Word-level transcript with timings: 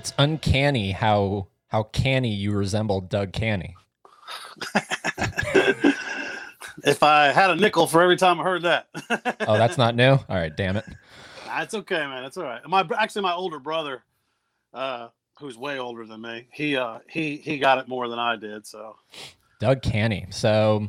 it's 0.00 0.14
uncanny 0.16 0.92
how 0.92 1.46
how 1.68 1.82
canny 1.82 2.32
you 2.32 2.52
resemble 2.52 3.02
Doug 3.02 3.34
Canny. 3.34 3.76
if 6.84 7.02
I 7.02 7.26
had 7.26 7.50
a 7.50 7.56
nickel 7.56 7.86
for 7.86 8.00
every 8.00 8.16
time 8.16 8.40
I 8.40 8.44
heard 8.44 8.62
that. 8.62 8.88
oh, 9.46 9.58
that's 9.58 9.76
not 9.76 9.94
new. 9.94 10.12
All 10.12 10.24
right, 10.30 10.56
damn 10.56 10.78
it. 10.78 10.86
That's 11.44 11.74
okay, 11.74 11.98
man. 11.98 12.24
It's 12.24 12.38
all 12.38 12.44
right. 12.44 12.66
My 12.66 12.88
actually, 12.96 13.20
my 13.20 13.34
older 13.34 13.58
brother, 13.58 14.02
uh, 14.72 15.08
who's 15.38 15.58
way 15.58 15.78
older 15.78 16.06
than 16.06 16.22
me, 16.22 16.48
he 16.50 16.78
uh, 16.78 17.00
he 17.06 17.36
he 17.36 17.58
got 17.58 17.76
it 17.76 17.86
more 17.86 18.08
than 18.08 18.18
I 18.18 18.36
did. 18.36 18.66
So, 18.66 18.96
Doug 19.58 19.82
Canny. 19.82 20.28
So, 20.30 20.88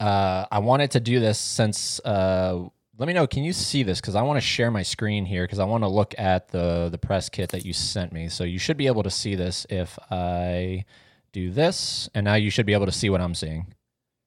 uh, 0.00 0.46
I 0.50 0.58
wanted 0.58 0.90
to 0.92 1.00
do 1.00 1.20
this 1.20 1.38
since. 1.38 2.00
Uh, 2.00 2.70
let 2.98 3.06
me 3.06 3.12
know. 3.12 3.26
Can 3.26 3.44
you 3.44 3.52
see 3.52 3.84
this? 3.84 4.00
Because 4.00 4.16
I 4.16 4.22
want 4.22 4.38
to 4.38 4.40
share 4.40 4.70
my 4.72 4.82
screen 4.82 5.24
here 5.24 5.44
because 5.44 5.60
I 5.60 5.64
want 5.64 5.84
to 5.84 5.88
look 5.88 6.14
at 6.18 6.48
the 6.48 6.88
the 6.90 6.98
press 6.98 7.28
kit 7.28 7.50
that 7.50 7.64
you 7.64 7.72
sent 7.72 8.12
me. 8.12 8.28
So 8.28 8.42
you 8.44 8.58
should 8.58 8.76
be 8.76 8.88
able 8.88 9.04
to 9.04 9.10
see 9.10 9.36
this 9.36 9.66
if 9.70 9.98
I 10.10 10.84
do 11.32 11.50
this, 11.50 12.10
and 12.14 12.24
now 12.24 12.34
you 12.34 12.50
should 12.50 12.66
be 12.66 12.72
able 12.72 12.86
to 12.86 12.92
see 12.92 13.08
what 13.08 13.20
I'm 13.20 13.34
seeing. 13.34 13.72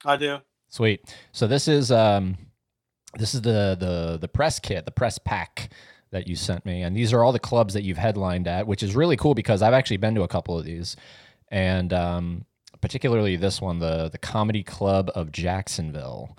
I 0.06 0.16
do. 0.16 0.38
Sweet. 0.70 1.14
So 1.34 1.48
this 1.48 1.68
is 1.68 1.92
um, 1.92 2.38
this 3.18 3.36
is 3.36 3.42
the 3.42 3.76
the 3.78 4.18
the 4.20 4.30
press 4.30 4.58
kit, 4.58 4.86
the 4.86 4.92
press 4.92 5.18
pack 5.18 5.70
that 6.12 6.28
you 6.28 6.38
sent 6.38 6.66
me, 6.66 6.82
and 6.82 6.96
these 6.96 7.12
are 7.12 7.24
all 7.24 7.34
the 7.34 7.40
clubs 7.40 7.74
that 7.74 7.84
you've 7.84 7.98
headlined 7.98 8.48
at, 8.48 8.68
which 8.68 8.84
is 8.84 8.96
really 8.96 9.18
cool 9.18 9.34
because 9.34 9.62
I've 9.62 9.74
actually 9.74 9.98
been 9.98 10.16
to 10.16 10.24
a 10.24 10.28
couple 10.30 10.58
of 10.58 10.64
these, 10.64 10.96
and 11.50 11.92
um, 11.92 12.46
particularly 12.80 13.36
this 13.36 13.60
one, 13.60 13.80
the 13.80 14.08
the 14.10 14.18
Comedy 14.18 14.64
Club 14.64 15.12
of 15.14 15.34
Jacksonville. 15.34 16.38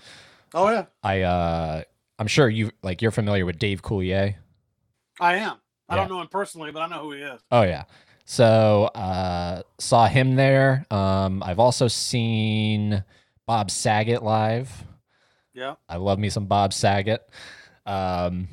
Oh 0.55 0.71
yeah. 0.71 0.87
I 1.03 1.23
uh, 1.23 1.83
I'm 2.23 2.29
sure 2.29 2.49
you 2.49 2.71
like 2.85 3.03
you're 3.03 3.11
familiar 3.11 3.45
with 3.45 3.59
Dave 3.59 3.83
Coulier. 3.83 4.37
I 5.19 5.39
am. 5.39 5.57
I 5.89 5.97
Yeah. 5.97 6.03
don't 6.03 6.09
know 6.09 6.21
him 6.21 6.29
personally, 6.29 6.71
but 6.71 6.81
I 6.81 6.87
know 6.87 7.01
who 7.01 7.11
he 7.11 7.21
is. 7.21 7.41
Oh 7.51 7.63
yeah. 7.63 7.83
So 8.25 8.85
uh, 8.95 9.63
saw 9.81 10.07
him 10.07 10.37
there. 10.37 10.87
Um, 10.93 11.43
I've 11.43 11.59
also 11.59 11.89
seen 11.89 13.03
Bob 13.45 13.73
Saget 13.73 14.23
live. 14.23 14.85
Yeah. 15.53 15.75
I 15.89 15.97
love 15.97 16.21
me 16.21 16.31
some 16.31 16.47
Bob 16.47 16.73
Saget. 16.73 17.29
Um, 17.87 18.47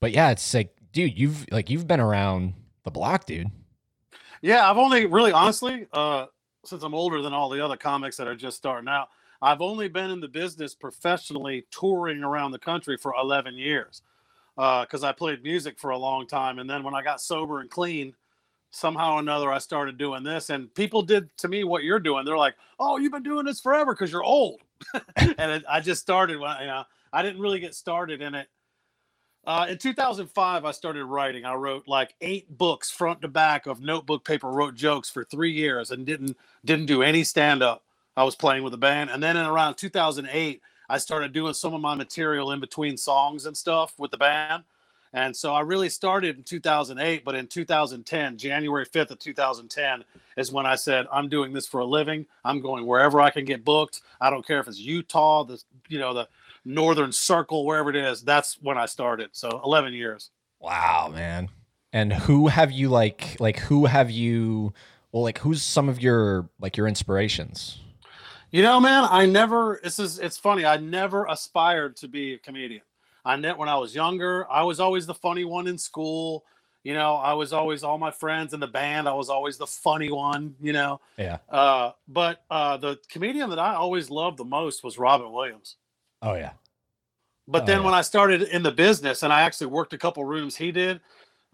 but 0.00 0.12
yeah, 0.12 0.30
it's 0.30 0.54
like, 0.54 0.74
dude, 0.90 1.18
you've 1.18 1.44
like 1.52 1.68
you've 1.68 1.86
been 1.86 2.00
around 2.00 2.54
the 2.84 2.90
block, 2.90 3.26
dude. 3.26 3.48
Yeah, 4.40 4.70
I've 4.70 4.78
only 4.78 5.04
really 5.04 5.32
honestly, 5.32 5.86
uh, 5.92 6.24
since 6.64 6.82
I'm 6.82 6.94
older 6.94 7.20
than 7.20 7.34
all 7.34 7.50
the 7.50 7.62
other 7.62 7.76
comics 7.76 8.16
that 8.16 8.26
are 8.26 8.34
just 8.34 8.56
starting 8.56 8.88
out, 8.88 9.08
I've 9.42 9.60
only 9.60 9.88
been 9.88 10.10
in 10.10 10.20
the 10.20 10.28
business 10.28 10.74
professionally 10.74 11.66
touring 11.70 12.22
around 12.22 12.52
the 12.52 12.58
country 12.58 12.96
for 12.96 13.14
11 13.14 13.56
years. 13.56 14.02
Because 14.56 15.04
I 15.04 15.12
played 15.12 15.42
music 15.42 15.78
for 15.78 15.90
a 15.90 15.96
long 15.96 16.26
time, 16.26 16.58
and 16.58 16.68
then 16.68 16.82
when 16.82 16.94
I 16.94 17.02
got 17.02 17.22
sober 17.22 17.60
and 17.60 17.70
clean, 17.70 18.14
somehow 18.72 19.14
or 19.14 19.20
another 19.20 19.50
I 19.50 19.56
started 19.58 19.96
doing 19.96 20.22
this, 20.22 20.50
and 20.50 20.74
people 20.74 21.00
did 21.00 21.34
to 21.38 21.48
me 21.48 21.64
what 21.64 21.82
you're 21.82 21.98
doing. 21.98 22.26
They're 22.26 22.36
like, 22.36 22.56
"Oh, 22.78 22.98
you've 22.98 23.12
been 23.12 23.22
doing 23.22 23.46
this 23.46 23.60
forever 23.60 23.94
because 23.94 24.12
you're 24.12 24.22
old," 24.24 24.60
and 25.16 25.50
it, 25.50 25.64
I 25.66 25.80
just 25.80 26.02
started 26.02 26.38
when 26.38 26.54
you 26.60 26.66
know 26.66 26.84
I 27.10 27.22
didn't 27.22 27.40
really 27.40 27.60
get 27.60 27.74
started 27.74 28.20
in 28.20 28.34
it 28.34 28.48
uh, 29.46 29.66
in 29.70 29.78
2005, 29.78 30.64
I 30.64 30.70
started 30.70 31.04
writing. 31.06 31.44
I 31.44 31.54
wrote 31.54 31.88
like 31.88 32.14
eight 32.20 32.56
books 32.58 32.90
front 32.90 33.22
to 33.22 33.28
back 33.28 33.66
of 33.66 33.80
notebook 33.80 34.24
paper. 34.24 34.50
Wrote 34.50 34.74
jokes 34.74 35.08
for 35.08 35.24
three 35.24 35.52
years 35.52 35.90
and 35.90 36.04
didn't 36.04 36.36
didn't 36.64 36.86
do 36.86 37.02
any 37.02 37.24
stand 37.24 37.62
up. 37.62 37.82
I 38.16 38.24
was 38.24 38.36
playing 38.36 38.64
with 38.64 38.74
a 38.74 38.78
band, 38.78 39.10
and 39.10 39.22
then 39.22 39.36
in 39.36 39.46
around 39.46 39.76
2008, 39.76 40.60
I 40.88 40.98
started 40.98 41.32
doing 41.32 41.54
some 41.54 41.72
of 41.72 41.80
my 41.80 41.94
material 41.94 42.50
in 42.52 42.60
between 42.60 42.96
songs 42.96 43.46
and 43.46 43.56
stuff 43.56 43.94
with 43.98 44.10
the 44.10 44.16
band. 44.16 44.64
And 45.12 45.34
so 45.34 45.52
I 45.52 45.60
really 45.60 45.88
started 45.88 46.36
in 46.36 46.44
2008, 46.44 47.24
but 47.24 47.34
in 47.34 47.46
2010, 47.48 48.36
January 48.36 48.86
5th 48.86 49.10
of 49.10 49.18
2010, 49.18 50.04
is 50.36 50.52
when 50.52 50.66
I 50.66 50.76
said, 50.76 51.06
I'm 51.12 51.28
doing 51.28 51.52
this 51.52 51.66
for 51.66 51.80
a 51.80 51.84
living. 51.84 52.26
I'm 52.44 52.60
going 52.60 52.86
wherever 52.86 53.20
I 53.20 53.30
can 53.30 53.44
get 53.44 53.64
booked. 53.64 54.02
I 54.20 54.30
don't 54.30 54.46
care 54.46 54.60
if 54.60 54.68
it's 54.68 54.78
Utah, 54.78 55.44
the 55.44 55.60
you 55.88 55.98
know, 55.98 56.14
the 56.14 56.28
Northern 56.64 57.10
Circle, 57.12 57.66
wherever 57.66 57.90
it 57.90 57.96
is. 57.96 58.22
That's 58.22 58.54
when 58.62 58.78
I 58.78 58.86
started. 58.86 59.30
So 59.32 59.60
11 59.64 59.94
years. 59.94 60.30
Wow, 60.60 61.10
man. 61.12 61.48
And 61.92 62.12
who 62.12 62.46
have 62.46 62.70
you 62.70 62.88
like 62.88 63.36
like 63.40 63.58
who 63.58 63.86
have 63.86 64.10
you 64.10 64.72
well 65.10 65.24
like 65.24 65.38
who's 65.38 65.62
some 65.62 65.88
of 65.88 66.00
your 66.00 66.48
like 66.60 66.76
your 66.76 66.86
inspirations? 66.86 67.80
You 68.50 68.62
know, 68.62 68.80
man, 68.80 69.06
I 69.08 69.26
never. 69.26 69.80
This 69.82 69.98
is. 69.98 70.18
It's 70.18 70.36
funny. 70.36 70.64
I 70.64 70.76
never 70.76 71.26
aspired 71.26 71.96
to 71.98 72.08
be 72.08 72.34
a 72.34 72.38
comedian. 72.38 72.82
I 73.24 73.36
net 73.36 73.56
when 73.56 73.68
I 73.68 73.76
was 73.76 73.94
younger. 73.94 74.50
I 74.50 74.62
was 74.62 74.80
always 74.80 75.06
the 75.06 75.14
funny 75.14 75.44
one 75.44 75.66
in 75.66 75.78
school. 75.78 76.44
You 76.82 76.94
know, 76.94 77.16
I 77.16 77.34
was 77.34 77.52
always 77.52 77.84
all 77.84 77.98
my 77.98 78.10
friends 78.10 78.54
in 78.54 78.60
the 78.60 78.66
band. 78.66 79.06
I 79.06 79.12
was 79.12 79.28
always 79.28 79.58
the 79.58 79.66
funny 79.66 80.10
one. 80.10 80.54
You 80.60 80.72
know, 80.72 81.00
Yeah. 81.18 81.38
uh, 81.48 81.92
but 82.08 82.42
uh, 82.50 82.78
the 82.78 82.98
comedian 83.08 83.50
that 83.50 83.58
I 83.58 83.74
always 83.74 84.10
loved 84.10 84.38
the 84.38 84.44
most 84.44 84.82
was 84.82 84.98
Robin 84.98 85.30
Williams. 85.30 85.76
Oh 86.22 86.34
yeah. 86.34 86.52
But 87.46 87.62
Oh, 87.62 87.66
then 87.66 87.78
yeah. 87.80 87.84
when 87.84 87.94
I 87.94 88.00
started 88.00 88.42
in 88.42 88.62
the 88.62 88.72
business 88.72 89.22
and 89.22 89.32
I 89.32 89.42
actually 89.42 89.66
worked 89.68 89.92
a 89.92 89.98
couple 89.98 90.24
rooms 90.24 90.56
he 90.56 90.72
did, 90.72 91.00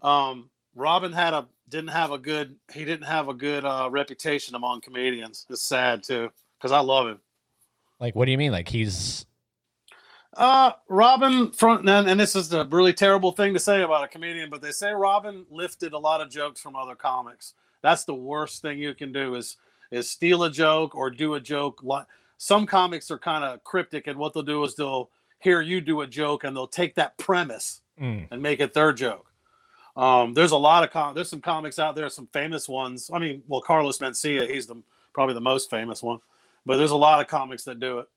um, 0.01 0.49
Robin 0.75 1.11
had 1.11 1.33
a 1.33 1.47
didn't 1.69 1.89
have 1.89 2.11
a 2.11 2.17
good 2.17 2.55
he 2.73 2.85
didn't 2.85 3.05
have 3.07 3.27
a 3.27 3.33
good 3.33 3.65
uh, 3.65 3.89
reputation 3.91 4.55
among 4.55 4.79
comedians. 4.81 5.45
It's 5.49 5.61
sad 5.61 6.01
too 6.03 6.31
because 6.57 6.71
I 6.71 6.79
love 6.79 7.07
him. 7.07 7.19
Like 7.99 8.15
what 8.15 8.25
do 8.25 8.31
you 8.31 8.37
mean? 8.37 8.51
Like 8.51 8.67
he's 8.67 9.25
Uh, 10.35 10.71
Robin 10.87 11.51
front 11.51 11.87
and, 11.89 12.09
and 12.09 12.19
this 12.19 12.35
is 12.35 12.53
a 12.53 12.65
really 12.65 12.93
terrible 12.93 13.31
thing 13.31 13.53
to 13.53 13.59
say 13.59 13.81
about 13.81 14.03
a 14.03 14.07
comedian, 14.07 14.49
but 14.49 14.61
they 14.61 14.71
say 14.71 14.91
Robin 14.91 15.45
lifted 15.49 15.93
a 15.93 15.97
lot 15.97 16.21
of 16.21 16.29
jokes 16.29 16.61
from 16.61 16.75
other 16.75 16.95
comics. 16.95 17.53
That's 17.81 18.05
the 18.05 18.13
worst 18.13 18.61
thing 18.61 18.79
you 18.79 18.93
can 18.93 19.11
do 19.11 19.35
is 19.35 19.57
is 19.91 20.09
steal 20.09 20.43
a 20.43 20.51
joke 20.51 20.95
or 20.95 21.09
do 21.09 21.35
a 21.35 21.39
joke. 21.39 21.83
Some 22.37 22.65
comics 22.65 23.09
are 23.09 23.17
kind 23.17 23.43
of 23.43 23.63
cryptic, 23.63 24.07
and 24.07 24.19
what 24.19 24.33
they'll 24.33 24.43
do 24.43 24.63
is 24.63 24.75
they'll 24.75 25.09
hear 25.39 25.61
you 25.61 25.81
do 25.81 26.01
a 26.01 26.07
joke 26.07 26.43
and 26.43 26.55
they'll 26.55 26.67
take 26.67 26.95
that 26.95 27.17
premise 27.17 27.81
mm, 27.99 28.27
and 28.29 28.41
make 28.41 28.59
it 28.59 28.73
their 28.73 28.91
joke. 28.91 29.31
Um, 29.95 30.33
there's 30.33 30.51
a 30.51 30.57
lot 30.57 30.83
of 30.83 30.91
com- 30.91 31.15
there's 31.15 31.29
some 31.29 31.41
comics 31.41 31.79
out 31.79 31.95
there, 31.95 32.09
some 32.09 32.27
famous 32.33 32.69
ones. 32.69 33.09
I 33.11 33.17
mean, 33.17 33.41
well, 33.47 33.61
Carlos 33.61 33.97
Mencia, 33.97 34.47
he's 34.49 34.67
the 34.67 34.81
probably 35.13 35.33
the 35.33 35.41
most 35.41 35.69
famous 35.69 36.03
one, 36.03 36.19
but 36.67 36.77
there's 36.77 36.91
a 36.91 36.95
lot 36.95 37.21
of 37.21 37.27
comics 37.27 37.63
that 37.63 37.79
do 37.79 37.99
it. 37.99 38.07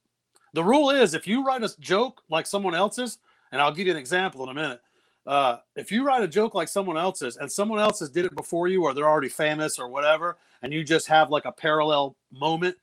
The 0.52 0.64
rule 0.64 0.90
is 0.90 1.14
if 1.14 1.26
you 1.26 1.44
write 1.44 1.62
a 1.62 1.70
joke 1.80 2.22
like 2.28 2.46
someone 2.46 2.74
else's, 2.74 3.18
and 3.52 3.62
I'll 3.62 3.72
give 3.72 3.86
you 3.86 3.92
an 3.92 3.98
example 3.98 4.42
in 4.42 4.48
a 4.50 4.54
minute. 4.54 4.80
Uh, 5.26 5.58
if 5.76 5.92
you 5.92 6.04
write 6.04 6.22
a 6.22 6.28
joke 6.28 6.54
like 6.54 6.66
someone 6.66 6.96
else's 6.96 7.36
and 7.36 7.50
someone 7.50 7.78
else 7.78 8.00
has 8.00 8.10
did 8.10 8.24
it 8.24 8.34
before 8.34 8.68
you 8.68 8.82
or 8.82 8.92
they're 8.92 9.08
already 9.08 9.28
famous 9.28 9.78
or 9.78 9.88
whatever, 9.88 10.36
and 10.62 10.72
you 10.72 10.82
just 10.82 11.06
have 11.06 11.30
like 11.30 11.44
a 11.44 11.52
parallel 11.52 12.16
moment, 12.32 12.76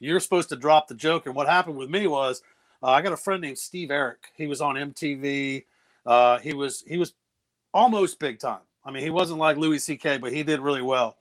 you're 0.00 0.18
supposed 0.18 0.48
to 0.48 0.56
drop 0.56 0.88
the 0.88 0.94
joke. 0.94 1.26
And 1.26 1.34
what 1.34 1.46
happened 1.46 1.76
with 1.76 1.88
me 1.88 2.08
was 2.08 2.42
uh, 2.82 2.88
I 2.88 3.02
got 3.02 3.12
a 3.12 3.16
friend 3.16 3.40
named 3.40 3.58
Steve 3.58 3.92
Eric. 3.92 4.18
He 4.34 4.48
was 4.48 4.60
on 4.60 4.74
MTV. 4.74 5.64
Uh, 6.04 6.38
he 6.38 6.52
was 6.52 6.82
he 6.88 6.96
was 6.96 7.14
almost 7.72 8.18
big 8.18 8.40
time. 8.40 8.62
I 8.84 8.90
mean, 8.90 9.04
he 9.04 9.10
wasn't 9.10 9.38
like 9.38 9.56
Louis 9.56 9.78
C.K., 9.78 10.18
but 10.18 10.32
he 10.32 10.42
did 10.42 10.58
really 10.58 10.82
well. 10.82 11.16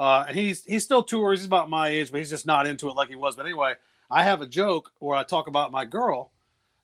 Uh, 0.00 0.24
and 0.28 0.34
he's 0.34 0.64
he's 0.64 0.82
still 0.82 1.02
tours. 1.02 1.40
He's 1.40 1.46
about 1.46 1.68
my 1.68 1.88
age, 1.88 2.10
but 2.10 2.20
he's 2.20 2.30
just 2.30 2.46
not 2.46 2.66
into 2.66 2.88
it 2.88 2.96
like 2.96 3.10
he 3.10 3.16
was. 3.16 3.36
But 3.36 3.44
anyway, 3.44 3.74
I 4.10 4.22
have 4.24 4.40
a 4.40 4.46
joke 4.46 4.90
where 4.98 5.14
I 5.14 5.24
talk 5.24 5.46
about 5.46 5.70
my 5.70 5.84
girl, 5.84 6.30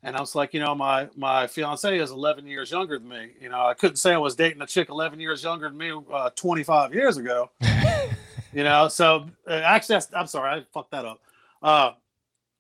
and 0.02 0.14
I 0.14 0.20
was 0.20 0.35
like, 0.35 0.52
you 0.52 0.61
know, 0.61 0.75
my 0.75 1.08
my 1.17 1.46
fiance 1.46 1.99
is 1.99 2.11
11 2.11 2.46
years 2.46 2.70
younger 2.70 2.99
than 2.99 3.08
me. 3.08 3.31
You 3.40 3.49
know, 3.49 3.64
I 3.64 3.73
couldn't 3.73 3.96
say 3.96 4.12
I 4.12 4.19
was 4.19 4.35
dating 4.37 4.61
a 4.61 4.67
chick 4.67 4.90
11 4.90 5.19
years 5.19 5.43
younger 5.43 5.70
than 5.70 5.79
me 5.79 5.99
uh, 6.12 6.29
25 6.37 6.93
years 6.93 7.17
ago. 7.17 7.50
you 8.52 8.64
know, 8.64 8.88
so 8.88 9.31
uh, 9.49 9.52
actually, 9.64 9.99
I'm 10.14 10.26
sorry, 10.26 10.61
I 10.61 10.64
fucked 10.75 10.90
that 10.90 11.06
up. 11.06 11.20
Uh, 11.62 11.93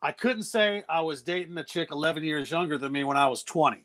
I 0.00 0.12
couldn't 0.12 0.44
say 0.44 0.84
I 0.88 1.02
was 1.02 1.20
dating 1.20 1.58
a 1.58 1.64
chick 1.64 1.90
11 1.90 2.24
years 2.24 2.50
younger 2.50 2.78
than 2.78 2.92
me 2.92 3.04
when 3.04 3.18
I 3.18 3.28
was 3.28 3.42
20. 3.42 3.84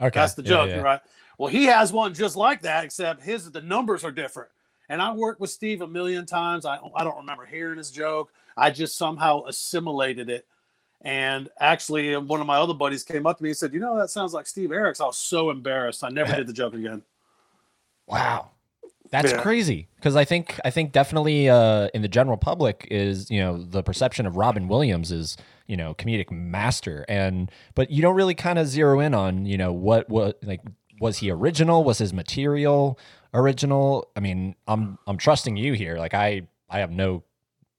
okay. 0.00 0.10
That's 0.18 0.34
the 0.34 0.42
Yeah, 0.42 0.48
joke, 0.48 0.68
yeah. 0.70 0.80
right? 0.80 1.00
Well, 1.38 1.48
he 1.48 1.66
has 1.66 1.92
one 1.92 2.12
just 2.12 2.34
like 2.34 2.62
that, 2.62 2.84
except 2.84 3.22
his 3.22 3.52
the 3.52 3.62
numbers 3.62 4.02
are 4.02 4.10
different. 4.10 4.50
And 4.92 5.00
I 5.00 5.10
worked 5.14 5.40
with 5.40 5.48
Steve 5.48 5.80
a 5.80 5.86
million 5.88 6.26
times. 6.26 6.66
I 6.66 6.78
I 6.94 7.02
don't 7.02 7.16
remember 7.16 7.46
hearing 7.46 7.78
his 7.78 7.90
joke. 7.90 8.30
I 8.58 8.70
just 8.70 8.98
somehow 8.98 9.44
assimilated 9.46 10.28
it. 10.28 10.46
And 11.00 11.48
actually, 11.58 12.14
uh, 12.14 12.20
one 12.20 12.42
of 12.42 12.46
my 12.46 12.58
other 12.58 12.74
buddies 12.74 13.02
came 13.02 13.26
up 13.26 13.38
to 13.38 13.42
me 13.42 13.48
and 13.48 13.56
said, 13.56 13.72
"You 13.72 13.80
know, 13.80 13.96
that 13.96 14.10
sounds 14.10 14.34
like 14.34 14.46
Steve 14.46 14.68
Erics." 14.68 15.00
I 15.00 15.06
was 15.06 15.16
so 15.16 15.48
embarrassed. 15.48 16.04
I 16.04 16.10
never 16.10 16.36
did 16.36 16.46
the 16.46 16.52
joke 16.52 16.74
again. 16.74 17.02
Wow. 18.06 18.50
That's 19.10 19.32
Yeah. 19.32 19.40
crazy 19.40 19.88
because 19.96 20.16
I 20.16 20.24
think 20.24 20.60
I 20.64 20.70
think 20.70 20.92
definitely 20.92 21.48
uh, 21.48 21.88
in 21.94 22.02
the 22.02 22.08
general 22.08 22.36
public 22.36 22.86
is 22.90 23.30
you 23.30 23.40
know 23.40 23.62
the 23.62 23.82
perception 23.82 24.26
of 24.26 24.36
Robin 24.36 24.68
Williams 24.68 25.10
is 25.12 25.36
you 25.66 25.76
know 25.76 25.94
comedic 25.94 26.30
master 26.30 27.04
and 27.08 27.50
but 27.74 27.90
you 27.90 28.02
don't 28.02 28.16
really 28.16 28.34
kind 28.34 28.58
of 28.58 28.66
zero 28.66 29.00
in 29.00 29.14
on 29.14 29.46
you 29.46 29.56
know 29.56 29.72
what 29.72 30.08
what 30.10 30.38
like 30.42 30.60
was 31.00 31.18
he 31.18 31.30
original 31.30 31.84
was 31.84 31.98
his 31.98 32.12
material 32.12 32.98
original. 33.34 34.08
I 34.16 34.20
mean 34.20 34.54
I'm 34.66 34.98
I'm 35.06 35.16
trusting 35.16 35.56
you 35.56 35.72
here. 35.72 35.96
Like 35.98 36.14
I 36.14 36.42
I 36.68 36.78
have 36.78 36.90
no 36.90 37.22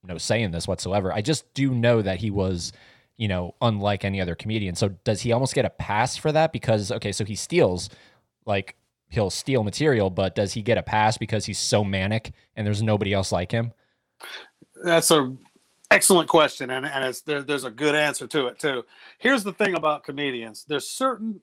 no 0.04 0.18
say 0.18 0.42
in 0.42 0.52
this 0.52 0.68
whatsoever. 0.68 1.14
I 1.14 1.22
just 1.22 1.52
do 1.54 1.74
know 1.74 2.02
that 2.02 2.20
he 2.20 2.32
was 2.32 2.74
you 3.18 3.28
know 3.28 3.56
unlike 3.62 4.06
any 4.06 4.22
other 4.22 4.36
comedian. 4.36 4.76
So 4.76 4.90
does 5.04 5.22
he 5.22 5.32
almost 5.32 5.56
get 5.56 5.66
a 5.66 5.70
pass 5.70 6.18
for 6.18 6.32
that? 6.32 6.52
Because 6.52 6.92
okay 6.92 7.12
so 7.12 7.26
he 7.26 7.36
steals 7.36 7.90
like 8.46 8.76
he'll 9.10 9.30
steal 9.30 9.64
material, 9.64 10.10
but 10.10 10.36
does 10.36 10.54
he 10.54 10.62
get 10.62 10.78
a 10.78 10.84
pass 10.84 11.18
because 11.18 11.46
he's 11.46 11.60
so 11.60 11.84
manic 11.84 12.34
and 12.56 12.66
there's 12.66 12.82
nobody 12.82 13.14
else 13.14 13.32
like 13.32 13.52
him? 13.52 13.72
That's 14.84 15.12
a 15.12 15.36
excellent 15.92 16.28
question, 16.28 16.72
and 16.72 16.86
and 16.86 17.16
there, 17.26 17.44
there's 17.44 17.64
a 17.64 17.72
good 17.72 17.96
answer 17.96 18.28
to 18.28 18.48
it 18.48 18.60
too. 18.60 18.84
Here's 19.20 19.44
the 19.44 19.54
thing 19.54 19.76
about 19.76 20.04
comedians: 20.04 20.66
there's 20.68 20.90
certain 20.90 21.42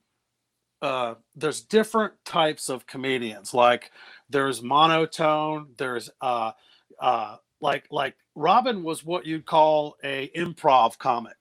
uh, 0.82 1.14
there's 1.36 1.60
different 1.60 2.14
types 2.24 2.68
of 2.68 2.86
comedians. 2.86 3.52
Like 3.52 3.90
there's 4.28 4.62
monotone. 4.62 5.68
There's 5.76 6.10
uh, 6.20 6.52
uh, 7.00 7.36
like 7.60 7.86
like 7.90 8.16
Robin 8.34 8.82
was 8.82 9.04
what 9.04 9.26
you'd 9.26 9.46
call 9.46 9.96
a 10.02 10.30
improv 10.36 10.98
comic. 10.98 11.36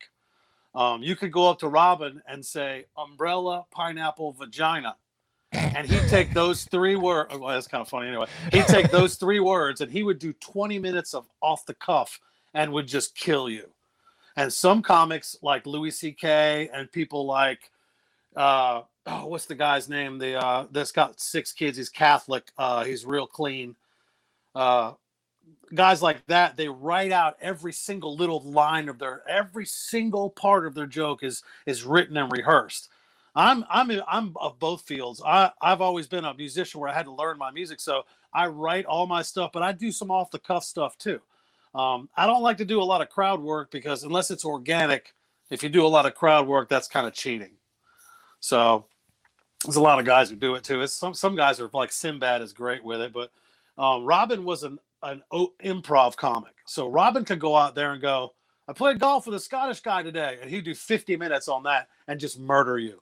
Um, 0.76 1.02
you 1.02 1.16
could 1.16 1.32
go 1.32 1.50
up 1.50 1.60
to 1.60 1.68
Robin 1.68 2.22
and 2.28 2.46
say 2.46 2.86
umbrella, 2.98 3.66
pineapple, 3.72 4.34
vagina, 4.34 4.96
and 5.52 5.90
he'd 5.90 6.08
take 6.10 6.34
those 6.34 6.66
three 6.66 6.96
words. 6.96 7.36
Well, 7.36 7.50
that's 7.50 7.68
kind 7.68 7.82
of 7.82 7.90
funny 7.90 8.08
anyway. 8.08 8.28
He'd 8.52 8.68
take 8.68 8.92
those 8.92 9.16
three 9.16 9.40
words 9.40 9.82
and 9.82 9.92
he 9.92 10.04
would 10.04 10.20
do 10.20 10.34
20 10.34 10.78
minutes 10.78 11.14
of 11.14 11.28
off 11.42 11.66
the 11.66 11.74
cuff 11.74 12.20
and 12.54 12.72
would 12.72 12.88
just 12.88 13.16
kill 13.16 13.50
you. 13.50 13.68
And 14.36 14.54
some 14.54 14.82
comics 14.82 15.36
like 15.42 15.66
Louis 15.66 15.92
C.K. 15.92 16.70
and 16.72 16.92
people 16.92 17.26
like 17.26 17.72
uh, 18.36 18.82
oh, 19.10 19.26
what's 19.26 19.46
the 19.46 19.56
guy's 19.56 19.90
name? 19.90 20.18
The 20.18 20.40
uh, 20.40 20.68
that's 20.72 20.92
got 20.92 21.20
six 21.20 21.52
kids. 21.52 21.78
He's 21.78 21.90
Catholic. 21.90 22.52
Uh, 22.58 22.84
he's 22.84 23.06
real 23.06 23.28
clean. 23.28 23.76
Uh, 24.56 24.94
guys 25.74 26.02
like 26.02 26.26
that, 26.28 26.58
they 26.58 26.68
write 26.68 27.12
out 27.12 27.38
every 27.42 27.74
single 27.74 28.16
little 28.16 28.42
line 28.42 28.90
of 28.90 29.00
their 29.00 29.24
every 29.28 29.66
single 29.66 30.30
part 30.30 30.66
of 30.66 30.76
their 30.76 30.88
joke 30.88 31.24
is 31.24 31.44
is 31.66 31.84
written 31.84 32.18
and 32.18 32.32
rehearsed. 32.32 32.90
I'm 33.36 33.66
I'm 33.70 33.92
I'm 34.08 34.34
of 34.38 34.60
both 34.60 34.82
fields. 34.82 35.22
I 35.26 35.52
I've 35.62 35.82
always 35.82 36.08
been 36.08 36.26
a 36.26 36.34
musician 36.34 36.80
where 36.80 36.90
I 36.90 36.94
had 36.94 37.06
to 37.06 37.14
learn 37.14 37.38
my 37.38 37.52
music, 37.52 37.80
so 37.80 38.04
I 38.34 38.48
write 38.48 38.86
all 38.86 39.08
my 39.08 39.22
stuff, 39.22 39.52
but 39.54 39.64
I 39.64 39.72
do 39.72 39.92
some 39.92 40.12
off 40.12 40.32
the 40.32 40.40
cuff 40.40 40.64
stuff 40.64 40.98
too. 40.98 41.20
Um, 41.76 42.10
I 42.18 42.26
don't 42.26 42.42
like 42.42 42.58
to 42.58 42.66
do 42.66 42.82
a 42.82 42.84
lot 42.84 43.02
of 43.02 43.10
crowd 43.10 43.40
work 43.40 43.72
because 43.72 44.04
unless 44.04 44.32
it's 44.32 44.46
organic, 44.46 45.14
if 45.52 45.62
you 45.62 45.70
do 45.70 45.86
a 45.86 45.88
lot 45.88 46.06
of 46.08 46.16
crowd 46.16 46.48
work, 46.48 46.68
that's 46.68 46.88
kind 46.88 47.06
of 47.06 47.14
cheating. 47.14 47.52
So 48.40 48.86
there's 49.64 49.76
a 49.76 49.82
lot 49.82 50.00
of 50.00 50.06
guys 50.06 50.30
who 50.30 50.36
do 50.36 50.56
it 50.56 50.64
too. 50.64 50.82
It's 50.82 50.94
some 50.94 51.14
some 51.14 51.36
guys 51.36 51.60
are 51.60 51.70
like 51.74 51.92
Sinbad 51.92 52.42
is 52.42 52.54
great 52.54 52.84
with 52.84 53.02
it, 53.02 53.14
but 53.14 53.32
um, 53.78 54.06
Robin 54.06 54.44
was 54.44 54.64
an 54.64 54.80
an 55.04 55.22
improv 55.32 56.16
comic. 56.16 56.54
So 56.66 56.88
Robin 56.88 57.26
could 57.26 57.40
go 57.40 57.56
out 57.56 57.76
there 57.76 57.94
and 57.94 58.02
go, 58.02 58.34
I 58.68 58.74
played 58.74 59.00
golf 59.00 59.26
with 59.26 59.36
a 59.36 59.40
Scottish 59.40 59.80
guy 59.80 60.04
today, 60.04 60.38
and 60.42 60.50
he'd 60.50 60.66
do 60.66 60.76
50 60.76 61.16
minutes 61.16 61.48
on 61.48 61.64
that 61.64 61.88
and 62.08 62.20
just 62.20 62.40
murder 62.40 62.78
you. 62.78 63.02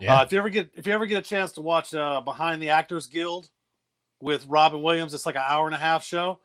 Yeah. 0.00 0.20
Uh, 0.20 0.22
if 0.24 0.32
you 0.32 0.38
ever 0.38 0.48
get 0.48 0.70
if 0.74 0.86
you 0.86 0.92
ever 0.92 1.06
get 1.06 1.18
a 1.18 1.28
chance 1.28 1.52
to 1.52 1.60
watch 1.60 1.94
uh, 1.94 2.20
Behind 2.20 2.60
the 2.60 2.70
Actors 2.70 3.06
Guild 3.06 3.48
with 4.20 4.46
Robin 4.46 4.82
Williams, 4.82 5.14
it's 5.14 5.26
like 5.26 5.36
an 5.36 5.44
hour 5.46 5.66
and 5.66 5.74
a 5.74 5.78
half 5.78 6.04
show. 6.04 6.40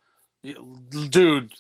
Dude, 1.09 1.53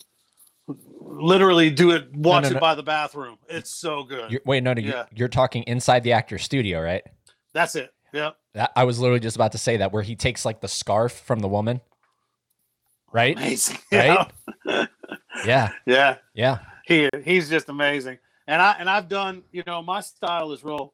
literally 0.67 1.69
do 1.69 1.91
it. 1.91 2.13
Watch 2.15 2.43
no, 2.43 2.49
no, 2.49 2.53
no. 2.53 2.57
it 2.57 2.61
by 2.61 2.75
the 2.75 2.83
bathroom. 2.83 3.37
It's 3.49 3.69
so 3.69 4.03
good. 4.03 4.31
You're, 4.31 4.41
wait, 4.45 4.63
no, 4.63 4.73
no, 4.73 4.81
yeah. 4.81 4.89
you're, 4.89 5.07
you're 5.13 5.27
talking 5.27 5.63
inside 5.63 6.03
the 6.03 6.13
actor's 6.13 6.43
studio, 6.43 6.81
right? 6.81 7.03
That's 7.53 7.75
it. 7.75 7.93
Yep. 8.13 8.37
That, 8.53 8.71
I 8.75 8.83
was 8.83 8.99
literally 8.99 9.19
just 9.19 9.35
about 9.35 9.53
to 9.53 9.57
say 9.57 9.77
that 9.77 9.91
where 9.91 10.03
he 10.03 10.15
takes 10.15 10.45
like 10.45 10.61
the 10.61 10.67
scarf 10.67 11.13
from 11.13 11.39
the 11.39 11.47
woman. 11.47 11.81
Right? 13.11 13.35
Amazing. 13.37 13.77
Right? 13.91 14.27
yeah. 15.45 15.71
Yeah. 15.85 16.17
Yeah. 16.33 16.59
He 16.85 17.09
he's 17.23 17.49
just 17.49 17.69
amazing. 17.69 18.19
And 18.47 18.61
I 18.61 18.75
and 18.79 18.89
I've 18.89 19.07
done, 19.07 19.43
you 19.51 19.63
know, 19.65 19.81
my 19.81 20.01
style 20.01 20.51
is 20.51 20.63
real 20.63 20.93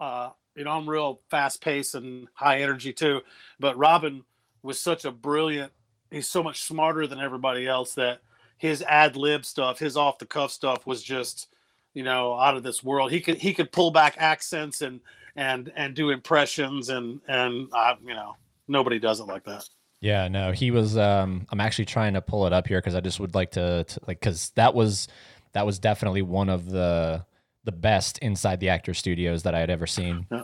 uh, 0.00 0.30
you 0.54 0.64
know, 0.64 0.70
I'm 0.70 0.88
real 0.88 1.20
fast 1.30 1.60
paced 1.60 1.94
and 1.94 2.28
high 2.34 2.60
energy 2.60 2.92
too. 2.92 3.20
But 3.58 3.76
Robin 3.76 4.24
was 4.62 4.80
such 4.80 5.04
a 5.04 5.10
brilliant 5.10 5.72
he's 6.10 6.28
so 6.28 6.42
much 6.42 6.62
smarter 6.62 7.06
than 7.06 7.20
everybody 7.20 7.66
else 7.66 7.94
that 7.94 8.20
his 8.56 8.82
ad 8.82 9.16
lib 9.16 9.44
stuff, 9.44 9.78
his 9.78 9.96
off 9.96 10.18
the 10.18 10.26
cuff 10.26 10.50
stuff 10.50 10.86
was 10.86 11.02
just, 11.02 11.48
you 11.94 12.02
know, 12.02 12.34
out 12.34 12.56
of 12.56 12.62
this 12.62 12.82
world. 12.82 13.10
He 13.10 13.20
could 13.20 13.38
he 13.38 13.54
could 13.54 13.72
pull 13.72 13.90
back 13.90 14.16
accents 14.18 14.82
and 14.82 15.00
and 15.38 15.72
and 15.76 15.94
do 15.94 16.10
impressions 16.10 16.88
and 16.88 17.20
and 17.28 17.68
uh, 17.72 17.94
you 18.04 18.12
know 18.12 18.36
nobody 18.66 18.98
does 18.98 19.20
it 19.20 19.24
like 19.24 19.44
that. 19.44 19.66
Yeah, 20.00 20.28
no, 20.28 20.52
he 20.52 20.70
was. 20.70 20.98
Um, 20.98 21.46
I'm 21.50 21.60
actually 21.60 21.86
trying 21.86 22.14
to 22.14 22.20
pull 22.20 22.46
it 22.46 22.52
up 22.52 22.66
here 22.66 22.78
because 22.78 22.94
I 22.94 23.00
just 23.00 23.18
would 23.20 23.34
like 23.34 23.52
to, 23.52 23.84
to 23.84 24.00
like 24.06 24.20
because 24.20 24.50
that 24.56 24.74
was 24.74 25.08
that 25.52 25.64
was 25.64 25.78
definitely 25.78 26.22
one 26.22 26.48
of 26.48 26.68
the 26.68 27.24
the 27.64 27.72
best 27.72 28.18
inside 28.18 28.60
the 28.60 28.68
actor 28.68 28.94
studios 28.94 29.44
that 29.44 29.54
I 29.54 29.60
had 29.60 29.70
ever 29.70 29.86
seen. 29.86 30.26
Yeah. 30.30 30.42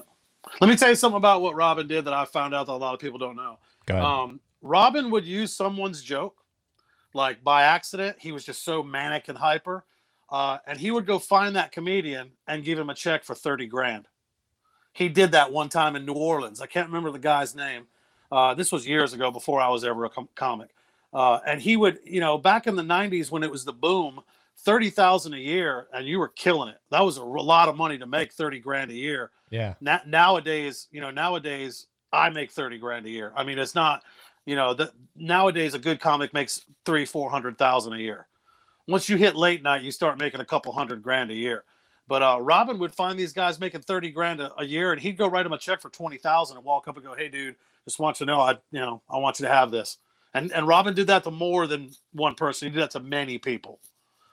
Let 0.61 0.70
me 0.70 0.76
tell 0.76 0.91
you 0.91 0.94
something 0.94 1.17
about 1.17 1.43
what 1.43 1.55
Robin 1.55 1.88
did 1.88 2.05
that 2.05 2.14
I 2.14 2.25
found 2.25 2.55
out 2.55 2.67
that 2.67 2.73
a 2.73 2.75
lot 2.75 2.94
of 2.94 3.00
people 3.00 3.19
don't 3.19 3.37
know. 3.37 3.58
Go 3.87 3.94
ahead. 3.94 4.05
Um, 4.05 4.41
Robin 4.62 5.11
would 5.11 5.25
use 5.25 5.52
someone's 5.52 6.02
joke, 6.02 6.37
like 7.14 7.43
by 7.43 7.62
accident. 7.64 8.17
He 8.20 8.31
was 8.31 8.44
just 8.44 8.64
so 8.64 8.82
manic 8.82 9.29
and 9.29 9.38
hyper, 9.38 9.85
uh, 10.31 10.58
and 10.67 10.79
he 10.79 10.91
would 10.91 11.06
go 11.06 11.19
find 11.19 11.56
that 11.56 11.73
comedian 11.73 12.31
and 12.46 12.62
give 12.62 12.79
him 12.79 12.91
a 12.91 12.94
check 12.94 13.25
for 13.25 13.35
thirty 13.35 13.67
grand 13.67 14.06
he 14.94 15.08
did 15.08 15.32
that 15.32 15.52
one 15.52 15.69
time 15.69 15.96
in 15.96 16.06
New 16.06 16.14
Orleans. 16.14 16.61
I 16.61 16.67
can't 16.67 16.87
remember 16.87 17.11
the 17.11 17.19
guy's 17.19 17.55
name. 17.55 17.87
Uh, 18.32 18.55
this 18.55 18.73
was 18.73 18.87
years 18.87 19.12
ago 19.12 19.31
before 19.31 19.61
I 19.61 19.69
was 19.69 19.85
ever 19.85 20.05
a 20.06 20.08
com- 20.08 20.29
comic. 20.35 20.70
Uh, 21.12 21.41
and 21.46 21.61
he 21.61 21.76
would, 21.76 21.99
you 22.05 22.20
know, 22.20 22.38
back 22.38 22.67
in 22.67 22.76
the 22.76 22.82
'90s 22.82 23.31
when 23.31 23.43
it 23.43 23.50
was 23.50 23.64
the 23.64 23.73
boom, 23.73 24.20
thirty 24.58 24.91
thousand 24.91 25.35
a 25.35 25.38
year, 25.38 25.88
and 25.93 26.06
you 26.06 26.19
were 26.19 26.29
killing 26.29 26.69
it. 26.69 26.79
That 26.91 27.02
was 27.02 27.17
a 27.17 27.25
lot 27.25 27.69
of 27.69 27.76
money 27.76 27.99
to 27.99 28.06
make 28.06 28.32
thirty 28.32 28.61
grand 28.61 28.91
a 28.91 28.94
year. 28.94 29.31
Yeah. 29.50 29.75
Na- 29.81 30.00
nowadays, 30.06 30.88
you 30.91 31.00
know, 31.00 31.11
nowadays 31.11 31.87
I 32.12 32.31
make 32.31 32.50
thirty 32.52 32.79
grand 32.79 33.06
a 33.06 33.11
year. 33.11 33.32
I 33.37 33.44
mean, 33.44 33.58
it's 33.58 33.75
not, 33.75 34.02
you 34.46 34.56
know, 34.56 34.75
that 34.75 34.91
nowadays 35.17 35.75
a 35.75 35.79
good 35.79 36.00
comic 36.00 36.32
makes 36.32 36.64
three, 36.85 37.05
four 37.05 37.31
hundred 37.31 37.58
thousand 37.58 37.94
a 37.94 37.99
year. 37.99 38.26
Once 38.87 39.08
you 39.08 39.17
hit 39.17 39.35
late 39.35 39.62
night, 39.62 39.82
you 39.82 39.91
start 39.91 40.19
making 40.19 40.41
a 40.41 40.44
couple 40.44 40.73
hundred 40.73 41.02
grand 41.02 41.31
a 41.31 41.35
year. 41.35 41.64
But 42.06 42.23
uh, 42.23 42.39
Robin 42.41 42.79
would 42.79 42.95
find 42.95 43.19
these 43.19 43.33
guys 43.33 43.58
making 43.58 43.81
thirty 43.82 44.11
grand 44.11 44.41
a, 44.41 44.53
a, 44.61 44.65
year, 44.65 44.93
and 44.93 45.01
he'd 45.01 45.17
go 45.17 45.27
write 45.27 45.44
them 45.44 45.53
a 45.53 45.58
check 45.58 45.81
for 45.81 45.89
twenty 45.89 46.19
thousand 46.19 46.56
and 46.56 46.65
walk 46.65 46.87
up 46.87 46.96
and 46.96 47.05
go, 47.05 47.15
"Hey, 47.15 47.29
dude, 47.29 47.56
just 47.84 47.99
want 47.99 48.20
you 48.20 48.27
to 48.27 48.32
know, 48.32 48.41
I, 48.41 48.53
you 48.70 48.81
know, 48.81 49.01
I 49.08 49.19
want 49.19 49.41
you 49.41 49.46
to 49.46 49.53
have 49.53 49.70
this." 49.70 49.99
And 50.34 50.53
and 50.53 50.67
Robin 50.67 50.94
did 50.94 51.06
that 51.06 51.25
to 51.25 51.31
more 51.31 51.67
than 51.67 51.91
one 52.13 52.34
person. 52.34 52.69
He 52.69 52.75
did 52.75 52.82
that 52.82 52.91
to 52.91 53.01
many 53.01 53.39
people. 53.39 53.79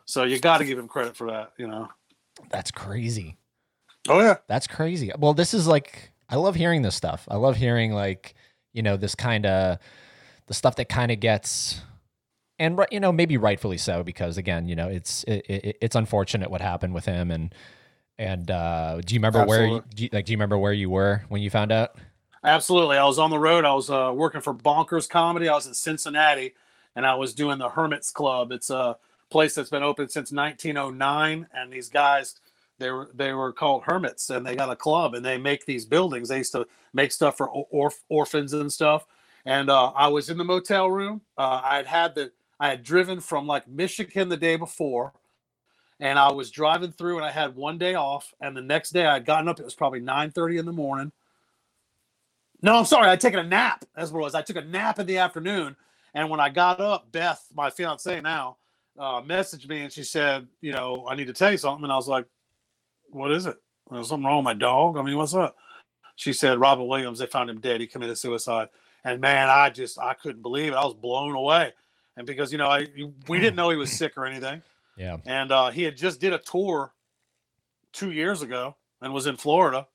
So 0.05 0.23
you 0.23 0.39
got 0.39 0.57
to 0.57 0.65
give 0.65 0.77
him 0.77 0.87
credit 0.87 1.15
for 1.15 1.27
that. 1.27 1.53
You 1.57 1.67
know, 1.67 1.89
that's 2.49 2.71
crazy. 2.71 3.37
Oh 4.09 4.19
yeah, 4.19 4.37
that's 4.47 4.67
crazy. 4.67 5.11
Well, 5.17 5.33
this 5.33 5.53
is 5.53 5.67
like 5.67 6.11
I 6.29 6.35
love 6.35 6.55
hearing 6.55 6.81
this 6.81 6.95
stuff. 6.95 7.27
I 7.29 7.37
love 7.37 7.55
hearing 7.55 7.93
like 7.93 8.35
you 8.73 8.81
know 8.81 8.97
this 8.97 9.15
kind 9.15 9.45
of 9.45 9.77
the 10.47 10.53
stuff 10.53 10.75
that 10.75 10.89
kind 10.89 11.11
of 11.11 11.19
gets 11.21 11.81
and 12.61 12.79
you 12.91 12.99
know 12.99 13.11
maybe 13.11 13.37
rightfully 13.37 13.77
so 13.77 14.03
because 14.03 14.37
again 14.37 14.67
you 14.67 14.75
know 14.75 14.87
it's 14.87 15.23
it, 15.23 15.45
it, 15.49 15.77
it's 15.81 15.95
unfortunate 15.95 16.49
what 16.51 16.61
happened 16.61 16.93
with 16.93 17.05
him 17.05 17.31
and 17.31 17.53
and 18.19 18.51
uh, 18.51 19.01
do 19.03 19.15
you 19.15 19.19
remember 19.19 19.39
Absolutely. 19.39 19.71
where 19.71 19.83
do 19.95 20.03
you, 20.03 20.09
like 20.13 20.25
do 20.25 20.31
you 20.31 20.37
remember 20.37 20.57
where 20.57 20.73
you 20.73 20.91
were 20.91 21.23
when 21.29 21.41
you 21.41 21.49
found 21.49 21.71
out? 21.71 21.95
Absolutely, 22.43 22.97
I 22.97 23.05
was 23.05 23.17
on 23.17 23.31
the 23.31 23.39
road. 23.39 23.65
I 23.65 23.73
was 23.73 23.89
uh, 23.89 24.11
working 24.13 24.41
for 24.41 24.53
Bonkers 24.53 25.09
Comedy. 25.09 25.49
I 25.49 25.55
was 25.55 25.65
in 25.65 25.73
Cincinnati, 25.73 26.53
and 26.95 27.05
I 27.05 27.15
was 27.15 27.33
doing 27.33 27.57
the 27.57 27.69
Hermits 27.69 28.11
Club. 28.11 28.51
It's 28.51 28.69
a 28.69 28.97
place 29.31 29.55
that's 29.55 29.71
been 29.71 29.81
open 29.81 30.09
since 30.09 30.31
1909, 30.31 31.47
and 31.51 31.73
these 31.73 31.89
guys 31.89 32.35
they 32.77 32.91
were 32.91 33.09
they 33.13 33.33
were 33.33 33.53
called 33.53 33.83
hermits, 33.85 34.29
and 34.29 34.45
they 34.45 34.55
got 34.55 34.69
a 34.69 34.75
club, 34.75 35.15
and 35.15 35.25
they 35.25 35.39
make 35.39 35.65
these 35.65 35.85
buildings. 35.85 36.29
They 36.29 36.39
used 36.39 36.51
to 36.51 36.67
make 36.93 37.11
stuff 37.11 37.37
for 37.37 37.49
orf- 37.49 38.03
orphans 38.09 38.53
and 38.53 38.71
stuff. 38.71 39.07
And 39.45 39.71
uh, 39.71 39.87
I 39.95 40.09
was 40.09 40.29
in 40.29 40.37
the 40.37 40.43
motel 40.43 40.91
room. 40.91 41.21
Uh, 41.37 41.61
I'd 41.63 41.87
had 41.87 42.13
the 42.13 42.31
I 42.61 42.69
had 42.69 42.83
driven 42.83 43.19
from 43.19 43.47
like 43.47 43.67
Michigan 43.67 44.29
the 44.29 44.37
day 44.37 44.55
before, 44.55 45.13
and 45.99 46.19
I 46.19 46.31
was 46.31 46.51
driving 46.51 46.91
through, 46.91 47.17
and 47.17 47.25
I 47.25 47.31
had 47.31 47.55
one 47.55 47.79
day 47.79 47.95
off, 47.95 48.35
and 48.39 48.55
the 48.55 48.61
next 48.61 48.91
day 48.91 49.03
I 49.03 49.15
had 49.15 49.25
gotten 49.25 49.47
up. 49.47 49.59
It 49.59 49.65
was 49.65 49.73
probably 49.73 49.99
nine 49.99 50.29
thirty 50.29 50.59
in 50.59 50.67
the 50.67 50.71
morning. 50.71 51.11
No, 52.61 52.75
I'm 52.77 52.85
sorry. 52.85 53.09
I'd 53.09 53.19
taken 53.19 53.39
a 53.39 53.43
nap. 53.43 53.83
That's 53.95 54.11
what 54.11 54.19
it 54.19 54.23
was. 54.23 54.35
I 54.35 54.43
took 54.43 54.57
a 54.57 54.61
nap 54.61 54.99
in 54.99 55.07
the 55.07 55.17
afternoon, 55.17 55.75
and 56.13 56.29
when 56.29 56.39
I 56.39 56.49
got 56.49 56.79
up, 56.79 57.11
Beth, 57.11 57.43
my 57.55 57.71
fiance 57.71 58.21
now, 58.21 58.57
uh, 58.95 59.21
messaged 59.23 59.67
me, 59.67 59.81
and 59.81 59.91
she 59.91 60.03
said, 60.03 60.47
"You 60.61 60.71
know, 60.71 61.07
I 61.09 61.15
need 61.15 61.27
to 61.27 61.33
tell 61.33 61.51
you 61.51 61.57
something." 61.57 61.83
And 61.83 61.91
I 61.91 61.95
was 61.95 62.07
like, 62.07 62.27
"What 63.09 63.31
is 63.31 63.47
it? 63.47 63.57
There's 63.89 64.07
something 64.07 64.27
wrong 64.27 64.37
with 64.37 64.45
my 64.45 64.53
dog? 64.53 64.97
I 64.97 65.01
mean, 65.01 65.17
what's 65.17 65.33
up?" 65.33 65.57
She 66.15 66.31
said, 66.31 66.59
"Robin 66.59 66.87
Williams. 66.87 67.17
They 67.17 67.25
found 67.25 67.49
him 67.49 67.59
dead. 67.59 67.81
He 67.81 67.87
committed 67.87 68.19
suicide." 68.19 68.69
And 69.03 69.19
man, 69.19 69.49
I 69.49 69.71
just 69.71 69.97
I 69.97 70.13
couldn't 70.13 70.43
believe 70.43 70.73
it. 70.73 70.75
I 70.75 70.85
was 70.85 70.93
blown 70.93 71.33
away 71.33 71.73
and 72.17 72.27
because 72.27 72.51
you 72.51 72.57
know 72.57 72.67
I 72.67 72.87
we 73.27 73.39
didn't 73.39 73.55
know 73.55 73.69
he 73.69 73.77
was 73.77 73.91
sick 73.91 74.13
or 74.17 74.25
anything. 74.25 74.61
Yeah. 74.97 75.17
And 75.25 75.53
uh, 75.53 75.71
he 75.71 75.83
had 75.83 75.95
just 75.95 76.19
did 76.19 76.33
a 76.33 76.37
tour 76.37 76.91
two 77.93 78.11
years 78.11 78.41
ago 78.41 78.75
and 79.01 79.13
was 79.13 79.25
in 79.25 79.37
Florida. 79.37 79.87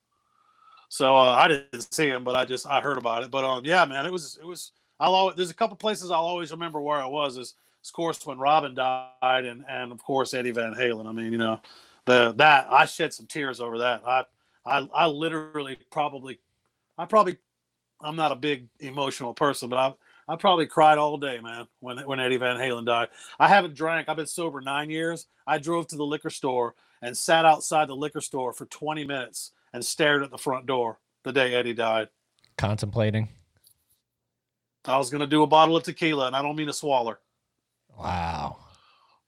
So 0.88 1.16
uh, 1.16 1.32
I 1.32 1.48
didn't 1.48 1.92
see 1.92 2.08
him, 2.08 2.24
but 2.24 2.34
I 2.34 2.44
just 2.44 2.66
I 2.66 2.80
heard 2.80 2.98
about 2.98 3.22
it. 3.22 3.30
But 3.30 3.44
um, 3.44 3.64
yeah, 3.64 3.84
man, 3.84 4.06
it 4.06 4.12
was 4.12 4.38
it 4.40 4.46
was. 4.46 4.72
I'll 4.98 5.14
always, 5.14 5.36
there's 5.36 5.50
a 5.50 5.54
couple 5.54 5.76
places 5.76 6.10
I'll 6.10 6.24
always 6.24 6.50
remember 6.50 6.80
where 6.80 6.96
I 6.96 7.06
was. 7.06 7.36
Is 7.36 7.54
of 7.84 7.92
course 7.92 8.24
when 8.24 8.38
Robin 8.38 8.74
died, 8.74 9.44
and 9.44 9.64
and 9.68 9.92
of 9.92 10.02
course 10.02 10.32
Eddie 10.32 10.52
Van 10.52 10.74
Halen. 10.74 11.06
I 11.06 11.12
mean, 11.12 11.32
you 11.32 11.38
know, 11.38 11.60
the 12.06 12.32
that 12.36 12.66
I 12.70 12.86
shed 12.86 13.12
some 13.12 13.26
tears 13.26 13.60
over 13.60 13.78
that. 13.78 14.02
I 14.06 14.24
I 14.64 14.88
I 14.94 15.06
literally 15.06 15.76
probably 15.90 16.40
I 16.96 17.04
probably 17.04 17.36
I'm 18.00 18.16
not 18.16 18.32
a 18.32 18.36
big 18.36 18.68
emotional 18.80 19.34
person, 19.34 19.68
but 19.68 19.78
I 19.78 19.94
I 20.28 20.36
probably 20.36 20.66
cried 20.66 20.98
all 20.98 21.16
day, 21.18 21.38
man, 21.40 21.66
when 21.80 21.98
when 21.98 22.20
Eddie 22.20 22.36
Van 22.36 22.56
Halen 22.56 22.86
died. 22.86 23.08
I 23.38 23.48
haven't 23.48 23.74
drank. 23.74 24.08
I've 24.08 24.16
been 24.16 24.26
sober 24.26 24.60
nine 24.60 24.90
years. 24.90 25.26
I 25.46 25.58
drove 25.58 25.86
to 25.88 25.96
the 25.96 26.04
liquor 26.04 26.30
store 26.30 26.74
and 27.02 27.16
sat 27.16 27.44
outside 27.44 27.88
the 27.88 27.96
liquor 27.96 28.20
store 28.20 28.52
for 28.52 28.66
20 28.66 29.04
minutes 29.04 29.52
and 29.72 29.84
stared 29.84 30.22
at 30.22 30.30
the 30.30 30.38
front 30.38 30.66
door 30.66 30.98
the 31.22 31.32
day 31.32 31.54
Eddie 31.54 31.74
died. 31.74 32.08
Contemplating. 32.56 33.28
I 34.84 34.98
was 34.98 35.10
gonna 35.10 35.26
do 35.26 35.42
a 35.42 35.46
bottle 35.46 35.76
of 35.76 35.82
tequila, 35.82 36.26
and 36.26 36.36
I 36.36 36.42
don't 36.42 36.56
mean 36.56 36.68
a 36.68 36.72
swaller. 36.72 37.18
Wow. 37.96 38.56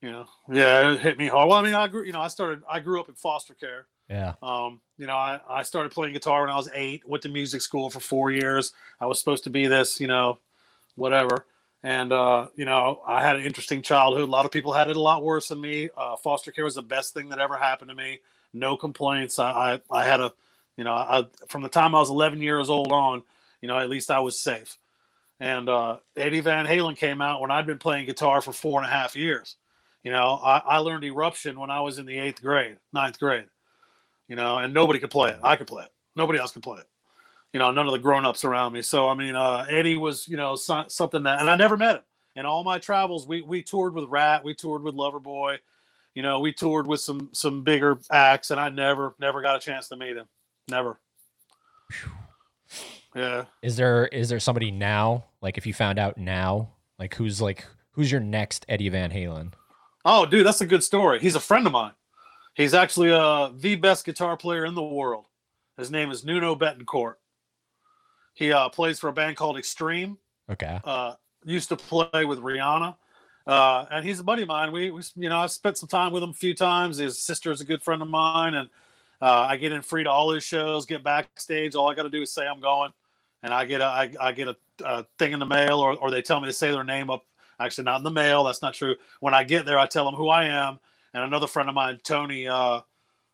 You 0.01 0.11
know, 0.11 0.25
yeah, 0.49 0.93
it 0.93 1.01
hit 1.01 1.17
me 1.17 1.27
hard. 1.27 1.49
Well, 1.49 1.57
I 1.57 1.61
mean, 1.61 1.73
I 1.73 1.87
grew, 1.87 2.05
you 2.05 2.13
know, 2.13 2.21
I 2.21 2.29
started, 2.29 2.63
I 2.69 2.79
grew 2.79 3.01
up 3.01 3.09
in 3.09 3.15
foster 3.15 3.53
care. 3.53 3.87
Yeah. 4.09 4.33
Um, 4.41 4.79
you 4.97 5.05
know, 5.07 5.15
I, 5.15 5.41
I 5.49 5.63
started 5.63 5.91
playing 5.91 6.13
guitar 6.13 6.41
when 6.41 6.49
I 6.49 6.55
was 6.55 6.69
eight, 6.73 7.07
went 7.07 7.21
to 7.23 7.29
music 7.29 7.61
school 7.61 7.89
for 7.89 7.99
four 7.99 8.31
years. 8.31 8.71
I 9.01 9.05
was 9.05 9.19
supposed 9.19 9.43
to 9.43 9.49
be 9.49 9.67
this, 9.67 9.99
you 9.99 10.07
know, 10.07 10.39
whatever. 10.99 11.45
And, 11.81 12.11
uh, 12.11 12.47
you 12.55 12.65
know, 12.65 13.01
I 13.07 13.21
had 13.21 13.37
an 13.37 13.45
interesting 13.45 13.81
childhood. 13.81 14.27
A 14.27 14.31
lot 14.31 14.45
of 14.45 14.51
people 14.51 14.73
had 14.73 14.89
it 14.89 14.97
a 14.97 15.01
lot 15.01 15.23
worse 15.23 15.47
than 15.47 15.61
me. 15.61 15.89
Uh, 15.95 16.17
foster 16.17 16.51
care 16.51 16.65
was 16.65 16.75
the 16.75 16.81
best 16.81 17.13
thing 17.13 17.29
that 17.29 17.39
ever 17.39 17.55
happened 17.55 17.89
to 17.89 17.95
me. 17.95 18.19
No 18.53 18.75
complaints. 18.75 19.39
I, 19.39 19.79
I, 19.91 19.99
I 19.99 20.03
had 20.03 20.19
a, 20.19 20.33
you 20.75 20.83
know, 20.83 20.93
I, 20.93 21.25
from 21.47 21.61
the 21.61 21.69
time 21.69 21.95
I 21.95 21.99
was 21.99 22.09
11 22.09 22.41
years 22.41 22.69
old 22.69 22.91
on, 22.91 23.23
you 23.61 23.67
know, 23.67 23.77
at 23.77 23.89
least 23.89 24.11
I 24.11 24.19
was 24.19 24.39
safe. 24.39 24.77
And 25.39 25.69
uh, 25.69 25.97
Eddie 26.17 26.41
Van 26.41 26.65
Halen 26.65 26.97
came 26.97 27.21
out 27.21 27.39
when 27.39 27.49
I'd 27.49 27.65
been 27.65 27.77
playing 27.77 28.05
guitar 28.07 28.41
for 28.41 28.51
four 28.51 28.81
and 28.81 28.89
a 28.89 28.93
half 28.93 29.15
years. 29.15 29.55
You 30.03 30.11
know, 30.11 30.39
I, 30.43 30.61
I 30.65 30.77
learned 30.77 31.03
Eruption 31.05 31.59
when 31.59 31.69
I 31.69 31.79
was 31.81 31.97
in 31.97 32.05
the 32.05 32.17
eighth 32.17 32.41
grade, 32.41 32.77
ninth 32.91 33.19
grade. 33.19 33.45
You 34.27 34.35
know, 34.35 34.57
and 34.57 34.73
nobody 34.73 34.99
could 34.99 35.11
play 35.11 35.31
it. 35.31 35.39
I 35.43 35.55
could 35.55 35.67
play 35.67 35.83
it. 35.83 35.91
Nobody 36.15 36.39
else 36.39 36.51
could 36.51 36.63
play 36.63 36.79
it. 36.79 36.87
You 37.53 37.59
know, 37.59 37.71
none 37.71 37.87
of 37.87 37.93
the 37.93 37.99
grown-ups 37.99 38.45
around 38.45 38.73
me. 38.73 38.81
So 38.81 39.09
I 39.09 39.15
mean, 39.15 39.35
uh, 39.35 39.65
Eddie 39.69 39.97
was, 39.97 40.27
you 40.27 40.37
know, 40.37 40.55
so, 40.55 40.85
something 40.87 41.23
that, 41.23 41.39
and 41.39 41.49
I 41.49 41.55
never 41.55 41.77
met 41.77 41.95
him. 41.97 42.01
In 42.35 42.45
all 42.45 42.63
my 42.63 42.77
travels, 42.79 43.27
we 43.27 43.41
we 43.41 43.63
toured 43.63 43.93
with 43.93 44.05
Ratt, 44.05 44.43
we 44.43 44.53
toured 44.53 44.83
with 44.83 44.95
Loverboy, 44.95 45.57
you 46.15 46.23
know, 46.23 46.39
we 46.39 46.53
toured 46.53 46.87
with 46.87 47.01
some 47.01 47.29
some 47.33 47.63
bigger 47.63 47.99
acts, 48.11 48.51
and 48.51 48.59
I 48.59 48.69
never 48.69 49.15
never 49.19 49.41
got 49.41 49.55
a 49.55 49.59
chance 49.59 49.87
to 49.89 49.95
meet 49.95 50.15
him. 50.17 50.27
Never. 50.67 50.99
Yeah. 53.15 53.45
Is 53.61 53.75
there 53.75 54.07
is 54.07 54.29
there 54.29 54.39
somebody 54.39 54.69
now, 54.71 55.25
like 55.41 55.57
if 55.57 55.65
you 55.65 55.73
found 55.73 55.97
out 55.97 56.17
now, 56.17 56.69
like 56.99 57.15
who's 57.15 57.41
like 57.41 57.65
who's 57.91 58.11
your 58.11 58.21
next 58.21 58.65
Eddie 58.69 58.89
Van 58.89 59.11
Halen? 59.11 59.53
Oh, 60.05 60.25
dude, 60.25 60.45
that's 60.45 60.61
a 60.61 60.65
good 60.65 60.83
story. 60.83 61.19
He's 61.19 61.35
a 61.35 61.39
friend 61.39 61.65
of 61.65 61.73
mine. 61.73 61.93
He's 62.53 62.73
actually 62.73 63.11
uh, 63.11 63.51
the 63.55 63.75
best 63.75 64.05
guitar 64.05 64.37
player 64.37 64.65
in 64.65 64.75
the 64.75 64.83
world. 64.83 65.25
His 65.77 65.91
name 65.91 66.11
is 66.11 66.23
Nuno 66.23 66.55
Bettencourt. 66.55 67.15
He 68.39 68.51
uh, 68.51 68.69
plays 68.69 68.99
for 68.99 69.09
a 69.09 69.13
band 69.13 69.35
called 69.35 69.57
Extreme. 69.57 70.17
Okay. 70.49 70.79
Uh, 70.83 71.13
used 71.43 71.69
to 71.69 71.75
play 71.75 72.25
with 72.25 72.39
Rihanna. 72.39 72.95
Uh, 73.45 73.85
and 73.91 74.05
he's 74.05 74.19
a 74.19 74.23
buddy 74.23 74.43
of 74.43 74.47
mine. 74.47 74.71
We, 74.71 74.91
we, 74.91 75.01
you 75.15 75.29
know, 75.29 75.39
I've 75.39 75.51
spent 75.51 75.77
some 75.77 75.89
time 75.89 76.11
with 76.11 76.23
him 76.23 76.29
a 76.29 76.33
few 76.33 76.55
times. 76.55 76.97
His 76.97 77.19
sister 77.19 77.51
is 77.51 77.61
a 77.61 77.65
good 77.65 77.83
friend 77.83 78.01
of 78.01 78.07
mine, 78.07 78.53
and 78.53 78.69
uh, 79.21 79.41
I 79.49 79.57
get 79.57 79.71
in 79.71 79.81
free 79.81 80.03
to 80.05 80.09
all 80.09 80.31
his 80.31 80.43
shows. 80.43 80.85
Get 80.85 81.03
backstage. 81.03 81.75
All 81.75 81.91
I 81.91 81.95
got 81.95 82.03
to 82.03 82.09
do 82.09 82.21
is 82.21 82.31
say 82.31 82.47
I'm 82.47 82.61
going, 82.61 82.91
and 83.43 83.53
I 83.53 83.65
get 83.65 83.81
a, 83.81 83.85
I, 83.85 84.11
I 84.19 84.31
get 84.31 84.47
a, 84.47 84.55
a 84.85 85.05
thing 85.17 85.33
in 85.33 85.39
the 85.39 85.45
mail, 85.45 85.79
or, 85.79 85.97
or 85.97 86.09
they 86.09 86.21
tell 86.21 86.39
me 86.39 86.47
to 86.47 86.53
say 86.53 86.71
their 86.71 86.83
name 86.83 87.09
up 87.09 87.25
Actually, 87.59 87.83
not 87.83 87.97
in 87.97 88.03
the 88.03 88.11
mail. 88.11 88.45
That's 88.45 88.61
not 88.61 88.73
true. 88.73 88.95
When 89.19 89.33
I 89.33 89.43
get 89.43 89.65
there, 89.65 89.77
I 89.77 89.85
tell 89.85 90.05
them 90.05 90.15
who 90.15 90.29
I 90.29 90.45
am. 90.45 90.79
And 91.13 91.23
another 91.23 91.47
friend 91.47 91.67
of 91.67 91.75
mine, 91.75 91.99
Tony, 92.03 92.47
uh, 92.47 92.81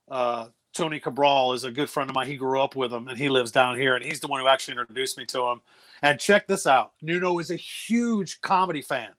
uh, 0.09 0.47
Tony 0.75 0.99
Cabral, 0.99 1.53
is 1.53 1.63
a 1.63 1.71
good 1.71 1.89
friend 1.89 2.09
of 2.09 2.15
mine. 2.15 2.27
He 2.27 2.35
grew 2.35 2.61
up 2.61 2.75
with 2.75 2.93
him, 2.93 3.07
and 3.07 3.17
he 3.17 3.29
lives 3.29 3.51
down 3.51 3.77
here. 3.77 3.95
And 3.95 4.03
he's 4.03 4.19
the 4.19 4.27
one 4.27 4.41
who 4.41 4.47
actually 4.47 4.77
introduced 4.77 5.17
me 5.17 5.25
to 5.27 5.41
him. 5.47 5.61
And 6.01 6.19
check 6.19 6.45
this 6.45 6.67
out: 6.67 6.91
Nuno 7.01 7.39
is 7.39 7.49
a 7.49 7.55
huge 7.55 8.41
comedy 8.41 8.81
fan. 8.81 9.09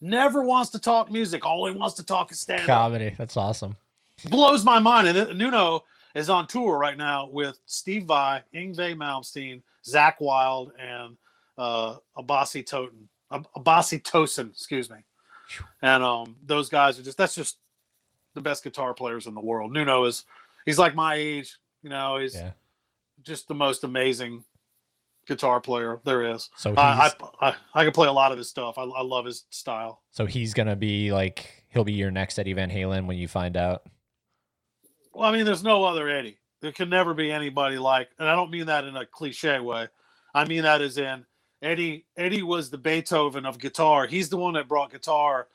Never 0.00 0.42
wants 0.42 0.70
to 0.70 0.78
talk 0.78 1.10
music. 1.10 1.44
All 1.44 1.66
he 1.66 1.76
wants 1.76 1.96
to 1.96 2.04
talk 2.04 2.32
is 2.32 2.40
stand 2.40 2.64
comedy. 2.64 3.14
That's 3.18 3.36
awesome. 3.36 3.76
Blows 4.30 4.64
my 4.64 4.78
mind. 4.78 5.08
And 5.08 5.38
Nuno 5.38 5.84
is 6.14 6.30
on 6.30 6.46
tour 6.46 6.78
right 6.78 6.96
now 6.96 7.28
with 7.28 7.58
Steve 7.66 8.04
Vai, 8.04 8.42
Yngwie 8.54 8.96
Malmsteen, 8.96 9.62
Zakk 9.86 10.14
Wylde, 10.20 10.72
and 10.78 11.16
uh, 11.58 11.96
Abasi 12.16 12.64
Toten. 12.64 13.08
Abasi 13.30 14.02
Tosin, 14.02 14.50
excuse 14.50 14.88
me. 14.88 14.96
And 15.82 16.02
um, 16.02 16.36
those 16.44 16.68
guys 16.68 16.98
are 16.98 17.02
just 17.02 17.18
that's 17.18 17.34
just 17.34 17.58
the 18.34 18.40
best 18.40 18.62
guitar 18.62 18.94
players 18.94 19.26
in 19.26 19.34
the 19.34 19.40
world. 19.40 19.72
Nuno 19.72 20.04
is 20.04 20.24
he's 20.66 20.78
like 20.78 20.94
my 20.94 21.14
age, 21.14 21.58
you 21.82 21.90
know, 21.90 22.18
he's 22.18 22.34
yeah. 22.34 22.50
just 23.22 23.48
the 23.48 23.54
most 23.54 23.84
amazing 23.84 24.44
guitar 25.26 25.60
player 25.60 26.00
there 26.04 26.34
is. 26.34 26.50
So 26.56 26.74
I, 26.76 27.10
I, 27.40 27.48
I, 27.48 27.54
I 27.74 27.84
can 27.84 27.92
play 27.92 28.08
a 28.08 28.12
lot 28.12 28.32
of 28.32 28.38
his 28.38 28.48
stuff. 28.48 28.78
I, 28.78 28.82
I 28.82 29.02
love 29.02 29.24
his 29.24 29.44
style. 29.50 30.02
So 30.10 30.26
he's 30.26 30.54
gonna 30.54 30.76
be 30.76 31.12
like 31.12 31.64
he'll 31.68 31.84
be 31.84 31.92
your 31.92 32.10
next 32.10 32.38
Eddie 32.38 32.52
Van 32.52 32.70
Halen 32.70 33.06
when 33.06 33.16
you 33.16 33.28
find 33.28 33.56
out. 33.56 33.82
Well, 35.14 35.28
I 35.28 35.32
mean, 35.32 35.44
there's 35.44 35.62
no 35.62 35.84
other 35.84 36.08
Eddie. 36.08 36.38
There 36.60 36.72
can 36.72 36.90
never 36.90 37.14
be 37.14 37.32
anybody 37.32 37.78
like, 37.78 38.10
and 38.18 38.28
I 38.28 38.34
don't 38.34 38.50
mean 38.50 38.66
that 38.66 38.84
in 38.84 38.96
a 38.96 39.06
cliche 39.06 39.60
way. 39.60 39.88
I 40.34 40.44
mean 40.44 40.62
that 40.62 40.82
as 40.82 40.98
in 40.98 41.24
Eddie 41.62 42.06
Eddie 42.16 42.42
was 42.42 42.70
the 42.70 42.78
Beethoven 42.78 43.46
of 43.46 43.58
guitar. 43.58 44.06
He's 44.06 44.28
the 44.28 44.36
one 44.36 44.54
that 44.54 44.68
brought 44.68 44.92
guitar 44.92 45.48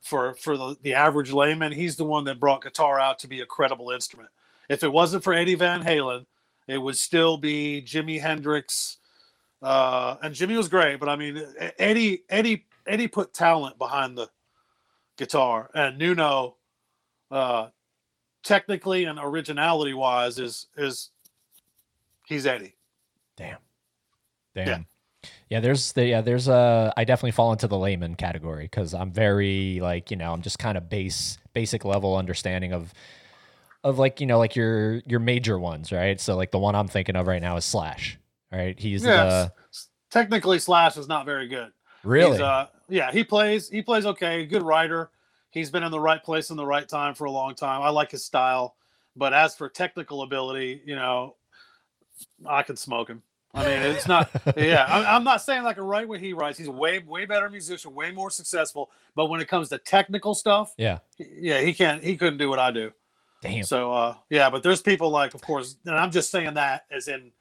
for 0.00 0.34
for 0.34 0.56
the, 0.56 0.76
the 0.82 0.94
average 0.94 1.32
layman. 1.32 1.72
He's 1.72 1.96
the 1.96 2.04
one 2.04 2.24
that 2.24 2.40
brought 2.40 2.62
guitar 2.62 2.98
out 3.00 3.18
to 3.20 3.28
be 3.28 3.40
a 3.40 3.46
credible 3.46 3.90
instrument. 3.90 4.30
If 4.68 4.82
it 4.82 4.92
wasn't 4.92 5.24
for 5.24 5.32
Eddie 5.32 5.54
Van 5.54 5.82
Halen, 5.82 6.26
it 6.66 6.78
would 6.78 6.96
still 6.96 7.36
be 7.36 7.82
Jimi 7.84 8.20
Hendrix. 8.20 8.98
Uh, 9.60 10.16
and 10.22 10.34
Jimmy 10.34 10.56
was 10.56 10.68
great, 10.68 10.98
but 10.98 11.08
I 11.08 11.16
mean 11.16 11.42
Eddie 11.78 12.22
Eddie 12.28 12.66
Eddie 12.86 13.08
put 13.08 13.32
talent 13.32 13.78
behind 13.78 14.18
the 14.18 14.28
guitar, 15.16 15.70
and 15.74 15.98
Nuno, 15.98 16.56
uh, 17.30 17.68
technically 18.42 19.04
and 19.04 19.18
originality 19.22 19.94
wise, 19.94 20.38
is 20.38 20.66
is 20.76 21.10
he's 22.26 22.46
Eddie. 22.46 22.74
Damn. 23.36 23.58
Damn. 24.54 24.66
Yeah. 24.66 24.78
Yeah, 25.48 25.60
there's 25.60 25.92
the 25.92 26.06
yeah, 26.06 26.20
there's 26.22 26.48
a 26.48 26.92
I 26.96 27.04
definitely 27.04 27.32
fall 27.32 27.52
into 27.52 27.68
the 27.68 27.78
layman 27.78 28.14
category 28.14 28.64
because 28.64 28.94
I'm 28.94 29.12
very 29.12 29.80
like 29.80 30.10
you 30.10 30.16
know 30.16 30.32
I'm 30.32 30.42
just 30.42 30.58
kind 30.58 30.78
of 30.78 30.88
base 30.88 31.38
basic 31.52 31.84
level 31.84 32.16
understanding 32.16 32.72
of 32.72 32.92
of 33.84 33.98
like 33.98 34.20
you 34.20 34.26
know 34.26 34.38
like 34.38 34.56
your 34.56 35.02
your 35.06 35.20
major 35.20 35.58
ones 35.58 35.92
right. 35.92 36.20
So 36.20 36.36
like 36.36 36.50
the 36.50 36.58
one 36.58 36.74
I'm 36.74 36.88
thinking 36.88 37.16
of 37.16 37.26
right 37.26 37.42
now 37.42 37.56
is 37.56 37.64
Slash. 37.64 38.18
Right, 38.50 38.78
he's 38.78 39.02
yes. 39.02 39.48
the 39.48 39.52
technically 40.10 40.58
Slash 40.58 40.96
is 40.96 41.08
not 41.08 41.24
very 41.24 41.48
good. 41.48 41.72
Really? 42.04 42.40
Uh, 42.40 42.66
yeah, 42.88 43.10
he 43.10 43.24
plays 43.24 43.68
he 43.68 43.82
plays 43.82 44.04
okay. 44.06 44.44
Good 44.44 44.62
writer. 44.62 45.10
He's 45.50 45.70
been 45.70 45.82
in 45.82 45.90
the 45.90 46.00
right 46.00 46.22
place 46.22 46.50
in 46.50 46.56
the 46.56 46.66
right 46.66 46.88
time 46.88 47.14
for 47.14 47.24
a 47.24 47.30
long 47.30 47.54
time. 47.54 47.82
I 47.82 47.90
like 47.90 48.10
his 48.10 48.24
style, 48.24 48.76
but 49.16 49.32
as 49.34 49.54
for 49.54 49.68
technical 49.68 50.22
ability, 50.22 50.82
you 50.84 50.96
know, 50.96 51.36
I 52.46 52.62
can 52.62 52.76
smoke 52.76 53.08
him. 53.08 53.22
I 53.54 53.64
mean, 53.66 53.82
it's 53.82 54.08
not. 54.08 54.30
yeah, 54.56 54.86
I'm, 54.88 55.24
not 55.24 55.42
saying 55.42 55.62
like 55.62 55.76
a 55.76 55.82
right 55.82 56.08
what 56.08 56.20
he 56.20 56.32
writes. 56.32 56.56
He's 56.56 56.68
a 56.68 56.72
way 56.72 57.00
way 57.00 57.26
better 57.26 57.50
musician, 57.50 57.94
way 57.94 58.10
more 58.10 58.30
successful. 58.30 58.90
But 59.14 59.26
when 59.26 59.40
it 59.40 59.48
comes 59.48 59.68
to 59.70 59.78
technical 59.78 60.34
stuff, 60.34 60.72
yeah, 60.78 60.98
yeah, 61.18 61.60
he 61.60 61.74
can't. 61.74 62.02
He 62.02 62.16
couldn't 62.16 62.38
do 62.38 62.48
what 62.48 62.58
I 62.58 62.70
do. 62.70 62.92
Damn. 63.42 63.64
So 63.64 63.92
uh, 63.92 64.14
yeah, 64.30 64.48
but 64.48 64.62
there's 64.62 64.80
people 64.80 65.10
like, 65.10 65.34
of 65.34 65.42
course, 65.42 65.76
and 65.84 65.96
I'm 65.96 66.12
just 66.12 66.30
saying 66.30 66.54
that 66.54 66.86
as 66.90 67.08
in 67.08 67.32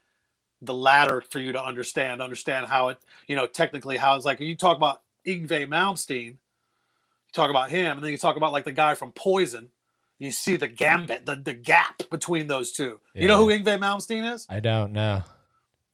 the 0.61 0.73
ladder 0.73 1.23
for 1.29 1.39
you 1.39 1.53
to 1.53 1.63
understand, 1.63 2.21
understand 2.21 2.65
how 2.65 2.89
it, 2.89 2.97
you 3.27 3.35
know, 3.35 3.47
technically 3.47 3.97
how 3.97 4.15
it's 4.15 4.25
like. 4.25 4.39
You 4.39 4.55
talk 4.55 4.77
about 4.77 5.01
Yngwie 5.25 5.67
Malmsteen, 5.67 6.25
you 6.25 6.37
talk 7.33 7.51
about 7.51 7.69
him, 7.69 7.97
and 7.97 8.03
then 8.03 8.11
you 8.11 8.17
talk 8.17 8.35
about 8.35 8.51
like 8.51 8.65
the 8.65 8.71
guy 8.71 8.95
from 8.95 9.11
Poison. 9.11 9.69
You 10.17 10.31
see 10.31 10.55
the 10.55 10.67
gambit, 10.67 11.25
the, 11.25 11.35
the 11.35 11.53
gap 11.53 12.03
between 12.11 12.45
those 12.45 12.71
two. 12.71 12.99
Yeah. 13.15 13.21
You 13.23 13.27
know 13.27 13.37
who 13.37 13.47
Yngwie 13.47 13.79
Malmsteen 13.79 14.31
is? 14.33 14.45
I 14.49 14.59
don't 14.59 14.91
know. 14.91 15.23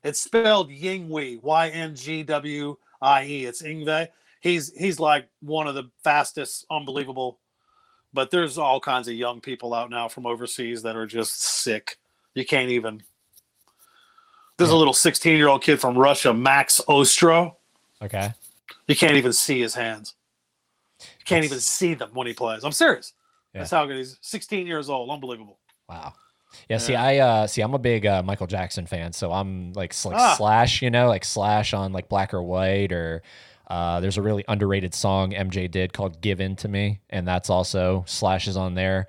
It's 0.04 0.20
spelled 0.20 0.70
Yingwie, 0.70 1.42
Y 1.42 1.70
N 1.70 1.96
G 1.96 2.24
W 2.24 2.78
I 3.02 3.26
E. 3.26 3.46
It's 3.46 3.62
Yngwie. 3.62 4.08
He's 4.40 4.72
he's 4.78 5.00
like 5.00 5.28
one 5.42 5.68
of 5.68 5.76
the 5.76 5.90
fastest, 6.04 6.66
unbelievable. 6.70 7.40
But 8.18 8.32
there's 8.32 8.58
all 8.58 8.80
kinds 8.80 9.08
of 9.08 9.14
young 9.14 9.42
people 9.42 9.76
out 9.76 9.92
now 9.92 10.08
from 10.08 10.26
overseas 10.26 10.82
that 10.82 10.96
are 10.96 11.06
just 11.06 11.40
sick. 11.40 12.00
You 12.34 12.44
can't 12.48 12.72
even. 12.72 13.04
There's 14.58 14.72
a 14.72 14.76
little 14.76 14.96
16 14.96 15.38
year 15.38 15.48
old 15.48 15.62
kid 15.62 15.80
from 15.80 15.96
Russia, 15.96 16.34
Max 16.34 16.82
Ostro. 16.88 17.58
Okay. 18.02 18.34
You 18.88 18.96
can't 18.96 19.18
even 19.18 19.34
see 19.34 19.62
his 19.62 19.76
hands. 19.76 20.16
You 21.00 21.26
can't 21.26 21.46
even 21.46 21.60
see 21.60 21.94
them 21.94 22.10
when 22.14 22.26
he 22.26 22.34
plays. 22.34 22.64
I'm 22.64 22.72
serious. 22.72 23.14
Yeah. 23.54 23.60
That's 23.60 23.70
how 23.70 23.86
good 23.86 23.98
he's 23.98 24.18
16 24.22 24.66
years 24.66 24.90
old. 24.90 25.12
Unbelievable. 25.12 25.60
Wow. 25.88 26.16
Yeah, 26.70 26.80
see, 26.80 26.96
I 26.96 27.20
uh, 27.20 27.46
see, 27.46 27.62
I'm 27.62 27.76
a 27.76 27.80
big 27.80 28.08
uh, 28.08 28.24
Michael 28.24 28.48
Jackson 28.48 28.88
fan, 28.88 29.14
so 29.14 29.32
I'm 29.32 29.74
like 29.74 29.94
like 30.06 30.18
ah. 30.18 30.34
Slash, 30.36 30.82
you 30.82 30.90
know, 30.90 31.08
like 31.08 31.24
Slash 31.24 31.76
on 31.76 31.94
like 31.94 32.10
Black 32.10 32.34
or 32.34 32.42
White, 32.42 32.92
or 32.92 33.22
uh, 33.68 34.00
there's 34.00 34.18
a 34.18 34.22
really 34.22 34.46
underrated 34.48 34.94
song 34.94 35.32
MJ 35.32 35.70
did 35.70 35.94
called 35.94 36.22
"Give 36.22 36.40
In 36.40 36.56
to 36.58 36.68
Me," 36.68 37.02
and 37.10 37.28
that's 37.28 37.50
also 37.50 38.04
Slash's 38.08 38.58
on 38.58 38.74
there, 38.76 39.08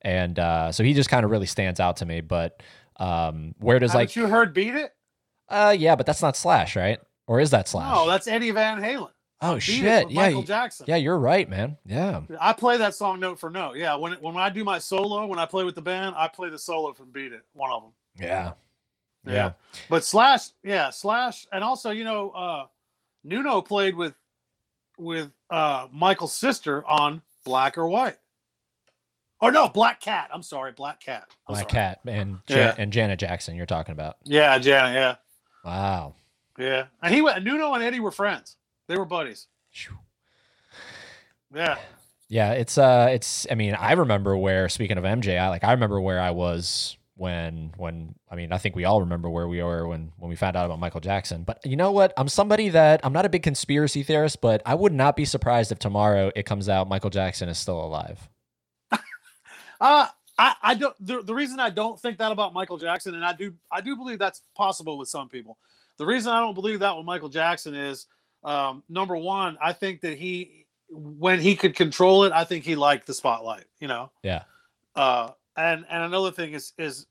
and 0.00 0.38
uh, 0.38 0.72
so 0.72 0.82
he 0.84 0.92
just 0.94 1.08
kind 1.08 1.24
of 1.24 1.30
really 1.30 1.46
stands 1.46 1.78
out 1.80 1.98
to 1.98 2.06
me. 2.06 2.20
But 2.20 2.62
um, 2.96 3.54
where 3.58 3.78
does 3.78 3.92
Haven't 3.92 4.08
like 4.08 4.16
you 4.16 4.26
heard 4.26 4.52
"Beat 4.54 4.74
It"? 4.74 4.92
Uh, 5.48 5.74
yeah, 5.78 5.96
but 5.96 6.06
that's 6.06 6.22
not 6.22 6.36
Slash, 6.36 6.76
right? 6.76 6.98
Or 7.26 7.38
is 7.40 7.50
that 7.50 7.68
Slash? 7.68 7.94
No, 7.94 8.06
that's 8.08 8.26
Eddie 8.26 8.50
Van 8.50 8.80
Halen. 8.80 9.10
oh 9.40 9.54
Beat 9.54 9.62
shit! 9.62 10.10
Yeah, 10.10 10.22
Michael 10.22 10.42
Jackson. 10.42 10.86
yeah, 10.88 10.96
you're 10.96 11.18
right, 11.18 11.48
man. 11.48 11.76
Yeah. 11.86 12.22
I 12.40 12.52
play 12.52 12.78
that 12.78 12.94
song 12.94 13.20
note 13.20 13.38
for 13.38 13.50
note. 13.50 13.76
Yeah, 13.76 13.94
when 13.94 14.14
when 14.14 14.36
I 14.36 14.50
do 14.50 14.64
my 14.64 14.78
solo, 14.78 15.26
when 15.26 15.38
I 15.38 15.46
play 15.46 15.62
with 15.64 15.74
the 15.76 15.82
band, 15.82 16.14
I 16.16 16.26
play 16.28 16.48
the 16.48 16.58
solo 16.58 16.92
from 16.92 17.10
Beat 17.10 17.32
It, 17.32 17.42
one 17.52 17.70
of 17.70 17.82
them. 17.82 17.92
Yeah. 18.18 18.52
Yeah. 19.24 19.32
Yeah. 19.32 19.52
But 19.88 20.04
Slash, 20.04 20.48
yeah, 20.64 20.90
Slash, 20.90 21.46
and 21.52 21.62
also 21.62 21.90
you 21.90 22.02
know, 22.02 22.30
uh, 22.30 22.66
Nuno 23.24 23.60
played 23.62 23.94
with 23.96 24.14
with 24.98 25.30
uh, 25.50 25.88
Michael's 25.92 26.34
sister 26.34 26.84
on 26.86 27.22
Black 27.44 27.76
or 27.78 27.86
White. 27.88 28.18
Or 29.40 29.50
no, 29.50 29.68
Black 29.68 30.00
Cat. 30.00 30.30
I'm 30.32 30.42
sorry, 30.42 30.70
Black 30.72 31.00
Cat. 31.00 31.24
I'm 31.48 31.54
Black 31.54 31.70
sorry. 31.70 31.72
Cat 31.72 32.00
and 32.06 32.38
Yeah. 32.46 32.74
And 32.78 32.92
Janet 32.92 33.18
Jackson. 33.18 33.56
You're 33.56 33.66
talking 33.66 33.92
about. 33.92 34.16
Yeah, 34.24 34.56
Janet. 34.58 34.94
Yeah, 34.94 35.14
Wow. 35.64 36.14
yeah. 36.58 36.84
And 37.02 37.12
he 37.12 37.22
went. 37.22 37.42
Nuno 37.42 37.74
and 37.74 37.82
Eddie 37.82 37.98
were 38.00 38.12
friends. 38.12 38.56
They 38.88 38.96
were 38.96 39.04
buddies. 39.04 39.48
Yeah. 41.54 41.76
Yeah, 42.28 42.52
it's 42.52 42.78
uh 42.78 43.08
it's 43.10 43.46
I 43.50 43.54
mean, 43.56 43.74
I 43.74 43.92
remember 43.92 44.36
where 44.36 44.68
speaking 44.70 44.96
of 44.96 45.04
MJ, 45.04 45.38
I 45.38 45.48
like 45.48 45.64
I 45.64 45.72
remember 45.72 46.00
where 46.00 46.20
I 46.20 46.30
was 46.30 46.96
when 47.16 47.72
when 47.76 48.14
I 48.30 48.36
mean, 48.36 48.52
I 48.52 48.58
think 48.58 48.74
we 48.74 48.84
all 48.84 49.00
remember 49.00 49.28
where 49.28 49.46
we 49.46 49.62
were 49.62 49.86
when 49.86 50.12
when 50.16 50.28
we 50.28 50.36
found 50.36 50.56
out 50.56 50.66
about 50.66 50.78
Michael 50.78 51.00
Jackson. 51.00 51.44
But 51.44 51.64
you 51.64 51.76
know 51.76 51.92
what? 51.92 52.12
I'm 52.16 52.28
somebody 52.28 52.70
that 52.70 53.00
I'm 53.04 53.12
not 53.12 53.26
a 53.26 53.28
big 53.28 53.42
conspiracy 53.42 54.02
theorist, 54.02 54.40
but 54.40 54.62
I 54.64 54.74
would 54.74 54.92
not 54.92 55.16
be 55.16 55.24
surprised 55.24 55.72
if 55.72 55.78
tomorrow 55.78 56.32
it 56.34 56.44
comes 56.44 56.68
out 56.68 56.88
Michael 56.88 57.10
Jackson 57.10 57.48
is 57.48 57.58
still 57.58 57.80
alive. 57.84 58.28
Uh 59.80 60.06
I, 60.38 60.54
I 60.62 60.74
don't 60.74 60.94
the, 61.04 61.22
the 61.22 61.34
reason 61.34 61.60
I 61.60 61.70
don't 61.70 62.00
think 62.00 62.18
that 62.18 62.32
about 62.32 62.54
Michael 62.54 62.78
Jackson, 62.78 63.14
and 63.14 63.24
I 63.24 63.32
do 63.32 63.52
I 63.70 63.80
do 63.80 63.96
believe 63.96 64.18
that's 64.18 64.42
possible 64.56 64.96
with 64.96 65.08
some 65.08 65.28
people. 65.28 65.58
The 65.98 66.06
reason 66.06 66.32
I 66.32 66.40
don't 66.40 66.54
believe 66.54 66.80
that 66.80 66.96
with 66.96 67.04
Michael 67.04 67.28
Jackson 67.28 67.74
is 67.74 68.06
um, 68.44 68.82
number 68.88 69.16
one, 69.16 69.58
I 69.60 69.72
think 69.72 70.00
that 70.00 70.18
he 70.18 70.66
when 70.88 71.40
he 71.40 71.56
could 71.56 71.74
control 71.74 72.24
it, 72.24 72.32
I 72.32 72.44
think 72.44 72.64
he 72.64 72.76
liked 72.76 73.06
the 73.06 73.14
spotlight, 73.14 73.64
you 73.80 73.88
know. 73.88 74.10
Yeah. 74.22 74.42
Uh 74.94 75.30
and 75.56 75.84
and 75.90 76.02
another 76.04 76.30
thing 76.30 76.52
is 76.52 76.72
is 76.78 77.06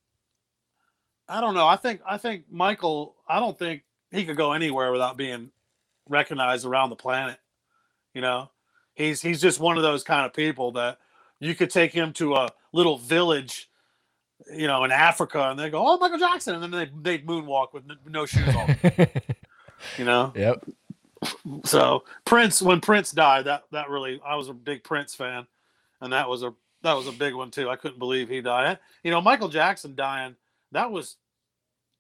I 1.27 1.39
don't 1.39 1.53
know. 1.53 1.67
I 1.67 1.77
think 1.77 2.01
I 2.05 2.17
think 2.17 2.45
Michael, 2.51 3.15
I 3.27 3.39
don't 3.39 3.57
think 3.57 3.83
he 4.12 4.25
could 4.25 4.38
go 4.38 4.51
anywhere 4.51 4.91
without 4.91 5.17
being 5.17 5.51
recognized 6.10 6.65
around 6.65 6.89
the 6.89 6.95
planet. 6.95 7.39
You 8.13 8.21
know? 8.21 8.50
He's 8.93 9.21
he's 9.21 9.41
just 9.41 9.60
one 9.60 9.77
of 9.77 9.83
those 9.83 10.03
kind 10.03 10.25
of 10.25 10.33
people 10.33 10.74
that 10.74 11.00
you 11.39 11.55
could 11.55 11.69
take 11.69 11.93
him 11.93 12.12
to 12.13 12.36
a 12.36 12.50
little 12.74 12.98
village, 12.98 13.69
you 14.53 14.67
know, 14.67 14.83
in 14.83 14.91
Africa, 14.91 15.50
and 15.50 15.57
they 15.57 15.69
go, 15.69 15.88
"Oh, 15.88 15.98
Michael 15.98 16.19
Jackson," 16.19 16.55
and 16.55 16.63
then 16.63 16.71
they 16.71 16.91
they'd 17.01 17.25
moonwalk 17.25 17.74
with 17.74 17.83
no 18.05 18.25
shoes 18.25 18.53
on, 18.53 18.77
you 19.98 20.03
know. 20.05 20.33
yep. 20.36 20.63
So 21.63 22.03
Prince, 22.25 22.62
when 22.62 22.81
Prince 22.81 23.12
died, 23.12 23.45
that 23.45 23.63
that 23.71 23.89
really, 23.89 24.19
I 24.25 24.36
was 24.36 24.50
a 24.50 24.53
big 24.53 24.83
Prince 24.83 25.15
fan, 25.15 25.48
and 26.01 26.12
that 26.12 26.27
was 26.27 26.43
a 26.43 26.53
that 26.83 26.93
was 26.93 27.07
a 27.07 27.11
big 27.11 27.33
one 27.33 27.51
too. 27.51 27.69
I 27.69 27.75
couldn't 27.75 28.00
believe 28.00 28.29
he 28.29 28.41
died. 28.41 28.79
You 29.03 29.11
know, 29.11 29.21
Michael 29.21 29.50
Jackson 29.50 29.95
dying, 29.95 30.35
that 30.71 30.91
was, 30.91 31.17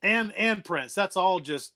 and 0.01 0.33
and 0.35 0.63
Prince, 0.63 0.93
that's 0.93 1.15
all 1.17 1.39
just 1.39 1.73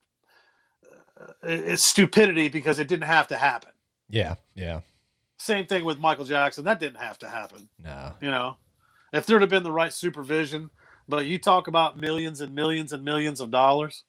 uh, 1.19 1.31
it's 1.43 1.83
stupidity 1.83 2.49
because 2.49 2.79
it 2.79 2.87
didn't 2.87 3.07
have 3.07 3.27
to 3.29 3.37
happen. 3.37 3.71
Yeah. 4.09 4.35
Yeah. 4.55 4.81
Same 5.37 5.65
thing 5.65 5.83
with 5.85 5.99
Michael 5.99 6.25
Jackson, 6.25 6.63
that 6.65 6.79
didn't 6.79 6.99
have 6.99 7.17
to 7.19 7.27
happen. 7.29 7.67
No. 7.83 8.13
You 8.21 8.31
know, 8.31 8.57
if 9.13 9.25
there'd 9.25 9.41
have 9.41 9.49
been 9.49 9.63
the 9.63 9.71
right 9.71 9.91
supervision, 9.93 10.69
but 11.07 11.25
you 11.25 11.37
talk 11.37 11.67
about 11.67 11.99
millions 11.99 12.41
and 12.41 12.53
millions 12.55 12.93
and 12.93 13.03
millions 13.03 13.39
of 13.41 13.51
dollars. 13.51 14.03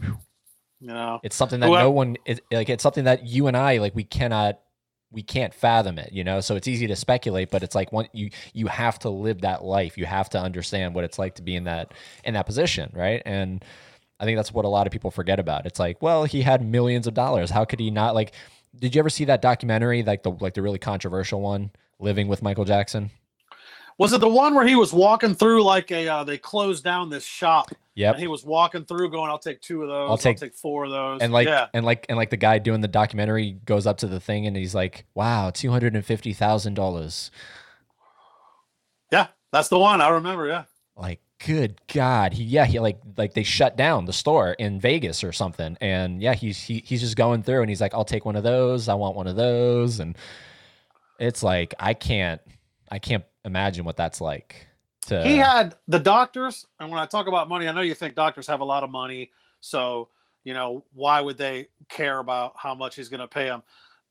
You 0.00 0.86
know, 0.86 1.18
It's 1.24 1.34
something 1.34 1.58
that 1.60 1.66
Whoever- 1.66 1.84
no 1.84 1.90
one 1.90 2.16
it, 2.24 2.40
like 2.52 2.68
it's 2.68 2.82
something 2.84 3.04
that 3.04 3.26
you 3.26 3.48
and 3.48 3.56
I 3.56 3.78
like 3.78 3.96
we 3.96 4.04
cannot 4.04 4.60
we 5.10 5.22
can't 5.22 5.54
fathom 5.54 5.98
it, 5.98 6.12
you 6.12 6.22
know? 6.22 6.40
So 6.40 6.54
it's 6.56 6.68
easy 6.68 6.86
to 6.88 6.96
speculate, 6.96 7.50
but 7.50 7.62
it's 7.62 7.74
like 7.74 7.92
one 7.92 8.08
you 8.12 8.30
you 8.52 8.66
have 8.66 8.98
to 9.00 9.10
live 9.10 9.40
that 9.42 9.64
life. 9.64 9.96
You 9.96 10.06
have 10.06 10.28
to 10.30 10.40
understand 10.40 10.94
what 10.94 11.04
it's 11.04 11.18
like 11.18 11.36
to 11.36 11.42
be 11.42 11.56
in 11.56 11.64
that 11.64 11.92
in 12.24 12.34
that 12.34 12.46
position, 12.46 12.90
right? 12.94 13.22
And 13.24 13.64
I 14.20 14.24
think 14.24 14.36
that's 14.36 14.52
what 14.52 14.64
a 14.64 14.68
lot 14.68 14.86
of 14.86 14.92
people 14.92 15.10
forget 15.10 15.38
about. 15.38 15.66
It's 15.66 15.78
like, 15.78 16.02
well, 16.02 16.24
he 16.24 16.42
had 16.42 16.64
millions 16.64 17.06
of 17.06 17.14
dollars. 17.14 17.50
How 17.50 17.64
could 17.64 17.80
he 17.80 17.90
not 17.90 18.14
like 18.14 18.32
did 18.78 18.94
you 18.94 18.98
ever 19.00 19.10
see 19.10 19.24
that 19.24 19.42
documentary 19.42 20.02
like 20.02 20.22
the 20.22 20.30
like 20.30 20.54
the 20.54 20.62
really 20.62 20.78
controversial 20.78 21.40
one, 21.40 21.70
Living 21.98 22.28
with 22.28 22.42
Michael 22.42 22.64
Jackson? 22.64 23.10
Was 23.98 24.12
it 24.12 24.20
the 24.20 24.28
one 24.28 24.54
where 24.54 24.66
he 24.66 24.76
was 24.76 24.92
walking 24.92 25.34
through 25.34 25.62
like 25.64 25.90
a 25.90 26.08
uh, 26.08 26.24
they 26.24 26.38
closed 26.38 26.84
down 26.84 27.10
this 27.10 27.24
shop 27.24 27.70
Yep. 27.96 28.14
and 28.14 28.22
he 28.22 28.28
was 28.28 28.44
walking 28.44 28.84
through 28.84 29.10
going, 29.10 29.28
"I'll 29.28 29.40
take 29.40 29.60
two 29.60 29.82
of 29.82 29.88
those. 29.88 30.08
I'll 30.10 30.16
take- 30.16 30.38
take, 30.38 30.54
four 30.54 30.84
of 30.84 30.90
those." 30.92 31.20
and 31.20 31.32
like 31.32 31.48
yeah, 31.48 31.66
and 31.74 31.84
like 31.84 32.06
and 32.08 32.16
like 32.16 32.30
the 32.30 32.36
guy 32.36 32.58
doing 32.58 32.80
the 32.80 32.86
documentary 32.86 33.58
goes 33.64 33.88
up 33.88 33.98
to 33.98 34.06
the 34.06 34.20
thing 34.20 34.46
and 34.46 34.56
he's 34.56 34.72
like, 34.74 35.04
"Wow, 35.14 35.50
two 35.50 35.70
hundred 35.72 35.96
and 35.96 36.04
fifty 36.04 36.32
thousand 36.32 36.74
dollars." 36.74 37.32
yeah, 39.10 39.28
that's 39.52 39.68
the 39.68 39.78
one 39.78 40.00
I 40.00 40.10
remember. 40.10 40.46
Yeah, 40.46 40.64
like 40.96 41.20
good 41.44 41.80
god 41.92 42.32
he 42.32 42.42
yeah 42.42 42.64
he 42.66 42.80
like 42.80 42.98
like 43.16 43.32
they 43.32 43.44
shut 43.44 43.76
down 43.76 44.04
the 44.06 44.12
store 44.12 44.54
in 44.54 44.80
vegas 44.80 45.22
or 45.22 45.30
something 45.32 45.78
and 45.80 46.20
yeah 46.20 46.34
he's 46.34 46.60
he, 46.60 46.82
he's 46.84 47.00
just 47.00 47.16
going 47.16 47.44
through 47.44 47.60
and 47.60 47.68
he's 47.70 47.80
like 47.80 47.94
i'll 47.94 48.04
take 48.04 48.24
one 48.24 48.34
of 48.34 48.42
those 48.42 48.88
i 48.88 48.94
want 48.94 49.14
one 49.14 49.28
of 49.28 49.36
those 49.36 50.00
and 50.00 50.18
it's 51.20 51.40
like 51.40 51.74
i 51.78 51.94
can't 51.94 52.40
i 52.90 52.98
can't 52.98 53.22
imagine 53.48 53.84
what 53.84 53.96
that's 53.96 54.20
like 54.20 54.68
to 55.02 55.24
he 55.24 55.36
had 55.36 55.74
the 55.88 55.98
doctors, 55.98 56.66
and 56.78 56.90
when 56.90 57.00
I 57.00 57.06
talk 57.06 57.26
about 57.26 57.48
money, 57.48 57.66
I 57.66 57.72
know 57.72 57.80
you 57.80 57.94
think 57.94 58.14
doctors 58.14 58.46
have 58.46 58.60
a 58.60 58.64
lot 58.64 58.84
of 58.84 58.90
money, 58.90 59.30
so 59.60 60.08
you 60.44 60.54
know 60.54 60.84
why 60.94 61.20
would 61.20 61.36
they 61.38 61.68
care 61.88 62.20
about 62.20 62.52
how 62.56 62.74
much 62.74 62.94
he's 62.94 63.08
going 63.08 63.20
to 63.20 63.28
pay 63.28 63.46
them? 63.46 63.62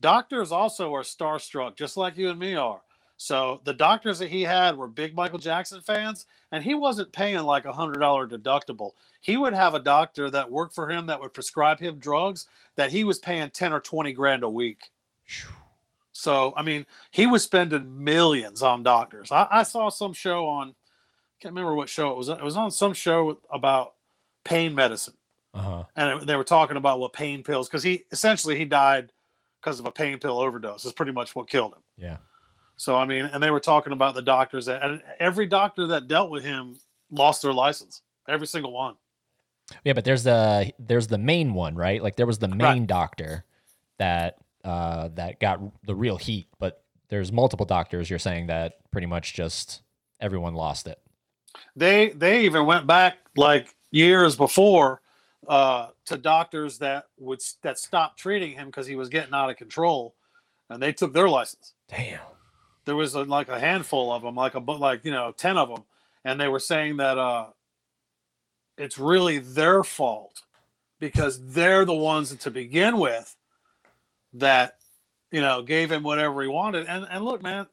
Doctors 0.02 0.52
also 0.52 0.94
are 0.94 1.04
starstruck, 1.04 1.76
just 1.76 1.98
like 1.98 2.18
you 2.18 2.30
and 2.30 2.40
me 2.40 2.56
are. 2.56 2.82
So 3.18 3.62
the 3.64 3.74
doctors 3.74 4.20
that 4.20 4.30
he 4.30 4.44
had 4.44 4.78
were 4.78 4.88
big 4.88 5.16
Michael 5.16 5.40
Jackson 5.40 5.82
fans, 5.82 6.28
and 6.52 6.64
he 6.64 6.76
wasn't 6.76 7.12
paying 7.12 7.40
like 7.40 7.66
a 7.66 7.74
hundred 7.74 8.00
dollar 8.00 8.28
deductible. 8.28 8.92
He 9.22 9.38
would 9.38 9.54
have 9.54 9.74
a 9.74 9.80
doctor 9.80 10.30
that 10.30 10.52
worked 10.52 10.76
for 10.76 10.90
him 10.90 11.08
that 11.08 11.20
would 11.20 11.34
prescribe 11.34 11.80
him 11.80 11.98
drugs 11.98 12.48
that 12.76 12.92
he 12.92 13.04
was 13.04 13.20
paying 13.20 13.50
ten 13.50 13.74
or 13.74 13.80
twenty 13.80 14.14
grand 14.14 14.44
a 14.44 14.50
week. 14.50 14.92
So 16.18 16.52
I 16.58 16.64
mean, 16.64 16.86
he 17.12 17.28
was 17.28 17.44
spending 17.44 18.04
millions 18.04 18.64
on 18.64 18.82
doctors. 18.82 19.32
I, 19.32 19.48
I 19.52 19.64
saw 19.64 19.90
some 19.90 20.14
show 20.14 20.48
on, 20.48 20.70
I 20.70 21.36
can't 21.40 21.54
remember 21.54 21.76
what 21.76 21.90
show 21.90 22.10
it 22.10 22.18
was. 22.18 22.28
It 22.30 22.42
was 22.44 22.58
on 22.58 22.72
some 22.72 22.94
show 22.94 23.40
about 23.52 23.94
pain 24.44 24.74
medicine, 24.74 25.14
uh-huh 25.54 25.84
and 25.96 26.22
they 26.28 26.36
were 26.36 26.44
talking 26.44 26.76
about 26.78 27.00
what 27.00 27.14
pain 27.14 27.44
pills 27.44 27.68
because 27.70 27.84
he 27.84 28.04
essentially 28.12 28.58
he 28.58 28.66
died 28.66 29.12
because 29.62 29.80
of 29.80 29.86
a 29.86 29.92
pain 29.92 30.18
pill 30.18 30.40
overdose. 30.40 30.86
Is 30.86 30.94
pretty 30.94 31.12
much 31.12 31.36
what 31.36 31.48
killed 31.48 31.74
him. 31.74 31.84
yeah 31.98 32.18
So 32.78 32.96
I 32.96 33.06
mean, 33.06 33.26
and 33.26 33.42
they 33.44 33.52
were 33.52 33.60
talking 33.60 33.94
about 33.94 34.16
the 34.16 34.24
doctors 34.24 34.66
that, 34.66 34.82
and 34.84 35.04
every 35.20 35.46
doctor 35.46 35.86
that 35.88 36.08
dealt 36.08 36.32
with 36.32 36.44
him 36.44 36.78
lost 37.12 37.44
their 37.44 37.54
license. 37.54 38.02
Every 38.28 38.48
single 38.48 38.72
one. 38.74 38.96
yeah 39.84 39.94
but 39.94 40.04
there's 40.04 40.24
the 40.24 40.72
there's 40.80 41.08
the 41.08 41.18
main 41.20 41.54
one 41.54 41.76
right 41.76 42.02
like 42.02 42.16
there 42.16 42.26
was 42.26 42.40
the 42.40 42.48
main 42.48 42.60
Right. 42.82 42.88
doctor 42.88 43.46
that 44.00 44.38
uh 44.68 45.10
that 45.16 45.40
got 45.40 45.60
the 45.86 45.96
real 45.96 46.18
heat 46.18 46.48
but 46.60 46.84
there's 47.10 47.32
multiple 47.32 47.66
doctors 47.66 48.10
you're 48.10 48.20
saying 48.20 48.48
that 48.48 48.74
pretty 48.92 49.08
much 49.08 49.34
just 49.34 49.82
everyone 50.20 50.54
lost 50.54 50.88
it 50.88 51.00
they 51.76 52.10
they 52.10 52.46
even 52.46 52.66
went 52.66 52.86
back 52.86 53.18
like 53.36 53.74
years 53.92 54.36
before 54.36 55.02
uh, 55.48 55.88
to 56.06 56.18
doctors 56.18 56.78
that 56.80 57.06
would 57.18 57.42
that 57.62 57.80
stopped 57.80 58.20
treating 58.20 58.52
him 58.52 58.68
because 58.68 58.88
he 58.88 58.96
was 58.96 59.10
getting 59.10 59.34
out 59.34 59.50
of 59.50 59.58
control, 59.58 60.16
and 60.70 60.82
they 60.82 60.92
took 60.92 61.14
their 61.14 61.30
license. 61.30 61.74
damn 61.88 62.20
There 62.86 62.96
was 62.96 63.16
a, 63.16 63.24
like 63.24 63.50
a 63.50 63.60
handful 63.60 64.12
of 64.12 64.24
them, 64.24 64.36
like 64.36 64.56
a 64.56 64.60
like 64.60 65.06
you 65.06 65.12
know 65.12 65.32
ten 65.32 65.58
of 65.58 65.70
them, 65.70 65.84
and 66.26 66.40
they 66.40 66.48
were 66.48 66.60
saying 66.60 66.98
that 66.98 67.18
uh, 67.18 67.48
it's 68.78 68.98
really 68.98 69.40
their 69.40 69.84
fault 69.84 70.44
because 71.00 71.54
they're 71.54 71.86
the 71.86 71.94
ones 71.94 72.32
that, 72.32 72.40
to 72.42 72.52
begin 72.52 72.98
with 72.98 73.36
that 74.40 74.78
you 75.32 75.42
know 75.42 75.62
gave 75.62 75.92
him 75.92 76.04
whatever 76.04 76.42
he 76.42 76.48
wanted. 76.48 76.88
And 76.88 77.06
and 77.10 77.24
look, 77.24 77.42
man, 77.42 77.68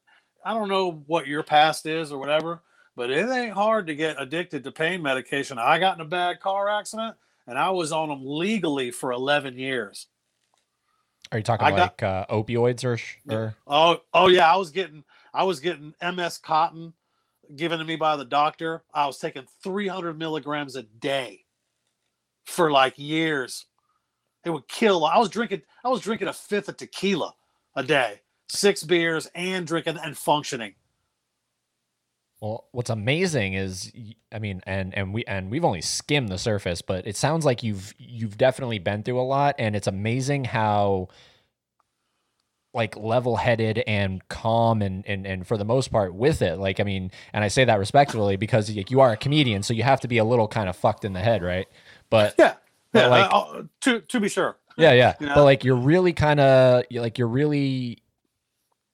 I 0.45 0.55
don't 0.55 0.69
know 0.69 1.03
what 1.07 1.27
your 1.27 1.43
past 1.43 1.87
is 1.87 2.13
or 2.13 2.19
whatever, 2.19 2.63
but 2.97 3.11
it 3.11 3.29
ain't 3.29 3.55
hard 3.55 3.87
to 3.87 3.95
get 3.95 4.21
addicted 4.21 4.65
to 4.65 4.73
pain 4.73 5.03
medication. 5.03 5.59
I 5.59 5.79
got 5.79 5.97
in 5.97 6.01
a 6.01 6.09
bad 6.09 6.41
car 6.41 6.69
accident 6.69 7.17
and 7.47 7.59
I 7.59 7.71
was 7.71 7.93
on 7.93 8.09
them 8.09 8.23
legally 8.25 8.91
for 8.91 9.13
11 9.13 9.59
years. 9.59 10.07
Are 11.33 11.39
you 11.39 11.45
talking 11.45 11.67
I 11.67 11.71
got- 11.71 12.01
like 12.01 12.03
uh, 12.03 12.27
opioids 12.27 12.85
or 12.85 12.99
or 13.35 13.57
Oh, 13.67 14.01
oh 14.13 14.29
yeah, 14.29 14.53
I 14.53 14.57
was 14.57 14.71
getting 14.71 15.05
I 15.33 15.45
was 15.45 15.61
getting 15.61 15.95
MS 16.01 16.39
Contin 16.39 16.93
given 17.57 17.79
to 17.79 17.85
me 17.85 17.97
by 17.97 18.17
the 18.17 18.25
doctor. 18.25 18.85
I 18.93 19.07
was 19.07 19.19
taking 19.19 19.45
300 19.63 20.19
milligrams 20.19 20.77
a 20.77 20.83
day 20.83 21.45
for 22.45 22.71
like 22.71 22.95
years. 22.99 23.67
It 24.45 24.51
would 24.51 24.69
kill. 24.69 25.05
I 25.05 25.19
was 25.19 25.29
drinking 25.29 25.63
I 25.85 25.89
was 25.89 26.01
drinking 26.01 26.29
a 26.29 26.33
fifth 26.33 26.69
of 26.69 26.77
tequila 26.77 27.35
a 27.77 27.83
day, 27.83 28.21
six 28.49 28.83
beers 28.83 29.29
and 29.35 29.67
drinking 29.67 29.99
and 30.03 30.17
functioning. 30.17 30.75
Well, 32.41 32.67
what's 32.73 32.91
amazing 32.91 33.55
is, 33.55 33.91
I 34.31 34.39
mean, 34.39 34.61
and 34.67 34.95
and 34.95 35.15
we 35.15 35.25
and 35.25 35.51
we've 35.51 35.65
only 35.65 35.81
skimmed 35.81 36.29
the 36.29 36.39
surface, 36.39 36.83
but 36.83 37.07
it 37.07 37.17
sounds 37.17 37.45
like 37.45 37.63
you've 37.63 37.95
you've 37.97 38.37
definitely 38.37 38.79
been 38.79 39.03
through 39.03 39.21
a 39.21 39.23
lot, 39.23 39.55
and 39.59 39.75
it's 39.75 39.87
amazing 39.87 40.45
how 40.45 41.09
like 42.75 42.97
level-headed 42.97 43.83
and 43.87 44.27
calm 44.29 44.83
and 44.83 45.07
and 45.07 45.27
and 45.27 45.47
for 45.47 45.57
the 45.57 45.65
most 45.65 45.93
part 45.93 46.13
with 46.13 46.43
it 46.43 46.59
like 46.59 46.81
i 46.81 46.83
mean 46.83 47.09
and 47.33 47.45
i 47.45 47.49
say 47.49 47.65
that 47.65 47.79
respectfully 47.79 48.37
because 48.37 48.75
like, 48.75 48.91
you 48.91 49.01
are 49.01 49.13
a 49.13 49.17
comedian 49.17 49.63
so 49.63 49.73
you 49.73 49.85
have 49.85 50.01
to 50.01 50.09
be 50.09 50.19
a 50.19 50.25
little 50.25 50.49
kind 50.49 50.69
of 50.69 50.77
fucked 50.77 51.05
in 51.05 51.13
the 51.13 51.21
head 51.21 51.41
right 51.41 51.69
but 52.11 52.35
Yeah, 52.39 52.55
yeah. 52.95 53.07
like- 53.09 53.31
uh, 53.33 53.63
to 53.83 54.01
to 54.01 54.21
be 54.21 54.29
sure. 54.29 54.57
yeah 54.77 54.93
yeah 54.93 55.15
You 55.21 55.27
know? 55.27 55.35
but 55.35 55.45
like 55.45 55.65
you're 55.65 55.77
really 55.77 56.13
kind 56.13 56.41
of 56.41 56.85
like 56.91 57.19
you're 57.19 57.29
really 57.29 57.99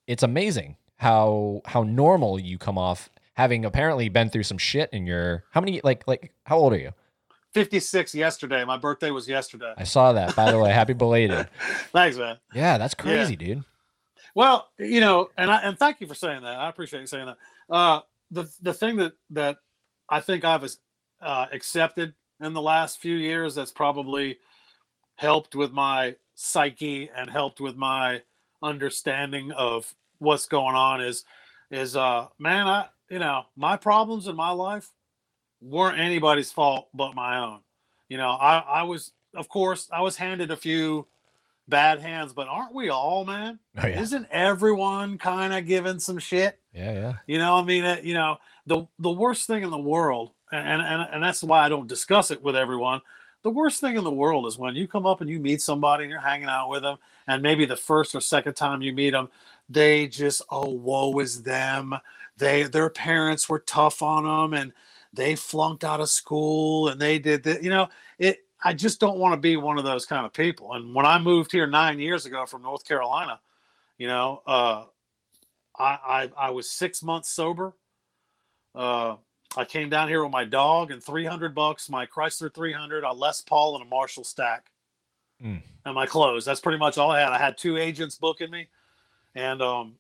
it's 0.07 0.23
amazing 0.23 0.77
how 0.97 1.63
how 1.65 1.83
normal 1.83 2.39
you 2.39 2.59
come 2.59 2.77
off 2.79 3.09
having 3.35 3.65
apparently 3.65 4.09
been 4.09 4.29
through 4.29 4.43
some 4.43 4.59
shit 4.59 4.91
in 4.93 5.07
your 5.07 5.45
how 5.51 5.61
many 5.61 5.81
like 5.85 6.07
like 6.07 6.33
how 6.45 6.59
old 6.59 6.73
are 6.73 6.79
you 6.79 6.93
56 7.53 8.15
yesterday. 8.15 8.65
My 8.65 8.77
birthday 8.77 9.11
was 9.11 9.29
yesterday. 9.29 9.73
i 9.77 9.83
saw 9.85 10.13
that 10.13 10.37
by 10.37 10.51
the 10.53 10.59
way 10.59 10.71
happy 10.71 10.93
belated 11.05 11.49
Thanks, 11.93 12.17
man. 12.17 12.37
yeah 12.55 12.79
that's 12.79 12.95
crazy 12.95 13.37
dude 13.37 13.65
Well, 14.35 14.69
you 14.79 15.01
know, 15.01 15.31
and 15.37 15.51
I, 15.51 15.59
and 15.63 15.77
thank 15.77 16.01
you 16.01 16.07
for 16.07 16.15
saying 16.15 16.43
that. 16.43 16.57
I 16.57 16.69
appreciate 16.69 17.01
you 17.01 17.07
saying 17.09 17.27
that. 17.27 17.37
Uh, 17.69 18.01
the 18.31 18.49
the 18.63 18.73
thing 18.73 18.97
that 18.99 19.15
that 19.31 19.57
I 20.09 20.21
think 20.21 20.45
I've 20.45 20.63
uh, 21.21 21.47
accepted 21.53 22.15
in 22.41 22.53
the 22.53 22.63
last 22.63 23.01
few 23.01 23.17
years 23.17 23.55
that's 23.55 23.73
probably 23.73 24.39
helped 25.17 25.55
with 25.55 25.73
my 25.73 26.17
psyche 26.35 27.11
and 27.15 27.29
helped 27.31 27.61
with 27.61 27.77
my 27.77 28.23
understanding 28.63 29.53
of 29.53 29.95
what's 30.19 30.47
going 30.47 30.75
on 30.75 31.01
is 31.01 31.25
is 31.71 31.97
uh 31.97 32.27
man 32.39 32.67
I 32.67 32.89
you 33.11 33.19
know 33.19 33.45
my 33.57 33.77
problems 33.77 34.27
in 34.29 34.37
my 34.37 34.51
life 34.51 34.91
weren't 35.61 35.99
anybody's 35.99 36.51
fault 36.53 36.89
but 36.95 37.15
my 37.15 37.39
own. 37.39 37.61
You 38.09 38.17
know, 38.19 38.31
I 38.31 38.59
I 38.59 38.83
was 38.85 39.13
of 39.35 39.49
course 39.49 39.89
I 39.93 40.01
was 40.01 40.17
handed 40.17 40.51
a 40.51 40.57
few 40.57 41.07
bad 41.69 42.01
hands, 42.01 42.33
but 42.33 42.49
aren't 42.49 42.75
we 42.75 42.89
all, 42.89 43.25
man? 43.25 43.59
oh 43.79 43.87
yeah 43.87 44.01
Isn't 44.01 44.27
everyone 44.31 45.19
kind 45.19 45.53
of 45.55 45.67
giving 45.67 45.99
some 46.01 46.19
shit? 46.19 46.59
yeah 46.75 46.93
yeah 46.93 47.13
You 47.27 47.39
know, 47.39 47.57
I 47.57 47.63
mean, 47.63 47.85
uh, 47.85 47.99
you 48.03 48.15
know, 48.15 48.39
the 48.67 48.87
the 48.99 49.11
worst 49.11 49.47
thing 49.47 49.63
in 49.63 49.71
the 49.71 49.79
world, 49.79 50.33
and 50.53 50.83
and 50.83 51.09
and 51.13 51.23
that's 51.23 51.43
why 51.43 51.65
I 51.65 51.69
don't 51.69 51.87
discuss 51.87 52.31
it 52.31 52.43
with 52.43 52.57
everyone. 52.57 53.01
The 53.43 53.51
worst 53.51 53.81
thing 53.81 53.97
in 53.97 54.05
the 54.05 54.11
world 54.11 54.47
is 54.47 54.59
when 54.59 54.75
you 54.75 54.87
come 54.87 55.07
up 55.07 55.21
and 55.21 55.31
you 55.31 55.41
meet 55.41 55.63
somebody 55.63 56.05
and 56.05 56.11
you're 56.11 56.21
hanging 56.21 56.49
out 56.49 56.69
with 56.69 56.83
them, 56.83 56.99
and 57.27 57.43
maybe 57.43 57.65
the 57.65 57.77
first 57.77 58.15
or 58.15 58.21
second 58.21 58.55
time 58.55 58.83
you 58.83 58.93
meet 58.93 59.11
them, 59.11 59.29
they 59.69 60.09
just 60.09 60.43
oh 60.51 60.69
woe 60.69 61.19
is 61.21 61.43
them. 61.43 61.95
They 62.37 62.65
their 62.65 62.91
parents 62.91 63.49
were 63.49 63.61
tough 63.61 64.03
on 64.03 64.25
them 64.25 64.61
and 64.61 64.73
they 65.13 65.37
flunked 65.37 65.85
out 65.85 66.01
of 66.01 66.09
school 66.09 66.89
and 66.89 67.01
they 67.01 67.19
did 67.19 67.43
that. 67.45 67.63
You 67.63 67.71
know, 67.71 67.89
it. 68.19 68.45
I 68.63 68.75
just 68.75 69.01
don't 69.01 69.19
want 69.19 69.33
to 69.33 69.41
be 69.41 69.57
one 69.57 69.79
of 69.79 69.85
those 69.85 70.05
kind 70.05 70.27
of 70.27 70.35
people. 70.35 70.75
And 70.75 70.95
when 70.95 71.07
I 71.07 71.19
moved 71.19 71.51
here 71.51 71.67
nine 71.67 71.99
years 71.99 72.27
ago 72.27 72.45
from 72.45 72.61
North 72.61 72.87
Carolina, 72.87 73.41
you 73.97 74.07
know, 74.07 74.43
uh, 74.47 74.85
I, 75.79 75.99
I 76.05 76.31
I 76.37 76.51
was 76.51 76.71
six 76.71 77.03
months 77.03 77.31
sober. 77.31 77.75
Uh, 78.75 79.17
I 79.57 79.65
came 79.65 79.89
down 79.91 80.09
here 80.09 80.23
with 80.23 80.33
my 80.33 80.45
dog 80.45 80.91
and 80.91 81.03
300 81.03 81.55
bucks, 81.55 81.89
my 81.91 82.07
Chrysler 82.07 82.53
300, 82.55 83.03
a 83.05 83.13
Les 83.13 83.41
Paul, 83.43 83.75
and 83.77 83.85
a 83.85 83.89
Marshall 83.89 84.25
stack, 84.25 84.71
Mm. 85.43 85.63
and 85.87 85.95
my 85.95 86.07
clothes. 86.07 86.45
That's 86.45 86.61
pretty 86.61 86.79
much 86.79 86.99
all 86.99 87.11
I 87.11 87.21
had. 87.21 87.33
I 87.33 87.39
had 87.39 87.57
two 87.59 87.77
agents 87.79 88.17
booking 88.17 88.51
me, 88.51 88.69
and 89.35 89.61
um, 89.63 89.95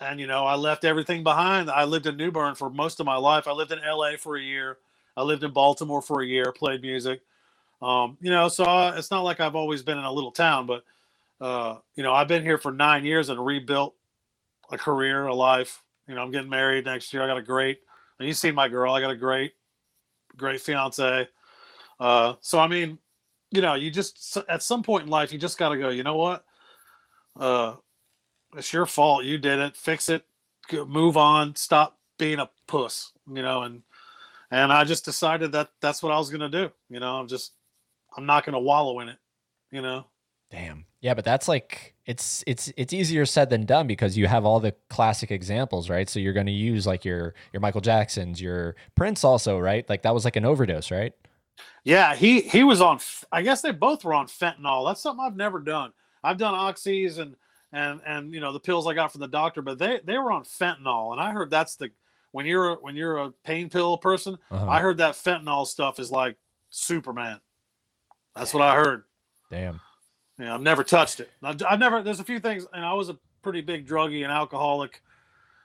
and 0.00 0.18
you 0.18 0.26
know 0.26 0.46
I 0.46 0.54
left 0.56 0.84
everything 0.84 1.22
behind. 1.22 1.70
I 1.70 1.84
lived 1.84 2.06
in 2.06 2.16
New 2.16 2.30
Bern 2.32 2.54
for 2.54 2.70
most 2.70 2.98
of 2.98 3.06
my 3.06 3.16
life. 3.16 3.46
I 3.46 3.52
lived 3.52 3.70
in 3.72 3.78
L.A. 3.80 4.16
for 4.16 4.36
a 4.36 4.42
year. 4.42 4.78
I 5.16 5.22
lived 5.22 5.44
in 5.44 5.52
Baltimore 5.52 6.00
for 6.02 6.22
a 6.22 6.26
year. 6.26 6.50
Played 6.52 6.80
music. 6.82 7.20
Um, 7.82 8.16
you 8.20 8.30
know, 8.30 8.48
so 8.48 8.64
I, 8.64 8.96
it's 8.96 9.10
not 9.10 9.22
like 9.22 9.40
I've 9.40 9.56
always 9.56 9.82
been 9.82 9.98
in 9.98 10.04
a 10.04 10.12
little 10.12 10.32
town, 10.32 10.66
but 10.66 10.84
uh, 11.40 11.76
you 11.94 12.02
know, 12.02 12.14
I've 12.14 12.28
been 12.28 12.42
here 12.42 12.56
for 12.58 12.72
nine 12.72 13.04
years 13.04 13.28
and 13.28 13.44
rebuilt 13.44 13.94
a 14.70 14.78
career, 14.78 15.26
a 15.26 15.34
life. 15.34 15.82
You 16.08 16.14
know, 16.14 16.22
I'm 16.22 16.30
getting 16.30 16.48
married 16.50 16.86
next 16.86 17.12
year. 17.12 17.22
I 17.22 17.26
got 17.26 17.36
a 17.36 17.42
great, 17.42 17.80
and 18.22 18.28
you 18.28 18.34
see 18.34 18.52
my 18.52 18.68
girl. 18.68 18.94
I 18.94 19.00
got 19.00 19.10
a 19.10 19.16
great, 19.16 19.54
great 20.36 20.60
fiance. 20.60 21.28
Uh, 21.98 22.34
so 22.40 22.60
I 22.60 22.68
mean, 22.68 22.98
you 23.50 23.60
know, 23.60 23.74
you 23.74 23.90
just 23.90 24.38
at 24.48 24.62
some 24.62 24.84
point 24.84 25.04
in 25.04 25.10
life, 25.10 25.32
you 25.32 25.40
just 25.40 25.58
got 25.58 25.70
to 25.70 25.76
go. 25.76 25.88
You 25.88 26.04
know 26.04 26.16
what? 26.16 26.44
Uh, 27.38 27.74
it's 28.56 28.72
your 28.72 28.86
fault. 28.86 29.24
You 29.24 29.38
did 29.38 29.58
it. 29.58 29.76
Fix 29.76 30.08
it. 30.08 30.24
Move 30.72 31.16
on. 31.16 31.56
Stop 31.56 31.98
being 32.16 32.38
a 32.38 32.48
puss. 32.68 33.10
You 33.26 33.42
know, 33.42 33.62
and 33.62 33.82
and 34.52 34.72
I 34.72 34.84
just 34.84 35.04
decided 35.04 35.50
that 35.52 35.70
that's 35.80 36.00
what 36.00 36.12
I 36.12 36.18
was 36.18 36.30
gonna 36.30 36.48
do. 36.48 36.70
You 36.90 37.00
know, 37.00 37.16
I'm 37.16 37.26
just 37.26 37.54
I'm 38.16 38.24
not 38.24 38.46
gonna 38.46 38.60
wallow 38.60 39.00
in 39.00 39.08
it. 39.08 39.18
You 39.72 39.82
know. 39.82 40.06
Damn. 40.48 40.84
Yeah, 41.02 41.14
but 41.14 41.24
that's 41.24 41.48
like 41.48 41.94
it's 42.06 42.44
it's 42.46 42.72
it's 42.76 42.92
easier 42.92 43.26
said 43.26 43.50
than 43.50 43.66
done 43.66 43.88
because 43.88 44.16
you 44.16 44.28
have 44.28 44.44
all 44.44 44.60
the 44.60 44.72
classic 44.88 45.32
examples, 45.32 45.90
right? 45.90 46.08
So 46.08 46.20
you're 46.20 46.32
going 46.32 46.46
to 46.46 46.52
use 46.52 46.86
like 46.86 47.04
your 47.04 47.34
your 47.52 47.60
Michael 47.60 47.80
Jacksons, 47.80 48.40
your 48.40 48.76
Prince 48.94 49.24
also, 49.24 49.58
right? 49.58 49.86
Like 49.88 50.02
that 50.02 50.14
was 50.14 50.24
like 50.24 50.36
an 50.36 50.44
overdose, 50.44 50.92
right? 50.92 51.12
Yeah, 51.82 52.14
he 52.14 52.40
he 52.42 52.62
was 52.62 52.80
on. 52.80 53.00
I 53.32 53.42
guess 53.42 53.62
they 53.62 53.72
both 53.72 54.04
were 54.04 54.14
on 54.14 54.28
fentanyl. 54.28 54.86
That's 54.86 55.00
something 55.00 55.24
I've 55.24 55.36
never 55.36 55.58
done. 55.58 55.92
I've 56.22 56.38
done 56.38 56.54
oxys 56.54 57.18
and 57.18 57.34
and 57.72 58.00
and 58.06 58.32
you 58.32 58.38
know 58.38 58.52
the 58.52 58.60
pills 58.60 58.86
I 58.86 58.94
got 58.94 59.10
from 59.10 59.22
the 59.22 59.28
doctor, 59.28 59.60
but 59.60 59.78
they 59.78 59.98
they 60.04 60.18
were 60.18 60.30
on 60.30 60.44
fentanyl, 60.44 61.10
and 61.10 61.20
I 61.20 61.32
heard 61.32 61.50
that's 61.50 61.74
the 61.74 61.90
when 62.30 62.46
you're 62.46 62.76
when 62.76 62.94
you're 62.94 63.18
a 63.18 63.32
pain 63.44 63.68
pill 63.68 63.98
person. 63.98 64.38
Uh-huh. 64.52 64.68
I 64.68 64.80
heard 64.80 64.98
that 64.98 65.14
fentanyl 65.14 65.66
stuff 65.66 65.98
is 65.98 66.12
like 66.12 66.36
Superman. 66.70 67.40
That's 68.36 68.54
what 68.54 68.62
I 68.62 68.76
heard. 68.76 69.02
Damn. 69.50 69.80
Yeah, 70.38 70.54
I've 70.54 70.62
never 70.62 70.82
touched 70.82 71.20
it. 71.20 71.30
I've, 71.42 71.62
I've 71.68 71.78
never. 71.78 72.02
There's 72.02 72.20
a 72.20 72.24
few 72.24 72.40
things, 72.40 72.66
and 72.72 72.84
I 72.84 72.94
was 72.94 73.08
a 73.08 73.18
pretty 73.42 73.60
big 73.60 73.86
druggie 73.86 74.22
and 74.22 74.32
alcoholic. 74.32 75.02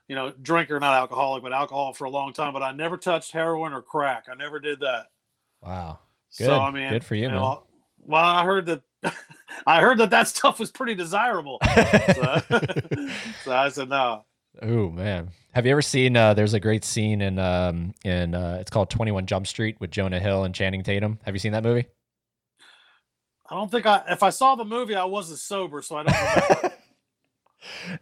You 0.07 0.15
know, 0.15 0.31
drinker, 0.41 0.79
not 0.79 0.93
alcoholic, 0.93 1.43
but 1.43 1.51
alcohol 1.51 1.93
for 1.93 2.05
a 2.05 2.09
long 2.09 2.31
time. 2.33 2.53
But 2.53 2.63
I 2.63 2.71
never 2.71 2.95
touched 2.97 3.31
heroin 3.31 3.73
or 3.73 3.81
crack. 3.81 4.25
I 4.31 4.35
never 4.35 4.59
did 4.59 4.79
that. 4.81 5.07
Wow. 5.61 5.99
Good. 6.37 6.45
So 6.45 6.59
I 6.59 6.71
mean, 6.71 6.89
Good 6.89 7.03
for 7.03 7.15
you, 7.15 7.27
man. 7.27 7.37
know, 7.37 7.63
well, 8.05 8.23
I 8.23 8.45
heard 8.45 8.65
that. 8.67 8.81
I 9.65 9.81
heard 9.81 9.97
that 9.99 10.09
that 10.11 10.27
stuff 10.27 10.59
was 10.59 10.71
pretty 10.71 10.95
desirable. 10.95 11.59
So, 11.63 12.41
so 13.43 13.51
I 13.51 13.69
said 13.69 13.89
no. 13.89 14.25
oh 14.61 14.89
man. 14.89 15.29
Have 15.53 15.65
you 15.65 15.71
ever 15.71 15.81
seen 15.81 16.15
uh 16.15 16.33
there's 16.33 16.53
a 16.53 16.59
great 16.59 16.83
scene 16.83 17.21
in 17.21 17.37
um 17.39 17.93
in 18.03 18.33
uh 18.35 18.57
it's 18.59 18.69
called 18.71 18.89
21 18.89 19.25
Jump 19.25 19.47
Street 19.47 19.77
with 19.79 19.91
Jonah 19.91 20.19
Hill 20.19 20.43
and 20.43 20.53
Channing 20.53 20.83
Tatum. 20.83 21.19
Have 21.23 21.35
you 21.35 21.39
seen 21.39 21.51
that 21.53 21.63
movie? 21.63 21.85
I 23.49 23.55
don't 23.55 23.71
think 23.71 23.85
I. 23.85 24.03
If 24.09 24.23
I 24.23 24.29
saw 24.29 24.55
the 24.55 24.65
movie, 24.65 24.95
I 24.95 25.05
wasn't 25.05 25.39
sober, 25.39 25.81
so 25.81 25.97
I 25.97 26.03
don't. 26.03 26.73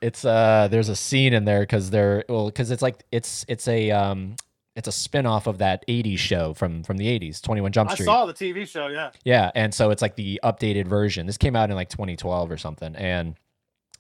It's 0.02 0.26
uh 0.26 0.68
there's 0.70 0.90
a 0.90 0.96
scene 0.96 1.34
in 1.34 1.46
there 1.46 1.62
because 1.62 1.90
they're 1.90 2.24
well 2.28 2.48
because 2.48 2.72
it's 2.72 2.82
like 2.82 3.04
it's 3.12 3.46
it's 3.48 3.68
a 3.68 3.90
um 3.92 4.36
it's 4.76 4.88
a 4.88 4.92
spin-off 4.92 5.48
of 5.48 5.60
that 5.60 5.88
80s 5.88 6.18
show 6.18 6.54
from 6.54 6.84
from 6.84 6.98
the 6.98 7.08
80s 7.08 7.42
21 7.42 7.72
jump 7.72 7.92
street 7.92 8.08
I 8.08 8.12
saw 8.12 8.26
the 8.26 8.34
TV 8.34 8.68
show. 8.68 8.88
Yeah. 8.88 9.12
yeah 9.24 9.52
and 9.56 9.74
so 9.74 9.92
it's 9.92 10.02
like 10.02 10.16
the 10.18 10.40
updated 10.44 10.88
version 10.88 11.26
this 11.26 11.38
came 11.38 11.56
out 11.56 11.70
in 11.70 11.76
like 11.76 11.90
2012 11.90 12.52
or 12.52 12.58
something 12.58 12.96
and 12.96 13.36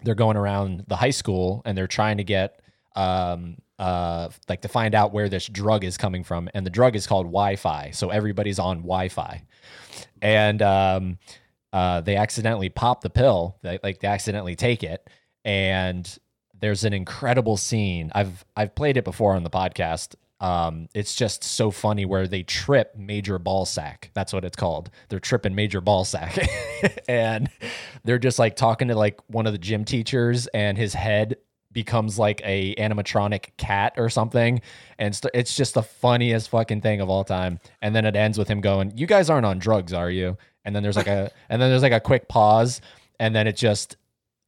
they're 0.03 0.13
going 0.13 0.37
around 0.37 0.83
the 0.87 0.97
high 0.97 1.09
school 1.11 1.61
and 1.65 1.77
they're 1.77 1.87
trying 1.87 2.17
to 2.17 2.23
get 2.23 2.59
um 2.95 3.57
uh 3.79 4.29
like 4.47 4.61
to 4.61 4.67
find 4.67 4.95
out 4.95 5.13
where 5.13 5.29
this 5.29 5.47
drug 5.47 5.83
is 5.83 5.97
coming 5.97 6.23
from. 6.23 6.49
And 6.53 6.65
the 6.65 6.69
drug 6.69 6.95
is 6.95 7.07
called 7.07 7.27
wi-fi. 7.27 7.91
So 7.91 8.09
everybody's 8.09 8.59
on 8.59 8.77
wi-fi. 8.77 9.43
And 10.21 10.61
um 10.61 11.17
uh 11.73 12.01
they 12.01 12.15
accidentally 12.15 12.69
pop 12.69 13.01
the 13.01 13.09
pill. 13.09 13.57
They 13.61 13.79
like 13.83 13.99
they 13.99 14.07
accidentally 14.07 14.55
take 14.55 14.83
it. 14.83 15.09
And 15.43 16.17
there's 16.59 16.83
an 16.83 16.93
incredible 16.93 17.57
scene. 17.57 18.11
I've 18.15 18.45
i've 18.55 18.75
played 18.75 18.97
it 18.97 19.03
before 19.03 19.35
on 19.35 19.43
the 19.43 19.49
podcast. 19.49 20.15
Um, 20.41 20.89
it's 20.93 21.15
just 21.15 21.43
so 21.43 21.71
funny 21.71 22.05
where 22.05 22.27
they 22.27 22.43
trip 22.43 22.93
Major 22.97 23.39
Ballsack. 23.39 24.09
That's 24.13 24.33
what 24.33 24.43
it's 24.43 24.57
called. 24.57 24.89
They're 25.07 25.19
tripping 25.19 25.55
Major 25.55 25.81
Ballsack, 25.81 26.45
and 27.07 27.49
they're 28.03 28.19
just 28.19 28.37
like 28.37 28.57
talking 28.57 28.89
to 28.89 28.95
like 28.95 29.19
one 29.27 29.47
of 29.47 29.53
the 29.53 29.57
gym 29.57 29.85
teachers, 29.85 30.47
and 30.47 30.77
his 30.77 30.93
head 30.93 31.37
becomes 31.75 32.17
like 32.17 32.41
a 32.43 32.73
animatronic 32.75 33.49
cat 33.57 33.93
or 33.97 34.09
something, 34.09 34.61
and 34.97 35.15
st- 35.15 35.35
it's 35.35 35.55
just 35.55 35.75
the 35.75 35.83
funniest 35.83 36.49
fucking 36.49 36.81
thing 36.81 37.01
of 37.01 37.09
all 37.09 37.23
time. 37.23 37.59
And 37.83 37.95
then 37.95 38.05
it 38.05 38.15
ends 38.15 38.39
with 38.39 38.47
him 38.47 38.61
going, 38.61 38.93
"You 38.97 39.05
guys 39.05 39.29
aren't 39.29 39.45
on 39.45 39.59
drugs, 39.59 39.93
are 39.93 40.09
you?" 40.09 40.37
And 40.63 40.75
then 40.75 40.81
there's 40.81 40.95
like 40.97 41.05
a 41.07 41.31
and 41.49 41.61
then 41.61 41.69
there's 41.69 41.83
like 41.83 41.91
a 41.91 41.99
quick 41.99 42.27
pause, 42.27 42.81
and 43.19 43.35
then 43.35 43.45
it 43.45 43.55
just 43.55 43.97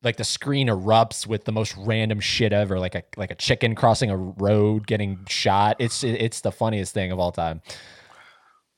like 0.02 0.18
the 0.18 0.24
screen 0.24 0.70
erupts 0.70 1.28
with 1.28 1.46
the 1.46 1.52
most 1.52 1.76
random 1.78 2.20
shit 2.20 2.54
ever, 2.54 2.80
like 2.80 2.96
a 2.96 3.04
like 3.18 3.30
a 3.30 3.36
chicken 3.36 3.76
crossing 3.76 4.10
a 4.10 4.18
road 4.18 4.88
getting 4.88 5.20
shot. 5.28 5.76
It's 5.78 6.04
it's 6.04 6.42
the 6.42 6.52
funniest 6.52 6.96
thing 6.96 7.12
of 7.12 7.20
all 7.20 7.32
time. 7.32 7.62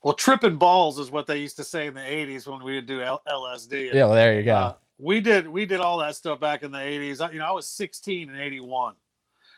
Well, 0.01 0.13
tripping 0.13 0.55
balls 0.55 0.97
is 0.97 1.11
what 1.11 1.27
they 1.27 1.37
used 1.37 1.57
to 1.57 1.63
say 1.63 1.87
in 1.87 1.93
the 1.93 2.01
'80s 2.01 2.47
when 2.47 2.63
we 2.63 2.75
would 2.75 2.87
do 2.87 3.01
L- 3.01 3.21
LSD. 3.27 3.93
Yeah, 3.93 4.05
well, 4.05 4.15
there 4.15 4.35
you 4.35 4.43
go. 4.43 4.55
Uh, 4.55 4.73
we 4.99 5.21
did 5.21 5.47
we 5.47 5.65
did 5.65 5.79
all 5.79 5.97
that 5.99 6.15
stuff 6.15 6.39
back 6.39 6.61
in 6.61 6.71
the 6.71 6.77
'80s. 6.77 7.25
I, 7.25 7.31
you 7.31 7.39
know, 7.39 7.45
I 7.45 7.51
was 7.51 7.67
16 7.67 8.29
in 8.29 8.35
'81, 8.35 8.95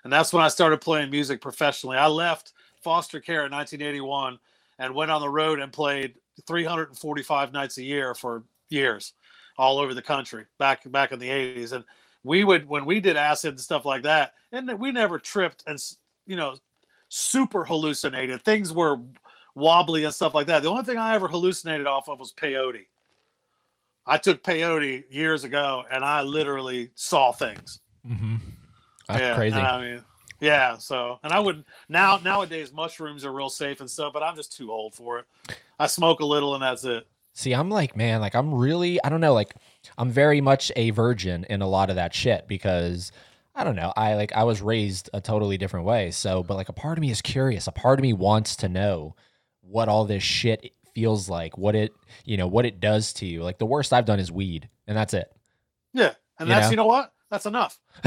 and 0.03 0.13
that's 0.13 0.31
when 0.31 0.43
I 0.43 0.47
started 0.47 0.79
playing 0.79 1.09
music 1.09 1.41
professionally. 1.41 1.97
I 1.97 2.07
left 2.07 2.53
foster 2.81 3.19
care 3.19 3.45
in 3.45 3.51
1981 3.51 4.39
and 4.79 4.95
went 4.95 5.11
on 5.11 5.21
the 5.21 5.29
road 5.29 5.59
and 5.59 5.73
played 5.73 6.15
345 6.47 7.51
nights 7.51 7.77
a 7.77 7.83
year 7.83 8.15
for 8.15 8.43
years, 8.69 9.13
all 9.57 9.79
over 9.79 9.93
the 9.93 10.01
country. 10.01 10.45
Back 10.59 10.89
back 10.91 11.11
in 11.11 11.19
the 11.19 11.29
80s, 11.29 11.73
and 11.73 11.83
we 12.23 12.43
would 12.43 12.67
when 12.69 12.85
we 12.85 12.99
did 12.99 13.17
acid 13.17 13.51
and 13.51 13.59
stuff 13.59 13.83
like 13.83 14.03
that, 14.03 14.33
and 14.51 14.79
we 14.79 14.91
never 14.91 15.17
tripped 15.17 15.63
and 15.65 15.79
you 16.27 16.35
know 16.35 16.55
super 17.09 17.65
hallucinated. 17.65 18.43
Things 18.43 18.71
were 18.71 18.99
wobbly 19.55 20.03
and 20.03 20.13
stuff 20.13 20.35
like 20.35 20.47
that. 20.47 20.61
The 20.61 20.69
only 20.69 20.83
thing 20.83 20.97
I 20.97 21.15
ever 21.15 21.27
hallucinated 21.27 21.87
off 21.87 22.07
of 22.07 22.19
was 22.19 22.31
peyote. 22.31 22.85
I 24.11 24.17
took 24.17 24.43
peyote 24.43 25.05
years 25.09 25.45
ago, 25.45 25.85
and 25.89 26.03
I 26.03 26.21
literally 26.23 26.89
saw 26.95 27.31
things. 27.31 27.79
Mm-hmm. 28.05 28.35
That's 29.07 29.21
yeah, 29.21 29.35
crazy. 29.35 29.55
I 29.55 29.81
mean, 29.81 30.03
yeah. 30.41 30.75
So, 30.79 31.17
and 31.23 31.31
I 31.31 31.39
would 31.39 31.63
now 31.87 32.19
nowadays 32.21 32.73
mushrooms 32.73 33.23
are 33.23 33.31
real 33.31 33.47
safe 33.49 33.79
and 33.79 33.89
stuff, 33.89 34.11
but 34.11 34.21
I'm 34.21 34.35
just 34.35 34.51
too 34.51 34.69
old 34.69 34.95
for 34.95 35.19
it. 35.19 35.25
I 35.79 35.87
smoke 35.87 36.19
a 36.19 36.25
little, 36.25 36.55
and 36.55 36.61
that's 36.61 36.83
it. 36.83 37.07
See, 37.31 37.53
I'm 37.53 37.69
like, 37.69 37.95
man, 37.95 38.19
like 38.19 38.35
I'm 38.35 38.53
really, 38.53 39.01
I 39.01 39.07
don't 39.07 39.21
know, 39.21 39.33
like 39.33 39.55
I'm 39.97 40.11
very 40.11 40.41
much 40.41 40.73
a 40.75 40.89
virgin 40.89 41.45
in 41.49 41.61
a 41.61 41.67
lot 41.67 41.89
of 41.89 41.95
that 41.95 42.13
shit 42.13 42.49
because 42.49 43.13
I 43.55 43.63
don't 43.63 43.77
know, 43.77 43.93
I 43.95 44.15
like 44.15 44.33
I 44.33 44.43
was 44.43 44.61
raised 44.61 45.09
a 45.13 45.21
totally 45.21 45.57
different 45.57 45.85
way. 45.85 46.11
So, 46.11 46.43
but 46.43 46.57
like 46.57 46.67
a 46.67 46.73
part 46.73 46.97
of 46.97 47.01
me 47.01 47.11
is 47.11 47.21
curious. 47.21 47.65
A 47.65 47.71
part 47.71 47.97
of 47.97 48.03
me 48.03 48.11
wants 48.11 48.57
to 48.57 48.67
know 48.67 49.15
what 49.61 49.87
all 49.87 50.03
this 50.03 50.21
shit 50.21 50.73
feels 50.93 51.29
like, 51.29 51.57
what 51.57 51.75
it, 51.75 51.93
you 52.25 52.37
know, 52.37 52.47
what 52.47 52.65
it 52.65 52.79
does 52.79 53.13
to 53.13 53.25
you. 53.25 53.43
Like 53.43 53.57
the 53.57 53.65
worst 53.65 53.93
I've 53.93 54.05
done 54.05 54.19
is 54.19 54.31
weed, 54.31 54.69
and 54.87 54.97
that's 54.97 55.13
it. 55.13 55.31
Yeah, 55.93 56.13
and 56.39 56.47
You 56.47 56.55
that's 56.55 56.67
know? 56.67 56.71
you 56.71 56.75
know 56.77 56.85
what? 56.85 57.13
That's 57.29 57.45
enough. 57.45 57.79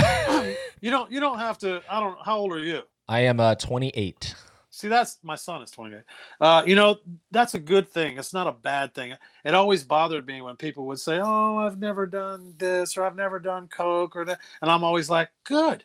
you 0.80 0.90
don't 0.90 1.10
you 1.10 1.20
don't 1.20 1.38
have 1.38 1.58
to. 1.58 1.82
I 1.90 2.00
don't. 2.00 2.18
How 2.24 2.38
old 2.38 2.52
are 2.52 2.58
you? 2.58 2.82
I 3.08 3.20
am 3.20 3.40
uh 3.40 3.54
28. 3.54 4.34
See, 4.70 4.88
that's 4.88 5.18
my 5.22 5.36
son 5.36 5.62
is 5.62 5.70
28. 5.70 6.02
Uh, 6.40 6.64
you 6.66 6.74
know, 6.74 6.98
that's 7.30 7.54
a 7.54 7.60
good 7.60 7.88
thing. 7.88 8.18
It's 8.18 8.32
not 8.32 8.48
a 8.48 8.52
bad 8.52 8.92
thing. 8.92 9.14
It 9.44 9.54
always 9.54 9.84
bothered 9.84 10.26
me 10.26 10.42
when 10.42 10.56
people 10.56 10.86
would 10.86 10.98
say, 10.98 11.20
"Oh, 11.22 11.58
I've 11.58 11.78
never 11.78 12.06
done 12.06 12.54
this 12.58 12.96
or 12.96 13.04
I've 13.04 13.14
never 13.14 13.38
done 13.38 13.68
coke 13.68 14.16
or 14.16 14.24
that," 14.24 14.40
and 14.60 14.70
I'm 14.70 14.82
always 14.82 15.08
like, 15.08 15.30
"Good, 15.44 15.84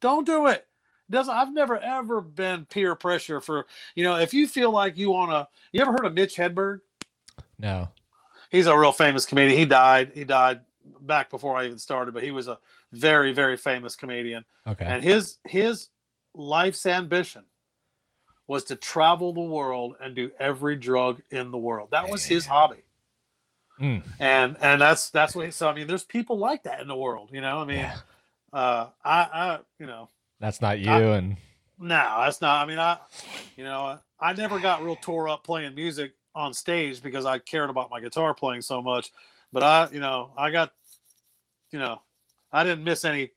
don't 0.00 0.24
do 0.24 0.46
it." 0.46 0.66
Doesn't 1.10 1.34
I've 1.34 1.52
never 1.52 1.78
ever 1.78 2.20
been 2.20 2.64
peer 2.66 2.94
pressure 2.94 3.40
for 3.40 3.66
you 3.94 4.04
know 4.04 4.16
if 4.16 4.32
you 4.32 4.46
feel 4.46 4.70
like 4.70 4.96
you 4.96 5.10
want 5.10 5.32
to. 5.32 5.48
You 5.72 5.82
ever 5.82 5.92
heard 5.92 6.06
of 6.06 6.14
Mitch 6.14 6.36
Hedberg? 6.36 6.80
No. 7.58 7.88
He's 8.50 8.66
a 8.66 8.76
real 8.76 8.92
famous 8.92 9.26
comedian. 9.26 9.58
He 9.58 9.64
died. 9.64 10.12
He 10.14 10.24
died 10.24 10.60
back 11.02 11.30
before 11.30 11.56
I 11.56 11.66
even 11.66 11.78
started, 11.78 12.14
but 12.14 12.22
he 12.22 12.30
was 12.30 12.48
a 12.48 12.58
very 12.92 13.32
very 13.32 13.56
famous 13.56 13.94
comedian 13.94 14.44
Okay. 14.66 14.84
and 14.84 15.04
his 15.04 15.38
his 15.44 15.88
life's 16.34 16.86
ambition 16.86 17.44
was 18.48 18.64
to 18.64 18.74
travel 18.74 19.32
the 19.32 19.40
world 19.40 19.94
and 20.00 20.16
do 20.16 20.28
every 20.40 20.74
drug 20.74 21.22
in 21.30 21.52
the 21.52 21.56
world 21.58 21.88
that 21.92 22.08
was 22.10 22.24
his 22.24 22.46
hobby 22.46 22.82
Mm. 23.80 24.02
and 24.18 24.56
and 24.60 24.80
that's 24.80 25.08
that's 25.10 25.36
what 25.36 25.44
he 25.46 25.52
so 25.52 25.68
i 25.68 25.72
mean 25.72 25.86
there's 25.86 26.02
people 26.04 26.36
like 26.36 26.64
that 26.64 26.80
in 26.80 26.88
the 26.88 26.96
world 26.96 27.30
you 27.32 27.40
know 27.40 27.60
i 27.60 27.64
mean 27.64 27.78
Yeah. 27.78 27.96
uh 28.52 28.86
i 29.04 29.20
i 29.32 29.58
you 29.78 29.86
know 29.86 30.08
That's 30.40 30.60
not 30.60 30.80
you 30.80 30.90
I- 30.90 31.00
and 31.16 31.36
no 31.78 32.16
that's 32.20 32.40
not 32.42 32.62
i 32.62 32.68
mean 32.68 32.78
i 32.78 32.98
you 33.56 33.64
know 33.64 33.98
i 34.20 34.32
never 34.34 34.58
got 34.58 34.82
real 34.82 34.96
tore 34.96 35.28
up 35.30 35.42
playing 35.44 35.74
music 35.74 36.12
on 36.34 36.52
stage 36.52 37.02
because 37.02 37.24
i 37.24 37.38
cared 37.38 37.70
about 37.70 37.90
my 37.90 38.00
guitar 38.00 38.34
playing 38.34 38.60
so 38.60 38.82
much 38.82 39.12
but 39.52 39.62
i 39.62 39.88
you 39.90 40.00
know 40.00 40.30
i 40.36 40.50
got 40.50 40.72
you 41.70 41.78
know 41.78 42.02
i 42.52 42.62
didn't 42.64 42.84
miss 42.84 43.04
any 43.06 43.30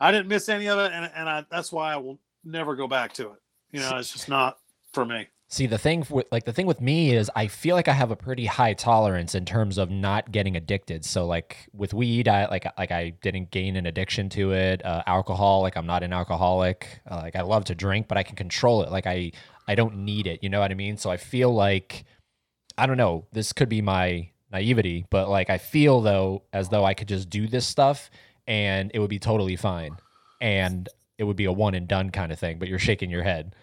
i 0.00 0.10
didn't 0.10 0.26
miss 0.26 0.48
any 0.48 0.68
of 0.68 0.78
it 0.80 0.90
and, 0.92 1.08
and 1.14 1.28
i 1.28 1.44
that's 1.50 1.70
why 1.70 1.92
i 1.92 1.96
will 1.96 2.18
never 2.44 2.74
go 2.74 2.88
back 2.88 3.12
to 3.12 3.28
it. 3.30 3.38
You 3.70 3.80
know 3.80 3.96
it's 3.96 4.12
just 4.12 4.28
not 4.28 4.58
for 4.92 5.04
me 5.04 5.28
See, 5.50 5.64
the 5.66 5.78
thing 5.78 6.06
with 6.10 6.26
like 6.30 6.44
the 6.44 6.52
thing 6.52 6.66
with 6.66 6.82
me 6.82 7.16
is 7.16 7.30
I 7.34 7.46
feel 7.46 7.74
like 7.74 7.88
I 7.88 7.94
have 7.94 8.10
a 8.10 8.16
pretty 8.16 8.44
high 8.44 8.74
tolerance 8.74 9.34
in 9.34 9.46
terms 9.46 9.78
of 9.78 9.90
not 9.90 10.30
getting 10.30 10.56
addicted. 10.56 11.06
So 11.06 11.24
like 11.26 11.70
with 11.72 11.94
weed, 11.94 12.28
I 12.28 12.46
like 12.46 12.66
like 12.76 12.92
I 12.92 13.10
didn't 13.22 13.50
gain 13.50 13.76
an 13.76 13.86
addiction 13.86 14.28
to 14.30 14.52
it. 14.52 14.84
Uh, 14.84 15.02
alcohol, 15.06 15.62
like 15.62 15.74
I'm 15.78 15.86
not 15.86 16.02
an 16.02 16.12
alcoholic. 16.12 17.00
Uh, 17.10 17.16
like 17.16 17.34
I 17.34 17.40
love 17.40 17.64
to 17.66 17.74
drink, 17.74 18.08
but 18.08 18.18
I 18.18 18.24
can 18.24 18.36
control 18.36 18.82
it. 18.82 18.92
Like 18.92 19.06
I 19.06 19.32
I 19.66 19.74
don't 19.74 19.96
need 19.96 20.26
it. 20.26 20.42
You 20.42 20.50
know 20.50 20.60
what 20.60 20.70
I 20.70 20.74
mean? 20.74 20.98
So 20.98 21.08
I 21.10 21.16
feel 21.16 21.50
like 21.50 22.04
I 22.76 22.86
don't 22.86 22.98
know. 22.98 23.26
This 23.32 23.54
could 23.54 23.70
be 23.70 23.80
my 23.80 24.28
naivety, 24.52 25.06
but 25.08 25.30
like 25.30 25.48
I 25.48 25.56
feel 25.56 26.02
though 26.02 26.42
as 26.52 26.68
though 26.68 26.84
I 26.84 26.92
could 26.92 27.08
just 27.08 27.30
do 27.30 27.48
this 27.48 27.66
stuff 27.66 28.10
and 28.46 28.90
it 28.92 28.98
would 28.98 29.08
be 29.08 29.18
totally 29.18 29.56
fine, 29.56 29.96
and 30.42 30.90
it 31.16 31.24
would 31.24 31.36
be 31.36 31.46
a 31.46 31.52
one 31.52 31.74
and 31.74 31.88
done 31.88 32.10
kind 32.10 32.32
of 32.32 32.38
thing. 32.38 32.58
But 32.58 32.68
you're 32.68 32.78
shaking 32.78 33.08
your 33.08 33.22
head. 33.22 33.56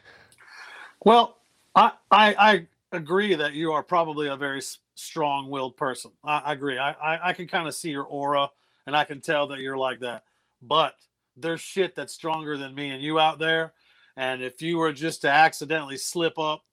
well 1.06 1.38
i 1.76 1.92
i, 2.12 2.36
I 2.36 2.68
agree 2.92 3.36
that 3.36 3.54
you 3.54 3.72
are 3.74 3.84
probably 3.84 4.28
a 4.28 4.38
very 4.38 4.62
strong-willed 4.96 5.76
person. 5.76 6.12
I, 6.24 6.38
I 6.40 6.54
agree. 6.54 6.78
I, 6.78 6.92
I 6.92 7.30
i 7.30 7.34
can 7.34 7.48
kind 7.48 7.68
of 7.68 7.76
see 7.76 7.90
your 7.90 8.06
aura 8.06 8.50
and 8.88 8.96
i 8.96 9.04
can 9.04 9.22
tell 9.22 9.48
that 9.48 9.60
you're 9.60 9.78
like 9.78 10.00
that. 10.00 10.24
But 10.62 10.96
there's 11.38 11.62
shit 11.62 11.96
that's 11.96 12.14
stronger 12.14 12.58
than 12.58 12.74
me 12.74 12.90
and 12.90 13.04
you 13.04 13.20
out 13.20 13.40
there 13.40 13.74
and 14.18 14.42
if 14.42 14.62
you 14.62 14.78
were 14.78 14.94
just 14.94 15.22
to 15.22 15.30
accidentally 15.30 15.98
slip 15.98 16.40
up 16.40 16.64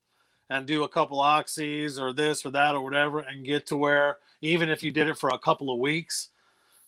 and 0.50 0.66
do 0.66 0.84
a 0.84 0.88
couple 0.88 1.18
oxys 1.18 2.00
or 2.00 2.12
this 2.12 2.46
or 2.46 2.50
that 2.50 2.74
or 2.74 2.82
whatever 2.82 3.20
and 3.20 3.44
get 3.44 3.66
to 3.66 3.76
where 3.76 4.18
even 4.40 4.68
if 4.68 4.82
you 4.82 4.92
did 4.92 5.08
it 5.08 5.18
for 5.18 5.30
a 5.30 5.38
couple 5.38 5.72
of 5.72 5.78
weeks 5.78 6.28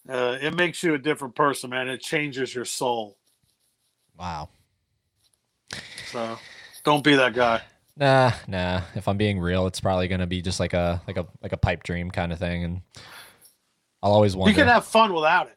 uh, 0.08 0.36
it 0.40 0.54
makes 0.54 0.82
you 0.82 0.94
a 0.94 0.98
different 0.98 1.34
person 1.34 1.70
man. 1.70 1.88
It 1.88 2.00
changes 2.00 2.54
your 2.54 2.66
soul. 2.66 3.16
Wow. 4.16 4.50
so 6.12 6.38
don't 6.84 7.02
be 7.02 7.16
that 7.16 7.34
guy 7.34 7.62
Nah, 7.96 8.32
nah. 8.48 8.82
If 8.94 9.06
I'm 9.06 9.16
being 9.16 9.38
real, 9.38 9.66
it's 9.66 9.80
probably 9.80 10.08
gonna 10.08 10.26
be 10.26 10.42
just 10.42 10.60
like 10.60 10.72
a 10.72 11.02
like 11.06 11.16
a 11.16 11.26
like 11.42 11.52
a 11.52 11.56
pipe 11.56 11.82
dream 11.82 12.10
kind 12.10 12.32
of 12.32 12.38
thing, 12.38 12.64
and 12.64 12.82
I'll 14.02 14.12
always 14.12 14.34
wonder. 14.36 14.50
you 14.50 14.56
can 14.56 14.66
have 14.66 14.84
fun 14.84 15.14
without 15.14 15.46
it 15.46 15.56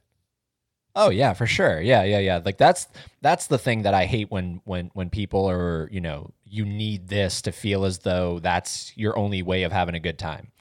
oh 0.97 1.09
yeah, 1.09 1.33
for 1.33 1.47
sure. 1.47 1.79
Yeah, 1.79 2.03
yeah, 2.03 2.19
yeah. 2.19 2.41
Like 2.43 2.57
that's 2.57 2.87
that's 3.21 3.47
the 3.47 3.57
thing 3.57 3.83
that 3.83 3.93
I 3.93 4.05
hate 4.05 4.29
when 4.29 4.61
when 4.65 4.91
when 4.93 5.09
people 5.09 5.49
are 5.49 5.87
you 5.91 6.01
know 6.01 6.31
you 6.43 6.65
need 6.65 7.07
this 7.07 7.41
to 7.43 7.53
feel 7.53 7.85
as 7.85 7.99
though 7.99 8.39
that's 8.39 8.91
your 8.97 9.17
only 9.17 9.41
way 9.43 9.63
of 9.63 9.71
having 9.71 9.95
a 9.95 9.99
good 10.01 10.19
time, 10.19 10.51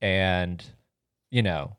and 0.00 0.64
you 1.30 1.42
know. 1.42 1.74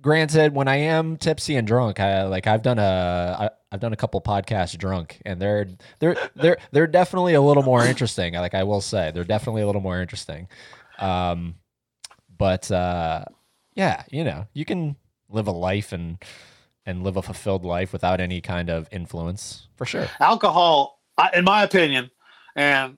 Granted, 0.00 0.54
when 0.54 0.68
I 0.68 0.76
am 0.76 1.16
tipsy 1.16 1.56
and 1.56 1.66
drunk, 1.66 2.00
I 2.00 2.24
like 2.24 2.46
I've 2.46 2.62
done 2.62 2.78
a 2.78 3.36
I, 3.38 3.50
I've 3.72 3.80
done 3.80 3.92
a 3.92 3.96
couple 3.96 4.20
podcasts 4.20 4.76
drunk, 4.78 5.20
and 5.24 5.40
they're 5.40 5.68
they're 5.98 6.16
they're 6.34 6.58
they're 6.72 6.86
definitely 6.86 7.34
a 7.34 7.40
little 7.40 7.62
more 7.62 7.84
interesting. 7.84 8.34
Like 8.34 8.54
I 8.54 8.62
will 8.62 8.80
say, 8.80 9.10
they're 9.12 9.24
definitely 9.24 9.62
a 9.62 9.66
little 9.66 9.82
more 9.82 10.00
interesting. 10.00 10.48
Um, 10.98 11.56
but 12.36 12.70
uh, 12.70 13.24
yeah, 13.74 14.04
you 14.10 14.24
know, 14.24 14.46
you 14.54 14.64
can 14.64 14.96
live 15.28 15.46
a 15.46 15.52
life 15.52 15.92
and 15.92 16.18
and 16.86 17.02
live 17.02 17.16
a 17.16 17.22
fulfilled 17.22 17.64
life 17.64 17.92
without 17.92 18.20
any 18.20 18.40
kind 18.40 18.70
of 18.70 18.88
influence, 18.90 19.68
for 19.76 19.84
sure. 19.84 20.08
alcohol 20.18 21.00
in 21.34 21.44
my 21.44 21.62
opinion 21.62 22.10
and 22.56 22.96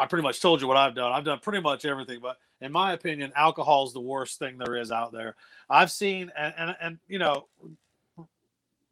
i 0.00 0.06
pretty 0.06 0.22
much 0.22 0.40
told 0.40 0.60
you 0.60 0.66
what 0.66 0.76
i've 0.76 0.94
done. 0.94 1.12
I've 1.12 1.24
done 1.24 1.38
pretty 1.40 1.60
much 1.60 1.84
everything 1.84 2.20
but 2.20 2.38
in 2.60 2.72
my 2.72 2.92
opinion 2.92 3.32
alcohol 3.36 3.86
is 3.86 3.92
the 3.92 4.00
worst 4.00 4.38
thing 4.38 4.58
there 4.58 4.76
is 4.76 4.90
out 4.90 5.12
there. 5.12 5.36
I've 5.68 5.90
seen 5.90 6.30
and 6.36 6.54
and, 6.56 6.76
and 6.80 6.98
you 7.08 7.18
know 7.18 7.46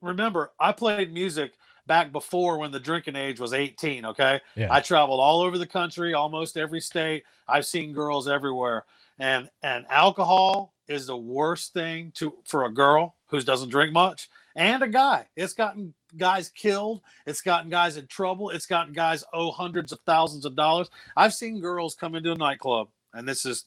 remember 0.00 0.52
i 0.60 0.70
played 0.70 1.12
music 1.12 1.52
back 1.86 2.12
before 2.12 2.58
when 2.58 2.70
the 2.70 2.78
drinking 2.78 3.16
age 3.16 3.40
was 3.40 3.52
18 3.52 4.04
okay? 4.04 4.40
Yeah. 4.54 4.68
i 4.70 4.80
traveled 4.80 5.20
all 5.20 5.40
over 5.40 5.58
the 5.58 5.66
country 5.66 6.14
almost 6.14 6.56
every 6.56 6.80
state. 6.80 7.24
I've 7.48 7.66
seen 7.66 7.92
girls 7.92 8.28
everywhere. 8.28 8.84
And 9.18 9.48
and 9.62 9.86
alcohol 9.90 10.74
is 10.86 11.06
the 11.06 11.16
worst 11.16 11.72
thing 11.72 12.12
to 12.16 12.34
for 12.44 12.64
a 12.64 12.72
girl 12.72 13.16
who 13.26 13.40
doesn't 13.40 13.70
drink 13.70 13.92
much 13.92 14.28
and 14.54 14.82
a 14.82 14.88
guy. 14.88 15.26
It's 15.36 15.54
gotten 15.54 15.94
guys 16.16 16.48
killed 16.50 17.02
it's 17.26 17.42
gotten 17.42 17.70
guys 17.70 17.96
in 17.96 18.06
trouble 18.06 18.50
it's 18.50 18.66
gotten 18.66 18.92
guys 18.92 19.22
owe 19.32 19.50
hundreds 19.50 19.92
of 19.92 20.00
thousands 20.06 20.44
of 20.44 20.56
dollars. 20.56 20.88
I've 21.16 21.34
seen 21.34 21.60
girls 21.60 21.94
come 21.94 22.14
into 22.14 22.32
a 22.32 22.36
nightclub 22.36 22.88
and 23.14 23.28
this 23.28 23.44
is 23.44 23.64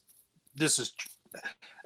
this 0.54 0.78
is 0.78 0.92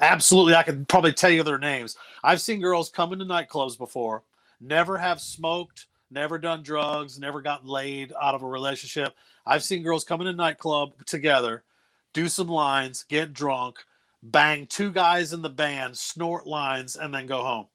absolutely 0.01 0.55
i 0.55 0.63
can 0.63 0.85
probably 0.87 1.13
tell 1.13 1.31
you 1.31 1.43
their 1.43 1.59
names. 1.59 1.97
I've 2.25 2.41
seen 2.41 2.61
girls 2.61 2.91
come 2.91 3.13
into 3.13 3.25
nightclubs 3.25 3.77
before 3.77 4.23
never 4.61 4.97
have 4.97 5.21
smoked 5.21 5.87
never 6.11 6.39
done 6.39 6.63
drugs 6.63 7.19
never 7.19 7.43
gotten 7.43 7.69
laid 7.69 8.13
out 8.21 8.35
of 8.35 8.43
a 8.43 8.49
relationship. 8.49 9.15
I've 9.45 9.63
seen 9.63 9.83
girls 9.83 10.05
come 10.05 10.21
in 10.21 10.27
a 10.27 10.33
nightclub 10.33 10.93
together 11.07 11.65
do 12.13 12.29
some 12.29 12.49
lines 12.49 13.05
get 13.09 13.35
drunk 13.35 13.77
bang 14.23 14.67
two 14.67 14.91
guys 14.91 15.33
in 15.33 15.43
the 15.43 15.51
band 15.51 15.97
snort 15.97 16.47
lines 16.47 16.97
and 16.97 17.15
then 17.15 17.27
go 17.27 17.43
home. 17.43 17.67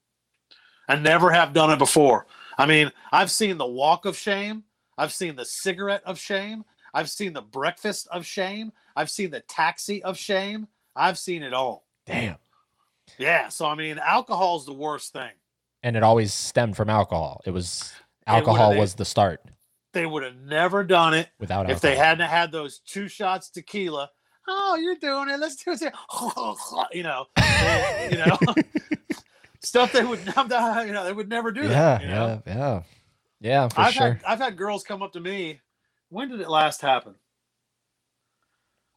And 0.88 1.04
never 1.04 1.32
have 1.32 1.54
done 1.54 1.72
it 1.72 1.80
before 1.80 2.26
I 2.58 2.66
mean, 2.66 2.92
I've 3.12 3.32
seen 3.32 3.58
the 3.58 3.66
walk 3.66 4.06
of 4.06 4.18
shame. 4.18 4.64
I've 4.98 5.14
seen 5.14 5.36
the 5.36 5.46
cigarette 5.46 6.04
of 6.06 6.20
shame. 6.20 6.64
I've 6.94 7.10
seen 7.10 7.34
the 7.34 7.42
breakfast 7.42 8.08
of 8.12 8.26
shame. 8.26 8.72
I've 8.96 9.10
seen 9.10 9.32
the 9.32 9.40
taxi 9.42 10.04
of 10.04 10.18
shame. 10.18 10.68
I've 10.96 11.18
seen 11.18 11.44
it 11.44 11.54
all. 11.54 11.86
Damn. 12.06 12.36
Yeah. 13.18 13.50
So, 13.50 13.66
I 13.66 13.76
mean, 13.76 14.00
alcohol's 14.00 14.66
the 14.66 14.74
worst 14.74 15.14
thing. 15.14 15.32
And 15.84 15.96
it 15.96 16.04
always 16.04 16.34
stemmed 16.34 16.76
from 16.76 16.90
alcohol. 16.90 17.42
It 17.46 17.52
was 17.52 17.94
Alcohol 18.28 18.76
was 18.76 18.94
the 18.94 19.06
start 19.06 19.42
They 19.94 20.06
would 20.06 20.24
have 20.24 20.36
never 20.38 20.84
done 20.84 21.14
it 21.14 21.30
without 21.40 21.70
if 21.70 21.82
they 21.82 21.96
hadn't 21.96 22.28
had 22.28 22.52
those 22.52 22.80
two 22.80 23.08
shots 23.08 23.50
tequila. 23.50 24.10
Oh, 24.48 24.76
you're 24.76 24.96
doing 24.96 25.30
it. 25.30 25.40
Let's 25.40 25.56
do 25.56 25.72
it. 25.72 25.94
You 26.94 27.04
know, 27.04 27.26
you 28.10 28.18
know, 28.18 28.38
stuff 29.72 29.94
they 29.94 30.04
would, 30.04 30.20
you 30.86 30.94
know, 30.94 31.06
they 31.06 31.14
would 31.14 31.30
never 31.30 31.52
do 31.52 31.70
yeah, 31.70 31.70
that. 31.70 32.02
you 32.02 32.08
know? 32.10 32.42
yeah, 32.46 32.54
yeah, 32.56 32.84
yeah, 33.40 33.70
for 33.70 33.82
I've 33.82 33.94
sure. 33.94 34.08
had 34.16 34.24
I've 34.26 34.40
had 34.40 34.58
girls 34.58 34.84
come 34.84 35.02
up 35.02 35.14
to 35.14 35.22
me. 35.22 35.62
When 36.10 36.30
did 36.30 36.42
it 36.42 36.50
last 36.50 36.82
happen? 36.82 37.16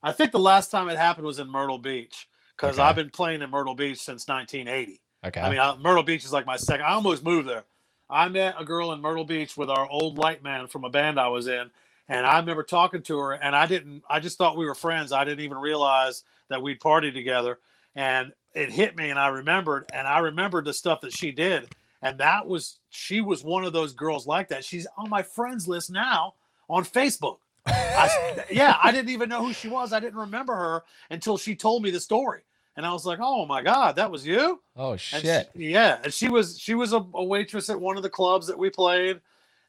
I 0.03 0.13
think 0.13 0.33
the 0.33 0.41
last 0.41 0.71
time 0.71 0.89
it 0.89 0.99
happened 0.99 1.27
was 1.27 1.39
in 1.39 1.49
Myrtle 1.49 1.79
Beach 1.79 2.29
because 2.57 2.79
Okay. 2.79 2.89
I've 2.89 2.97
been 2.97 3.11
playing 3.11 3.43
in 3.43 3.51
Myrtle 3.51 3.77
Beach 3.77 3.99
since 4.01 4.27
1980. 4.29 5.01
okay. 5.27 5.41
I 5.41 5.51
mean, 5.51 5.61
I, 5.61 5.77
Myrtle 5.77 6.03
Beach 6.03 6.25
is 6.25 6.33
like 6.33 6.47
my 6.47 6.57
second. 6.57 6.85
I 6.87 6.95
almost 6.95 7.25
moved 7.25 7.49
there. 7.49 7.65
I 8.11 8.29
met 8.29 8.57
a 8.59 8.65
girl 8.65 8.93
in 8.93 9.01
Myrtle 9.01 9.25
Beach 9.25 9.57
with 9.57 9.71
our 9.71 9.89
old 9.89 10.19
light 10.19 10.43
man 10.43 10.67
from 10.69 10.85
a 10.85 10.91
band 10.91 11.21
I 11.21 11.29
was 11.29 11.47
in, 11.47 11.71
and 12.09 12.27
I 12.27 12.39
remember 12.41 12.65
talking 12.65 13.03
to 13.03 13.19
her, 13.21 13.33
and 13.33 13.57
I 13.57 13.67
didn't. 13.67 14.03
I 14.11 14.21
just 14.21 14.39
thought 14.39 14.57
we 14.57 14.67
were 14.67 14.75
friends. 14.75 15.13
I 15.13 15.25
didn't 15.25 15.45
even 15.45 15.59
realize 15.59 16.25
that 16.51 16.63
we'd 16.63 16.81
partied 16.81 17.15
together, 17.15 17.61
and 17.95 18.33
it 18.55 18.71
hit 18.71 18.97
me, 18.97 19.11
and 19.11 19.19
I 19.19 19.29
remembered, 19.29 19.91
and 19.93 20.07
I 20.07 20.19
remembered 20.19 20.65
the 20.65 20.73
stuff 20.73 21.01
that 21.03 21.13
she 21.13 21.33
did, 21.33 21.75
and 22.03 22.19
that 22.19 22.47
was 22.47 22.79
she 22.91 23.21
was 23.21 23.43
one 23.45 23.65
of 23.65 23.73
those 23.73 23.93
girls 23.93 24.27
like 24.27 24.49
that. 24.49 24.65
She's 24.65 24.87
on 24.97 25.09
my 25.11 25.23
friends 25.23 25.67
list 25.69 25.91
now 25.91 26.35
on 26.69 26.85
Facebook. 26.85 27.39
I, 27.67 28.45
yeah, 28.51 28.77
I 28.83 28.93
didn't 28.93 29.11
even 29.11 29.29
know 29.29 29.45
who 29.45 29.53
she 29.53 29.69
was. 29.69 29.93
I 29.93 30.01
didn't 30.01 30.19
remember 30.19 30.55
her 30.55 30.85
until 31.11 31.37
she 31.39 31.55
told 31.57 31.83
me 31.83 31.91
the 31.91 32.01
story, 32.01 32.43
and 32.77 32.85
I 32.87 32.93
was 32.93 33.05
like, 33.07 33.19
"Oh 33.23 33.47
my 33.47 33.63
god, 33.63 33.97
that 33.97 34.11
was 34.11 34.27
you." 34.27 34.61
oh 34.77 34.93
And 34.93 35.01
shit. 35.01 35.51
she- 35.57 35.71
yeah, 35.73 35.99
and 36.05 36.13
she 36.13 36.29
was 36.29 36.59
she 36.59 36.75
was 36.75 36.93
a, 36.93 37.05
a 37.15 37.25
waitress 37.25 37.71
at 37.71 37.81
one 37.81 37.97
of 37.97 38.03
the 38.03 38.11
clubs 38.11 38.47
that 38.49 38.59
we 38.59 38.71
played, 38.71 39.21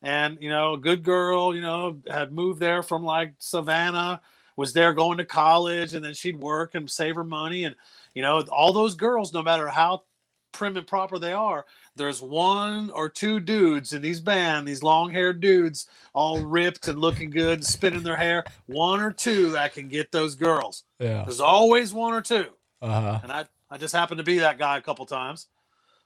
and 0.02 0.38
you 0.42 0.50
know, 0.50 0.74
a 0.74 0.78
good 0.78 1.04
girl. 1.04 1.56
You 1.56 1.62
know, 1.62 1.98
had 2.10 2.32
moved 2.34 2.60
there 2.60 2.84
from 2.84 3.04
like 3.04 3.34
Savannah, 3.40 4.22
was 4.58 4.74
there 4.74 4.94
going 4.94 5.18
to 5.18 5.26
college, 5.26 5.94
and 5.96 6.04
then 6.04 6.14
she'd 6.14 6.40
work 6.40 6.76
and 6.76 6.90
save 6.92 7.16
her 7.16 7.24
money, 7.24 7.64
and 7.64 7.76
you 8.16 8.22
know, 8.24 8.42
all 8.52 8.74
those 8.74 8.96
girls, 8.96 9.32
no 9.34 9.44
matter 9.44 9.68
how 9.68 10.02
prim 10.52 10.78
and 10.78 10.88
proper 10.88 11.20
they 11.20 11.34
are, 11.34 11.66
there's 11.98 12.22
one 12.22 12.90
or 12.92 13.10
two 13.10 13.40
dudes 13.40 13.94
in 13.94 14.02
these 14.02 14.20
band, 14.22 14.68
these 14.68 14.82
long 14.82 15.12
haired 15.12 15.40
dudes, 15.42 15.88
all 16.14 16.40
ripped 16.42 16.88
and 16.88 16.98
looking 17.00 17.30
good, 17.30 17.60
and 17.60 17.66
spinning 17.66 18.04
their 18.04 18.16
hair. 18.16 18.44
One 18.66 19.02
or 19.02 19.12
two 19.12 19.52
that 19.52 19.74
can 19.74 19.88
get 19.90 20.12
those 20.12 20.34
girls. 20.36 20.84
yeah. 21.00 21.24
There's 21.26 21.40
always 21.42 21.94
one 21.94 22.14
or 22.14 22.22
two 22.22 22.48
Uh-huh. 22.82 23.20
and 23.22 23.32
I 23.32 23.46
I 23.70 23.78
just 23.78 23.94
happened 23.96 24.20
to 24.20 24.24
be 24.24 24.40
that 24.40 24.58
guy 24.58 24.78
a 24.78 24.82
couple 24.82 25.06
times. 25.06 25.48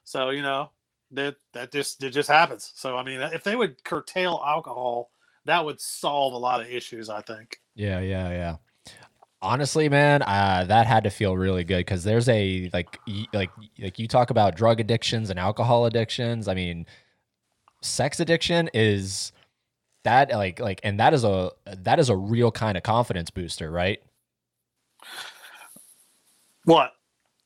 So 0.04 0.30
you 0.30 0.42
know 0.42 0.70
that 1.12 1.36
that 1.52 1.70
just 1.72 2.02
it 2.02 2.10
just 2.10 2.28
happens. 2.28 2.72
So 2.74 2.96
I 2.96 3.02
mean, 3.04 3.20
if 3.20 3.44
they 3.44 3.54
would 3.54 3.82
curtail 3.84 4.42
alcohol, 4.44 5.10
that 5.44 5.64
would 5.64 5.80
solve 5.80 6.32
a 6.32 6.38
lot 6.38 6.60
of 6.60 6.68
issues. 6.68 7.08
I 7.10 7.20
think. 7.20 7.58
Yeah, 7.74 8.00
yeah, 8.00 8.30
yeah. 8.30 8.56
Honestly, 9.42 9.88
man, 9.88 10.22
uh, 10.22 10.64
that 10.68 10.86
had 10.86 11.04
to 11.04 11.10
feel 11.10 11.34
really 11.36 11.64
good 11.64 11.78
because 11.78 12.04
there's 12.04 12.28
a 12.28 12.68
like, 12.74 13.00
y- 13.06 13.26
like, 13.32 13.50
like 13.78 13.98
you 13.98 14.06
talk 14.06 14.30
about 14.30 14.54
drug 14.54 14.80
addictions 14.80 15.30
and 15.30 15.38
alcohol 15.38 15.86
addictions. 15.86 16.46
I 16.46 16.54
mean, 16.54 16.84
sex 17.80 18.20
addiction 18.20 18.68
is 18.74 19.32
that 20.04 20.30
like, 20.30 20.60
like, 20.60 20.80
and 20.84 21.00
that 21.00 21.14
is 21.14 21.24
a 21.24 21.52
that 21.66 21.98
is 21.98 22.10
a 22.10 22.16
real 22.16 22.50
kind 22.52 22.76
of 22.76 22.82
confidence 22.82 23.30
booster, 23.30 23.70
right? 23.70 24.02
What? 26.64 26.92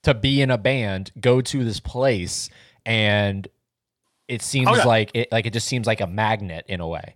To 0.02 0.14
be 0.14 0.42
in 0.42 0.50
a 0.50 0.58
band, 0.58 1.12
go 1.20 1.40
to 1.40 1.64
this 1.64 1.80
place, 1.80 2.50
and 2.84 3.46
it 4.28 4.42
seems 4.42 4.68
Oh, 4.68 4.86
like 4.88 5.10
it 5.14 5.30
like 5.32 5.46
it 5.46 5.52
just 5.52 5.66
seems 5.68 5.86
like 5.86 6.00
a 6.00 6.06
magnet 6.06 6.64
in 6.68 6.80
a 6.80 6.88
way. 6.88 7.14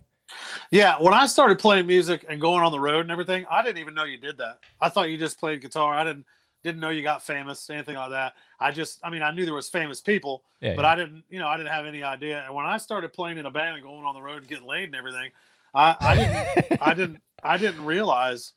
Yeah, 0.71 0.95
when 0.99 1.13
I 1.13 1.25
started 1.25 1.59
playing 1.59 1.87
music 1.87 2.25
and 2.29 2.39
going 2.39 2.63
on 2.63 2.71
the 2.71 2.79
road 2.79 3.01
and 3.01 3.11
everything, 3.11 3.45
I 3.49 3.61
didn't 3.63 3.79
even 3.79 3.93
know 3.93 4.03
you 4.03 4.17
did 4.17 4.37
that. 4.37 4.59
I 4.79 4.89
thought 4.89 5.09
you 5.09 5.17
just 5.17 5.39
played 5.39 5.61
guitar. 5.61 5.93
I 5.93 6.03
didn't 6.03 6.25
didn't 6.63 6.81
know 6.81 6.89
you 6.89 7.01
got 7.01 7.23
famous, 7.23 7.69
anything 7.69 7.95
like 7.95 8.09
that. 8.09 8.33
I 8.59 8.71
just, 8.71 8.99
I 9.03 9.09
mean, 9.09 9.21
I 9.21 9.31
knew 9.31 9.45
there 9.45 9.53
was 9.53 9.69
famous 9.69 10.01
people, 10.01 10.43
Yeah, 10.59 10.75
but 10.75 10.81
yeah. 10.83 10.91
I 10.91 10.95
didn't, 10.95 11.23
you 11.29 11.39
know, 11.39 11.47
I 11.47 11.55
didn't 11.57 11.71
have 11.71 11.85
any 11.85 12.03
idea. 12.03 12.43
And 12.45 12.53
when 12.53 12.65
I 12.65 12.77
started 12.77 13.13
playing 13.13 13.37
in 13.37 13.45
a 13.45 13.51
band 13.51 13.75
and 13.75 13.83
going 13.83 14.03
on 14.03 14.13
the 14.13 14.21
road 14.21 14.39
and 14.39 14.47
getting 14.47 14.67
laid 14.67 14.85
and 14.85 14.95
everything, 14.95 15.31
I, 15.73 15.95
I 16.01 16.15
didn't, 16.15 16.81
I 16.81 16.93
didn't, 16.93 17.21
I 17.43 17.57
didn't 17.57 17.85
realize, 17.85 18.53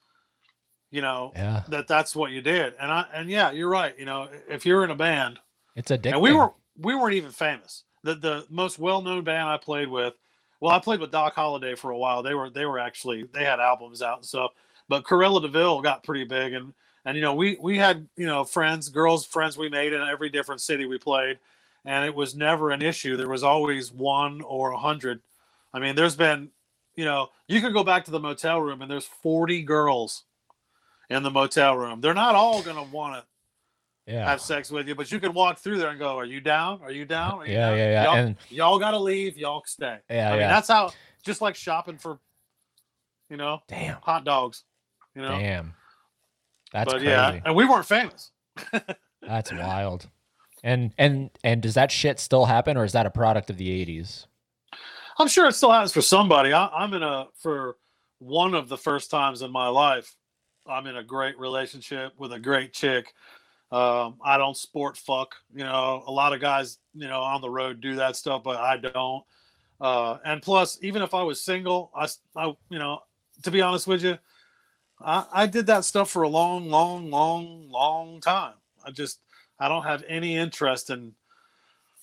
you 0.91 1.01
know, 1.01 1.33
yeah, 1.37 1.63
that 1.69 1.87
that's 1.87 2.17
what 2.17 2.33
you 2.33 2.43
did. 2.43 2.75
And 2.81 2.91
I, 2.91 3.07
and 3.15 3.31
yeah, 3.31 3.53
you're 3.53 3.71
right. 3.71 3.97
You 3.99 4.05
know, 4.05 4.29
if 4.49 4.67
you're 4.67 4.83
in 4.85 4.91
a 4.91 4.97
band, 4.97 5.39
it's 5.77 5.91
addicting. 5.91 6.13
and 6.15 6.21
we 6.21 6.33
were, 6.33 6.53
we 6.77 6.95
weren't 6.95 7.15
even 7.15 7.31
famous. 7.31 7.85
The 8.03 8.15
the 8.17 8.47
most 8.51 8.81
well 8.81 9.01
known 9.01 9.23
band 9.23 9.49
I 9.49 9.59
played 9.59 9.89
with, 9.89 10.15
well, 10.63 10.71
I 10.71 10.79
played 10.79 11.01
with 11.01 11.11
Doc 11.11 11.35
Holliday 11.35 11.75
for 11.75 11.91
a 11.91 11.99
while. 11.99 12.23
They 12.23 12.35
were, 12.35 12.49
they 12.49 12.67
were 12.67 12.79
actually, 12.79 13.25
they 13.33 13.45
had 13.45 13.59
albums 13.59 14.01
out 14.01 14.19
and 14.19 14.25
stuff. 14.25 14.53
But 14.89 15.03
Corella 15.03 15.43
Deville 15.43 15.83
got 15.83 16.05
pretty 16.05 16.23
big, 16.23 16.53
and 16.53 16.73
and 17.05 17.17
you 17.17 17.23
know 17.23 17.35
we 17.35 17.59
we 17.61 17.79
had 17.79 18.07
you 18.17 18.27
know 18.27 18.45
friends, 18.45 18.89
girls 18.89 19.27
friends 19.27 19.59
we 19.59 19.69
made 19.69 19.93
in 19.93 20.01
every 20.01 20.29
different 20.29 20.61
city 20.61 20.87
we 20.87 20.99
played, 20.99 21.41
and 21.85 22.05
it 22.05 22.15
was 22.15 22.37
never 22.37 22.71
an 22.71 22.81
issue. 22.81 23.17
There 23.17 23.29
was 23.29 23.43
always 23.43 23.91
one 23.91 24.41
or 24.43 24.71
a 24.71 24.79
hundred. 24.79 25.21
I 25.75 25.81
mean, 25.81 25.97
there's 25.97 26.15
been, 26.15 26.51
you 26.95 27.07
know, 27.07 27.31
you 27.49 27.61
could 27.61 27.73
go 27.73 27.83
back 27.83 28.05
to 28.05 28.13
the 28.13 28.21
motel 28.21 28.61
room 28.61 28.83
and 28.83 28.91
there's 28.91 29.07
40 29.07 29.63
girls 29.63 30.25
in 31.11 31.25
the 31.25 31.31
motel 31.31 31.77
room. 31.77 32.01
They're 32.01 32.15
not 32.15 32.37
all 32.37 32.63
gonna 32.63 32.85
want 32.85 33.17
to 33.17 33.25
yeah, 34.07 34.29
have 34.29 34.41
sex 34.41 34.71
with 34.71 34.89
you, 34.89 34.95
but 34.95 35.13
you 35.13 35.21
can 35.21 35.33
walk 35.33 35.59
through 35.59 35.79
there 35.79 35.91
and 35.91 35.99
go, 35.99 36.17
"Are 36.17 36.25
you 36.25 36.41
down? 36.41 36.81
Are 36.83 36.91
you 36.91 37.05
down? 37.05 37.41
Are 37.41 37.47
you 37.47 37.53
yeah, 37.53 37.69
down? 37.69 37.79
yeah, 37.79 37.91
yeah, 37.91 38.05
Y'all, 38.05 38.15
and 38.17 38.37
y'all 38.49 38.79
gotta 38.79 38.99
leave. 38.99 39.39
Y'all 39.39 39.63
stay. 39.67 39.99
yeah, 40.11 40.29
I 40.29 40.31
mean, 40.33 40.41
yeah. 40.41 40.49
that's 40.49 40.69
how. 40.69 40.93
Just 41.23 41.41
like 41.41 41.55
shopping 41.55 41.99
for, 41.99 42.19
you 43.31 43.37
know, 43.37 43.63
Damn, 43.69 43.99
hot 44.03 44.25
dogs. 44.25 44.65
You 45.15 45.23
know, 45.23 45.39
damn. 45.39 45.73
That's 46.73 46.87
but 46.87 46.99
crazy. 46.99 47.11
yeah, 47.11 47.41
and 47.45 47.55
we 47.55 47.65
weren't 47.65 47.87
famous. 47.87 48.33
That's 49.23 49.53
wild. 49.53 50.09
And 50.65 50.93
and 50.99 51.31
and 51.45 51.63
does 51.63 51.75
that 51.75 51.93
shit 51.93 52.19
still 52.19 52.45
happen, 52.45 52.77
or 52.77 52.85
is 52.85 52.93
that 52.93 53.07
a 53.07 53.11
product 53.11 53.51
of 53.51 53.57
the 53.57 53.69
'80s? 53.85 54.27
I'm 55.19 55.29
sure 55.29 55.47
it 55.47 55.55
still 55.55 55.71
happens 55.71 55.93
for 55.93 56.03
somebody. 56.03 56.53
I, 56.53 56.67
I'm 56.69 56.95
in 56.95 57.03
a 57.03 57.27
for 57.35 57.77
one 58.19 58.55
of 58.55 58.69
the 58.69 58.79
first 58.79 59.11
times 59.11 59.43
in 59.43 59.51
my 59.51 59.69
life. 59.69 60.15
I'm 60.67 60.87
in 60.87 60.97
a 60.97 61.03
great 61.03 61.39
relationship 61.39 62.13
with 62.19 62.33
a 62.33 62.39
great 62.39 62.73
chick. 62.73 63.13
Um, 63.73 64.17
I 64.23 64.37
don't 64.37 64.57
sport 64.57 64.99
fuck. 64.99 65.35
You 65.55 65.65
know, 65.65 66.05
a 66.07 66.13
lot 66.13 66.35
of 66.35 66.41
guys, 66.41 66.79
you 66.95 67.09
know, 67.09 67.23
on 67.23 67.41
the 67.41 67.49
road 67.49 67.81
do 67.81 67.97
that 67.97 68.17
stuff, 68.17 68.43
but 68.45 68.57
I 68.57 68.77
don't. 68.77 69.25
Uh, 69.81 70.19
and 70.25 70.43
plus, 70.43 70.79
even 70.83 71.01
if 71.01 71.15
I 71.15 71.23
was 71.23 71.41
single, 71.41 71.91
I, 71.97 72.07
you 72.69 72.79
know, 72.79 73.03
to 73.43 73.51
be 73.51 73.63
honest 73.63 73.87
with 73.87 74.05
you, 74.05 74.19
I, 75.01 75.25
I 75.33 75.47
did 75.47 75.67
that 75.67 75.85
stuff 75.85 76.11
for 76.11 76.23
a 76.23 76.29
long, 76.29 76.69
long, 76.69 77.11
long, 77.11 77.69
long 77.71 78.21
time. 78.21 78.55
I 78.87 78.91
just, 78.91 79.21
I 79.59 79.69
don't 79.69 79.85
have 79.85 80.05
any 80.07 80.37
interest 80.37 80.91
in, 80.91 81.15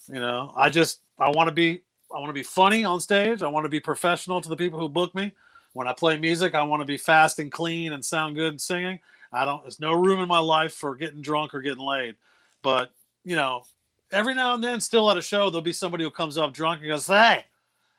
you 0.08 0.20
know, 0.20 0.52
I 0.58 0.70
just, 0.70 1.02
I 1.20 1.30
want 1.30 1.50
to 1.50 1.54
be, 1.54 1.82
I 2.14 2.18
want 2.18 2.30
to 2.30 2.34
be 2.34 2.44
funny 2.44 2.84
on 2.84 3.00
stage. 3.00 3.44
I 3.44 3.48
want 3.48 3.66
to 3.66 3.70
be 3.70 3.80
professional 3.80 4.42
to 4.42 4.50
the 4.50 4.58
people 4.58 4.80
who 4.80 4.90
book 4.90 5.14
me. 5.14 5.32
When 5.74 5.88
I 5.88 5.94
play 5.94 6.18
music, 6.18 6.56
I 6.56 6.64
want 6.64 6.82
to 6.82 6.86
be 6.86 6.98
fast 6.98 7.38
and 7.38 7.52
clean 7.52 7.94
and 7.94 8.04
sound 8.04 8.36
good 8.36 8.54
and 8.54 8.60
singing. 8.60 9.00
I 9.32 9.46
don't. 9.46 9.62
There's 9.64 9.80
no 9.80 9.94
room 9.94 10.20
in 10.20 10.28
my 10.28 10.40
life 10.40 10.74
for 10.74 10.96
getting 10.96 11.22
drunk 11.22 11.54
or 11.54 11.62
getting 11.62 11.84
laid. 11.86 12.16
But 12.64 12.92
you 13.24 13.36
know, 13.36 13.64
every 14.12 14.34
now 14.34 14.54
and 14.56 14.64
then, 14.64 14.80
still 14.82 15.10
at 15.12 15.18
a 15.18 15.22
show, 15.22 15.50
there'll 15.50 15.62
be 15.62 15.74
somebody 15.74 16.04
who 16.04 16.12
comes 16.12 16.38
up 16.38 16.54
drunk 16.54 16.82
and 16.82 16.90
goes, 16.90 17.08
"Hey, 17.08 17.46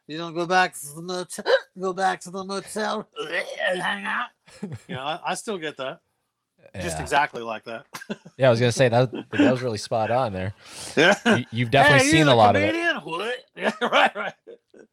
you 0.06 0.18
don't 0.18 0.34
go 0.34 0.46
back 0.46 0.74
to 0.80 0.86
the 0.94 1.02
motel, 1.02 1.44
go 1.78 1.92
back 1.92 2.20
to 2.22 2.30
the 2.30 2.44
motel 2.44 3.08
and 3.68 3.80
hang 3.80 4.04
out." 4.04 4.26
You 4.88 4.94
know, 4.96 5.02
I, 5.02 5.20
I 5.24 5.34
still 5.34 5.58
get 5.58 5.76
that, 5.76 6.00
just 6.80 6.98
exactly 7.00 7.42
like 7.42 7.64
that. 7.64 7.86
yeah, 8.36 8.48
I 8.48 8.50
was 8.50 8.58
gonna 8.58 8.72
say 8.72 8.88
that 8.88 9.12
that 9.30 9.50
was 9.50 9.62
really 9.62 9.78
spot 9.78 10.10
on 10.10 10.32
there. 10.32 10.52
Yeah, 10.96 11.14
You, 11.38 11.44
you've 11.52 11.70
definitely 11.70 12.06
hey, 12.06 12.10
seen 12.10 12.26
a 12.28 12.34
lot 12.34 12.56
of 12.56 12.62
it. 12.62 12.72
comedian? 12.72 12.96
What? 12.96 13.36
Yeah, 13.56 13.72
right, 13.82 14.16
right. 14.16 14.34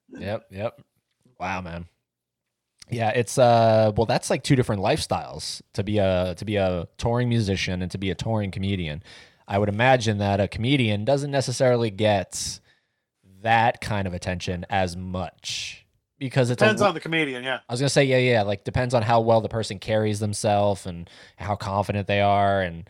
Yep, 0.09 0.47
yep. 0.51 0.81
Wow, 1.39 1.61
man. 1.61 1.85
Yeah, 2.89 3.09
it's 3.09 3.37
uh 3.37 3.91
well 3.95 4.05
that's 4.05 4.29
like 4.29 4.43
two 4.43 4.55
different 4.55 4.81
lifestyles 4.81 5.61
to 5.73 5.83
be 5.83 5.97
a 5.97 6.35
to 6.37 6.45
be 6.45 6.55
a 6.55 6.87
touring 6.97 7.29
musician 7.29 7.81
and 7.81 7.91
to 7.91 7.97
be 7.97 8.09
a 8.11 8.15
touring 8.15 8.51
comedian. 8.51 9.03
I 9.47 9.59
would 9.59 9.69
imagine 9.69 10.17
that 10.19 10.39
a 10.39 10.47
comedian 10.47 11.05
doesn't 11.05 11.31
necessarily 11.31 11.89
get 11.89 12.59
that 13.41 13.81
kind 13.81 14.07
of 14.07 14.13
attention 14.13 14.65
as 14.69 14.95
much 14.95 15.85
because 16.17 16.49
it 16.49 16.59
Depends 16.59 16.81
a, 16.81 16.87
on 16.87 16.93
the 16.93 16.99
comedian. 16.99 17.43
Yeah. 17.43 17.59
I 17.67 17.73
was 17.73 17.79
gonna 17.79 17.89
say 17.89 18.05
yeah 18.05 18.17
yeah 18.17 18.41
like 18.43 18.63
depends 18.63 18.93
on 18.93 19.03
how 19.03 19.19
well 19.19 19.41
the 19.41 19.49
person 19.49 19.79
carries 19.79 20.19
themselves 20.19 20.85
and 20.85 21.09
how 21.35 21.55
confident 21.55 22.07
they 22.07 22.21
are 22.21 22.61
and 22.61 22.89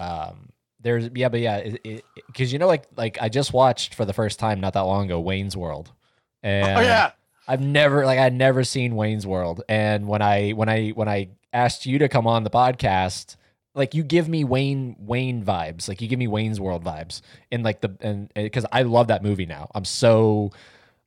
um 0.00 0.48
there's 0.80 1.10
yeah 1.14 1.28
but 1.28 1.40
yeah 1.40 1.70
because 2.26 2.52
you 2.52 2.58
know 2.58 2.66
like 2.66 2.84
like 2.96 3.18
I 3.20 3.28
just 3.28 3.52
watched 3.52 3.94
for 3.94 4.04
the 4.04 4.12
first 4.12 4.38
time 4.38 4.60
not 4.60 4.72
that 4.72 4.80
long 4.80 5.06
ago 5.06 5.20
Wayne's 5.20 5.56
World 5.56 5.92
and 6.42 6.78
oh 6.78 6.80
yeah. 6.80 7.12
I've 7.46 7.60
never 7.60 8.06
like 8.06 8.18
I'd 8.18 8.34
never 8.34 8.64
seen 8.64 8.96
Wayne's 8.96 9.26
World, 9.26 9.62
and 9.68 10.06
when 10.08 10.22
I 10.22 10.50
when 10.50 10.68
I 10.68 10.90
when 10.90 11.08
I 11.08 11.30
asked 11.52 11.86
you 11.86 11.98
to 11.98 12.08
come 12.08 12.26
on 12.26 12.44
the 12.44 12.50
podcast, 12.50 13.36
like 13.74 13.94
you 13.94 14.02
give 14.02 14.28
me 14.28 14.44
Wayne 14.44 14.96
Wayne 14.98 15.44
vibes, 15.44 15.88
like 15.88 16.00
you 16.00 16.08
give 16.08 16.18
me 16.18 16.26
Wayne's 16.26 16.60
World 16.60 16.84
vibes, 16.84 17.20
and 17.52 17.62
like 17.62 17.80
the 17.80 17.96
and 18.00 18.32
because 18.34 18.64
I 18.72 18.82
love 18.82 19.08
that 19.08 19.22
movie 19.22 19.46
now. 19.46 19.70
I'm 19.74 19.84
so 19.84 20.52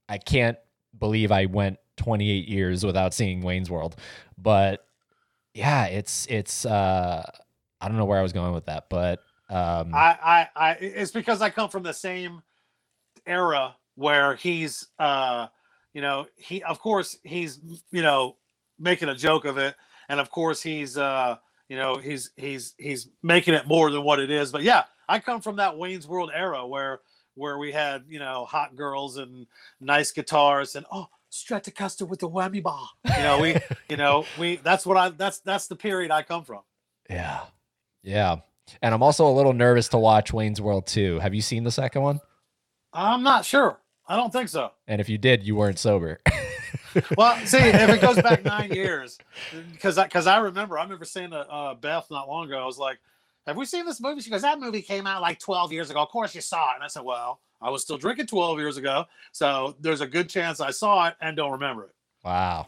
I 0.07 0.17
can't 0.17 0.57
believe 0.97 1.31
I 1.31 1.45
went 1.45 1.79
28 1.97 2.47
years 2.47 2.85
without 2.85 3.13
seeing 3.13 3.41
Wayne's 3.41 3.69
World. 3.69 3.95
But 4.37 4.85
yeah, 5.53 5.85
it's 5.85 6.27
it's 6.29 6.65
uh 6.65 7.29
I 7.81 7.87
don't 7.87 7.97
know 7.97 8.05
where 8.05 8.19
I 8.19 8.23
was 8.23 8.33
going 8.33 8.53
with 8.53 8.65
that, 8.65 8.89
but 8.89 9.19
um 9.49 9.93
I, 9.93 10.17
I, 10.23 10.49
I, 10.55 10.71
it's 10.73 11.11
because 11.11 11.41
I 11.41 11.49
come 11.49 11.69
from 11.69 11.83
the 11.83 11.93
same 11.93 12.41
era 13.25 13.75
where 13.95 14.35
he's, 14.35 14.87
uh, 14.99 15.47
you 15.97 16.03
know, 16.03 16.27
he, 16.35 16.61
of 16.61 16.79
course, 16.79 17.17
he's, 17.23 17.59
you 17.89 18.03
know, 18.03 18.35
making 18.77 19.09
a 19.09 19.15
joke 19.15 19.45
of 19.45 19.57
it, 19.57 19.73
and 20.09 20.19
of 20.19 20.29
course, 20.29 20.61
he's, 20.61 20.95
uh, 20.95 21.37
you 21.69 21.75
know, 21.75 21.97
he's, 21.97 22.29
he's, 22.35 22.75
he's 22.77 23.09
making 23.23 23.55
it 23.55 23.65
more 23.65 23.89
than 23.89 24.03
what 24.03 24.19
it 24.19 24.29
is. 24.29 24.51
But 24.51 24.61
yeah, 24.61 24.83
I 25.09 25.17
come 25.17 25.41
from 25.41 25.55
that 25.55 25.75
Wayne's 25.75 26.07
World 26.07 26.29
era 26.31 26.67
where, 26.67 26.99
where 27.33 27.57
we 27.57 27.71
had, 27.71 28.03
you 28.07 28.19
know, 28.19 28.45
hot 28.45 28.75
girls 28.75 29.17
and 29.17 29.47
nice 29.81 30.11
guitars 30.11 30.75
and 30.75 30.85
oh, 30.91 31.07
Stratocaster 31.31 32.07
with 32.07 32.19
the 32.19 32.29
whammy 32.29 32.61
bar. 32.61 32.87
You 33.17 33.23
know, 33.23 33.39
we, 33.39 33.55
you 33.89 33.97
know, 33.97 34.23
we. 34.37 34.57
That's 34.57 34.85
what 34.85 34.97
I. 34.97 35.09
That's 35.09 35.39
that's 35.39 35.65
the 35.65 35.75
period 35.75 36.11
I 36.11 36.21
come 36.21 36.43
from. 36.43 36.61
yeah. 37.09 37.39
Yeah. 38.03 38.35
And 38.83 38.93
I'm 38.93 39.01
also 39.01 39.27
a 39.27 39.33
little 39.33 39.53
nervous 39.53 39.87
to 39.89 39.97
watch 39.97 40.31
Wayne's 40.31 40.61
World 40.61 40.85
2. 40.85 41.19
Have 41.19 41.33
you 41.33 41.41
seen 41.41 41.63
the 41.63 41.71
second 41.71 42.03
one? 42.03 42.19
I'm 42.93 43.23
not 43.23 43.45
sure. 43.45 43.79
I 44.07 44.15
don't 44.15 44.31
think 44.31 44.49
so. 44.49 44.71
And 44.87 45.01
if 45.01 45.09
you 45.09 45.17
did, 45.17 45.43
you 45.43 45.55
weren't 45.55 45.79
sober. 45.79 46.19
Well, 47.15 47.37
see, 47.45 47.57
if 47.57 47.89
it 47.89 48.01
goes 48.01 48.15
back 48.15 48.43
nine 48.43 48.71
years, 48.73 49.17
because 49.71 49.95
because 49.97 50.25
I, 50.25 50.39
remember, 50.39 50.79
I 50.79 50.83
remember 50.83 51.05
saying 51.05 51.29
to 51.31 51.39
uh, 51.39 51.75
Beth 51.75 52.07
not 52.09 52.27
long 52.27 52.45
ago, 52.47 52.57
I 52.57 52.65
was 52.65 52.79
like, 52.79 52.97
"Have 53.45 53.55
we 53.55 53.65
seen 53.65 53.85
this 53.85 54.01
movie?" 54.01 54.21
She 54.21 54.29
goes, 54.29 54.41
"That 54.41 54.59
movie 54.59 54.81
came 54.81 55.05
out 55.05 55.21
like 55.21 55.39
12 55.39 55.71
years 55.71 55.89
ago. 55.89 56.01
Of 56.01 56.09
course 56.09 56.33
you 56.33 56.41
saw 56.41 56.71
it." 56.71 56.75
And 56.75 56.83
I 56.83 56.87
said, 56.87 57.03
"Well, 57.03 57.39
I 57.61 57.69
was 57.69 57.83
still 57.83 57.97
drinking 57.97 58.27
12 58.27 58.57
years 58.59 58.77
ago, 58.77 59.05
so 59.31 59.75
there's 59.79 60.01
a 60.01 60.07
good 60.07 60.27
chance 60.27 60.59
I 60.59 60.71
saw 60.71 61.07
it 61.07 61.15
and 61.21 61.37
don't 61.37 61.51
remember 61.51 61.83
it." 61.85 61.91
wow. 62.23 62.67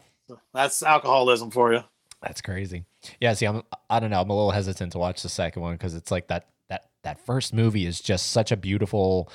That's 0.54 0.82
alcoholism 0.84 1.50
for 1.50 1.72
you. 1.72 1.82
That's 2.22 2.40
crazy. 2.40 2.84
Yeah, 3.20 3.32
see, 3.34 3.46
I'm 3.46 3.62
I 3.88 3.98
don't 3.98 4.10
know, 4.10 4.20
I'm 4.20 4.30
a 4.30 4.34
little 4.34 4.52
hesitant 4.52 4.92
to 4.92 4.98
watch 4.98 5.22
the 5.22 5.28
second 5.28 5.62
one 5.62 5.74
because 5.74 5.94
it's 5.94 6.10
like 6.12 6.28
that 6.28 6.46
that 6.68 6.90
that 7.02 7.18
first 7.18 7.52
movie 7.52 7.84
is 7.84 8.00
just 8.00 8.30
such 8.30 8.52
a 8.52 8.56
beautiful 8.56 9.30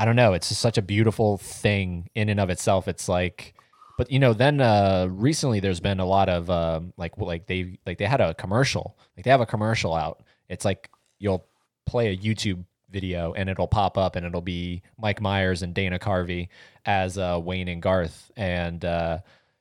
I 0.00 0.04
don't 0.04 0.16
know, 0.16 0.32
it's 0.32 0.48
just 0.48 0.60
such 0.60 0.78
a 0.78 0.82
beautiful 0.82 1.38
thing 1.38 2.08
in 2.14 2.28
and 2.28 2.40
of 2.40 2.50
itself. 2.50 2.88
It's 2.88 3.08
like 3.08 3.54
but 3.98 4.10
you 4.10 4.18
know, 4.18 4.32
then 4.32 4.60
uh 4.60 5.08
recently 5.10 5.60
there's 5.60 5.80
been 5.80 6.00
a 6.00 6.06
lot 6.06 6.28
of 6.28 6.50
um 6.50 6.92
like 6.96 7.16
like 7.18 7.46
they 7.46 7.78
like 7.86 7.98
they 7.98 8.06
had 8.06 8.20
a 8.20 8.34
commercial. 8.34 8.96
Like 9.16 9.24
they 9.24 9.30
have 9.30 9.42
a 9.42 9.46
commercial 9.46 9.94
out. 9.94 10.22
It's 10.48 10.64
like 10.64 10.90
you'll 11.18 11.46
play 11.86 12.12
a 12.12 12.16
YouTube 12.16 12.64
video 12.90 13.34
and 13.34 13.48
it'll 13.48 13.68
pop 13.68 13.98
up 13.98 14.16
and 14.16 14.26
it'll 14.26 14.40
be 14.40 14.82
Mike 14.98 15.20
Myers 15.20 15.62
and 15.62 15.74
Dana 15.74 15.98
Carvey 15.98 16.48
as 16.86 17.18
uh 17.18 17.38
Wayne 17.42 17.68
and 17.68 17.82
Garth 17.82 18.32
and 18.36 18.84
uh 18.84 19.18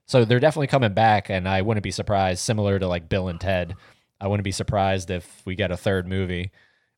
so 0.09 0.25
they're 0.25 0.39
definitely 0.39 0.65
coming 0.65 0.95
back, 0.95 1.29
and 1.29 1.47
I 1.47 1.61
wouldn't 1.61 1.83
be 1.83 1.91
surprised. 1.91 2.39
Similar 2.39 2.79
to 2.79 2.87
like 2.87 3.09
Bill 3.09 3.27
and 3.27 3.39
Ted, 3.39 3.75
I 4.19 4.25
wouldn't 4.27 4.43
be 4.43 4.51
surprised 4.51 5.11
if 5.11 5.43
we 5.45 5.53
get 5.53 5.69
a 5.69 5.77
third 5.77 6.07
movie 6.07 6.49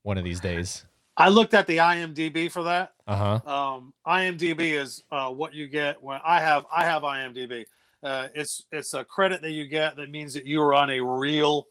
one 0.03 0.17
of 0.17 0.23
these 0.23 0.39
days. 0.39 0.85
I 1.18 1.30
looked 1.30 1.53
at 1.53 1.68
the 1.68 1.78
IMDb 1.78 2.51
for 2.51 2.64
that. 2.64 2.93
Uh 3.07 3.39
huh. 3.39 3.51
Um, 3.51 3.93
IMDb 4.07 4.80
is 4.80 5.03
uh, 5.12 5.30
what 5.30 5.53
you 5.53 5.68
get 5.68 6.01
when 6.01 6.20
I 6.26 6.39
have 6.39 6.66
I 6.74 6.86
have 6.86 7.03
IMDb. 7.03 7.66
Uh, 8.03 8.28
it's 8.34 8.64
it's 8.72 8.93
a 8.93 9.03
credit 9.03 9.41
that 9.41 9.51
you 9.51 9.68
get 9.68 9.95
that 9.97 10.09
means 10.09 10.34
that 10.34 10.45
you 10.45 10.62
are 10.62 10.74
on 10.74 10.89
a 10.89 10.99
real 10.99 11.68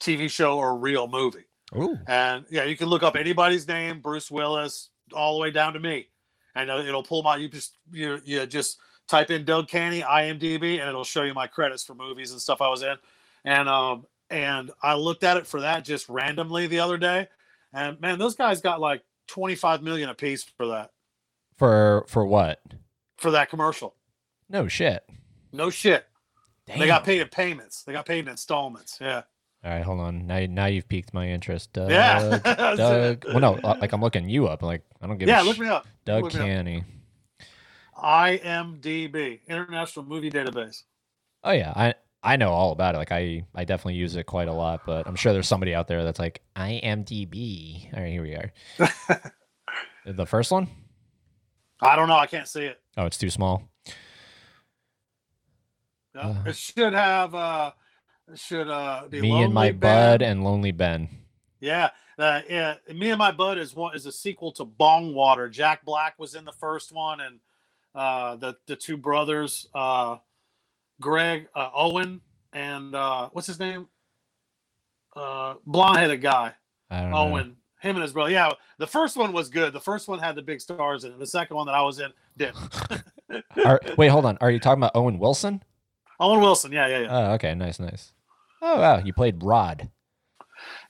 TV 0.00 0.30
show 0.30 0.58
or 0.58 0.76
real 0.76 1.08
movie. 1.08 1.44
Ooh. 1.76 1.98
And 2.06 2.44
yeah, 2.50 2.64
you 2.64 2.76
can 2.76 2.88
look 2.88 3.02
up 3.02 3.16
anybody's 3.16 3.66
name, 3.66 4.00
Bruce 4.00 4.30
Willis, 4.30 4.90
all 5.12 5.34
the 5.34 5.40
way 5.40 5.50
down 5.50 5.72
to 5.72 5.80
me, 5.80 6.08
and 6.54 6.70
uh, 6.70 6.78
it'll 6.78 7.02
pull 7.02 7.22
my. 7.22 7.36
You 7.36 7.48
just 7.48 7.78
you 7.90 8.20
you 8.24 8.46
just 8.46 8.78
type 9.08 9.30
in 9.30 9.44
Doug 9.44 9.68
Canny 9.68 10.02
IMDb, 10.02 10.78
and 10.78 10.88
it'll 10.88 11.04
show 11.04 11.22
you 11.22 11.34
my 11.34 11.46
credits 11.46 11.82
for 11.82 11.94
movies 11.94 12.32
and 12.32 12.40
stuff 12.40 12.60
I 12.60 12.68
was 12.68 12.82
in. 12.82 12.96
And 13.44 13.68
um 13.68 14.06
and 14.30 14.70
I 14.82 14.94
looked 14.94 15.24
at 15.24 15.36
it 15.36 15.46
for 15.46 15.60
that 15.60 15.84
just 15.84 16.08
randomly 16.08 16.66
the 16.66 16.80
other 16.80 16.98
day, 16.98 17.28
and 17.74 18.00
man, 18.00 18.18
those 18.18 18.34
guys 18.36 18.60
got 18.60 18.80
like 18.80 19.02
twenty 19.28 19.54
five 19.54 19.82
million 19.82 20.08
a 20.08 20.14
piece 20.14 20.44
for 20.56 20.66
that 20.68 20.90
For 21.58 22.04
for 22.08 22.24
what? 22.24 22.60
for 23.18 23.30
that 23.32 23.50
commercial. 23.50 23.94
No 24.48 24.68
shit. 24.68 25.04
No 25.52 25.70
shit. 25.70 26.06
Damn. 26.66 26.78
They 26.78 26.86
got 26.86 27.04
paid 27.04 27.20
in 27.20 27.28
payments. 27.28 27.82
They 27.82 27.92
got 27.92 28.06
paid 28.06 28.20
in 28.20 28.28
installments. 28.28 28.98
Yeah. 29.00 29.22
All 29.64 29.70
right, 29.70 29.82
hold 29.82 30.00
on. 30.00 30.26
Now 30.26 30.44
now 30.48 30.66
you've 30.66 30.88
piqued 30.88 31.14
my 31.14 31.28
interest. 31.28 31.72
Doug, 31.72 31.90
Yeah. 31.90 32.38
Doug. 32.76 33.24
Well, 33.26 33.40
no, 33.40 33.54
uh, 33.64 33.76
like 33.80 33.92
I'm 33.92 34.00
looking 34.02 34.28
you 34.28 34.46
up. 34.46 34.62
Like 34.62 34.82
I 35.00 35.06
don't 35.06 35.16
give. 35.18 35.28
A 35.28 35.32
yeah, 35.32 35.42
a 35.42 35.44
look 35.44 35.56
sh- 35.56 35.60
me 35.60 35.68
up. 35.68 35.86
Doug 36.04 36.24
look 36.24 36.34
me 36.34 36.40
up. 36.40 36.46
Canny. 36.46 36.84
IMDb, 37.96 39.40
International 39.48 40.04
Movie 40.04 40.30
Database. 40.30 40.82
Oh 41.42 41.52
yeah, 41.52 41.72
I 41.74 41.94
I 42.24 42.36
know 42.36 42.48
all 42.50 42.72
about 42.72 42.94
it. 42.94 42.98
Like 42.98 43.12
I 43.12 43.44
I 43.54 43.64
definitely 43.64 43.94
use 43.94 44.16
it 44.16 44.24
quite 44.24 44.48
a 44.48 44.52
lot. 44.52 44.80
But 44.86 45.06
I'm 45.06 45.14
sure 45.16 45.32
there's 45.32 45.46
somebody 45.48 45.74
out 45.74 45.86
there 45.88 46.02
that's 46.04 46.18
like 46.18 46.40
IMDb. 46.56 47.92
All 47.94 48.02
right, 48.02 48.10
here 48.10 48.22
we 48.22 48.34
are. 48.34 48.52
the 50.06 50.26
first 50.26 50.50
one? 50.50 50.68
I 51.80 51.96
don't 51.96 52.08
know. 52.08 52.16
I 52.16 52.26
can't 52.26 52.48
see 52.48 52.64
it. 52.64 52.80
Oh, 52.96 53.04
it's 53.04 53.18
too 53.18 53.30
small. 53.30 53.62
No, 56.14 56.20
Uh. 56.22 56.42
it 56.46 56.56
should 56.56 56.94
have. 56.94 57.34
uh 57.34 57.72
it 58.32 58.38
Should 58.38 58.68
uh 58.68 59.02
be 59.10 59.20
Me 59.20 59.42
and 59.42 59.52
my 59.52 59.66
Lonely 59.66 59.72
bud 59.78 60.22
and 60.22 60.44
Lonely 60.44 60.72
Ben. 60.72 61.08
Yeah, 61.60 61.90
uh, 62.18 62.40
yeah. 62.48 62.74
Me 62.94 63.10
and 63.10 63.18
my 63.18 63.32
bud 63.32 63.58
is 63.58 63.74
one 63.74 63.94
is 63.96 64.06
a 64.06 64.12
sequel 64.12 64.52
to 64.52 64.64
Bong 64.64 65.14
Water. 65.14 65.48
Jack 65.48 65.84
Black 65.84 66.18
was 66.18 66.34
in 66.34 66.44
the 66.44 66.52
first 66.52 66.92
one, 66.92 67.20
and 67.20 67.40
uh, 67.94 68.36
the 68.36 68.56
the 68.66 68.76
two 68.76 68.96
brothers, 68.96 69.66
uh, 69.74 70.16
Greg 71.00 71.48
uh, 71.54 71.70
Owen 71.74 72.20
and 72.52 72.94
uh, 72.94 73.28
what's 73.32 73.46
his 73.46 73.58
name, 73.58 73.88
uh, 75.16 75.54
blonde 75.66 75.98
headed 75.98 76.22
guy 76.22 76.54
don't 77.00 77.10
know. 77.10 77.16
Owen. 77.16 77.56
Him 77.80 77.96
and 77.96 78.02
his 78.02 78.12
brother. 78.12 78.30
Yeah, 78.30 78.50
the 78.78 78.86
first 78.86 79.16
one 79.16 79.32
was 79.32 79.50
good. 79.50 79.74
The 79.74 79.80
first 79.80 80.08
one 80.08 80.18
had 80.18 80.36
the 80.36 80.42
big 80.42 80.60
stars 80.60 81.04
in 81.04 81.12
it. 81.12 81.18
The 81.18 81.26
second 81.26 81.56
one 81.56 81.66
that 81.66 81.74
I 81.74 81.82
was 81.82 82.00
in 82.00 82.10
didn't. 82.36 82.56
Are, 83.64 83.80
wait, 83.98 84.08
hold 84.08 84.24
on. 84.24 84.38
Are 84.40 84.50
you 84.50 84.58
talking 84.58 84.82
about 84.82 84.92
Owen 84.94 85.18
Wilson? 85.18 85.62
Owen 86.18 86.40
Wilson. 86.40 86.72
Yeah, 86.72 86.86
yeah, 86.86 86.98
yeah. 87.00 87.08
Oh, 87.10 87.32
okay, 87.34 87.54
nice, 87.54 87.78
nice. 87.78 88.12
Oh 88.62 88.80
wow, 88.80 88.98
you 88.98 89.12
played 89.12 89.42
Rod. 89.42 89.90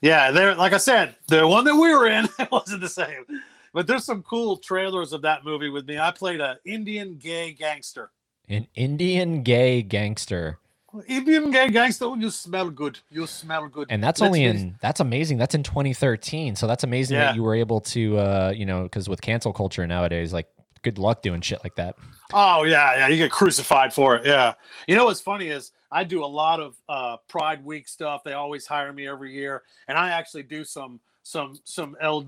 Yeah, 0.01 0.31
there. 0.31 0.55
Like 0.55 0.71
I 0.71 0.77
said, 0.77 1.15
the 1.27 1.45
one 1.45 1.65
that 1.65 1.75
we 1.75 1.93
were 1.93 2.07
in 2.07 2.29
wasn't 2.51 2.81
the 2.81 2.87
same. 2.87 3.25
But 3.73 3.87
there's 3.87 4.05
some 4.05 4.23
cool 4.23 4.55
trailers 4.55 5.11
of 5.11 5.21
that 5.23 5.43
movie 5.43 5.69
with 5.69 5.85
me. 5.85 5.99
I 5.99 6.11
played 6.11 6.39
a 6.39 6.57
Indian 6.63 7.17
gay 7.17 7.51
gangster. 7.51 8.11
An 8.49 8.67
Indian 8.75 9.43
gay 9.43 9.81
gangster. 9.81 10.59
Indian 11.07 11.51
gay 11.51 11.69
gangster. 11.69 12.13
You 12.17 12.29
smell 12.29 12.69
good. 12.69 12.99
You 13.09 13.27
smell 13.27 13.67
good. 13.67 13.87
And 13.89 14.01
that's 14.03 14.21
Let's 14.21 14.27
only 14.29 14.41
get- 14.43 14.55
in 14.55 14.75
that's 14.81 14.99
amazing. 15.01 15.37
That's 15.37 15.55
in 15.55 15.63
2013. 15.63 16.55
So 16.55 16.67
that's 16.67 16.83
amazing 16.83 17.17
Yeah. 17.17 17.25
that 17.25 17.35
you 17.35 17.43
were 17.43 17.55
able 17.55 17.81
to 17.81 18.17
uh, 18.17 18.53
you 18.55 18.65
know, 18.65 18.87
cuz 18.87 19.09
with 19.09 19.21
cancel 19.21 19.51
culture 19.51 19.85
nowadays 19.87 20.31
like 20.31 20.47
good 20.83 20.97
luck 20.97 21.21
doing 21.21 21.41
shit 21.41 21.59
like 21.63 21.75
that. 21.75 21.95
Oh 22.33 22.63
yeah, 22.63 22.95
yeah. 22.97 23.07
You 23.07 23.17
get 23.17 23.31
crucified 23.31 23.93
for 23.93 24.15
it. 24.17 24.25
Yeah. 24.25 24.53
You 24.87 24.95
know 24.95 25.05
what's 25.05 25.19
funny 25.21 25.47
is 25.47 25.71
I 25.91 26.03
do 26.03 26.23
a 26.23 26.27
lot 26.27 26.59
of 26.59 26.75
uh, 26.89 27.17
Pride 27.27 27.63
Week 27.65 27.87
stuff. 27.87 28.23
They 28.23 28.33
always 28.33 28.65
hire 28.67 28.91
me 28.93 29.07
every 29.07 29.33
year, 29.33 29.63
and 29.87 29.97
I 29.97 30.09
actually 30.11 30.43
do 30.43 30.63
some 30.63 30.99
some 31.23 31.55
some 31.63 31.95
L, 32.01 32.25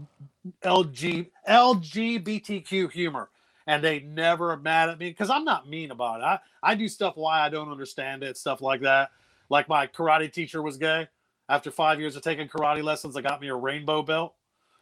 LG 0.63 1.27
LGBTQ 1.47 2.91
humor, 2.91 3.29
and 3.67 3.83
they 3.83 4.01
never 4.01 4.57
mad 4.57 4.89
at 4.89 4.99
me 4.99 5.09
because 5.09 5.31
I'm 5.31 5.45
not 5.45 5.69
mean 5.69 5.91
about 5.91 6.21
it. 6.21 6.25
I 6.25 6.39
I 6.63 6.75
do 6.75 6.89
stuff 6.89 7.15
why 7.17 7.41
I 7.41 7.49
don't 7.49 7.71
understand 7.71 8.23
it, 8.23 8.37
stuff 8.37 8.61
like 8.61 8.81
that. 8.83 9.11
Like 9.49 9.69
my 9.69 9.87
karate 9.87 10.31
teacher 10.33 10.63
was 10.63 10.77
gay. 10.77 11.09
After 11.49 11.71
five 11.71 11.99
years 12.01 12.15
of 12.17 12.23
taking 12.23 12.49
karate 12.49 12.83
lessons, 12.83 13.17
I 13.17 13.21
got 13.21 13.41
me 13.41 13.49
a 13.49 13.55
rainbow 13.55 14.03
belt. 14.03 14.35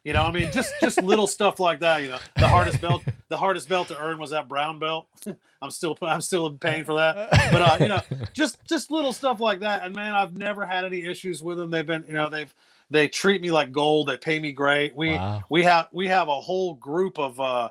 You 0.06 0.14
know, 0.14 0.24
I 0.24 0.32
mean, 0.32 0.52
just 0.52 0.74
just 0.82 1.04
little 1.04 1.28
stuff 1.28 1.60
like 1.60 1.82
that. 1.82 2.04
You 2.04 2.10
know, 2.10 2.20
the 2.38 2.48
hardest 2.50 2.82
belt, 2.82 3.04
the 3.30 3.38
hardest 3.38 3.70
belt 3.70 3.90
to 3.90 4.00
earn 4.00 4.20
was 4.20 4.32
that 4.32 4.50
brown 4.50 4.80
belt. 4.80 5.08
I'm 5.64 5.72
still 5.72 5.98
I'm 6.02 6.22
still 6.22 6.52
paying 6.54 6.86
for 6.86 6.96
that. 6.96 7.30
But 7.54 7.64
uh, 7.64 7.78
you 7.82 7.90
know, 7.90 8.02
just 8.34 8.60
just 8.70 8.92
little 8.92 9.14
stuff 9.14 9.42
like 9.42 9.62
that. 9.62 9.84
And 9.86 9.96
man, 9.96 10.14
I've 10.16 10.38
never 10.38 10.66
had 10.66 10.86
any 10.86 11.06
issues 11.06 11.44
with 11.44 11.58
them. 11.58 11.72
They've 11.72 11.86
been, 11.88 12.06
you 12.08 12.14
know, 12.14 12.30
they've 12.30 12.54
they 12.92 13.10
treat 13.10 13.42
me 13.42 13.52
like 13.52 13.72
gold. 13.74 14.10
They 14.10 14.18
pay 14.18 14.40
me 14.40 14.54
great. 14.54 14.96
We 14.96 15.12
Wow. 15.12 15.44
we 15.50 15.64
have 15.64 15.90
we 15.94 16.08
have 16.08 16.30
a 16.30 16.42
whole 16.42 16.76
group 16.76 17.20
of 17.20 17.40
uh, 17.40 17.70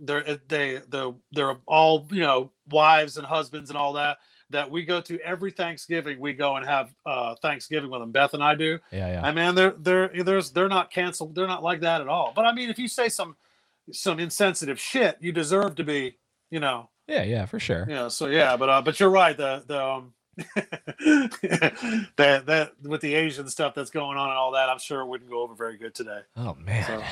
they're 0.00 0.38
they 0.48 0.80
the 0.88 1.14
they're 1.32 1.56
all 1.66 2.06
you 2.10 2.20
know 2.20 2.50
wives 2.70 3.16
and 3.16 3.26
husbands 3.26 3.70
and 3.70 3.76
all 3.78 3.92
that 3.94 4.18
that 4.50 4.70
we 4.70 4.84
go 4.84 5.00
to 5.00 5.18
every 5.20 5.50
Thanksgiving. 5.50 6.20
We 6.20 6.32
go 6.34 6.56
and 6.56 6.66
have 6.66 6.94
uh, 7.06 7.34
Thanksgiving 7.42 7.90
with 7.90 8.00
them. 8.00 8.12
Beth 8.12 8.34
and 8.34 8.42
I 8.44 8.54
do. 8.54 8.78
Yeah, 8.92 9.08
yeah. 9.14 9.26
I 9.26 9.32
mean, 9.32 9.54
they're 9.54 9.74
they're 9.78 10.10
there's 10.22 10.50
they're 10.50 10.68
not 10.68 10.90
canceled. 10.90 11.34
They're 11.34 11.46
not 11.48 11.62
like 11.62 11.80
that 11.80 12.00
at 12.00 12.08
all. 12.08 12.32
But 12.36 12.44
I 12.44 12.52
mean, 12.52 12.68
if 12.70 12.78
you 12.78 12.86
say 12.88 13.08
some 13.08 13.36
some 13.92 14.18
insensitive 14.20 14.78
shit, 14.78 15.16
you 15.20 15.32
deserve 15.32 15.74
to 15.76 15.84
be, 15.84 16.16
you 16.50 16.60
know, 16.60 16.88
Yeah, 17.06 17.22
yeah, 17.22 17.46
for 17.46 17.58
sure. 17.60 17.86
you 17.88 17.94
know. 17.94 18.08
So 18.08 18.26
yeah, 18.26 18.56
but 18.56 18.68
uh, 18.68 18.82
but 18.82 19.00
you're 19.00 19.10
right. 19.10 19.36
The 19.36 19.64
the 19.66 19.82
um, 19.84 20.12
that 22.16 22.42
that 22.46 22.72
with 22.82 23.00
the 23.00 23.14
Asian 23.14 23.48
stuff 23.48 23.74
that's 23.74 23.90
going 23.90 24.16
on 24.18 24.28
and 24.28 24.36
all 24.38 24.52
that, 24.52 24.68
I'm 24.68 24.78
sure 24.78 25.00
it 25.00 25.06
wouldn't 25.06 25.30
go 25.30 25.42
over 25.42 25.54
very 25.54 25.76
good 25.78 25.94
today. 25.94 26.20
Oh 26.36 26.54
man. 26.54 26.84
So- 26.86 27.02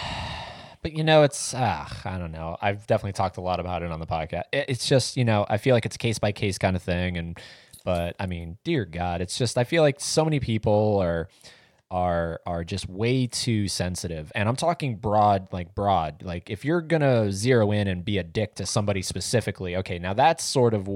but 0.82 0.92
you 0.92 1.04
know, 1.04 1.22
it's 1.22 1.54
ah, 1.56 2.00
I 2.04 2.18
don't 2.18 2.32
know. 2.32 2.56
I've 2.60 2.86
definitely 2.86 3.12
talked 3.12 3.36
a 3.36 3.40
lot 3.40 3.60
about 3.60 3.82
it 3.82 3.90
on 3.90 4.00
the 4.00 4.06
podcast. 4.06 4.44
It, 4.52 4.66
it's 4.68 4.86
just 4.86 5.16
you 5.16 5.24
know, 5.24 5.46
I 5.48 5.58
feel 5.58 5.74
like 5.74 5.86
it's 5.86 5.96
a 5.96 5.98
case 5.98 6.18
by 6.18 6.32
case 6.32 6.58
kind 6.58 6.76
of 6.76 6.82
thing, 6.82 7.16
and 7.16 7.38
but 7.84 8.16
I 8.18 8.26
mean, 8.26 8.58
dear 8.64 8.84
God, 8.84 9.20
it's 9.20 9.38
just 9.38 9.56
I 9.56 9.64
feel 9.64 9.82
like 9.82 10.00
so 10.00 10.24
many 10.24 10.40
people 10.40 10.98
are 11.02 11.28
are 11.90 12.40
are 12.46 12.64
just 12.64 12.88
way 12.88 13.26
too 13.26 13.68
sensitive. 13.68 14.32
And 14.34 14.48
i'm 14.48 14.56
talking 14.56 14.96
broad 14.96 15.48
like 15.52 15.74
broad. 15.74 16.22
Like 16.22 16.50
if 16.50 16.64
you're 16.64 16.80
gonna 16.80 17.30
zero 17.30 17.70
in 17.70 17.86
and 17.86 18.04
be 18.04 18.18
a 18.18 18.24
dick 18.24 18.54
to 18.56 18.66
somebody 18.66 19.02
specifically 19.02 19.76
okay 19.76 19.98
now 19.98 20.14
that's 20.14 20.42
sort 20.42 20.72
of 20.72 20.88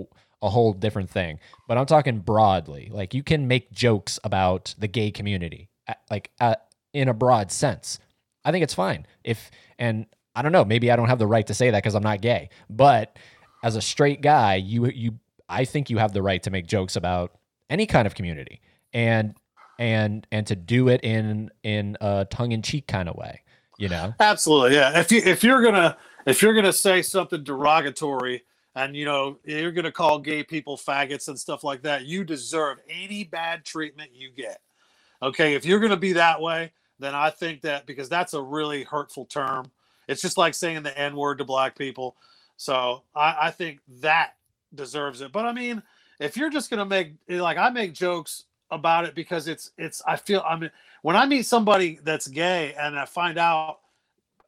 a 0.42 0.48
whole 0.48 0.72
different 0.72 1.10
thing. 1.10 1.38
But 1.68 1.76
i'm 1.76 1.86
talking 1.86 2.20
broadly. 2.20 2.88
Like 2.90 3.12
you 3.12 3.22
can 3.22 3.46
make 3.46 3.70
jokes 3.72 4.18
about 4.24 4.74
the 4.78 4.88
gay 4.88 5.10
community 5.10 5.68
uh, 5.86 5.94
like 6.10 6.30
uh, 6.40 6.56
in 6.94 7.08
a 7.08 7.14
broad 7.14 7.52
sense. 7.52 7.98
I 8.42 8.52
think 8.52 8.62
it's 8.62 8.74
fine. 8.74 9.06
If 9.22 9.50
and 9.78 10.06
i 10.34 10.42
don't 10.42 10.52
know 10.52 10.64
maybe 10.64 10.90
i 10.90 10.96
don't 10.96 11.08
have 11.08 11.18
the 11.18 11.26
right 11.26 11.46
to 11.46 11.54
say 11.54 11.70
that 11.70 11.82
because 11.82 11.94
i'm 11.94 12.02
not 12.02 12.20
gay. 12.20 12.48
But 12.70 13.18
as 13.62 13.76
a 13.76 13.80
straight 13.80 14.20
guy 14.20 14.56
you 14.56 14.86
you 14.86 15.18
i 15.48 15.64
think 15.64 15.90
you 15.90 15.98
have 15.98 16.12
the 16.12 16.22
right 16.22 16.42
to 16.42 16.50
make 16.50 16.66
jokes 16.66 16.96
about 16.96 17.32
any 17.70 17.86
kind 17.86 18.06
of 18.06 18.14
community 18.14 18.60
and 18.92 19.34
and 19.78 20.26
and 20.30 20.46
to 20.46 20.56
do 20.56 20.88
it 20.88 21.02
in 21.02 21.50
in 21.62 21.96
a 22.00 22.26
tongue-in-cheek 22.30 22.86
kind 22.86 23.08
of 23.08 23.16
way 23.16 23.42
you 23.78 23.88
know? 23.88 24.14
Absolutely 24.20 24.76
yeah. 24.76 24.98
If 24.98 25.12
you 25.12 25.20
if 25.24 25.42
you're 25.44 25.62
gonna 25.62 25.96
if 26.26 26.42
you're 26.42 26.54
gonna 26.54 26.72
say 26.72 27.02
something 27.02 27.44
derogatory 27.44 28.42
and 28.74 28.96
you 28.96 29.04
know 29.04 29.38
you're 29.44 29.72
gonna 29.72 29.92
call 29.92 30.18
gay 30.18 30.42
people 30.42 30.76
faggots 30.76 31.28
and 31.28 31.38
stuff 31.38 31.64
like 31.64 31.82
that 31.82 32.06
you 32.06 32.24
deserve 32.24 32.78
any 32.88 33.24
bad 33.24 33.64
treatment 33.64 34.10
you 34.14 34.30
get 34.30 34.60
okay? 35.22 35.54
If 35.54 35.64
you're 35.64 35.80
gonna 35.80 35.96
be 35.96 36.14
that 36.14 36.40
way 36.40 36.72
then 36.98 37.14
i 37.14 37.30
think 37.30 37.62
that 37.62 37.86
because 37.86 38.08
that's 38.08 38.34
a 38.34 38.42
really 38.42 38.84
hurtful 38.84 39.24
term 39.26 39.70
it's 40.08 40.22
just 40.22 40.38
like 40.38 40.54
saying 40.54 40.82
the 40.82 40.98
n-word 40.98 41.38
to 41.38 41.44
black 41.44 41.76
people 41.76 42.16
so 42.56 43.02
i, 43.14 43.36
I 43.42 43.50
think 43.50 43.80
that 44.00 44.34
deserves 44.74 45.20
it 45.20 45.32
but 45.32 45.44
i 45.44 45.52
mean 45.52 45.82
if 46.20 46.36
you're 46.36 46.50
just 46.50 46.70
gonna 46.70 46.86
make 46.86 47.14
like 47.28 47.58
i 47.58 47.70
make 47.70 47.92
jokes 47.92 48.44
about 48.70 49.04
it 49.04 49.14
because 49.14 49.48
it's 49.48 49.72
it's 49.78 50.02
I 50.06 50.16
feel 50.16 50.42
I 50.46 50.56
mean 50.56 50.70
when 51.02 51.16
I 51.16 51.26
meet 51.26 51.46
somebody 51.46 51.98
that's 52.02 52.26
gay 52.26 52.74
and 52.78 52.98
I 52.98 53.04
find 53.04 53.38
out 53.38 53.78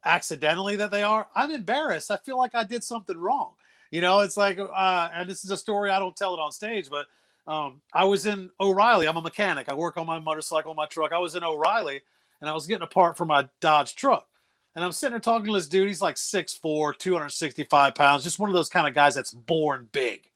accidentally 0.05 0.75
that 0.77 0.91
they 0.91 1.03
are, 1.03 1.27
I'm 1.35 1.51
embarrassed. 1.51 2.11
I 2.11 2.17
feel 2.17 2.37
like 2.37 2.55
I 2.55 2.63
did 2.63 2.83
something 2.83 3.17
wrong. 3.17 3.51
You 3.91 4.01
know, 4.01 4.19
it's 4.19 4.37
like 4.37 4.59
uh 4.59 5.09
and 5.13 5.29
this 5.29 5.43
is 5.43 5.51
a 5.51 5.57
story 5.57 5.89
I 5.89 5.99
don't 5.99 6.15
tell 6.15 6.33
it 6.33 6.39
on 6.39 6.51
stage, 6.51 6.89
but 6.89 7.07
um 7.47 7.81
I 7.93 8.03
was 8.05 8.25
in 8.25 8.49
O'Reilly. 8.59 9.07
I'm 9.07 9.17
a 9.17 9.21
mechanic. 9.21 9.69
I 9.69 9.73
work 9.73 9.97
on 9.97 10.05
my 10.05 10.19
motorcycle, 10.19 10.73
my 10.73 10.85
truck. 10.85 11.11
I 11.13 11.19
was 11.19 11.35
in 11.35 11.43
O'Reilly 11.43 12.01
and 12.41 12.49
I 12.49 12.53
was 12.53 12.67
getting 12.67 12.83
a 12.83 12.87
part 12.87 13.17
for 13.17 13.25
my 13.25 13.47
Dodge 13.59 13.95
truck. 13.95 14.27
And 14.75 14.85
I'm 14.85 14.91
sitting 14.91 15.13
there 15.13 15.19
talking 15.19 15.47
to 15.47 15.53
this 15.53 15.67
dude. 15.67 15.87
He's 15.87 16.01
like 16.01 16.15
6'4, 16.15 16.97
265 16.97 17.95
pounds, 17.95 18.23
just 18.23 18.39
one 18.39 18.49
of 18.49 18.53
those 18.53 18.69
kind 18.69 18.87
of 18.87 18.93
guys 18.93 19.15
that's 19.15 19.33
born 19.33 19.89
big. 19.91 20.29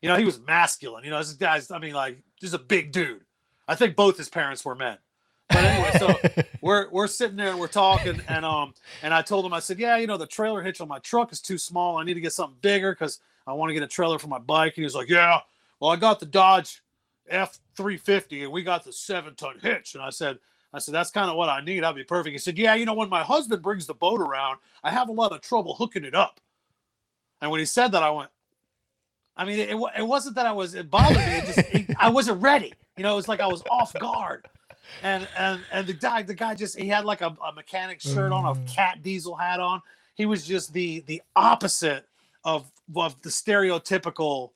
You 0.00 0.08
know, 0.08 0.16
he 0.16 0.24
was 0.24 0.40
masculine. 0.40 1.04
You 1.04 1.10
know, 1.10 1.18
this 1.18 1.32
guy's, 1.32 1.70
I 1.70 1.78
mean, 1.78 1.94
like, 1.94 2.18
just 2.40 2.54
a 2.54 2.58
big 2.58 2.92
dude. 2.92 3.22
I 3.66 3.74
think 3.74 3.96
both 3.96 4.16
his 4.16 4.28
parents 4.28 4.64
were 4.64 4.74
men. 4.74 4.98
But 5.48 5.64
anyway, 5.64 5.90
so 5.98 6.42
we're 6.60 6.88
we're 6.90 7.06
sitting 7.06 7.36
there 7.36 7.50
and 7.50 7.60
we're 7.60 7.68
talking, 7.68 8.20
and 8.28 8.44
um, 8.44 8.74
and 9.02 9.12
I 9.12 9.22
told 9.22 9.44
him, 9.44 9.52
I 9.52 9.60
said, 9.60 9.78
yeah, 9.78 9.96
you 9.96 10.06
know, 10.06 10.16
the 10.16 10.26
trailer 10.26 10.62
hitch 10.62 10.80
on 10.80 10.88
my 10.88 10.98
truck 11.00 11.32
is 11.32 11.40
too 11.40 11.58
small. 11.58 11.98
I 11.98 12.04
need 12.04 12.14
to 12.14 12.20
get 12.20 12.32
something 12.32 12.56
bigger 12.60 12.92
because 12.92 13.20
I 13.46 13.52
want 13.52 13.70
to 13.70 13.74
get 13.74 13.82
a 13.82 13.88
trailer 13.88 14.18
for 14.18 14.28
my 14.28 14.38
bike. 14.38 14.72
And 14.72 14.82
he 14.82 14.84
was 14.84 14.94
like, 14.94 15.08
yeah, 15.08 15.40
well, 15.80 15.90
I 15.90 15.96
got 15.96 16.20
the 16.20 16.26
Dodge 16.26 16.82
F 17.28 17.58
three 17.76 17.96
fifty, 17.96 18.42
and 18.42 18.52
we 18.52 18.62
got 18.62 18.84
the 18.84 18.92
seven 18.92 19.34
ton 19.34 19.58
hitch. 19.60 19.94
And 19.94 20.02
I 20.02 20.10
said, 20.10 20.38
I 20.74 20.78
said, 20.78 20.94
that's 20.94 21.10
kind 21.10 21.30
of 21.30 21.36
what 21.36 21.48
I 21.48 21.60
need. 21.60 21.84
I'd 21.84 21.94
be 21.94 22.04
perfect. 22.04 22.32
He 22.32 22.38
said, 22.38 22.58
yeah, 22.58 22.74
you 22.74 22.84
know, 22.84 22.94
when 22.94 23.08
my 23.08 23.22
husband 23.22 23.62
brings 23.62 23.86
the 23.86 23.94
boat 23.94 24.20
around, 24.20 24.58
I 24.82 24.90
have 24.90 25.08
a 25.08 25.12
lot 25.12 25.32
of 25.32 25.40
trouble 25.40 25.74
hooking 25.74 26.04
it 26.04 26.14
up. 26.14 26.40
And 27.40 27.50
when 27.50 27.60
he 27.60 27.66
said 27.66 27.92
that, 27.92 28.02
I 28.02 28.10
went, 28.10 28.30
I 29.36 29.44
mean, 29.44 29.58
it, 29.58 29.76
it 29.98 30.06
wasn't 30.06 30.36
that 30.36 30.46
I 30.46 30.52
was 30.52 30.74
it 30.74 30.90
bothered 30.90 31.16
me. 31.16 31.22
It 31.22 31.46
just 31.46 31.58
it, 31.58 31.96
I 31.98 32.08
wasn't 32.08 32.40
ready. 32.40 32.72
You 32.96 33.02
know, 33.02 33.12
it 33.12 33.16
was 33.16 33.28
like 33.28 33.40
I 33.40 33.46
was 33.46 33.62
off 33.70 33.92
guard. 33.94 34.46
And 35.02 35.26
and 35.36 35.60
and 35.72 35.86
the 35.86 35.92
guy 35.92 36.22
the 36.22 36.34
guy 36.34 36.54
just 36.54 36.78
he 36.78 36.88
had 36.88 37.04
like 37.04 37.20
a, 37.20 37.36
a 37.44 37.52
mechanic 37.52 38.00
shirt 38.00 38.32
on, 38.32 38.44
a 38.44 38.54
mm. 38.54 38.72
cat 38.72 39.02
diesel 39.02 39.34
hat 39.34 39.58
on. 39.58 39.82
He 40.14 40.26
was 40.26 40.46
just 40.46 40.72
the 40.72 41.00
the 41.06 41.20
opposite 41.34 42.06
of 42.44 42.70
of 42.94 43.20
the 43.22 43.30
stereotypical, 43.30 44.50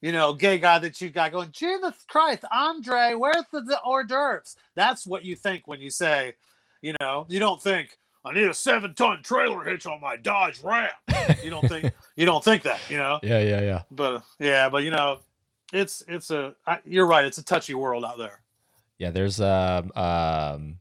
you 0.00 0.12
know, 0.12 0.32
gay 0.32 0.58
guy 0.58 0.78
that 0.78 1.00
you 1.00 1.10
got 1.10 1.32
going. 1.32 1.50
Jesus 1.52 1.94
Christ, 2.08 2.44
Andre, 2.52 3.14
where's 3.14 3.44
the, 3.52 3.60
the 3.60 3.78
hors 3.84 4.04
d'oeuvres? 4.04 4.56
That's 4.74 5.06
what 5.06 5.24
you 5.24 5.36
think 5.36 5.68
when 5.68 5.80
you 5.80 5.90
say, 5.90 6.34
you 6.80 6.94
know, 7.00 7.26
you 7.28 7.38
don't 7.38 7.62
think 7.62 7.98
I 8.24 8.32
need 8.32 8.48
a 8.48 8.54
seven 8.54 8.94
ton 8.94 9.22
trailer 9.22 9.62
hitch 9.64 9.86
on 9.86 10.00
my 10.00 10.16
Dodge 10.16 10.60
Ram. 10.62 10.90
You 11.42 11.50
don't 11.50 11.68
think 11.68 11.92
you 12.16 12.26
don't 12.26 12.44
think 12.44 12.62
that, 12.62 12.80
you 12.88 12.96
know? 12.96 13.18
Yeah, 13.22 13.40
yeah, 13.40 13.60
yeah. 13.60 13.82
But 13.90 14.22
yeah, 14.38 14.68
but 14.68 14.82
you 14.84 14.90
know, 14.90 15.20
it's 15.72 16.02
it's 16.08 16.30
a 16.30 16.54
I, 16.66 16.78
you're 16.84 17.06
right. 17.06 17.24
It's 17.24 17.38
a 17.38 17.44
touchy 17.44 17.74
world 17.74 18.04
out 18.04 18.18
there. 18.18 18.40
Yeah, 18.98 19.10
there's 19.10 19.40
um 19.40 19.92
um, 19.94 20.78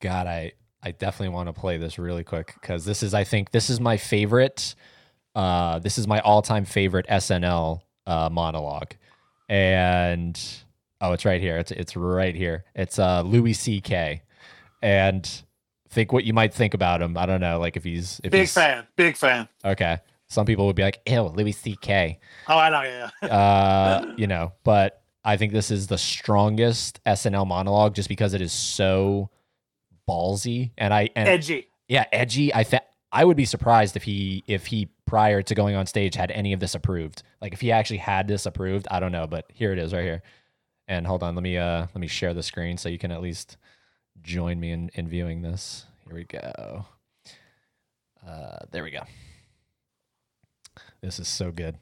God, 0.00 0.26
I 0.26 0.52
I 0.82 0.92
definitely 0.92 1.34
want 1.34 1.48
to 1.48 1.52
play 1.52 1.76
this 1.76 1.98
really 1.98 2.24
quick 2.24 2.54
because 2.60 2.84
this 2.84 3.02
is 3.02 3.14
I 3.14 3.24
think 3.24 3.50
this 3.50 3.70
is 3.70 3.80
my 3.80 3.96
favorite. 3.96 4.74
Uh, 5.34 5.78
this 5.78 5.98
is 5.98 6.06
my 6.06 6.20
all 6.20 6.40
time 6.40 6.64
favorite 6.64 7.06
SNL 7.08 7.82
uh, 8.06 8.28
monologue, 8.30 8.94
and 9.48 10.40
oh, 11.00 11.12
it's 11.12 11.24
right 11.24 11.40
here. 11.40 11.58
It's 11.58 11.70
it's 11.70 11.96
right 11.96 12.34
here. 12.34 12.64
It's 12.74 12.98
uh 12.98 13.22
Louis 13.22 13.52
C.K. 13.52 14.22
and 14.82 15.42
think 15.88 16.12
what 16.12 16.24
you 16.24 16.32
might 16.32 16.52
think 16.52 16.74
about 16.74 17.02
him. 17.02 17.16
I 17.16 17.26
don't 17.26 17.40
know, 17.40 17.58
like 17.58 17.76
if 17.76 17.84
he's 17.84 18.20
if 18.24 18.30
big 18.30 18.40
he's, 18.40 18.54
fan, 18.54 18.86
big 18.96 19.16
fan. 19.16 19.48
Okay, 19.64 19.98
some 20.28 20.46
people 20.46 20.66
would 20.66 20.76
be 20.76 20.82
like, 20.82 21.00
"Ew, 21.06 21.22
Louis 21.22 21.52
C.K." 21.52 22.18
Oh, 22.48 22.58
I 22.58 22.70
know, 22.70 23.10
yeah. 23.22 23.28
uh, 23.28 24.14
you 24.16 24.26
know, 24.26 24.52
but 24.64 25.02
I 25.24 25.36
think 25.36 25.52
this 25.52 25.70
is 25.70 25.88
the 25.88 25.98
strongest 25.98 27.02
SNL 27.04 27.46
monologue 27.46 27.94
just 27.94 28.08
because 28.08 28.32
it 28.32 28.40
is 28.40 28.52
so 28.52 29.30
ballsy 30.08 30.70
and 30.78 30.94
I 30.94 31.10
and 31.16 31.28
edgy. 31.28 31.68
Yeah, 31.88 32.04
edgy. 32.12 32.54
I 32.54 32.64
think 32.64 32.82
I 33.12 33.24
would 33.24 33.36
be 33.36 33.44
surprised 33.44 33.96
if 33.96 34.02
he 34.02 34.44
if 34.46 34.66
he 34.66 34.88
prior 35.06 35.40
to 35.42 35.54
going 35.54 35.76
on 35.76 35.86
stage 35.86 36.14
had 36.14 36.30
any 36.30 36.52
of 36.52 36.60
this 36.60 36.74
approved. 36.74 37.22
Like 37.40 37.52
if 37.52 37.60
he 37.60 37.72
actually 37.72 37.98
had 37.98 38.28
this 38.28 38.46
approved, 38.46 38.86
I 38.90 39.00
don't 39.00 39.12
know, 39.12 39.26
but 39.26 39.46
here 39.52 39.72
it 39.72 39.78
is 39.78 39.92
right 39.92 40.04
here. 40.04 40.22
And 40.88 41.06
hold 41.06 41.22
on, 41.22 41.34
let 41.34 41.42
me 41.42 41.56
uh 41.56 41.86
let 41.94 41.96
me 41.96 42.06
share 42.06 42.34
the 42.34 42.42
screen 42.42 42.76
so 42.76 42.88
you 42.88 42.98
can 42.98 43.10
at 43.10 43.22
least 43.22 43.56
join 44.22 44.58
me 44.60 44.72
in, 44.72 44.90
in 44.94 45.08
viewing 45.08 45.42
this. 45.42 45.86
Here 46.06 46.14
we 46.14 46.24
go. 46.24 46.86
Uh, 48.26 48.58
there 48.70 48.82
we 48.82 48.90
go. 48.90 49.02
This 51.00 51.18
is 51.18 51.28
so 51.28 51.52
good. 51.52 51.78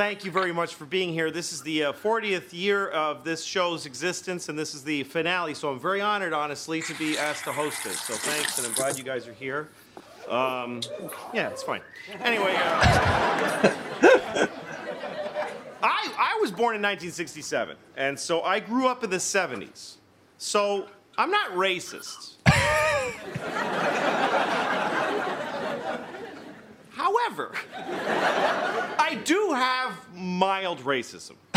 Thank 0.00 0.24
you 0.24 0.30
very 0.30 0.50
much 0.50 0.76
for 0.76 0.86
being 0.86 1.12
here. 1.12 1.30
This 1.30 1.52
is 1.52 1.60
the 1.60 1.84
uh, 1.84 1.92
40th 1.92 2.54
year 2.54 2.88
of 2.88 3.22
this 3.22 3.44
show's 3.44 3.84
existence, 3.84 4.48
and 4.48 4.58
this 4.58 4.74
is 4.74 4.82
the 4.82 5.02
finale. 5.04 5.52
So 5.52 5.70
I'm 5.70 5.78
very 5.78 6.00
honored, 6.00 6.32
honestly, 6.32 6.80
to 6.80 6.94
be 6.94 7.18
asked 7.18 7.44
to 7.44 7.52
host 7.52 7.84
it. 7.84 7.92
So 7.92 8.14
thanks, 8.14 8.56
and 8.56 8.66
I'm 8.66 8.72
glad 8.72 8.96
you 8.96 9.04
guys 9.04 9.28
are 9.28 9.34
here. 9.34 9.68
Um, 10.26 10.80
yeah, 11.34 11.50
it's 11.50 11.62
fine. 11.62 11.82
Anyway, 12.22 12.54
uh, 12.56 13.68
I 15.82 16.10
I 16.18 16.38
was 16.40 16.50
born 16.50 16.76
in 16.76 16.80
1967, 16.80 17.76
and 17.98 18.18
so 18.18 18.40
I 18.40 18.58
grew 18.58 18.88
up 18.88 19.04
in 19.04 19.10
the 19.10 19.18
70s. 19.18 19.96
So 20.38 20.88
I'm 21.18 21.30
not 21.30 21.50
racist. 21.50 22.36
However, 26.88 27.52
I 29.10 29.16
do 29.16 29.50
have 29.52 29.92
mild 30.14 30.78
racism. 30.84 31.32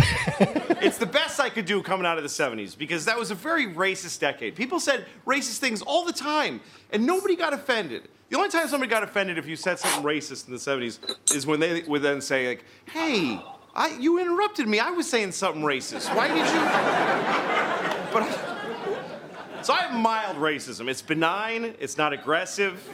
it's 0.82 0.98
the 0.98 1.06
best 1.06 1.40
I 1.40 1.50
could 1.50 1.66
do 1.66 1.84
coming 1.84 2.04
out 2.04 2.18
of 2.18 2.24
the 2.24 2.30
70s 2.30 2.76
because 2.76 3.06
that 3.06 3.16
was 3.16 3.30
a 3.30 3.36
very 3.36 3.68
racist 3.68 4.20
decade. 4.20 4.56
People 4.56 4.80
said 4.80 5.06
racist 5.28 5.60
things 5.60 5.84
all 5.84 6.04
the 6.04 6.14
time, 6.14 6.62
and 6.90 7.06
nobody 7.06 7.36
got 7.36 7.54
offended. 7.54 8.08
The 8.30 8.38
only 8.38 8.50
time 8.50 8.68
somebody 8.68 8.90
got 8.90 9.04
offended 9.04 9.38
if 9.38 9.46
you 9.46 9.56
said 9.56 9.78
something 9.78 10.04
racist 10.04 10.48
in 10.48 10.54
the 10.54 10.60
70s 10.60 11.36
is 11.36 11.46
when 11.46 11.60
they 11.60 11.84
would 11.84 12.02
then 12.02 12.22
say, 12.22 12.48
like, 12.48 12.66
hey, 12.86 13.40
I, 13.76 13.96
you 14.00 14.20
interrupted 14.20 14.68
me. 14.68 14.80
I 14.80 14.90
was 14.90 15.08
saying 15.08 15.34
something 15.34 15.62
racist. 15.62 16.14
Why 16.16 16.30
did 16.30 16.38
you? 16.38 16.44
But 18.14 18.22
I, 18.22 19.62
so 19.64 19.74
I 19.74 19.82
have 19.84 20.00
mild 20.00 20.38
racism. 20.38 20.88
It's 20.88 21.02
benign. 21.02 21.74
It's 21.80 21.98
not 21.98 22.14
aggressive. 22.14 22.88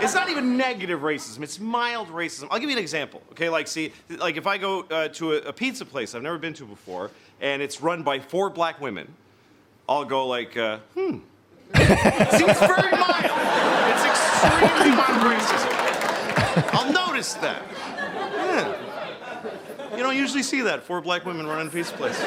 It's 0.00 0.14
not 0.14 0.30
even 0.30 0.56
negative 0.56 1.00
racism. 1.00 1.42
It's 1.42 1.58
mild 1.58 2.08
racism. 2.08 2.48
I'll 2.50 2.58
give 2.58 2.70
you 2.70 2.76
an 2.76 2.82
example. 2.82 3.22
Okay, 3.32 3.48
like 3.48 3.66
see, 3.68 3.92
like 4.08 4.36
if 4.36 4.46
I 4.46 4.58
go 4.58 4.82
uh, 4.82 5.08
to 5.08 5.34
a, 5.34 5.36
a 5.38 5.52
pizza 5.52 5.84
place 5.84 6.14
I've 6.14 6.22
never 6.22 6.38
been 6.38 6.54
to 6.54 6.64
before, 6.64 7.10
and 7.40 7.62
it's 7.62 7.80
run 7.80 8.02
by 8.02 8.20
four 8.20 8.50
black 8.50 8.80
women, 8.80 9.12
I'll 9.88 10.04
go 10.04 10.26
like, 10.26 10.56
uh, 10.56 10.78
hmm. 10.94 11.18
see, 11.18 11.22
it's 11.74 12.60
very 12.60 12.90
mild. 12.92 13.32
It's 13.90 14.04
extremely 14.04 14.96
mild 14.96 15.22
racism. 15.24 15.78
I'll 16.72 16.92
notice 16.92 17.34
that. 17.34 17.62
Yeah. 18.34 19.96
You 19.96 20.02
don't 20.04 20.16
usually 20.16 20.42
see 20.42 20.60
that 20.62 20.84
four 20.84 21.00
black 21.00 21.24
women 21.24 21.46
running 21.46 21.66
a 21.68 21.70
pizza 21.70 21.92
place. 21.94 22.22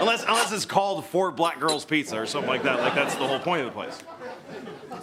Unless, 0.00 0.24
unless 0.24 0.52
it's 0.52 0.64
called 0.64 1.04
Four 1.06 1.30
Black 1.30 1.60
Girls 1.60 1.84
Pizza 1.84 2.18
or 2.18 2.26
something 2.26 2.50
like 2.50 2.62
that. 2.64 2.80
Like 2.80 2.94
that's 2.94 3.14
the 3.14 3.26
whole 3.26 3.38
point 3.38 3.60
of 3.60 3.66
the 3.66 3.72
place. 3.72 3.98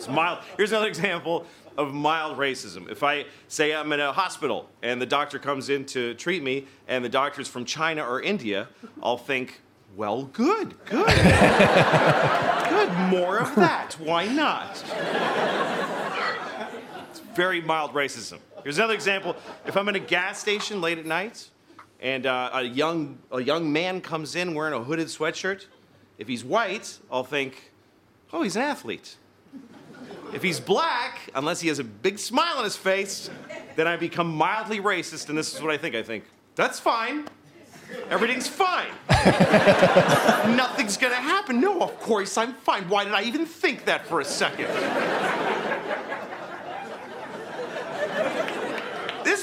It's 0.03 0.11
mild. 0.11 0.39
Here's 0.57 0.73
another 0.73 0.89
example 0.89 1.45
of 1.77 1.93
mild 1.93 2.37
racism. 2.37 2.91
If 2.91 3.03
I 3.03 3.23
say 3.47 3.73
I'm 3.73 3.89
in 3.93 4.01
a 4.01 4.11
hospital 4.11 4.69
and 4.81 5.01
the 5.01 5.05
doctor 5.05 5.39
comes 5.39 5.69
in 5.69 5.85
to 5.85 6.13
treat 6.15 6.43
me 6.43 6.67
and 6.89 7.05
the 7.05 7.09
doctor's 7.09 7.47
from 7.47 7.63
China 7.63 8.03
or 8.03 8.21
India, 8.21 8.67
I'll 9.01 9.17
think, 9.17 9.61
well, 9.95 10.23
good, 10.25 10.75
good. 10.83 11.07
good, 11.07 12.91
more 13.09 13.37
of 13.37 13.55
that. 13.55 13.95
Why 13.97 14.27
not? 14.27 14.83
It's 17.09 17.19
very 17.33 17.61
mild 17.61 17.93
racism. 17.93 18.39
Here's 18.63 18.79
another 18.79 18.95
example. 18.95 19.37
If 19.65 19.77
I'm 19.77 19.87
in 19.87 19.95
a 19.95 19.99
gas 19.99 20.37
station 20.37 20.81
late 20.81 20.97
at 20.97 21.05
night 21.05 21.47
and 22.01 22.25
uh, 22.25 22.49
a, 22.51 22.63
young, 22.63 23.19
a 23.31 23.41
young 23.41 23.71
man 23.71 24.01
comes 24.01 24.35
in 24.35 24.53
wearing 24.53 24.73
a 24.73 24.83
hooded 24.83 25.07
sweatshirt, 25.07 25.67
if 26.17 26.27
he's 26.27 26.43
white, 26.43 26.99
I'll 27.09 27.23
think, 27.23 27.71
oh, 28.33 28.41
he's 28.43 28.57
an 28.57 28.63
athlete. 28.63 29.15
If 30.33 30.41
he's 30.41 30.59
black, 30.59 31.19
unless 31.35 31.61
he 31.61 31.67
has 31.67 31.79
a 31.79 31.83
big 31.83 32.19
smile 32.19 32.57
on 32.57 32.63
his 32.63 32.75
face, 32.75 33.29
then 33.75 33.87
I 33.87 33.97
become 33.97 34.33
mildly 34.33 34.79
racist, 34.79 35.29
and 35.29 35.37
this 35.37 35.53
is 35.53 35.61
what 35.61 35.71
I 35.71 35.77
think. 35.77 35.95
I 35.95 36.03
think, 36.03 36.23
that's 36.55 36.79
fine. 36.79 37.27
Everything's 38.09 38.47
fine. 38.47 38.91
Nothing's 40.55 40.97
gonna 40.97 41.15
happen. 41.15 41.61
No, 41.61 41.81
of 41.81 41.99
course 41.99 42.37
I'm 42.37 42.53
fine. 42.53 42.89
Why 42.89 43.03
did 43.03 43.13
I 43.13 43.23
even 43.23 43.45
think 43.45 43.85
that 43.85 44.07
for 44.07 44.19
a 44.19 44.25
second? 44.25 44.67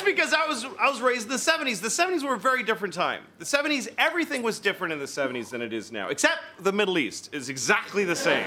This 0.01 0.15
because 0.15 0.33
I 0.33 0.47
was 0.47 0.65
I 0.79 0.89
was 0.89 1.01
raised 1.01 1.25
in 1.25 1.31
the 1.31 1.37
70s. 1.37 1.81
The 1.81 1.89
70s 1.89 2.23
were 2.23 2.35
a 2.35 2.39
very 2.39 2.63
different 2.63 2.95
time. 2.95 3.23
The 3.39 3.45
70s, 3.45 3.89
everything 3.99 4.43
was 4.43 4.59
different 4.59 4.93
in 4.93 4.99
the 4.99 5.05
70s 5.05 5.51
than 5.51 5.63
it 5.63 5.73
is 5.73 5.93
now. 5.93 6.09
Except 6.09 6.39
the 6.61 6.73
Middle 6.73 6.99
East 6.99 7.35
is 7.35 7.49
exactly 7.49 8.05
the 8.05 8.17
same. 8.17 8.45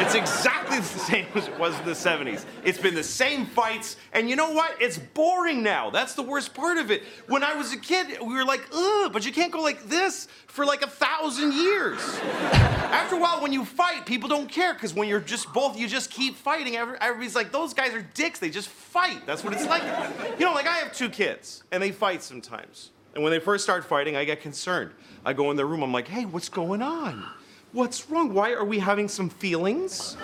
It's 0.00 0.14
exactly 0.14 0.78
the 0.78 0.84
same 0.84 1.26
as 1.34 1.48
it 1.48 1.58
was 1.58 1.78
in 1.78 1.84
the 1.84 1.92
70s. 1.92 2.44
It's 2.64 2.78
been 2.78 2.94
the 2.94 3.02
same 3.02 3.46
fights, 3.46 3.96
and 4.12 4.28
you 4.28 4.36
know 4.36 4.50
what? 4.52 4.80
It's 4.80 4.98
boring 4.98 5.62
now. 5.62 5.90
That's 5.90 6.14
the 6.14 6.22
worst 6.22 6.54
part 6.54 6.78
of 6.78 6.90
it. 6.90 7.02
When 7.28 7.42
I 7.42 7.54
was 7.54 7.72
a 7.72 7.78
kid, 7.78 8.18
we 8.20 8.34
were 8.34 8.44
like, 8.44 8.62
ugh, 8.72 9.12
but 9.12 9.24
you 9.26 9.32
can't 9.32 9.52
go 9.52 9.60
like 9.60 9.84
this 9.84 10.28
for 10.46 10.64
like 10.64 10.82
a 10.82 10.88
thousand 10.88 11.52
years. 11.52 11.98
After 12.22 13.16
a 13.16 13.18
while, 13.18 13.42
when 13.42 13.52
you 13.52 13.64
fight, 13.64 14.06
people 14.06 14.28
don't 14.28 14.48
care 14.48 14.74
because 14.74 14.94
when 14.94 15.08
you're 15.08 15.20
just 15.20 15.52
both, 15.52 15.78
you 15.78 15.88
just 15.88 16.10
keep 16.10 16.36
fighting. 16.36 16.76
Everybody's 16.76 17.34
like, 17.34 17.50
those 17.50 17.74
guys 17.74 17.92
are 17.92 18.06
dicks. 18.14 18.38
They 18.38 18.50
just 18.50 18.68
fight. 18.68 19.26
That's 19.26 19.42
what 19.42 19.52
it's 19.52 19.66
like. 19.66 19.82
You 20.38 20.46
know, 20.46 20.52
like 20.52 20.68
I 20.68 20.83
have 20.84 20.94
two 20.94 21.08
kids 21.08 21.64
and 21.72 21.82
they 21.82 21.90
fight 21.90 22.22
sometimes. 22.22 22.90
And 23.14 23.22
when 23.22 23.32
they 23.32 23.38
first 23.38 23.64
start 23.64 23.84
fighting, 23.84 24.16
I 24.16 24.24
get 24.24 24.40
concerned. 24.40 24.90
I 25.24 25.32
go 25.32 25.50
in 25.50 25.56
their 25.56 25.66
room, 25.66 25.82
I'm 25.82 25.92
like, 25.92 26.08
hey, 26.08 26.24
what's 26.24 26.48
going 26.48 26.82
on? 26.82 27.24
What's 27.72 28.08
wrong? 28.10 28.32
Why 28.32 28.52
are 28.52 28.64
we 28.64 28.78
having 28.78 29.08
some 29.08 29.28
feelings? 29.28 30.16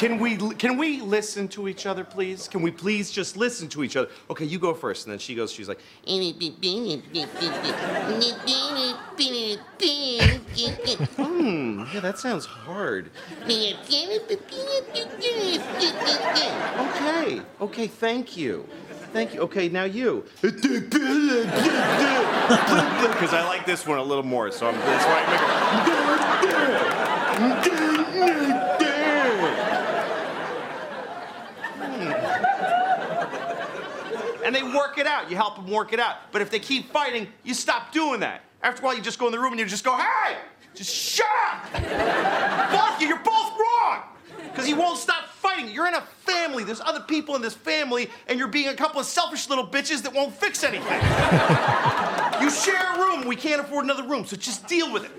Can 0.00 0.18
we 0.18 0.38
can 0.54 0.78
we 0.78 1.02
listen 1.02 1.46
to 1.48 1.68
each 1.68 1.84
other, 1.84 2.04
please? 2.04 2.48
Can 2.48 2.62
we 2.62 2.70
please 2.70 3.10
just 3.10 3.36
listen 3.36 3.68
to 3.68 3.84
each 3.84 3.96
other? 3.96 4.08
Okay, 4.30 4.46
you 4.46 4.58
go 4.58 4.72
first, 4.72 5.04
and 5.04 5.12
then 5.12 5.18
she 5.18 5.34
goes. 5.34 5.52
She's 5.52 5.68
like, 5.68 5.78
hmm, 11.18 11.84
yeah, 11.92 12.00
that 12.00 12.18
sounds 12.18 12.46
hard. 12.46 13.10
Okay, 16.80 17.42
okay, 17.60 17.86
thank 17.86 18.38
you. 18.38 18.66
Thank 19.12 19.34
you. 19.34 19.40
Okay, 19.40 19.68
now 19.68 19.84
you. 19.84 20.24
Because 23.10 23.34
I 23.34 23.44
like 23.46 23.66
this 23.66 23.86
one 23.86 23.98
a 23.98 24.02
little 24.02 24.24
more, 24.24 24.50
so 24.50 24.66
I'm, 24.66 24.74
that's 24.78 25.04
why 25.04 25.22
I 25.22 25.30
make 25.30 25.40
it. 27.76 27.80
And 34.44 34.54
they 34.54 34.62
work 34.62 34.98
it 34.98 35.06
out. 35.06 35.30
You 35.30 35.36
help 35.36 35.56
them 35.56 35.70
work 35.70 35.92
it 35.92 36.00
out. 36.00 36.32
But 36.32 36.42
if 36.42 36.50
they 36.50 36.58
keep 36.58 36.90
fighting, 36.90 37.28
you 37.44 37.54
stop 37.54 37.92
doing 37.92 38.20
that. 38.20 38.42
After 38.62 38.82
a 38.82 38.84
while, 38.84 38.96
you 38.96 39.02
just 39.02 39.18
go 39.18 39.26
in 39.26 39.32
the 39.32 39.38
room 39.38 39.52
and 39.52 39.60
you 39.60 39.66
just 39.66 39.84
go, 39.84 39.96
hey, 39.96 40.36
just 40.74 40.94
shut 40.94 41.26
up. 41.42 41.72
both 41.72 43.00
you, 43.00 43.08
you're 43.08 43.18
both 43.18 43.58
wrong. 43.58 44.02
Because 44.50 44.66
he 44.66 44.74
won't 44.74 44.98
stop 44.98 45.28
fighting. 45.28 45.70
You're 45.70 45.86
in 45.86 45.94
a 45.94 46.00
family. 46.00 46.64
There's 46.64 46.80
other 46.80 47.00
people 47.00 47.36
in 47.36 47.42
this 47.42 47.54
family, 47.54 48.10
and 48.26 48.38
you're 48.38 48.48
being 48.48 48.68
a 48.68 48.74
couple 48.74 49.00
of 49.00 49.06
selfish 49.06 49.48
little 49.48 49.66
bitches 49.66 50.02
that 50.02 50.12
won't 50.12 50.34
fix 50.34 50.64
anything. 50.64 51.00
you 52.42 52.50
share 52.50 52.94
a 52.94 52.98
room. 52.98 53.26
We 53.26 53.36
can't 53.36 53.60
afford 53.60 53.84
another 53.84 54.04
room, 54.04 54.24
so 54.24 54.36
just 54.36 54.66
deal 54.66 54.92
with 54.92 55.04
it. 55.04 55.10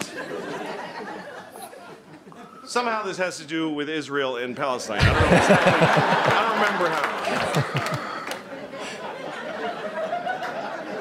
Somehow 2.65 3.03
this 3.03 3.17
has 3.17 3.37
to 3.37 3.43
do 3.43 3.69
with 3.69 3.89
Israel 3.89 4.37
and 4.37 4.55
Palestine. 4.55 4.99
I 5.01 5.05
don't 5.05 5.21
know. 5.21 5.29
I 6.31 6.41
don't 6.47 6.55
remember 6.61 6.89
how. 6.89 7.91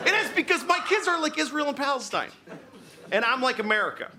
It 0.06 0.14
is 0.24 0.30
because 0.34 0.64
my 0.64 0.79
kids 0.90 1.06
are 1.06 1.20
like 1.20 1.38
Israel 1.38 1.68
and 1.68 1.76
Palestine, 1.76 2.30
and 3.12 3.24
I'm 3.24 3.40
like 3.40 3.60
America. 3.60 4.10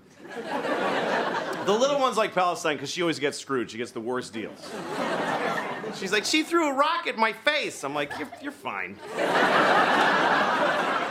The 1.65 1.73
little 1.73 1.99
one's 1.99 2.15
like 2.15 2.33
Palestine 2.33 2.77
because 2.77 2.89
she 2.89 3.01
always 3.01 3.19
gets 3.19 3.37
screwed. 3.37 3.69
She 3.69 3.77
gets 3.77 3.91
the 3.91 3.99
worst 3.99 4.31
deals. 4.33 4.71
She's 5.95 6.13
like, 6.13 6.23
she 6.23 6.43
threw 6.43 6.69
a 6.69 6.73
rock 6.73 7.05
at 7.07 7.17
my 7.17 7.33
face. 7.33 7.83
I'm 7.83 7.93
like, 7.93 8.17
you're, 8.17 8.29
you're 8.41 8.51
fine. 8.53 8.95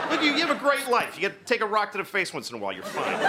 Look, 0.09 0.23
you, 0.23 0.31
you 0.31 0.45
have 0.45 0.49
a 0.49 0.59
great 0.59 0.89
life. 0.89 1.15
You 1.15 1.21
get 1.21 1.39
to 1.39 1.45
take 1.45 1.61
a 1.61 1.67
rock 1.67 1.91
to 1.91 1.99
the 1.99 2.03
face 2.03 2.33
once 2.33 2.49
in 2.49 2.55
a 2.55 2.59
while. 2.59 2.73
You're 2.73 2.83
fine. 2.83 3.19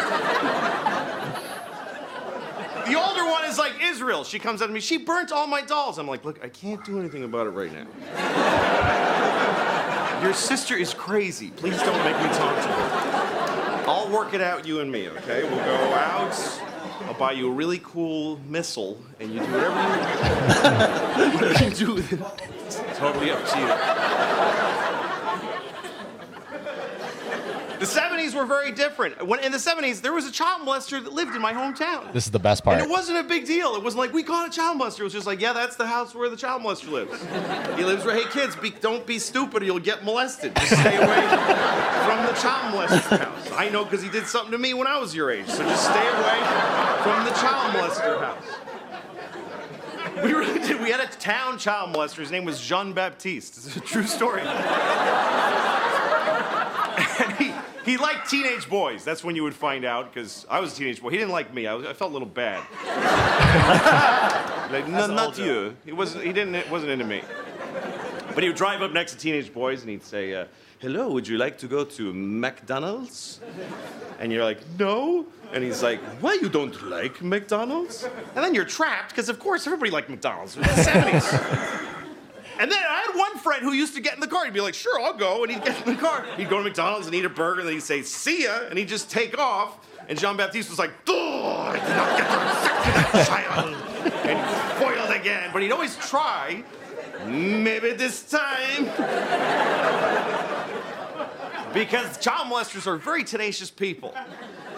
The 2.90 2.98
older 2.98 3.24
one 3.30 3.44
is 3.44 3.58
like 3.58 3.74
Israel. 3.82 4.24
She 4.24 4.38
comes 4.38 4.60
to 4.60 4.68
me. 4.68 4.80
She 4.80 4.96
burnt 4.96 5.30
all 5.30 5.46
my 5.46 5.60
dolls. 5.60 5.98
I'm 5.98 6.08
like, 6.08 6.24
look, 6.24 6.42
I 6.42 6.48
can't 6.48 6.82
do 6.84 6.98
anything 6.98 7.24
about 7.24 7.46
it 7.46 7.50
right 7.50 7.70
now. 7.72 8.71
Your 10.22 10.32
sister 10.32 10.76
is 10.76 10.94
crazy. 10.94 11.50
Please 11.50 11.76
don't 11.78 12.04
make 12.04 12.16
me 12.16 12.28
talk 12.36 12.54
to 12.54 12.68
her. 12.68 13.90
I'll 13.90 14.08
work 14.08 14.34
it 14.34 14.40
out, 14.40 14.64
you 14.64 14.78
and 14.78 14.90
me, 14.90 15.08
okay? 15.08 15.42
We'll 15.42 15.64
go 15.64 15.94
out. 15.94 16.32
I'll 17.06 17.14
buy 17.14 17.32
you 17.32 17.48
a 17.48 17.50
really 17.50 17.80
cool 17.80 18.38
missile, 18.46 19.02
and 19.18 19.34
you 19.34 19.40
do 19.40 19.46
whatever 19.46 19.80
you, 19.80 21.38
whatever 21.38 21.64
you 21.68 21.70
do 21.74 21.94
with 21.94 22.12
it. 22.12 22.20
It's 22.66 22.98
totally 22.98 23.32
up 23.32 23.44
to 23.46 23.58
you. 23.58 23.66
The 27.80 27.86
70s 28.22 28.34
were 28.34 28.46
very 28.46 28.72
different. 28.72 29.26
When, 29.26 29.40
in 29.40 29.52
the 29.52 29.58
70s, 29.58 30.00
there 30.00 30.12
was 30.12 30.26
a 30.26 30.32
child 30.32 30.66
molester 30.66 31.02
that 31.02 31.12
lived 31.12 31.34
in 31.34 31.42
my 31.42 31.52
hometown. 31.52 32.12
This 32.12 32.26
is 32.26 32.30
the 32.30 32.38
best 32.38 32.64
part. 32.64 32.78
And 32.78 32.86
it 32.86 32.90
wasn't 32.90 33.18
a 33.18 33.22
big 33.22 33.46
deal. 33.46 33.74
It 33.74 33.82
wasn't 33.82 34.00
like 34.00 34.12
we 34.12 34.22
caught 34.22 34.48
a 34.48 34.50
child 34.50 34.80
molester. 34.80 35.00
It 35.00 35.04
was 35.04 35.12
just 35.12 35.26
like, 35.26 35.40
yeah, 35.40 35.52
that's 35.52 35.76
the 35.76 35.86
house 35.86 36.14
where 36.14 36.28
the 36.28 36.36
child 36.36 36.62
molester 36.62 36.90
lives. 36.90 37.20
he 37.76 37.84
lives 37.84 38.04
where, 38.04 38.14
hey 38.14 38.28
kids, 38.30 38.56
be, 38.56 38.70
don't 38.70 39.06
be 39.06 39.18
stupid 39.18 39.62
or 39.62 39.66
you'll 39.66 39.78
get 39.78 40.04
molested. 40.04 40.54
Just 40.56 40.72
stay 40.72 40.96
away 40.96 41.22
from 42.06 42.26
the 42.26 42.32
child 42.40 42.74
molester's 42.74 43.20
house. 43.20 43.50
I 43.52 43.68
know 43.68 43.84
because 43.84 44.02
he 44.02 44.08
did 44.08 44.26
something 44.26 44.52
to 44.52 44.58
me 44.58 44.74
when 44.74 44.86
I 44.86 44.98
was 44.98 45.14
your 45.14 45.30
age. 45.30 45.46
So 45.46 45.62
just 45.62 45.84
stay 45.84 46.06
away 46.08 46.38
from 47.02 47.24
the 47.24 47.32
child 47.32 47.74
molester 47.74 48.20
house. 48.20 48.44
We 50.24 50.32
really 50.32 50.60
did. 50.66 50.80
We 50.80 50.90
had 50.90 51.00
a 51.00 51.06
town 51.06 51.58
child 51.58 51.94
molester. 51.94 52.16
His 52.18 52.30
name 52.30 52.44
was 52.44 52.60
Jean 52.60 52.92
Baptiste. 52.92 53.56
It's 53.56 53.76
a 53.76 53.80
true 53.80 54.04
story. 54.04 54.42
He, 57.84 57.96
liked 57.96 58.30
teenage 58.30 58.68
boys. 58.68 59.04
That's 59.04 59.22
when 59.24 59.36
you 59.36 59.42
would 59.42 59.54
find 59.54 59.84
out, 59.84 60.12
because 60.12 60.46
I 60.48 60.60
was 60.60 60.72
a 60.72 60.76
teenage 60.76 61.00
boy. 61.00 61.10
He 61.10 61.16
didn't 61.16 61.32
like 61.32 61.52
me. 61.52 61.66
I, 61.66 61.74
was, 61.74 61.86
I 61.86 61.92
felt 61.92 62.10
a 62.10 62.12
little 62.12 62.28
bad. 62.28 62.62
like, 64.72 64.88
no, 64.88 65.06
not 65.06 65.38
you. 65.38 65.76
He 65.84 65.92
wasn't. 65.92 66.24
He 66.24 66.32
didn't. 66.32 66.70
Wasn't 66.70 66.90
into 66.90 67.04
me. 67.04 67.22
But 68.34 68.42
he 68.42 68.48
would 68.48 68.56
drive 68.56 68.80
up 68.82 68.92
next 68.92 69.12
to 69.12 69.18
teenage 69.18 69.52
boys 69.52 69.82
and 69.82 69.90
he'd 69.90 70.04
say, 70.04 70.34
uh, 70.34 70.46
"Hello, 70.78 71.10
would 71.10 71.28
you 71.28 71.36
like 71.36 71.58
to 71.58 71.66
go 71.66 71.84
to 71.84 72.12
McDonald's?" 72.14 73.40
And 74.18 74.32
you're 74.32 74.44
like, 74.44 74.60
"No." 74.78 75.26
And 75.52 75.62
he's 75.62 75.82
like, 75.82 76.00
"Why 76.22 76.38
you 76.40 76.48
don't 76.48 76.82
like 76.88 77.20
McDonald's? 77.20 78.04
And 78.34 78.42
then 78.44 78.54
you're 78.54 78.64
trapped, 78.64 79.10
because 79.10 79.28
of 79.28 79.38
course 79.38 79.66
everybody 79.66 79.90
liked 79.90 80.08
McDonald's. 80.08 80.56
It 80.56 80.66
was 80.66 80.76
the 80.76 80.82
70s. 80.82 81.92
And 82.58 82.70
then 82.70 82.78
I 82.82 83.04
had 83.06 83.16
one 83.18 83.38
friend 83.38 83.62
who 83.62 83.72
used 83.72 83.94
to 83.94 84.00
get 84.00 84.14
in 84.14 84.20
the 84.20 84.26
car. 84.26 84.44
He'd 84.44 84.54
be 84.54 84.60
like, 84.60 84.74
Sure, 84.74 85.00
I'll 85.00 85.14
go. 85.14 85.42
And 85.42 85.52
he'd 85.52 85.64
get 85.64 85.86
in 85.86 85.94
the 85.94 86.00
car. 86.00 86.24
He'd 86.36 86.48
go 86.50 86.58
to 86.58 86.64
McDonald's 86.64 87.06
and 87.06 87.14
eat 87.16 87.24
a 87.24 87.28
burger, 87.30 87.60
and 87.60 87.68
then 87.68 87.74
he'd 87.74 87.82
say, 87.82 88.02
See 88.02 88.44
ya. 88.44 88.60
And 88.68 88.78
he'd 88.78 88.88
just 88.88 89.10
take 89.10 89.38
off. 89.38 89.78
And 90.08 90.18
Jean 90.18 90.36
Baptiste 90.36 90.68
was 90.70 90.78
like, 90.78 90.90
Oh, 91.08 91.56
I 91.68 91.72
did 91.78 91.88
not 91.96 92.18
get 92.18 92.28
the 92.28 93.18
that 93.18 93.26
child. 93.26 93.76
And 94.26 94.38
he 94.38 94.84
foiled 94.84 95.10
again. 95.20 95.50
But 95.52 95.62
he'd 95.62 95.72
always 95.72 95.96
try. 95.96 96.62
Maybe 97.26 97.92
this 97.92 98.28
time. 98.28 98.86
because 101.72 102.18
child 102.18 102.48
molesters 102.52 102.86
are 102.86 102.96
very 102.96 103.24
tenacious 103.24 103.70
people. 103.70 104.14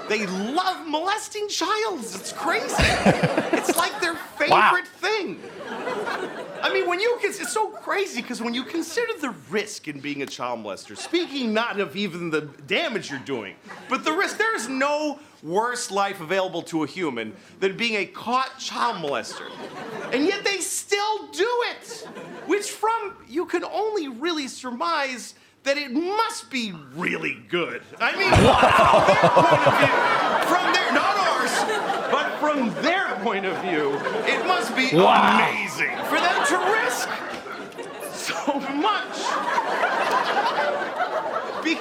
They 0.08 0.26
love 0.26 0.86
molesting 0.86 1.48
childs. 1.48 2.14
It's 2.14 2.32
crazy. 2.32 2.74
it's 2.78 3.76
like 3.76 3.98
their 4.00 4.14
favorite 4.36 4.50
Wow. 4.50 4.78
thing. 4.98 5.40
I 6.64 6.72
mean, 6.72 6.88
when 6.88 6.98
you 6.98 7.18
it's 7.20 7.52
so 7.52 7.68
crazy 7.68 8.22
because 8.22 8.40
when 8.40 8.54
you 8.54 8.64
consider 8.64 9.12
the 9.20 9.34
risk 9.50 9.86
in 9.86 10.00
being 10.00 10.22
a 10.22 10.26
child 10.26 10.64
molester, 10.64 10.96
speaking 10.96 11.52
not 11.52 11.78
of 11.78 11.94
even 11.94 12.30
the 12.30 12.40
damage 12.66 13.10
you're 13.10 13.18
doing, 13.20 13.54
but 13.90 14.02
the 14.02 14.12
risk, 14.12 14.38
there 14.38 14.56
is 14.56 14.66
no 14.66 15.18
worse 15.42 15.90
life 15.90 16.22
available 16.22 16.62
to 16.62 16.82
a 16.82 16.86
human 16.86 17.36
than 17.60 17.76
being 17.76 17.96
a 17.96 18.06
caught 18.06 18.58
child 18.58 18.96
molester. 19.04 19.50
And 20.14 20.24
yet 20.24 20.42
they 20.42 20.56
still 20.56 21.26
do 21.32 21.64
it, 21.70 22.08
which 22.46 22.70
from 22.70 23.14
you 23.28 23.44
can 23.44 23.62
only 23.64 24.08
really 24.08 24.48
surmise 24.48 25.34
that 25.64 25.76
it 25.76 25.92
must 25.92 26.50
be 26.50 26.72
really 26.94 27.42
good. 27.50 27.82
I 28.00 28.16
mean, 28.16 28.32
from 28.32 28.48
their 28.92 29.44
point 29.50 29.66
of 29.66 29.74
view, 29.80 29.88
from 30.48 30.72
their, 30.72 30.84
ours, 30.84 31.24
but 31.24 31.33
from 32.44 32.70
their 32.82 33.16
point 33.22 33.46
of 33.46 33.56
view, 33.62 33.94
it 34.26 34.46
must 34.46 34.76
be 34.76 34.90
Wow. 34.94 35.36
amazing 35.36 35.96
for 36.06 36.20
them 36.20 36.46
to 36.46 36.56
risk 36.72 37.08
so 38.12 38.60
much. 38.60 39.16
Be- 41.64 41.78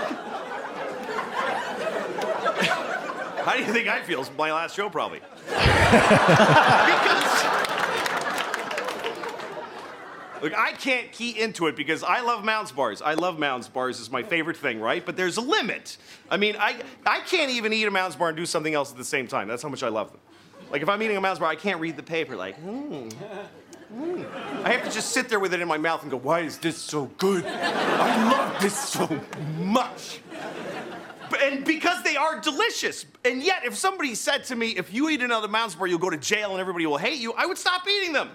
How 3.44 3.54
do 3.58 3.60
you 3.60 3.74
think 3.74 3.88
I 3.90 4.02
feel? 4.04 4.22
It's 4.22 4.32
my 4.38 4.54
last 4.54 4.74
show, 4.76 4.90
probably. 4.90 5.20
because. 5.50 7.44
Look, 10.42 10.58
I 10.58 10.72
can't 10.74 11.10
key 11.14 11.40
into 11.42 11.68
it 11.68 11.76
because 11.78 12.04
I 12.04 12.20
love 12.22 12.44
Mounds 12.44 12.72
bars. 12.72 13.02
I 13.02 13.14
love 13.14 13.40
Mounds 13.40 13.68
bars 13.70 14.00
is 14.02 14.12
my 14.12 14.24
favorite 14.24 14.58
thing, 14.58 14.80
right? 14.82 15.06
But 15.06 15.16
there's 15.16 15.38
a 15.38 15.42
limit. 15.42 15.98
I 16.30 16.36
mean, 16.38 16.56
I, 16.60 16.76
I 17.06 17.22
can't 17.22 17.50
even 17.52 17.72
eat 17.74 17.86
a 17.86 17.92
Mounds 17.92 18.16
bar 18.18 18.28
and 18.30 18.36
do 18.38 18.46
something 18.46 18.74
else 18.74 18.92
at 18.92 18.98
the 18.98 19.06
same 19.06 19.28
time. 19.28 19.48
That's 19.48 19.64
how 19.64 19.70
much 19.70 19.84
I 19.84 19.88
love 19.90 20.12
them. 20.12 20.20
Like 20.74 20.82
if 20.82 20.90
I'm 20.90 21.04
eating 21.04 21.16
a 21.16 21.22
Mounds 21.22 21.40
bar, 21.40 21.50
I 21.50 21.56
can't 21.56 21.80
read 21.80 21.96
the 21.98 22.04
paper. 22.04 22.36
Like, 22.36 22.56
hmm. 22.56 23.08
hmm. 23.94 24.24
I 24.66 24.72
have 24.72 24.84
to 24.84 24.90
just 24.90 25.10
sit 25.10 25.30
there 25.30 25.40
with 25.40 25.54
it 25.54 25.62
in 25.62 25.68
my 25.68 25.78
mouth 25.78 26.02
and 26.02 26.10
go, 26.10 26.18
why 26.18 26.40
is 26.40 26.58
this 26.58 26.78
so 26.78 27.06
good? 27.20 27.46
I 27.46 28.32
love 28.32 28.60
this 28.60 28.76
so 28.76 29.08
much. 29.60 30.20
And 31.44 31.64
because 31.64 32.02
they 32.04 32.16
are 32.16 32.40
delicious. 32.42 33.06
And 33.24 33.44
yet, 33.44 33.66
if 33.66 33.78
somebody 33.78 34.16
said 34.16 34.46
to 34.46 34.56
me, 34.56 34.70
if 34.70 34.92
you 34.92 35.10
eat 35.10 35.22
another 35.22 35.48
Mounds 35.48 35.76
bar, 35.76 35.86
you'll 35.86 36.00
go 36.00 36.10
to 36.10 36.18
jail 36.18 36.52
and 36.52 36.60
everybody 36.60 36.88
will 36.88 36.98
hate 36.98 37.20
you, 37.20 37.34
I 37.34 37.46
would 37.46 37.60
stop 37.60 37.88
eating 37.88 38.14
them. 38.14 38.32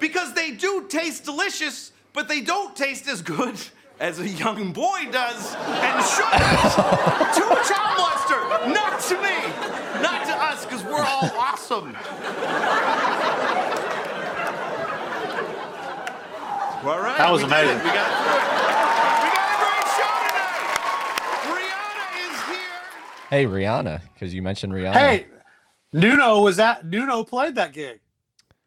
Because 0.00 0.34
they 0.34 0.50
do 0.50 0.86
taste 0.88 1.24
delicious, 1.24 1.92
but 2.12 2.26
they 2.26 2.40
don't 2.40 2.74
taste 2.74 3.06
as 3.06 3.22
good 3.22 3.54
as 4.00 4.18
a 4.18 4.28
young 4.28 4.72
boy 4.72 5.06
does 5.10 5.54
and 5.54 6.04
should 6.04 6.24
to 7.36 7.44
a 7.46 7.62
child 7.64 7.96
molester. 7.96 8.74
Not 8.74 9.00
to 9.00 9.14
me. 9.22 9.76
Not 10.02 10.26
to 10.26 10.32
us, 10.32 10.66
because 10.66 10.84
we're 10.84 11.00
all 11.00 11.28
awesome. 11.70 11.96
All 16.86 17.00
right. 17.00 17.18
That 17.18 17.30
was 17.32 17.42
we 17.42 17.46
amazing. 17.48 17.78
We 17.78 17.84
got. 17.84 18.08
We 19.22 19.28
got 19.34 19.50
a 19.50 19.58
great 19.58 19.88
show 19.96 20.12
tonight. 20.22 20.62
Rihanna 21.50 22.06
is 22.30 22.38
here. 22.46 23.28
Hey, 23.30 23.44
Rihanna, 23.46 24.00
because 24.14 24.32
you 24.32 24.42
mentioned 24.42 24.72
Rihanna. 24.72 24.92
Hey, 24.92 25.26
Nuno 25.92 26.42
was 26.42 26.56
that 26.58 26.86
Nuno 26.86 27.24
played 27.24 27.56
that 27.56 27.72
gig. 27.72 28.00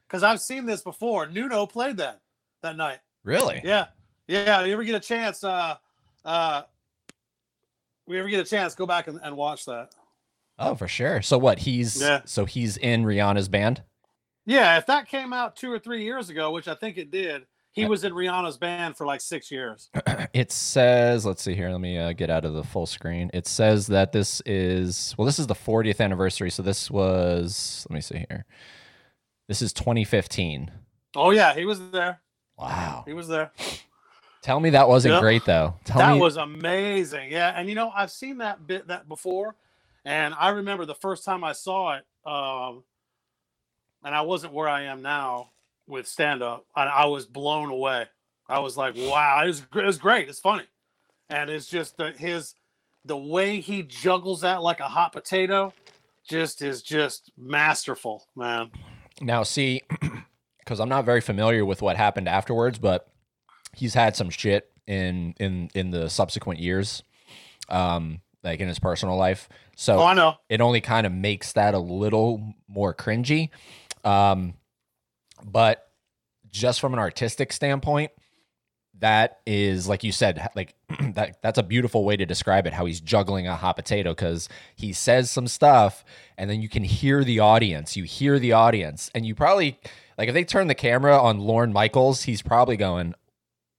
Because 0.07 0.23
I've 0.23 0.41
seen 0.41 0.65
this 0.65 0.81
before. 0.81 1.27
Nuno 1.27 1.65
played 1.65 1.97
that 1.97 2.19
that 2.61 2.75
night. 2.75 2.99
really? 3.23 3.61
Yeah. 3.63 3.87
Yeah. 4.27 4.65
You 4.65 4.73
ever 4.73 4.83
get 4.83 4.95
a 4.95 4.99
chance, 4.99 5.43
uh 5.43 5.75
uh 6.25 6.63
we 8.05 8.19
ever 8.19 8.27
get 8.27 8.45
a 8.45 8.49
chance, 8.49 8.75
go 8.75 8.85
back 8.85 9.07
and, 9.07 9.19
and 9.23 9.37
watch 9.37 9.65
that. 9.65 9.93
Oh, 10.59 10.75
for 10.75 10.87
sure. 10.87 11.21
So 11.21 11.37
what? 11.37 11.59
He's 11.59 12.01
Yeah. 12.01 12.21
so 12.25 12.45
he's 12.45 12.77
in 12.77 13.05
Rihanna's 13.05 13.47
band. 13.47 13.81
Yeah, 14.45 14.77
if 14.77 14.85
that 14.87 15.07
came 15.07 15.31
out 15.33 15.55
two 15.55 15.71
or 15.71 15.79
three 15.79 16.03
years 16.03 16.29
ago, 16.29 16.51
which 16.51 16.67
I 16.67 16.75
think 16.75 16.97
it 16.97 17.11
did, 17.11 17.45
he 17.71 17.85
was 17.85 18.03
in 18.03 18.13
Rihanna's 18.13 18.57
band 18.57 18.97
for 18.97 19.05
like 19.05 19.21
six 19.21 19.49
years. 19.51 19.89
It 20.33 20.51
says, 20.51 21.25
let's 21.25 21.41
see 21.41 21.55
here. 21.55 21.69
Let 21.71 21.81
me 21.81 21.97
uh, 21.97 22.13
get 22.13 22.29
out 22.29 22.45
of 22.45 22.53
the 22.53 22.63
full 22.63 22.85
screen. 22.85 23.31
It 23.33 23.47
says 23.47 23.87
that 23.87 24.11
this 24.11 24.41
is 24.45 25.15
well, 25.17 25.25
this 25.25 25.39
is 25.39 25.47
the 25.47 25.55
40th 25.55 25.99
anniversary. 26.01 26.51
So 26.51 26.61
this 26.61 26.91
was. 26.91 27.87
Let 27.89 27.95
me 27.95 28.01
see 28.01 28.25
here. 28.29 28.45
This 29.47 29.61
is 29.63 29.73
2015. 29.73 30.69
Oh 31.15 31.31
yeah, 31.31 31.55
he 31.55 31.65
was 31.65 31.79
there. 31.91 32.19
Wow. 32.57 33.03
He 33.07 33.13
was 33.13 33.27
there. 33.27 33.51
Tell 34.43 34.59
me 34.59 34.69
that 34.71 34.87
wasn't 34.87 35.13
Yep. 35.13 35.21
great 35.21 35.45
though. 35.45 35.75
Tell 35.85 35.97
that 35.99 36.13
me 36.15 36.19
was 36.21 36.37
amazing. 36.37 37.31
Yeah, 37.31 37.53
and 37.55 37.67
you 37.67 37.75
know 37.75 37.91
I've 37.95 38.11
seen 38.11 38.37
that 38.39 38.67
bit 38.67 38.87
that 38.87 39.07
before, 39.09 39.55
and 40.09 40.33
I 40.33 40.49
remember 40.49 40.87
the 40.87 40.95
first 40.95 41.23
time 41.23 41.43
I 41.43 41.51
saw 41.51 41.95
it, 41.95 42.03
um, 42.25 42.83
and 44.03 44.15
I 44.15 44.21
wasn't 44.21 44.53
where 44.53 44.67
I 44.67 44.85
am 44.85 45.03
now 45.03 45.51
with 45.85 46.07
stand 46.07 46.41
up, 46.41 46.65
and 46.75 46.89
I 46.89 47.05
was 47.05 47.27
blown 47.27 47.69
away. 47.69 48.07
I 48.47 48.57
was 48.57 48.75
like, 48.75 48.95
wow, 48.97 49.43
it 49.43 49.47
was, 49.47 49.61
it 49.75 49.85
was 49.85 49.99
great. 49.99 50.27
It's 50.27 50.39
funny, 50.39 50.63
and 51.29 51.51
it's 51.51 51.67
just 51.67 51.97
the, 51.97 52.11
his 52.13 52.55
the 53.05 53.15
way 53.15 53.59
he 53.59 53.83
juggles 53.83 54.41
that 54.41 54.63
like 54.63 54.79
a 54.79 54.87
hot 54.87 55.13
potato, 55.13 55.73
just 56.27 56.63
is 56.63 56.81
just 56.81 57.31
masterful, 57.37 58.25
man. 58.35 58.71
Now, 59.21 59.43
see, 59.43 59.83
because 60.59 60.79
I'm 60.79 60.89
not 60.89 61.05
very 61.05 61.21
familiar 61.21 61.63
with 61.63 61.83
what 61.83 61.97
happened 61.97 62.27
afterwards, 62.27 62.79
but 62.79 63.07
he's 63.75 63.93
had 63.93 64.15
some 64.15 64.31
shit 64.31 64.71
in 64.87 65.35
in 65.39 65.69
in 65.75 65.91
the 65.91 66.09
subsequent 66.09 66.59
years, 66.59 67.03
um, 67.69 68.21
like 68.43 68.59
in 68.59 68.67
his 68.67 68.79
personal 68.79 69.15
life. 69.17 69.47
So 69.79 69.97
Oh, 69.99 70.03
I 70.03 70.13
know. 70.13 70.35
it 70.49 70.59
only 70.59 70.81
kind 70.81 71.07
of 71.07 71.13
makes 71.13 71.53
that 71.53 71.73
a 71.73 71.79
little 71.79 72.53
more 72.67 72.93
cringy. 72.93 73.49
Um, 74.03 74.55
but 75.41 75.87
just 76.51 76.81
from 76.81 76.91
an 76.91 76.99
artistic 76.99 77.53
standpoint, 77.53 78.11
that 78.99 79.39
is 79.45 79.87
like 79.87 80.03
you 80.03 80.11
said, 80.11 80.45
like 80.53 80.75
that 81.13 81.41
that's 81.41 81.57
a 81.57 81.63
beautiful 81.63 82.03
way 82.03 82.17
to 82.17 82.25
describe 82.25 82.67
it. 82.67 82.73
How 82.73 82.83
he's 82.83 82.99
juggling 82.99 83.47
a 83.47 83.55
hot 83.55 83.77
potato 83.77 84.11
because 84.11 84.49
he 84.75 84.91
says 84.91 85.31
some 85.31 85.47
stuff, 85.47 86.03
and 86.37 86.49
then 86.49 86.61
you 86.61 86.67
can 86.67 86.83
hear 86.83 87.23
the 87.23 87.39
audience. 87.39 87.95
You 87.95 88.03
hear 88.03 88.37
the 88.37 88.51
audience, 88.51 89.09
and 89.15 89.25
you 89.25 89.33
probably 89.33 89.79
like 90.17 90.27
if 90.27 90.33
they 90.33 90.43
turn 90.43 90.67
the 90.67 90.75
camera 90.75 91.17
on 91.17 91.39
Lorne 91.39 91.71
Michaels, 91.71 92.23
he's 92.23 92.41
probably 92.41 92.75
going, 92.75 93.13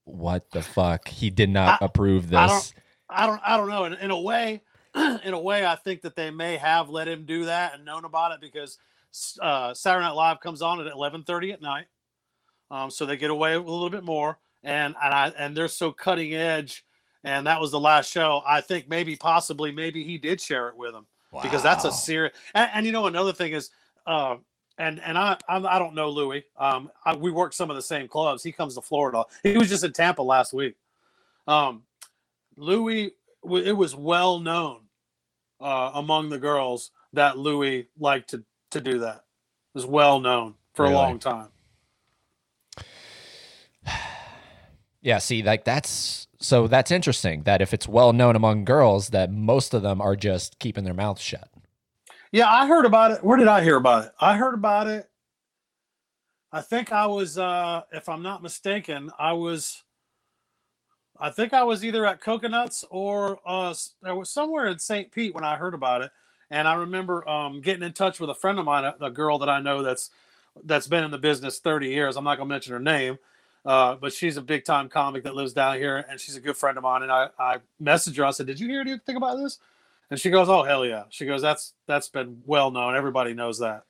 "What 0.05 0.49
the 0.49 0.63
fuck? 0.63 1.07
He 1.07 1.29
did 1.29 1.51
not 1.51 1.79
I- 1.79 1.85
approve 1.85 2.33
I 2.33 2.47
this." 2.47 2.73
I 3.07 3.27
don't 3.27 3.41
I 3.45 3.57
don't 3.57 3.69
know. 3.69 3.83
In, 3.85 3.93
in 3.93 4.09
a 4.09 4.19
way, 4.19 4.63
in 5.23 5.33
a 5.33 5.39
way, 5.39 5.65
I 5.65 5.75
think 5.75 6.01
that 6.01 6.15
they 6.15 6.31
may 6.31 6.57
have 6.57 6.89
let 6.89 7.07
him 7.07 7.25
do 7.25 7.45
that 7.45 7.75
and 7.75 7.85
known 7.85 8.05
about 8.05 8.33
it 8.33 8.41
because 8.41 8.77
uh, 9.39 9.73
Saturday 9.73 10.05
Night 10.05 10.15
Live 10.15 10.39
comes 10.39 10.61
on 10.61 10.79
at 10.79 10.91
eleven 10.91 11.23
thirty 11.23 11.51
at 11.51 11.61
night, 11.61 11.85
um, 12.69 12.89
so 12.89 13.05
they 13.05 13.17
get 13.17 13.29
away 13.29 13.57
with 13.57 13.67
a 13.67 13.71
little 13.71 13.89
bit 13.89 14.03
more. 14.03 14.37
And 14.63 14.95
and 15.01 15.13
I 15.13 15.33
and 15.37 15.55
they're 15.55 15.67
so 15.67 15.91
cutting 15.91 16.33
edge. 16.33 16.85
And 17.23 17.45
that 17.45 17.61
was 17.61 17.69
the 17.69 17.79
last 17.79 18.11
show. 18.11 18.41
I 18.47 18.61
think 18.61 18.89
maybe 18.89 19.15
possibly 19.15 19.71
maybe 19.71 20.03
he 20.03 20.17
did 20.17 20.41
share 20.41 20.69
it 20.69 20.75
with 20.75 20.95
him 20.95 21.05
because 21.41 21.61
that's 21.63 21.85
a 21.85 21.91
serious. 21.91 22.33
And, 22.55 22.69
and 22.73 22.85
you 22.85 22.91
know 22.91 23.05
another 23.05 23.33
thing 23.33 23.53
is, 23.53 23.69
uh, 24.07 24.37
and 24.77 24.99
and 25.01 25.17
I 25.17 25.37
I'm, 25.47 25.65
I 25.65 25.77
don't 25.77 25.93
know 25.93 26.09
Louis. 26.09 26.43
Um, 26.57 26.89
I, 27.05 27.15
we 27.15 27.31
work 27.31 27.53
some 27.53 27.69
of 27.69 27.75
the 27.75 27.81
same 27.81 28.07
clubs. 28.07 28.41
He 28.43 28.51
comes 28.51 28.75
to 28.75 28.81
Florida. 28.81 29.23
He 29.43 29.57
was 29.57 29.69
just 29.69 29.83
in 29.83 29.93
Tampa 29.93 30.23
last 30.23 30.53
week. 30.53 30.75
Um, 31.47 31.83
Louis, 32.57 33.11
it 33.43 33.75
was 33.75 33.95
well 33.95 34.39
known 34.39 34.81
uh, 35.59 35.91
among 35.95 36.29
the 36.29 36.39
girls 36.39 36.91
that 37.13 37.37
Louis 37.37 37.87
liked 37.99 38.29
to 38.31 38.43
to 38.71 38.81
do 38.81 38.99
that. 38.99 39.15
It 39.15 39.75
was 39.75 39.85
well 39.85 40.19
known 40.19 40.55
for 40.73 40.83
Really? 40.83 40.95
a 40.95 40.97
long 40.97 41.19
time. 41.19 41.49
Yeah, 45.03 45.17
see, 45.17 45.41
like 45.41 45.63
that's 45.65 46.27
so 46.39 46.67
that's 46.67 46.91
interesting 46.91 47.41
that 47.43 47.59
if 47.59 47.73
it's 47.73 47.87
well 47.87 48.13
known 48.13 48.35
among 48.35 48.65
girls 48.65 49.09
that 49.09 49.31
most 49.31 49.73
of 49.73 49.81
them 49.81 49.99
are 49.99 50.15
just 50.15 50.59
keeping 50.59 50.83
their 50.83 50.93
mouths 50.93 51.21
shut. 51.21 51.49
Yeah, 52.31 52.47
I 52.47 52.67
heard 52.67 52.85
about 52.85 53.09
it. 53.09 53.23
Where 53.23 53.35
did 53.37 53.47
I 53.47 53.63
hear 53.63 53.77
about 53.77 54.05
it? 54.05 54.11
I 54.19 54.37
heard 54.37 54.53
about 54.53 54.85
it. 54.85 55.09
I 56.51 56.61
think 56.61 56.91
I 56.91 57.07
was, 57.07 57.37
uh, 57.39 57.81
if 57.91 58.07
I'm 58.09 58.21
not 58.21 58.43
mistaken, 58.43 59.09
I 59.17 59.33
was. 59.33 59.83
I 61.21 61.31
think 61.31 61.53
I 61.53 61.63
was 61.65 61.85
either 61.85 62.07
at 62.07 62.21
Coconuts 62.21 62.85
or 62.91 63.39
uh, 63.47 63.75
there 64.03 64.15
was 64.15 64.31
somewhere 64.31 64.67
in 64.67 64.79
St. 64.79 65.11
Pete 65.13 65.35
when 65.35 65.45
I 65.45 65.57
heard 65.57 65.75
about 65.75 66.03
it, 66.03 66.11
And 66.51 66.67
I 66.67 66.75
remember 66.75 67.27
um, 67.29 67.61
getting 67.61 67.83
in 67.83 67.93
touch 67.93 68.19
with 68.21 68.31
a 68.31 68.35
friend 68.35 68.59
of 68.59 68.65
mine, 68.65 68.85
a, 68.85 68.95
a 69.05 69.11
girl 69.11 69.39
that 69.39 69.49
I 69.49 69.61
know 69.61 69.83
that's 69.83 70.11
that's 70.65 70.87
been 70.87 71.05
in 71.05 71.11
the 71.11 71.19
business 71.19 71.59
30 71.59 71.89
years. 71.89 72.17
I'm 72.17 72.25
not 72.25 72.37
gonna 72.37 72.49
mention 72.49 72.73
her 72.73 72.79
name, 72.81 73.19
uh, 73.65 73.95
but 73.95 74.13
she's 74.13 74.37
a 74.37 74.43
big 74.43 74.65
time 74.65 74.89
comic 74.89 75.23
that 75.25 75.35
lives 75.35 75.53
down 75.53 75.77
here, 75.77 76.05
and 76.09 76.19
she's 76.19 76.37
a 76.37 76.41
good 76.41 76.57
friend 76.57 76.77
of 76.77 76.83
mine. 76.83 77.03
And 77.03 77.11
I 77.13 77.29
I 77.39 77.59
messaged 77.83 78.17
her. 78.17 78.25
I 78.25 78.31
said, 78.31 78.47
"Did 78.47 78.59
you 78.61 78.69
hear 78.69 78.81
anything 78.81 79.17
about 79.17 79.37
this?" 79.37 79.59
And 80.11 80.19
she 80.19 80.31
goes, 80.31 80.49
"Oh 80.49 80.63
hell 80.63 80.85
yeah!" 80.85 81.05
She 81.11 81.25
goes, 81.27 81.41
"That's 81.43 81.73
that's 81.87 82.09
been 82.09 82.43
well 82.47 82.71
known. 82.71 82.95
Everybody 82.97 83.33
knows 83.35 83.59
that." 83.59 83.85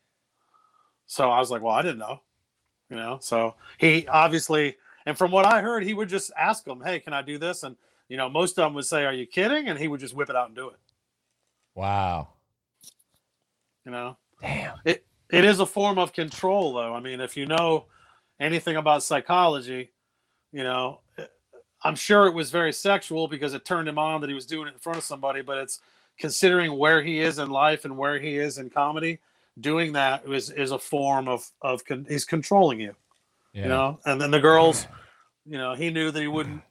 So 1.07 1.29
I 1.31 1.39
was 1.39 1.51
like, 1.51 1.61
"Well, 1.63 1.75
I 1.75 1.83
didn't 1.83 1.99
know," 1.99 2.21
you 2.89 2.97
know. 2.97 3.19
So 3.21 3.55
he 3.79 4.07
obviously, 4.07 4.77
and 5.05 5.17
from 5.17 5.31
what 5.31 5.45
I 5.45 5.61
heard, 5.61 5.83
he 5.83 5.93
would 5.93 6.09
just 6.09 6.31
ask 6.37 6.63
them, 6.63 6.81
"Hey, 6.81 6.99
can 6.99 7.13
I 7.13 7.21
do 7.21 7.37
this?" 7.37 7.63
And 7.63 7.75
you 8.09 8.17
know, 8.17 8.29
most 8.29 8.57
of 8.57 8.65
them 8.65 8.73
would 8.73 8.85
say, 8.85 9.05
"Are 9.05 9.13
you 9.13 9.25
kidding?" 9.25 9.69
And 9.69 9.79
he 9.79 9.87
would 9.87 9.99
just 9.99 10.13
whip 10.13 10.29
it 10.29 10.35
out 10.35 10.47
and 10.47 10.55
do 10.55 10.69
it. 10.69 10.77
Wow. 11.75 12.29
You 13.85 13.91
know, 13.91 14.17
Damn. 14.41 14.77
it 14.85 15.05
it 15.31 15.45
is 15.45 15.59
a 15.59 15.65
form 15.65 15.97
of 15.97 16.13
control, 16.13 16.73
though. 16.73 16.93
I 16.93 16.99
mean, 16.99 17.21
if 17.21 17.37
you 17.37 17.45
know 17.45 17.85
anything 18.39 18.75
about 18.75 19.03
psychology, 19.03 19.91
you 20.51 20.63
know, 20.63 20.99
eh, 21.17 21.25
I'm 21.83 21.95
sure 21.95 22.27
it 22.27 22.33
was 22.33 22.51
very 22.51 22.73
sexual 22.73 23.27
because 23.27 23.53
it 23.53 23.65
turned 23.65 23.87
him 23.87 23.97
on 23.97 24.21
that 24.21 24.29
he 24.29 24.35
was 24.35 24.45
doing 24.45 24.67
it 24.67 24.73
in 24.73 24.79
front 24.79 24.97
of 24.97 25.03
somebody. 25.03 25.41
But 25.41 25.57
it's 25.59 25.79
considering 26.19 26.77
where 26.77 27.01
he 27.01 27.21
is 27.21 27.39
in 27.39 27.49
life 27.49 27.85
and 27.85 27.97
where 27.97 28.19
he 28.19 28.37
is 28.37 28.57
in 28.57 28.69
comedy, 28.69 29.19
doing 29.59 29.93
that 29.93 30.25
is 30.27 30.49
is 30.51 30.71
a 30.71 30.79
form 30.79 31.27
of 31.27 31.49
of 31.61 31.83
con- 31.85 32.05
he's 32.07 32.25
controlling 32.25 32.79
you. 32.79 32.95
Yeah. 33.53 33.63
You 33.63 33.69
know, 33.69 33.99
and 34.05 34.21
then 34.21 34.31
the 34.31 34.39
girls, 34.39 34.87
you 35.45 35.57
know, 35.57 35.73
he 35.75 35.89
knew 35.89 36.09
that 36.11 36.19
he 36.19 36.27
wouldn't. 36.27 36.61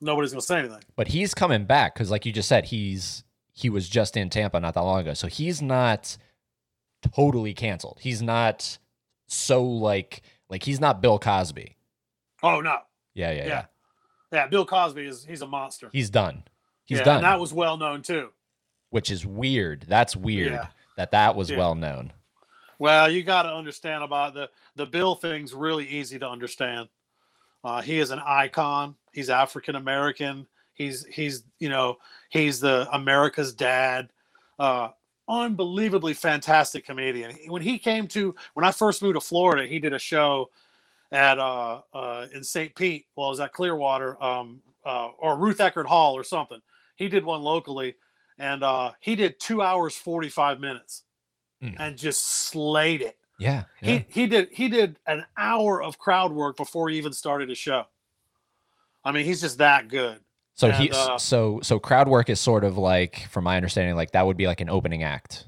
Nobody's 0.00 0.32
gonna 0.32 0.42
say 0.42 0.58
anything. 0.60 0.80
But 0.96 1.08
he's 1.08 1.34
coming 1.34 1.64
back 1.64 1.94
because, 1.94 2.10
like 2.10 2.26
you 2.26 2.32
just 2.32 2.48
said, 2.48 2.66
he's 2.66 3.24
he 3.52 3.68
was 3.70 3.88
just 3.88 4.16
in 4.16 4.30
Tampa 4.30 4.58
not 4.58 4.74
that 4.74 4.82
long 4.82 5.00
ago, 5.00 5.14
so 5.14 5.28
he's 5.28 5.62
not 5.62 6.16
totally 7.14 7.54
canceled. 7.54 7.98
He's 8.00 8.22
not 8.22 8.78
so 9.28 9.62
like 9.62 10.22
like 10.48 10.62
he's 10.64 10.80
not 10.80 11.00
Bill 11.02 11.18
Cosby. 11.18 11.76
Oh 12.42 12.60
no, 12.60 12.78
Yeah, 13.14 13.30
yeah, 13.30 13.36
yeah. 13.36 13.46
Yeah. 13.46 13.64
yeah, 14.32 14.46
Bill 14.48 14.64
Cosby 14.66 15.06
is 15.06 15.24
he's 15.24 15.42
a 15.42 15.46
monster. 15.46 15.88
He's 15.92 16.10
done. 16.10 16.42
He's 16.84 16.98
yeah, 16.98 17.04
done, 17.04 17.16
And 17.16 17.24
that 17.24 17.38
was 17.38 17.52
well 17.52 17.76
known 17.76 18.02
too. 18.02 18.30
which 18.90 19.10
is 19.10 19.24
weird. 19.24 19.84
That's 19.86 20.16
weird 20.16 20.52
Yeah. 20.52 20.66
that 20.96 21.12
that 21.12 21.36
was 21.36 21.52
well 21.52 21.74
known. 21.76 22.12
Well, 22.82 23.08
you 23.08 23.22
got 23.22 23.44
to 23.44 23.54
understand 23.54 24.02
about 24.02 24.34
the 24.34 24.50
the 24.74 24.86
Bill 24.86 25.14
thing's 25.14 25.54
really 25.54 25.86
easy 25.86 26.18
to 26.18 26.28
understand. 26.28 26.88
Uh, 27.62 27.80
he 27.80 28.00
is 28.00 28.10
an 28.10 28.18
icon. 28.18 28.96
He's 29.12 29.30
African 29.30 29.76
American. 29.76 30.48
He's 30.74 31.04
he's 31.04 31.44
you 31.60 31.68
know 31.68 31.98
he's 32.30 32.58
the 32.58 32.88
America's 32.92 33.54
dad. 33.54 34.08
Uh, 34.58 34.88
unbelievably 35.28 36.14
fantastic 36.14 36.84
comedian. 36.84 37.36
When 37.46 37.62
he 37.62 37.78
came 37.78 38.08
to 38.08 38.34
when 38.54 38.64
I 38.64 38.72
first 38.72 39.00
moved 39.00 39.14
to 39.14 39.20
Florida, 39.20 39.64
he 39.64 39.78
did 39.78 39.92
a 39.92 39.98
show 40.00 40.50
at 41.12 41.38
uh, 41.38 41.82
uh, 41.94 42.26
in 42.34 42.42
St. 42.42 42.74
Pete. 42.74 43.06
Well, 43.14 43.28
it 43.28 43.30
was 43.30 43.38
at 43.38 43.52
Clearwater 43.52 44.20
um, 44.20 44.60
uh, 44.84 45.10
or 45.20 45.38
Ruth 45.38 45.58
Eckerd 45.58 45.86
Hall 45.86 46.14
or 46.14 46.24
something. 46.24 46.58
He 46.96 47.08
did 47.08 47.24
one 47.24 47.42
locally, 47.42 47.94
and 48.40 48.64
uh, 48.64 48.90
he 48.98 49.14
did 49.14 49.38
two 49.38 49.62
hours 49.62 49.94
forty 49.94 50.28
five 50.28 50.58
minutes, 50.58 51.04
Mm. 51.62 51.76
and 51.78 51.96
just 51.96 52.26
slayed 52.26 53.02
it. 53.02 53.16
Yeah, 53.38 53.64
yeah. 53.80 54.00
He 54.08 54.22
he 54.22 54.26
did 54.26 54.48
he 54.52 54.68
did 54.68 54.98
an 55.06 55.24
hour 55.36 55.82
of 55.82 55.98
crowd 55.98 56.32
work 56.32 56.56
before 56.56 56.88
he 56.88 56.98
even 56.98 57.12
started 57.12 57.50
a 57.50 57.54
show. 57.54 57.84
I 59.04 59.12
mean, 59.12 59.24
he's 59.24 59.40
just 59.40 59.58
that 59.58 59.88
good. 59.88 60.20
so 60.54 60.70
he 60.70 60.90
uh, 60.90 61.18
so 61.18 61.60
so 61.62 61.78
crowd 61.78 62.08
work 62.08 62.28
is 62.30 62.38
sort 62.40 62.64
of 62.64 62.78
like, 62.78 63.26
from 63.30 63.44
my 63.44 63.56
understanding, 63.56 63.96
like 63.96 64.10
that 64.12 64.26
would 64.26 64.36
be 64.36 64.46
like 64.46 64.60
an 64.60 64.68
opening 64.68 65.02
act. 65.02 65.46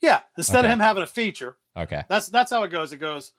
Yeah, 0.00 0.20
instead 0.36 0.58
Okay. 0.58 0.66
of 0.68 0.72
him 0.72 0.80
having 0.80 1.02
a 1.02 1.06
feature, 1.06 1.56
Okay. 1.76 2.02
that's 2.08 2.28
that's 2.28 2.50
how 2.50 2.62
it 2.64 2.68
goes. 2.70 2.92
It 2.92 2.98
goes, 2.98 3.32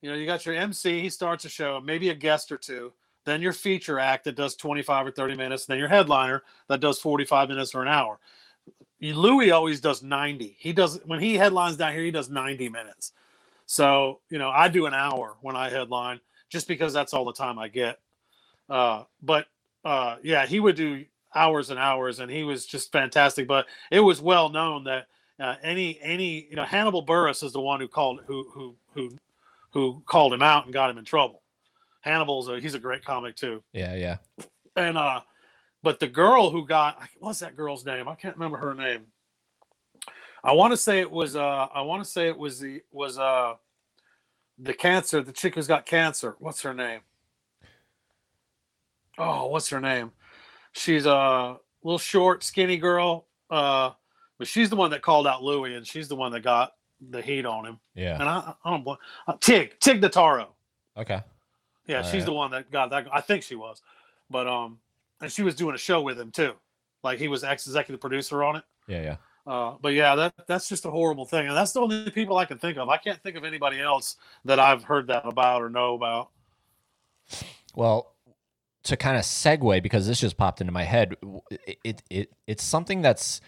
you 0.00 0.10
know, 0.10 0.16
you 0.16 0.26
got 0.26 0.44
your 0.46 0.54
MC, 0.54 1.00
he 1.00 1.10
starts 1.10 1.44
a 1.44 1.48
show, 1.48 1.80
maybe 1.80 2.08
a 2.10 2.14
guest 2.14 2.50
or 2.52 2.56
two, 2.56 2.92
then 3.24 3.42
your 3.42 3.52
feature 3.52 3.98
act 3.98 4.24
that 4.24 4.34
does 4.36 4.54
25 4.56 5.06
or 5.06 5.10
30 5.10 5.36
minutes, 5.36 5.66
then 5.66 5.78
your 5.78 5.88
headliner 5.88 6.42
that 6.68 6.80
does 6.80 6.98
45 7.00 7.48
minutes 7.48 7.74
or 7.74 7.82
an 7.82 7.88
hour. 7.88 8.18
Louis 9.00 9.50
always 9.50 9.80
does 9.80 10.02
90. 10.02 10.56
He 10.58 10.72
does 10.72 11.00
when 11.04 11.20
he 11.20 11.34
headlines 11.34 11.76
down 11.76 11.92
here, 11.92 12.02
he 12.02 12.10
does 12.10 12.28
90 12.28 12.68
minutes. 12.68 13.12
So, 13.66 14.20
you 14.30 14.38
know, 14.38 14.50
I 14.50 14.68
do 14.68 14.86
an 14.86 14.94
hour 14.94 15.36
when 15.40 15.54
I 15.56 15.68
headline 15.68 16.20
just 16.48 16.66
because 16.66 16.92
that's 16.92 17.12
all 17.14 17.24
the 17.24 17.32
time 17.32 17.58
I 17.58 17.68
get. 17.68 17.98
Uh, 18.68 19.04
but 19.22 19.46
uh, 19.84 20.16
yeah, 20.22 20.46
he 20.46 20.60
would 20.60 20.76
do 20.76 21.04
hours 21.34 21.70
and 21.70 21.78
hours, 21.78 22.20
and 22.20 22.30
he 22.30 22.44
was 22.44 22.66
just 22.66 22.90
fantastic. 22.92 23.46
But 23.46 23.66
it 23.90 24.00
was 24.00 24.20
well 24.20 24.48
known 24.48 24.84
that 24.84 25.06
uh, 25.38 25.56
any 25.62 25.98
any 26.02 26.46
you 26.50 26.56
know 26.56 26.64
Hannibal 26.64 27.04
Buress 27.04 27.42
is 27.44 27.52
the 27.52 27.60
one 27.60 27.80
who 27.80 27.88
called 27.88 28.20
who 28.26 28.48
who 28.52 28.74
who 28.94 29.10
who 29.70 30.02
called 30.06 30.32
him 30.32 30.42
out 30.42 30.64
and 30.64 30.72
got 30.72 30.90
him 30.90 30.98
in 30.98 31.04
trouble. 31.04 31.42
Hannibal's 32.00 32.48
a, 32.48 32.58
he's 32.60 32.74
a 32.74 32.78
great 32.78 33.04
comic 33.04 33.36
too, 33.36 33.62
Yeah, 33.72 33.94
yeah. 33.94 34.16
and 34.76 34.96
uh, 34.96 35.20
but 35.88 36.00
the 36.00 36.06
girl 36.06 36.50
who 36.50 36.66
got 36.66 36.98
what's 37.18 37.38
that 37.38 37.56
girl's 37.56 37.86
name? 37.86 38.08
I 38.08 38.14
can't 38.14 38.36
remember 38.36 38.58
her 38.58 38.74
name. 38.74 39.06
I 40.44 40.52
want 40.52 40.70
to 40.74 40.76
say 40.76 41.00
it 41.00 41.10
was 41.10 41.34
uh 41.34 41.66
I 41.74 41.80
want 41.80 42.04
to 42.04 42.10
say 42.10 42.28
it 42.28 42.36
was 42.36 42.60
the 42.60 42.82
was 42.92 43.18
uh 43.18 43.54
the 44.58 44.74
cancer 44.74 45.22
the 45.22 45.32
chick 45.32 45.54
who's 45.54 45.66
got 45.66 45.86
cancer. 45.86 46.36
What's 46.40 46.60
her 46.60 46.74
name? 46.74 47.00
Oh, 49.16 49.46
what's 49.46 49.70
her 49.70 49.80
name? 49.80 50.12
She's 50.72 51.06
a 51.06 51.56
little 51.82 51.98
short, 51.98 52.44
skinny 52.44 52.76
girl. 52.76 53.24
Uh, 53.48 53.92
but 54.36 54.46
she's 54.46 54.68
the 54.68 54.76
one 54.76 54.90
that 54.90 55.00
called 55.00 55.26
out 55.26 55.42
Louis, 55.42 55.74
and 55.74 55.86
she's 55.86 56.06
the 56.06 56.16
one 56.16 56.32
that 56.32 56.42
got 56.42 56.72
the 57.00 57.22
heat 57.22 57.46
on 57.46 57.64
him. 57.64 57.80
Yeah. 57.94 58.20
And 58.20 58.24
I, 58.24 58.52
I 58.62 58.70
don't 58.70 58.84
bl- 58.84 58.92
uh, 59.26 59.36
Tig 59.40 59.80
Tig 59.80 60.02
Notaro. 60.02 60.48
Okay. 60.98 61.22
Yeah, 61.86 62.02
she's 62.02 62.12
Alright. 62.12 62.26
the 62.26 62.32
one 62.34 62.50
that 62.50 62.70
got 62.70 62.90
that. 62.90 63.06
I 63.10 63.22
think 63.22 63.42
she 63.42 63.54
was, 63.54 63.80
but 64.28 64.46
um, 64.46 64.80
and 65.20 65.30
she 65.30 65.42
was 65.42 65.54
doing 65.54 65.74
a 65.74 65.78
show 65.78 66.00
with 66.02 66.18
him 66.18 66.30
too, 66.30 66.52
like 67.02 67.18
he 67.18 67.28
was 67.28 67.44
ex 67.44 67.66
executive 67.66 68.00
producer 68.00 68.42
on 68.42 68.56
it. 68.56 68.64
Yeah, 68.86 69.02
yeah. 69.02 69.16
Uh, 69.46 69.76
but 69.80 69.94
yeah, 69.94 70.14
that 70.14 70.34
that's 70.46 70.68
just 70.68 70.84
a 70.84 70.90
horrible 70.90 71.24
thing, 71.24 71.46
and 71.46 71.56
that's 71.56 71.72
the 71.72 71.80
only 71.80 72.10
people 72.10 72.36
I 72.36 72.44
can 72.44 72.58
think 72.58 72.76
of. 72.76 72.88
I 72.88 72.98
can't 72.98 73.22
think 73.22 73.36
of 73.36 73.44
anybody 73.44 73.80
else 73.80 74.16
that 74.44 74.58
I've 74.58 74.84
heard 74.84 75.06
that 75.06 75.24
about 75.24 75.62
or 75.62 75.70
know 75.70 75.94
about. 75.94 76.28
Well, 77.74 78.12
to 78.84 78.96
kind 78.96 79.16
of 79.16 79.22
segue 79.22 79.82
because 79.82 80.06
this 80.06 80.20
just 80.20 80.36
popped 80.36 80.60
into 80.60 80.72
my 80.72 80.84
head, 80.84 81.16
it 81.50 81.78
it, 81.82 82.02
it 82.10 82.32
it's 82.46 82.62
something 82.62 83.00
that's 83.00 83.40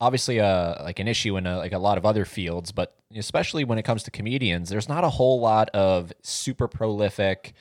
obviously 0.00 0.38
a 0.38 0.80
like 0.82 0.98
an 0.98 1.08
issue 1.08 1.36
in 1.36 1.46
a, 1.46 1.58
like 1.58 1.72
a 1.72 1.78
lot 1.78 1.98
of 1.98 2.04
other 2.04 2.24
fields, 2.24 2.72
but 2.72 2.96
especially 3.14 3.64
when 3.64 3.78
it 3.78 3.84
comes 3.84 4.02
to 4.02 4.10
comedians, 4.10 4.68
there's 4.68 4.88
not 4.88 5.04
a 5.04 5.10
whole 5.10 5.40
lot 5.40 5.70
of 5.70 6.12
super 6.22 6.68
prolific 6.68 7.54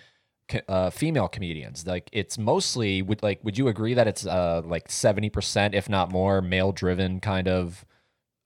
uh, 0.67 0.89
female 0.89 1.27
comedians. 1.27 1.85
Like 1.87 2.09
it's 2.11 2.37
mostly 2.37 3.01
would 3.01 3.23
like 3.23 3.43
would 3.43 3.57
you 3.57 3.67
agree 3.67 3.93
that 3.93 4.07
it's 4.07 4.25
uh 4.25 4.61
like 4.65 4.87
70% 4.87 5.73
if 5.73 5.89
not 5.89 6.11
more 6.11 6.41
male 6.41 6.71
driven 6.71 7.19
kind 7.19 7.47
of 7.47 7.85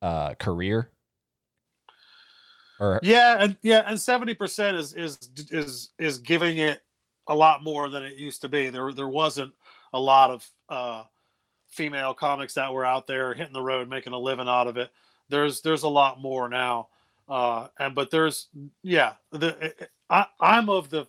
uh 0.01 0.33
career? 0.35 0.91
Or 2.79 2.99
Yeah, 3.03 3.37
and 3.39 3.57
yeah, 3.61 3.83
and 3.85 3.99
seventy 3.99 4.33
percent 4.33 4.77
is 4.77 4.93
is 4.93 5.17
is 5.51 5.89
is 5.99 6.17
giving 6.19 6.59
it 6.59 6.81
a 7.27 7.35
lot 7.35 7.63
more 7.63 7.89
than 7.89 8.03
it 8.03 8.17
used 8.17 8.41
to 8.41 8.49
be. 8.49 8.69
There 8.69 8.93
there 8.93 9.09
wasn't 9.09 9.53
a 9.93 9.99
lot 9.99 10.31
of 10.31 10.49
uh, 10.69 11.03
female 11.67 12.13
comics 12.13 12.53
that 12.53 12.73
were 12.73 12.85
out 12.85 13.07
there 13.07 13.33
hitting 13.33 13.53
the 13.53 13.61
road, 13.61 13.89
making 13.89 14.13
a 14.13 14.19
living 14.19 14.47
out 14.47 14.67
of 14.67 14.77
it. 14.77 14.91
There's 15.29 15.61
there's 15.61 15.83
a 15.83 15.89
lot 15.89 16.21
more 16.21 16.47
now, 16.47 16.87
uh, 17.27 17.67
and 17.77 17.93
but 17.93 18.11
there's 18.11 18.47
yeah, 18.81 19.13
the 19.31 19.73
I, 20.09 20.25
I'm 20.39 20.69
of 20.69 20.89
the 20.89 21.05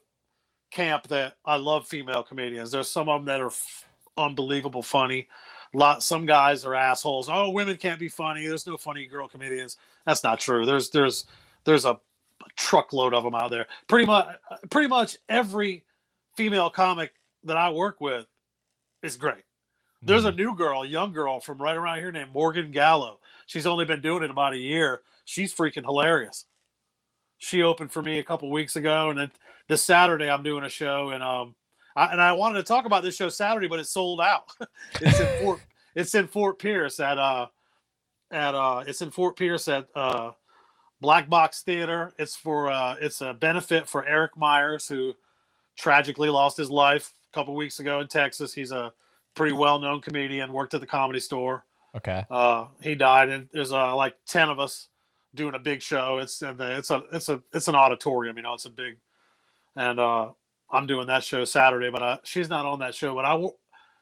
camp 0.70 1.08
that 1.08 1.36
I 1.44 1.56
love 1.56 1.86
female 1.86 2.22
comedians. 2.22 2.70
There's 2.70 2.88
some 2.88 3.08
of 3.08 3.20
them 3.20 3.26
that 3.26 3.40
are 3.40 3.48
f- 3.48 3.84
unbelievable 4.16 4.82
funny. 4.82 5.28
Lot 5.72 6.02
some 6.02 6.26
guys 6.26 6.64
are 6.64 6.74
assholes. 6.74 7.28
Oh, 7.30 7.50
women 7.50 7.76
can't 7.76 8.00
be 8.00 8.08
funny. 8.08 8.46
There's 8.46 8.66
no 8.66 8.76
funny 8.76 9.06
girl 9.06 9.28
comedians. 9.28 9.76
That's 10.04 10.24
not 10.24 10.40
true. 10.40 10.66
There's 10.66 10.90
there's 10.90 11.26
there's 11.64 11.84
a 11.84 12.00
truckload 12.56 13.14
of 13.14 13.22
them 13.22 13.34
out 13.34 13.50
there. 13.50 13.66
Pretty 13.86 14.06
much 14.06 14.36
pretty 14.70 14.88
much 14.88 15.16
every 15.28 15.84
female 16.36 16.70
comic 16.70 17.12
that 17.44 17.56
I 17.56 17.70
work 17.70 18.00
with 18.00 18.26
is 19.02 19.16
great. 19.16 19.44
There's 20.02 20.24
a 20.24 20.28
mm-hmm. 20.28 20.38
new 20.38 20.56
girl, 20.56 20.82
a 20.82 20.86
young 20.86 21.12
girl 21.12 21.40
from 21.40 21.58
right 21.58 21.76
around 21.76 21.98
here 21.98 22.10
named 22.10 22.32
Morgan 22.32 22.70
Gallo. 22.70 23.20
She's 23.46 23.66
only 23.66 23.84
been 23.84 24.00
doing 24.00 24.22
it 24.22 24.30
about 24.30 24.54
a 24.54 24.58
year. 24.58 25.02
She's 25.24 25.54
freaking 25.54 25.84
hilarious. 25.84 26.46
She 27.38 27.62
opened 27.62 27.92
for 27.92 28.02
me 28.02 28.18
a 28.18 28.24
couple 28.24 28.50
weeks 28.50 28.76
ago, 28.76 29.10
and 29.10 29.18
then 29.18 29.30
this 29.70 29.84
Saturday 29.84 30.28
I'm 30.28 30.42
doing 30.42 30.64
a 30.64 30.68
show, 30.68 31.10
and 31.10 31.22
um, 31.22 31.54
I, 31.94 32.06
and 32.06 32.20
I 32.20 32.32
wanted 32.32 32.58
to 32.58 32.64
talk 32.64 32.86
about 32.86 33.04
this 33.04 33.14
show 33.14 33.28
Saturday, 33.28 33.68
but 33.68 33.78
it's 33.78 33.92
sold 33.92 34.20
out. 34.20 34.50
it's 35.00 35.20
in 35.20 35.44
Fort, 35.44 35.60
it's 35.94 36.14
in 36.16 36.26
Fort 36.26 36.58
Pierce 36.58 36.98
at 36.98 37.18
uh, 37.18 37.46
at 38.32 38.54
uh, 38.56 38.82
it's 38.84 39.00
in 39.00 39.12
Fort 39.12 39.36
Pierce 39.36 39.68
at 39.68 39.86
uh, 39.94 40.32
Black 41.00 41.28
Box 41.28 41.62
Theater. 41.62 42.12
It's 42.18 42.34
for 42.34 42.68
uh, 42.68 42.96
it's 43.00 43.20
a 43.20 43.32
benefit 43.32 43.88
for 43.88 44.04
Eric 44.04 44.36
Myers, 44.36 44.88
who 44.88 45.14
tragically 45.78 46.30
lost 46.30 46.56
his 46.56 46.68
life 46.68 47.14
a 47.32 47.34
couple 47.34 47.54
weeks 47.54 47.78
ago 47.78 48.00
in 48.00 48.08
Texas. 48.08 48.52
He's 48.52 48.72
a 48.72 48.92
pretty 49.36 49.54
well 49.54 49.78
known 49.78 50.00
comedian, 50.00 50.52
worked 50.52 50.74
at 50.74 50.80
the 50.80 50.86
comedy 50.86 51.20
store. 51.20 51.64
Okay. 51.96 52.24
Uh, 52.28 52.66
he 52.82 52.96
died, 52.96 53.28
and 53.28 53.48
there's 53.52 53.72
uh, 53.72 53.94
like 53.94 54.16
ten 54.26 54.48
of 54.48 54.58
us 54.58 54.88
doing 55.36 55.54
a 55.54 55.60
big 55.60 55.80
show. 55.80 56.18
It's 56.18 56.42
and 56.42 56.58
the- 56.58 56.76
it's 56.76 56.90
a 56.90 57.04
it's 57.12 57.28
a 57.28 57.40
it's 57.54 57.68
an 57.68 57.76
auditorium, 57.76 58.36
you 58.36 58.42
know, 58.42 58.54
it's 58.54 58.64
a 58.64 58.70
big, 58.70 58.96
and 59.76 59.98
uh, 59.98 60.30
I'm 60.70 60.86
doing 60.86 61.06
that 61.08 61.24
show 61.24 61.44
Saturday, 61.44 61.90
but 61.90 62.02
uh, 62.02 62.16
she's 62.22 62.48
not 62.48 62.66
on 62.66 62.80
that 62.80 62.94
show, 62.94 63.14
but 63.14 63.24
I 63.24 63.34
will. 63.34 63.56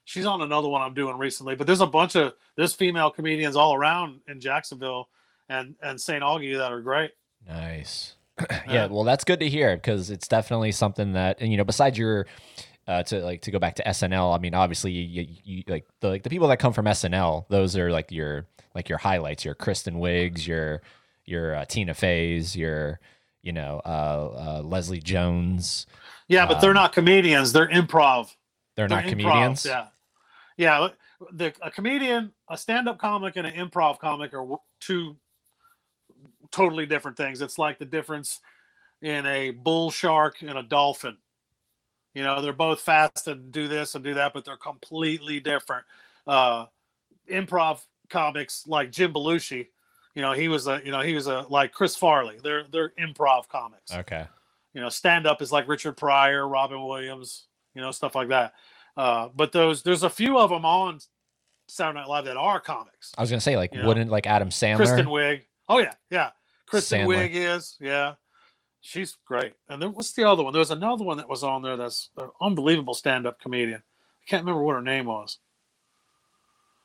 She's 0.04 0.24
on 0.24 0.40
another 0.40 0.68
one 0.68 0.80
I'm 0.80 0.94
doing 0.94 1.18
recently, 1.18 1.54
but 1.54 1.66
there's 1.66 1.82
a 1.82 1.86
bunch 1.86 2.16
of 2.16 2.32
there's 2.56 2.72
female 2.72 3.10
comedians 3.10 3.56
all 3.56 3.74
around 3.74 4.20
in 4.26 4.40
Jacksonville 4.40 5.08
and 5.48 5.74
and 5.82 6.00
St. 6.00 6.22
Augie 6.22 6.56
that 6.56 6.72
are 6.72 6.80
great. 6.80 7.12
Nice. 7.46 8.14
Yeah. 8.68 8.86
well, 8.86 9.02
that's 9.02 9.24
good 9.24 9.40
to 9.40 9.48
hear 9.48 9.76
because 9.76 10.10
it's 10.10 10.28
definitely 10.28 10.70
something 10.70 11.14
that, 11.14 11.38
and 11.40 11.50
you 11.50 11.56
know, 11.56 11.64
besides 11.64 11.98
your, 11.98 12.26
uh, 12.86 13.02
to 13.02 13.20
like 13.20 13.42
to 13.42 13.50
go 13.50 13.58
back 13.58 13.74
to 13.76 13.84
SNL. 13.84 14.34
I 14.34 14.38
mean, 14.40 14.54
obviously, 14.54 14.92
you, 14.92 15.22
you, 15.22 15.36
you 15.44 15.62
like 15.68 15.86
the 16.00 16.08
like 16.08 16.22
the 16.22 16.30
people 16.30 16.48
that 16.48 16.58
come 16.58 16.72
from 16.72 16.86
SNL. 16.86 17.46
Those 17.48 17.76
are 17.76 17.90
like 17.90 18.10
your 18.10 18.46
like 18.74 18.88
your 18.88 18.98
highlights. 18.98 19.44
Your 19.44 19.54
Kristen 19.54 19.96
Wiig's, 19.96 20.46
your 20.46 20.82
your 21.26 21.54
uh, 21.54 21.64
Tina 21.66 21.94
Fey's, 21.94 22.56
your 22.56 22.98
you 23.48 23.52
know 23.54 23.80
uh, 23.86 24.58
uh, 24.58 24.62
Leslie 24.62 25.00
Jones. 25.00 25.86
Yeah, 26.28 26.44
but 26.44 26.60
they're 26.60 26.70
Um, 26.70 26.76
not 26.76 26.92
comedians; 26.92 27.54
they're 27.54 27.66
improv. 27.68 28.36
They're, 28.76 28.86
They're 28.86 28.98
not 28.98 29.04
improv, 29.04 29.08
comedians. 29.08 29.64
Yeah, 29.64 29.86
yeah. 30.58 30.88
The 31.32 31.54
a 31.62 31.70
comedian, 31.70 32.34
a 32.50 32.58
stand-up 32.58 32.98
comic, 32.98 33.36
and 33.36 33.46
an 33.46 33.54
improv 33.54 33.98
comic 34.00 34.34
are 34.34 34.46
two 34.80 35.16
totally 36.50 36.84
different 36.84 37.16
things. 37.16 37.40
It's 37.40 37.58
like 37.58 37.78
the 37.78 37.86
difference 37.86 38.40
in 39.00 39.24
a 39.24 39.50
bull 39.50 39.90
shark 39.90 40.42
and 40.42 40.58
a 40.58 40.62
dolphin. 40.62 41.16
You 42.14 42.24
know, 42.24 42.42
they're 42.42 42.52
both 42.52 42.80
fast 42.82 43.28
and 43.28 43.50
do 43.50 43.66
this 43.66 43.94
and 43.94 44.04
do 44.04 44.14
that, 44.14 44.34
but 44.34 44.44
they're 44.44 44.56
completely 44.58 45.40
different. 45.40 45.84
Uh, 46.26 46.66
improv 47.30 47.80
comics 48.10 48.66
like 48.66 48.92
Jim 48.92 49.14
Belushi, 49.14 49.68
you 50.18 50.22
know, 50.22 50.32
he 50.32 50.48
was 50.48 50.66
a, 50.66 50.82
you 50.84 50.90
know, 50.90 51.00
he 51.00 51.14
was 51.14 51.28
a 51.28 51.46
like 51.48 51.70
Chris 51.70 51.94
Farley. 51.94 52.38
They're 52.42 52.64
they're 52.72 52.92
improv 52.98 53.46
comics. 53.46 53.92
Okay. 53.94 54.26
you 54.74 54.80
know 54.80 54.88
stand 54.88 55.28
up 55.28 55.40
is 55.40 55.52
like 55.52 55.68
richard 55.68 55.96
pryor 55.96 56.46
robin 56.46 56.82
williams 56.84 57.46
you 57.74 57.80
know 57.80 57.92
stuff 57.92 58.16
like 58.16 58.28
that. 58.28 58.52
Uh, 58.96 59.28
but 59.32 59.52
those 59.52 59.84
there's 59.84 60.02
a 60.02 60.10
few 60.10 60.36
of 60.36 60.50
them 60.50 60.64
on 60.64 60.98
saturday 61.68 62.00
night 62.00 62.08
live 62.08 62.24
that 62.24 62.36
are 62.36 62.58
comics. 62.58 63.12
I 63.16 63.20
was 63.20 63.30
gonna 63.30 63.40
say 63.40 63.56
like, 63.56 63.72
You 63.72 63.86
wouldn't 63.86 64.10
like 64.10 64.26
Adam 64.26 64.48
Sandler? 64.48 64.78
kristen 64.78 65.06
wiig. 65.06 65.42
Oh 65.68 65.78
yeah 65.78 65.94
yeah. 66.10 66.30
Kristen 66.66 67.02
Sandler. 67.06 67.30
wiig 67.30 67.30
is 67.34 67.76
yeah. 67.80 68.14
She's 68.80 69.16
great. 69.24 69.52
And 69.68 69.80
then 69.80 69.90
what's 69.92 70.12
the 70.14 70.24
other 70.24 70.42
one? 70.42 70.52
There's 70.52 70.72
another 70.72 71.04
one 71.04 71.18
that 71.18 71.28
was 71.28 71.44
on 71.44 71.62
there 71.62 71.76
that's 71.76 72.10
an 72.16 72.30
unbelievable 72.40 72.94
stand-up 72.94 73.38
comedian. 73.40 73.82
I 73.84 74.24
can't 74.26 74.42
remember 74.42 74.64
what 74.64 74.74
her 74.74 74.82
name 74.82 75.06
was. 75.06 75.38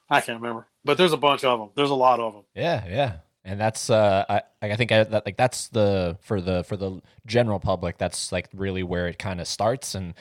I 0.08 0.22
can't 0.22 0.40
remember 0.40 0.68
but 0.86 0.98
there's 0.98 1.14
a 1.14 1.18
bunch 1.18 1.44
of 1.44 1.60
them 1.60 1.70
there's 1.76 1.90
a 1.90 1.96
lot 1.96 2.20
of 2.20 2.34
them 2.34 2.44
Yeah, 2.56 2.86
yeah. 2.88 3.14
And 3.46 3.60
that's 3.60 3.90
uh 3.90 4.24
I 4.30 4.42
I 4.62 4.76
think 4.76 4.92
I, 4.92 5.04
that 5.04 5.26
like 5.26 5.36
that's 5.38 5.68
the 5.68 6.18
for 6.22 6.40
the 6.40 6.64
for 6.64 6.78
the 6.78 7.02
general 7.26 7.60
public 7.60 7.98
that's 7.98 8.32
like 8.32 8.48
really 8.54 8.84
where 8.84 9.08
it 9.08 9.20
kind 9.20 9.42
of 9.42 9.48
starts 9.48 9.96
and 9.96 10.14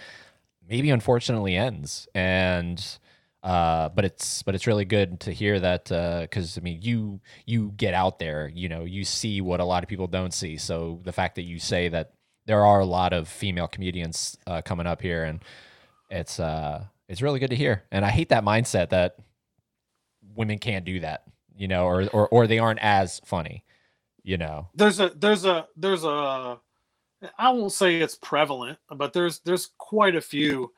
maybe 0.68 0.90
unfortunately 0.90 1.56
ends. 1.56 2.08
And 2.14 2.84
uh 3.44 3.90
but 3.90 4.04
it's 4.04 4.42
but 4.42 4.54
it's 4.56 4.66
really 4.66 4.84
good 4.84 5.20
to 5.20 5.32
hear 5.32 5.60
that 5.60 5.92
uh 5.92 6.26
cuz 6.28 6.58
I 6.58 6.62
mean 6.62 6.80
you 6.82 7.20
you 7.46 7.72
get 7.76 7.94
out 7.94 8.18
there, 8.18 8.48
you 8.52 8.68
know, 8.68 8.84
you 8.84 9.04
see 9.04 9.40
what 9.40 9.60
a 9.60 9.64
lot 9.64 9.84
of 9.84 9.88
people 9.88 10.08
don't 10.08 10.34
see. 10.34 10.56
So 10.56 11.00
the 11.04 11.12
fact 11.12 11.36
that 11.36 11.42
you 11.42 11.60
say 11.60 11.88
that 11.90 12.12
there 12.46 12.64
are 12.64 12.80
a 12.80 12.84
lot 12.86 13.12
of 13.12 13.28
female 13.28 13.68
comedians 13.68 14.36
uh, 14.48 14.62
coming 14.62 14.86
up 14.88 15.00
here 15.00 15.22
and 15.22 15.44
it's 16.10 16.40
uh 16.40 16.84
it's 17.08 17.22
really 17.22 17.38
good 17.38 17.50
to 17.50 17.56
hear. 17.56 17.84
And 17.92 18.04
I 18.04 18.10
hate 18.10 18.30
that 18.30 18.44
mindset 18.44 18.90
that 18.90 19.16
women 20.34 20.58
can't 20.58 20.84
do 20.84 21.00
that, 21.00 21.24
you 21.56 21.68
know, 21.68 21.84
or 21.86 22.06
or 22.12 22.28
or 22.28 22.46
they 22.46 22.58
aren't 22.58 22.80
as 22.80 23.20
funny, 23.24 23.64
you 24.22 24.36
know. 24.38 24.68
there's 24.74 25.00
a 25.00 25.10
there's 25.10 25.44
a 25.44 25.66
there's 25.76 26.04
a 26.04 26.58
I 27.38 27.50
won't 27.50 27.72
say 27.72 27.96
it's 27.96 28.16
prevalent, 28.16 28.78
but 28.90 29.12
there's 29.12 29.40
there's 29.40 29.70
quite 29.78 30.16
a 30.16 30.20
few 30.20 30.72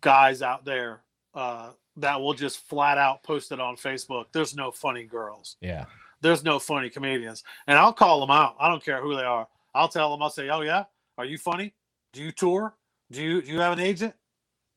guys 0.00 0.42
out 0.42 0.64
there 0.64 1.02
uh, 1.34 1.70
that 1.96 2.20
will 2.20 2.34
just 2.34 2.66
flat 2.68 2.98
out 2.98 3.22
post 3.22 3.52
it 3.52 3.60
on 3.60 3.76
Facebook. 3.76 4.26
There's 4.32 4.54
no 4.54 4.70
funny 4.70 5.04
girls. 5.04 5.56
Yeah. 5.60 5.86
There's 6.20 6.44
no 6.44 6.60
funny 6.60 6.88
comedians, 6.88 7.42
and 7.66 7.76
I'll 7.76 7.92
call 7.92 8.20
them 8.20 8.30
out. 8.30 8.54
I 8.60 8.68
don't 8.68 8.84
care 8.84 9.02
who 9.02 9.16
they 9.16 9.24
are. 9.24 9.48
I'll 9.74 9.88
tell 9.88 10.10
them. 10.12 10.22
I'll 10.22 10.30
say, 10.30 10.50
"Oh 10.50 10.60
yeah, 10.60 10.84
are 11.18 11.24
you 11.24 11.36
funny? 11.36 11.74
Do 12.12 12.22
you 12.22 12.30
tour? 12.30 12.76
Do 13.10 13.20
you 13.20 13.42
do 13.42 13.50
you 13.50 13.58
have 13.58 13.72
an 13.72 13.80
agent? 13.80 14.14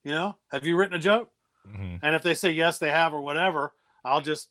You 0.03 0.11
know, 0.11 0.37
have 0.51 0.65
you 0.65 0.75
written 0.75 0.95
a 0.95 0.99
joke?" 0.99 1.29
Mhm. 1.67 1.99
And 2.01 2.15
if 2.15 2.23
they 2.23 2.33
say 2.33 2.49
yes, 2.49 2.79
they 2.79 2.89
have 2.89 3.13
or 3.13 3.21
whatever, 3.21 3.73
I'll 4.05 4.21
just 4.21 4.49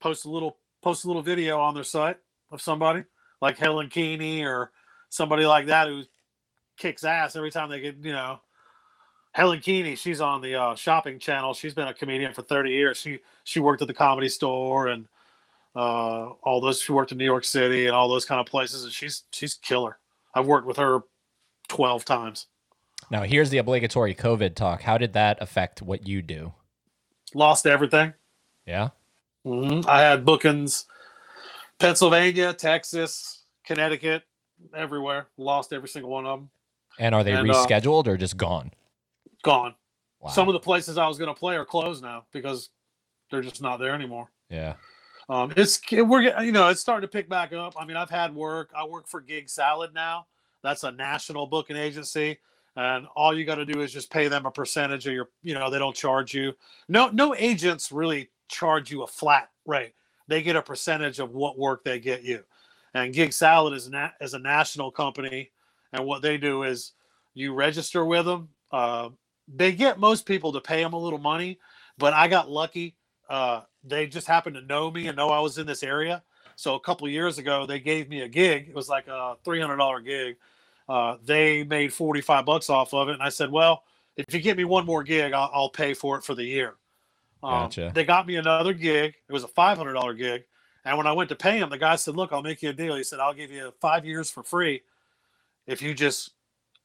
post 0.00 0.24
a 0.24 0.30
little 0.30 0.56
post 0.82 1.04
a 1.04 1.08
little 1.08 1.22
video 1.22 1.58
on 1.60 1.74
their 1.74 1.84
site 1.84 2.16
of 2.50 2.62
somebody 2.62 3.04
like 3.42 3.58
Helen 3.58 3.88
Keeney 3.88 4.44
or 4.44 4.70
somebody 5.08 5.44
like 5.44 5.66
that 5.66 5.88
who 5.88 6.04
kicks 6.76 7.04
ass 7.04 7.36
every 7.36 7.50
time 7.50 7.68
they 7.68 7.80
get 7.80 7.96
you 8.02 8.12
know. 8.12 8.40
Helen 9.32 9.60
Keeney, 9.60 9.96
she's 9.96 10.22
on 10.22 10.40
the 10.40 10.54
uh, 10.54 10.74
shopping 10.76 11.18
channel. 11.18 11.52
She's 11.52 11.74
been 11.74 11.88
a 11.88 11.92
comedian 11.92 12.32
for 12.32 12.40
30 12.40 12.70
years. 12.70 12.96
She 12.96 13.18
she 13.44 13.60
worked 13.60 13.82
at 13.82 13.88
the 13.88 13.94
comedy 13.94 14.30
store 14.30 14.86
and 14.86 15.06
uh, 15.74 16.30
all 16.42 16.60
those. 16.60 16.80
She 16.80 16.92
worked 16.92 17.12
in 17.12 17.18
New 17.18 17.24
York 17.24 17.44
City 17.44 17.86
and 17.86 17.94
all 17.94 18.08
those 18.08 18.24
kind 18.24 18.40
of 18.40 18.46
places, 18.46 18.84
and 18.84 18.92
she's 18.92 19.24
she's 19.32 19.54
killer. 19.54 19.98
I've 20.34 20.46
worked 20.46 20.66
with 20.66 20.78
her 20.78 21.00
12 21.68 22.04
times. 22.04 22.46
Now 23.10 23.22
here's 23.22 23.50
the 23.50 23.58
obligatory 23.58 24.14
COVID 24.14 24.54
talk. 24.54 24.82
How 24.82 24.96
did 24.96 25.12
that 25.12 25.42
affect 25.42 25.82
what 25.82 26.06
you 26.06 26.22
do? 26.22 26.54
Lost 27.34 27.66
everything. 27.66 28.14
Yeah. 28.66 28.88
hmm 29.44 29.80
I 29.86 30.00
had 30.00 30.24
bookings, 30.24 30.86
Pennsylvania, 31.78 32.52
Texas, 32.52 33.44
Connecticut, 33.64 34.22
everywhere. 34.74 35.28
Lost 35.36 35.72
every 35.72 35.88
single 35.88 36.10
one 36.10 36.26
of 36.26 36.40
them. 36.40 36.50
And 36.98 37.14
are 37.14 37.22
they 37.22 37.32
And, 37.32 37.50
uh, 37.50 37.54
rescheduled 37.54 38.06
or 38.06 38.16
just 38.16 38.36
gone? 38.36 38.72
Gone. 39.42 39.74
Wow. 40.20 40.30
Some 40.30 40.48
of 40.48 40.54
the 40.54 40.60
places 40.60 40.98
I 40.98 41.06
was 41.06 41.18
going 41.18 41.32
to 41.32 41.38
play 41.38 41.56
are 41.56 41.64
closed 41.64 42.02
now 42.02 42.24
because 42.32 42.70
they're 43.30 43.42
just 43.42 43.60
not 43.62 43.78
there 43.78 43.94
anymore. 43.94 44.30
yeah. 44.48 44.74
Um, 45.28 45.52
it's 45.56 45.80
we're 45.90 46.40
you 46.40 46.52
know 46.52 46.68
it's 46.68 46.80
starting 46.80 47.02
to 47.02 47.10
pick 47.10 47.28
back 47.28 47.52
up. 47.52 47.74
I 47.76 47.84
mean, 47.84 47.96
I've 47.96 48.08
had 48.10 48.32
work. 48.32 48.70
I 48.76 48.86
work 48.86 49.08
for 49.08 49.20
Gig 49.20 49.48
Salad 49.50 49.92
now. 49.92 50.26
That's 50.62 50.84
a 50.84 50.92
national 50.92 51.48
booking 51.48 51.76
agency, 51.76 52.38
and 52.76 53.08
all 53.16 53.36
you 53.36 53.44
got 53.44 53.56
to 53.56 53.64
do 53.66 53.80
is 53.80 53.92
just 53.92 54.08
pay 54.08 54.28
them 54.28 54.46
a 54.46 54.52
percentage 54.52 55.04
of 55.08 55.12
your. 55.12 55.28
You 55.42 55.54
know, 55.54 55.68
they 55.68 55.80
don't 55.80 55.96
charge 55.96 56.32
you. 56.32 56.52
No, 56.88 57.08
no 57.08 57.34
agents 57.34 57.90
really 57.90 58.30
charge 58.48 58.90
you 58.90 59.02
a 59.02 59.06
flat 59.06 59.50
rate. 59.66 59.94
They 60.28 60.42
get 60.42 60.56
a 60.56 60.62
percentage 60.62 61.18
of 61.18 61.32
what 61.32 61.58
work 61.58 61.84
they 61.84 62.00
get 62.00 62.22
you. 62.22 62.44
And 62.94 63.12
Gig 63.12 63.32
Salad 63.32 63.74
is 63.74 63.88
na- 63.88 64.10
is 64.20 64.34
a 64.34 64.38
national 64.38 64.90
company, 64.90 65.50
and 65.92 66.04
what 66.04 66.22
they 66.22 66.38
do 66.38 66.62
is 66.62 66.92
you 67.34 67.52
register 67.52 68.04
with 68.04 68.24
them. 68.24 68.48
Uh, 68.72 69.10
they 69.48 69.72
get 69.72 69.98
most 69.98 70.26
people 70.26 70.52
to 70.52 70.60
pay 70.60 70.82
them 70.82 70.94
a 70.94 70.98
little 70.98 71.18
money, 71.18 71.58
but 71.98 72.12
I 72.12 72.26
got 72.28 72.50
lucky 72.50 72.96
uh, 73.28 73.62
they 73.84 74.06
just 74.06 74.26
happened 74.26 74.56
to 74.56 74.62
know 74.62 74.90
me 74.90 75.08
and 75.08 75.16
know 75.16 75.30
I 75.30 75.40
was 75.40 75.58
in 75.58 75.66
this 75.66 75.82
area. 75.82 76.22
So 76.56 76.74
a 76.74 76.80
couple 76.80 77.08
years 77.08 77.38
ago, 77.38 77.66
they 77.66 77.80
gave 77.80 78.08
me 78.08 78.22
a 78.22 78.28
gig. 78.28 78.68
It 78.68 78.74
was 78.74 78.88
like 78.88 79.08
a 79.08 79.36
three 79.44 79.60
hundred 79.60 79.76
dollar 79.76 80.00
gig. 80.00 80.36
Uh, 80.88 81.16
they 81.24 81.64
made 81.64 81.92
forty 81.92 82.20
five 82.20 82.46
bucks 82.46 82.70
off 82.70 82.94
of 82.94 83.08
it, 83.08 83.14
and 83.14 83.22
I 83.22 83.28
said, 83.28 83.50
"Well, 83.50 83.82
if 84.16 84.32
you 84.32 84.40
get 84.40 84.56
me 84.56 84.64
one 84.64 84.86
more 84.86 85.02
gig, 85.02 85.32
I'll, 85.32 85.50
I'll 85.52 85.68
pay 85.68 85.92
for 85.92 86.16
it 86.16 86.24
for 86.24 86.34
the 86.34 86.44
year." 86.44 86.74
Um, 87.46 87.62
Gotcha. 87.64 87.92
They 87.94 88.04
got 88.04 88.26
me 88.26 88.36
another 88.36 88.72
gig. 88.72 89.14
It 89.28 89.32
was 89.32 89.44
a 89.44 89.48
five 89.48 89.78
hundred 89.78 89.92
dollar 89.92 90.14
gig, 90.14 90.44
and 90.84 90.98
when 90.98 91.06
I 91.06 91.12
went 91.12 91.28
to 91.28 91.36
pay 91.36 91.58
him, 91.58 91.70
the 91.70 91.78
guy 91.78 91.96
said, 91.96 92.16
"Look, 92.16 92.32
I'll 92.32 92.42
make 92.42 92.60
you 92.62 92.70
a 92.70 92.72
deal." 92.72 92.96
He 92.96 93.04
said, 93.04 93.20
"I'll 93.20 93.34
give 93.34 93.50
you 93.52 93.72
five 93.80 94.04
years 94.04 94.30
for 94.30 94.42
free 94.42 94.82
if 95.66 95.80
you 95.80 95.94
just 95.94 96.32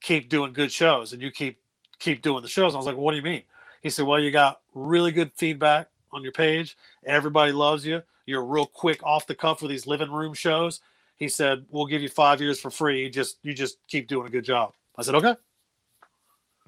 keep 0.01 0.29
doing 0.29 0.53
good 0.53 0.71
shows 0.71 1.13
and 1.13 1.21
you 1.21 1.31
keep 1.31 1.59
keep 1.99 2.21
doing 2.21 2.43
the 2.43 2.47
shows." 2.47 2.75
I 2.75 2.77
was 2.77 2.85
like, 2.85 2.97
"What 2.97 3.11
do 3.11 3.17
you 3.17 3.23
mean?" 3.23 3.43
He 3.81 3.89
said, 3.89 4.05
"Well, 4.05 4.19
you 4.19 4.29
got 4.29 4.61
really 4.75 5.11
good 5.11 5.31
feedback 5.35 5.87
on 6.11 6.21
your 6.21 6.31
page. 6.31 6.77
Everybody 7.05 7.51
loves 7.51 7.85
you. 7.85 8.03
You're 8.27 8.45
real 8.45 8.67
quick 8.67 9.01
off 9.03 9.25
the 9.25 9.33
cuff 9.33 9.61
with 9.63 9.71
these 9.71 9.87
living 9.87 10.11
room 10.11 10.35
shows." 10.35 10.81
He 11.15 11.27
said, 11.27 11.65
"We'll 11.69 11.87
give 11.87 12.01
you 12.03 12.09
five 12.09 12.39
years 12.39 12.59
for 12.59 12.69
free. 12.69 13.01
You 13.01 13.09
just 13.09 13.37
you 13.41 13.53
just 13.53 13.77
keep 13.87 14.07
doing 14.07 14.27
a 14.27 14.29
good 14.29 14.45
job." 14.45 14.73
I 14.95 15.01
said, 15.01 15.15
"Okay." 15.15 15.35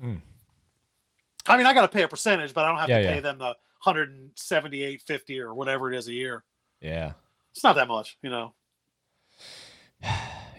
Mm. 0.03 0.21
I 1.45 1.57
mean, 1.57 1.65
I 1.65 1.73
got 1.73 1.81
to 1.81 1.87
pay 1.89 2.03
a 2.03 2.07
percentage, 2.07 2.53
but 2.53 2.63
I 2.63 2.69
don't 2.69 2.79
have 2.79 2.89
Yeah, 2.89 2.99
to 2.99 3.03
yeah. 3.03 3.13
pay 3.15 3.19
them 3.19 3.37
the 3.37 3.55
178.50 3.85 5.39
or 5.39 5.53
whatever 5.53 5.91
it 5.91 5.97
is 5.97 6.07
a 6.07 6.13
year. 6.13 6.43
Yeah. 6.81 7.13
It's 7.53 7.63
not 7.63 7.75
that 7.75 7.87
much, 7.87 8.17
you 8.21 8.29
know. 8.29 8.53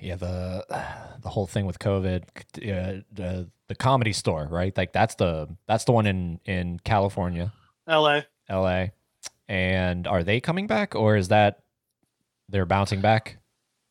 Yeah, 0.01 0.17
the 0.17 0.67
the 1.23 1.31
whole 1.31 1.47
thing 1.47 1.65
with 1.65 1.79
COVID, 1.79 2.25
uh, 2.25 3.03
the 3.11 3.49
the 3.69 3.75
comedy 3.75 4.13
store, 4.13 4.47
right? 4.51 4.77
Like 4.77 4.93
that's 4.93 5.15
the 5.15 5.49
that's 5.67 5.85
the 5.85 5.93
one 5.93 6.05
in 6.07 6.41
in 6.45 6.79
California, 6.81 7.55
L.A. 7.89 8.27
L.A. 8.51 8.93
And 9.49 10.07
are 10.07 10.23
they 10.23 10.41
coming 10.41 10.67
back, 10.67 10.95
or 10.95 11.17
is 11.17 11.29
that 11.29 11.61
they're 12.51 12.67
bouncing 12.67 13.01
back? 13.01 13.39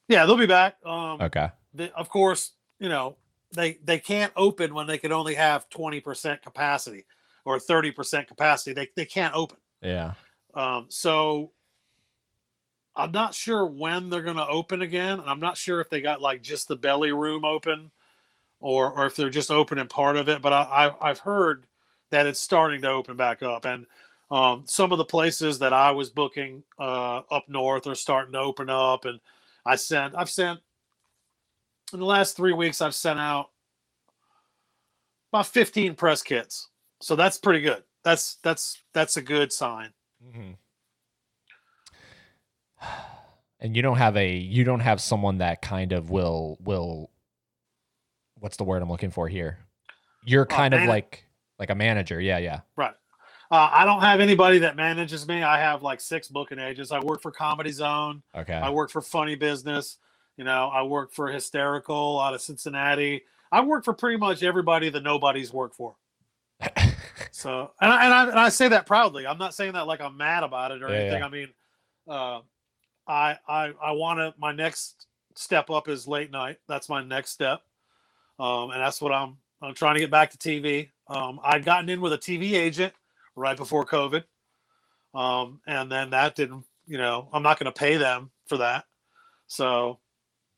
Yeah, 0.07 0.27
they'll 0.27 0.37
be 0.37 0.45
back. 0.45 0.75
Um, 0.85 1.19
Okay. 1.19 1.49
the, 1.73 1.91
of 1.95 2.09
course, 2.09 2.51
you 2.79 2.89
know 2.89 3.15
they 3.53 3.79
they 3.83 3.97
can't 3.97 4.33
open 4.35 4.75
when 4.75 4.85
they 4.85 4.99
can 4.99 5.11
only 5.11 5.33
have 5.33 5.67
20% 5.69 6.43
capacity 6.43 7.05
or 7.45 7.57
30% 7.57 8.27
capacity. 8.27 8.73
They 8.73 8.89
they 8.95 9.05
can't 9.05 9.35
open. 9.35 9.57
Yeah. 9.81 10.13
Um, 10.53 10.85
so 10.89 11.51
I'm 12.95 13.11
not 13.11 13.33
sure 13.33 13.65
when 13.65 14.09
they're 14.09 14.21
going 14.21 14.37
to 14.37 14.47
open 14.47 14.81
again. 14.81 15.19
And 15.19 15.29
I'm 15.29 15.39
not 15.39 15.57
sure 15.57 15.81
if 15.81 15.89
they 15.89 16.01
got 16.01 16.21
like 16.21 16.41
just 16.41 16.67
the 16.67 16.75
belly 16.75 17.11
room 17.11 17.43
open 17.43 17.91
or, 18.59 18.91
or 18.91 19.05
if 19.07 19.15
they're 19.15 19.29
just 19.29 19.51
opening 19.51 19.87
part 19.87 20.15
of 20.15 20.29
it. 20.29 20.41
But 20.41 20.53
I, 20.53 20.93
I, 21.01 21.07
have 21.07 21.19
heard 21.19 21.65
that 22.11 22.27
it's 22.27 22.39
starting 22.39 22.81
to 22.83 22.89
open 22.89 23.17
back 23.17 23.41
up. 23.41 23.65
And 23.65 23.87
um, 24.29 24.63
some 24.65 24.91
of 24.91 24.99
the 24.99 25.05
places 25.05 25.59
that 25.59 25.73
I 25.73 25.91
was 25.91 26.11
booking 26.11 26.63
uh, 26.79 27.21
up 27.31 27.49
north 27.49 27.87
are 27.87 27.95
starting 27.95 28.33
to 28.33 28.39
open 28.39 28.69
up. 28.69 29.05
And 29.05 29.19
I 29.65 29.75
sent, 29.75 30.15
I've 30.15 30.29
sent, 30.29 30.59
in 31.93 31.99
the 31.99 32.05
last 32.05 32.37
three 32.37 32.53
weeks, 32.53 32.81
I've 32.81 32.95
sent 32.95 33.19
out 33.19 33.49
about 35.31 35.47
15 35.47 35.95
press 35.95 36.21
kits. 36.21 36.69
So 37.03 37.15
that's 37.15 37.37
pretty 37.37 37.61
good. 37.61 37.83
That's, 38.03 38.35
that's, 38.43 38.81
that's 38.93 39.17
a 39.17 39.21
good 39.21 39.51
sign. 39.53 39.91
Mm-hmm 40.25 40.51
and 43.63 43.75
you 43.75 43.81
don't 43.81 43.97
have 43.97 44.15
a 44.17 44.29
you 44.35 44.63
don't 44.63 44.81
have 44.81 45.01
someone 45.01 45.39
that 45.39 45.61
kind 45.61 45.93
of 45.93 46.11
will 46.11 46.57
will 46.63 47.09
what's 48.39 48.57
the 48.57 48.63
word 48.63 48.81
I'm 48.81 48.89
looking 48.89 49.09
for 49.09 49.27
here? 49.27 49.57
You're 50.25 50.45
kind 50.45 50.73
uh, 50.73 50.77
of 50.77 50.87
like 50.87 51.25
like 51.57 51.69
a 51.69 51.75
manager. 51.75 52.19
Yeah, 52.19 52.37
yeah. 52.37 52.59
Right. 52.75 52.93
Uh, 53.49 53.69
I 53.71 53.85
don't 53.85 54.01
have 54.01 54.19
anybody 54.19 54.59
that 54.59 54.75
manages 54.75 55.27
me. 55.27 55.43
I 55.43 55.59
have 55.59 55.81
like 55.81 56.01
six 56.01 56.27
booking 56.27 56.59
agents. 56.59 56.91
I 56.91 56.99
work 56.99 57.21
for 57.21 57.31
Comedy 57.31 57.71
Zone. 57.71 58.21
Okay. 58.35 58.53
I 58.53 58.69
work 58.69 58.89
for 58.89 59.01
Funny 59.01 59.35
Business. 59.35 59.97
You 60.37 60.43
know, 60.43 60.69
I 60.73 60.81
work 60.83 61.13
for 61.13 61.27
Hysterical 61.27 62.19
out 62.19 62.33
of 62.33 62.41
Cincinnati. 62.41 63.23
I 63.51 63.61
work 63.61 63.85
for 63.85 63.93
pretty 63.93 64.17
much 64.17 64.43
everybody 64.43 64.89
that 64.89 65.03
nobody's 65.03 65.53
worked 65.53 65.75
for. 65.75 65.95
So, 67.31 67.71
and 67.81 67.91
I, 67.91 68.05
and 68.05 68.13
I, 68.13 68.29
and 68.29 68.39
I 68.39 68.49
say 68.49 68.67
that 68.69 68.85
proudly. 68.85 69.25
I'm 69.25 69.37
not 69.37 69.53
saying 69.53 69.73
that 69.73 69.87
like 69.87 70.01
I'm 70.01 70.17
mad 70.17 70.43
about 70.43 70.71
it 70.71 70.81
or 70.83 70.89
yeah, 70.89 70.95
anything. 70.95 71.19
Yeah. 71.19 71.25
I 71.25 71.29
mean, 71.29 71.47
uh, 72.07 72.39
I 73.07 73.37
I 73.47 73.73
I 73.81 73.91
want 73.91 74.19
to. 74.19 74.33
My 74.37 74.51
next 74.51 75.07
step 75.35 75.69
up 75.69 75.87
is 75.87 76.07
late 76.07 76.31
night. 76.31 76.57
That's 76.67 76.89
my 76.89 77.03
next 77.03 77.31
step, 77.31 77.61
um, 78.39 78.71
and 78.71 78.81
that's 78.81 79.01
what 79.01 79.11
I'm. 79.11 79.37
I'm 79.61 79.73
trying 79.73 79.93
to 79.95 80.01
get 80.01 80.11
back 80.11 80.29
to 80.31 80.37
TV. 80.37 80.89
Um, 81.07 81.39
I'd 81.43 81.63
gotten 81.63 81.89
in 81.89 82.01
with 82.01 82.11
a 82.13 82.17
TV 82.17 82.53
agent 82.53 82.93
right 83.35 83.55
before 83.55 83.85
COVID, 83.85 84.23
um, 85.13 85.61
and 85.67 85.91
then 85.91 86.09
that 86.11 86.35
didn't. 86.35 86.65
You 86.85 86.97
know, 86.97 87.29
I'm 87.31 87.43
not 87.43 87.59
going 87.59 87.71
to 87.71 87.79
pay 87.79 87.95
them 87.97 88.29
for 88.45 88.57
that, 88.57 88.85
so 89.47 89.99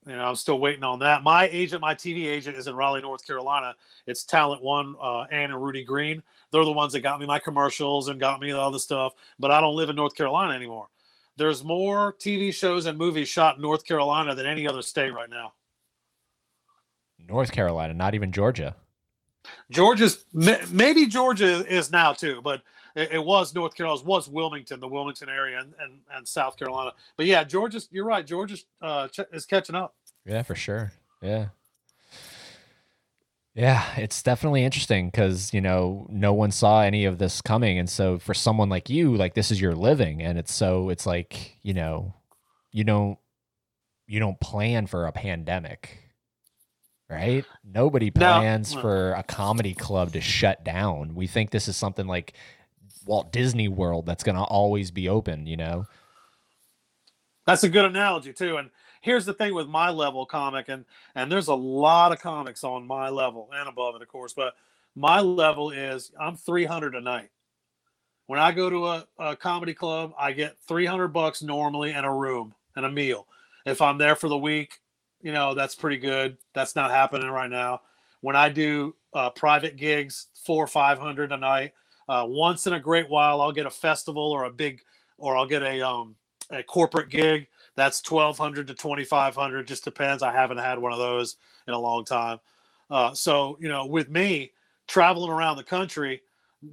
you 0.06 0.16
know, 0.16 0.26
I'm 0.26 0.36
still 0.36 0.60
waiting 0.60 0.84
on 0.84 1.00
that. 1.00 1.24
My 1.24 1.48
agent, 1.48 1.82
my 1.82 1.96
TV 1.96 2.26
agent, 2.28 2.58
is 2.58 2.68
in 2.68 2.76
Raleigh, 2.76 3.02
North 3.02 3.26
Carolina. 3.26 3.76
It's 4.06 4.24
Talent 4.24 4.62
One, 4.62 4.96
uh, 5.02 5.22
Ann 5.24 5.52
and 5.52 5.64
Rudy 5.64 5.84
Green. 5.84 6.22
They're 6.52 6.64
the 6.64 6.72
ones 6.72 6.94
that 6.94 7.02
got 7.02 7.20
me 7.20 7.26
my 7.26 7.40
commercials 7.40 8.10
and 8.10 8.20
got 8.20 8.40
me 8.40 8.52
all 8.52 8.72
the 8.72 8.80
stuff. 8.80 9.14
But 9.40 9.52
I 9.52 9.60
don't 9.62 9.76
live 9.76 9.90
in 9.90 9.96
North 9.96 10.16
Carolina 10.16 10.54
anymore 10.54 10.88
there's 11.38 11.64
more 11.64 12.14
TV 12.14 12.54
shows 12.54 12.86
and 12.86 12.98
movies 12.98 13.28
shot 13.28 13.58
in 13.58 13.62
North 13.62 13.86
Carolina 13.86 14.36
than 14.36 14.46
any 14.46 14.68
other 14.68 14.82
state 14.82 15.14
right 15.14 15.30
now. 15.30 15.54
North 17.28 17.52
Carolina, 17.52 17.94
not 17.94 18.14
even 18.14 18.32
Georgia. 18.32 18.76
Georgia's 19.70 20.26
maybe 20.34 21.06
Georgia 21.06 21.66
is 21.68 21.92
now 21.92 22.14
too, 22.14 22.42
but 22.44 22.62
it, 22.96 23.12
it 23.14 23.24
was 23.24 23.54
North 23.54 23.76
Carolina, 23.76 24.02
it 24.02 24.06
was 24.06 24.30
Wilmington, 24.30 24.80
the 24.80 24.88
Wilmington 24.88 25.30
area, 25.30 25.60
and, 25.60 25.74
and, 25.80 26.00
and 26.14 26.28
South 26.28 26.58
Carolina. 26.58 26.94
But 27.18 27.26
yeah, 27.26 27.44
Georgia's. 27.44 27.88
You're 27.92 28.06
right. 28.06 28.26
Georgia's 28.26 28.66
uh, 28.82 29.08
is 29.32 29.46
catching 29.46 29.76
up. 29.76 29.96
Yeah, 30.26 30.44
for 30.44 30.56
sure. 30.56 30.92
Yeah. 31.22 31.48
Yeah, 33.54 33.86
it's 33.96 34.22
definitely 34.22 34.66
interesting 34.66 35.08
because 35.08 35.54
you 35.54 35.62
know 35.62 36.06
no 36.10 36.34
one 36.34 36.52
saw 36.52 36.82
any 36.82 37.06
of 37.06 37.20
this 37.20 37.42
coming, 37.42 37.80
and 37.80 37.90
so 37.90 38.20
for 38.20 38.34
someone 38.34 38.68
like 38.68 38.90
you, 38.90 39.16
like 39.16 39.34
this 39.34 39.50
is 39.50 39.62
your 39.62 39.74
living, 39.74 40.22
and 40.22 40.38
it's 40.38 40.54
so 40.54 40.90
it's 40.90 41.06
like 41.06 41.58
you 41.64 41.74
know 41.74 42.14
you 42.74 42.84
don't 42.84 43.18
you 44.08 44.20
don't 44.20 44.38
plan 44.42 44.88
for 44.88 45.08
a 45.08 45.14
pandemic, 45.14 45.98
right? 47.10 47.46
Nobody 47.64 48.12
plans 48.12 48.76
no. 48.76 48.82
for 48.82 49.14
a 49.14 49.24
comedy 49.24 49.74
club 49.74 50.12
to 50.14 50.22
shut 50.22 50.66
down. 50.66 51.16
We 51.16 51.26
think 51.26 51.52
this 51.52 51.70
is 51.70 51.78
something 51.78 52.08
like 52.08 52.34
Walt 53.06 53.32
Disney 53.32 53.68
World 53.68 54.06
that's 54.06 54.24
going 54.24 54.36
to 54.36 54.44
always 54.44 54.92
be 54.92 55.10
open, 55.10 55.46
you 55.48 55.58
know. 55.58 55.86
That's 57.46 57.64
a 57.64 57.70
good 57.70 57.86
analogy 57.86 58.34
too, 58.34 58.58
and 58.58 58.70
here's 59.02 59.26
the 59.26 59.34
thing 59.34 59.54
with 59.54 59.68
my 59.68 59.92
level 59.92 60.26
comic, 60.26 60.68
and 60.68 60.84
and 61.14 61.32
there's 61.32 61.48
a 61.48 61.56
lot 61.56 62.12
of 62.12 62.20
comics 62.20 62.64
on 62.64 62.88
my 62.88 63.10
level 63.10 63.50
and 63.54 63.70
above 63.70 63.96
it, 63.96 64.02
of 64.02 64.08
course, 64.08 64.34
but 64.34 64.56
my 64.96 65.20
level 65.20 65.70
is 65.70 66.12
I'm 66.20 66.36
300 66.36 66.96
a 66.96 67.02
night. 67.02 67.30
When 68.28 68.40
I 68.40 68.52
go 68.52 68.70
to 68.72 68.88
a, 68.88 69.08
a 69.20 69.36
comedy 69.36 69.76
club, 69.76 70.14
I 70.18 70.32
get 70.32 70.58
300 70.68 71.10
bucks 71.10 71.44
normally 71.44 71.92
and 71.92 72.06
a 72.06 72.12
room 72.12 72.56
and 72.76 72.86
a 72.86 72.92
meal. 72.92 73.28
If 73.68 73.82
I'm 73.82 74.00
there 74.00 74.16
for 74.16 74.28
the 74.28 74.38
week, 74.38 74.80
you 75.22 75.32
know 75.32 75.54
that's 75.54 75.76
pretty 75.76 75.98
good. 75.98 76.38
That's 76.54 76.76
not 76.76 76.90
happening 76.90 77.30
right 77.30 77.50
now. 77.50 77.82
When 78.22 78.36
I 78.36 78.50
do 78.50 78.96
uh, 79.14 79.30
private 79.30 79.76
gigs, 79.76 80.28
four 80.46 80.64
or 80.64 80.68
five 80.68 80.98
hundred 80.98 81.32
a 81.32 81.38
night. 81.38 81.74
Uh, 82.08 82.26
once 82.28 82.68
in 82.68 82.74
a 82.74 82.80
great 82.80 83.10
while, 83.10 83.42
I'll 83.42 83.52
get 83.52 83.66
a 83.66 83.72
festival 83.72 84.32
or 84.32 84.46
a 84.46 84.52
big, 84.52 84.82
or 85.18 85.38
I'll 85.38 85.48
get 85.48 85.64
a 85.64 85.82
um, 85.82 86.16
a 86.52 86.64
corporate 86.64 87.10
gig. 87.10 87.48
That's 87.76 88.02
1200 88.10 88.68
to 88.68 88.74
2500 88.74 89.68
just 89.68 89.84
depends. 89.84 90.24
I 90.24 90.32
haven't 90.32 90.58
had 90.60 90.80
one 90.80 90.94
of 90.94 91.00
those 91.00 91.38
in 91.68 91.74
a 91.74 91.80
long 91.80 92.06
time. 92.06 92.40
Uh, 92.90 93.14
so 93.14 93.58
you 93.60 93.68
know 93.68 93.86
with 93.86 94.10
me 94.10 94.52
traveling 94.88 95.32
around 95.32 95.58
the 95.58 95.64
country 95.64 96.22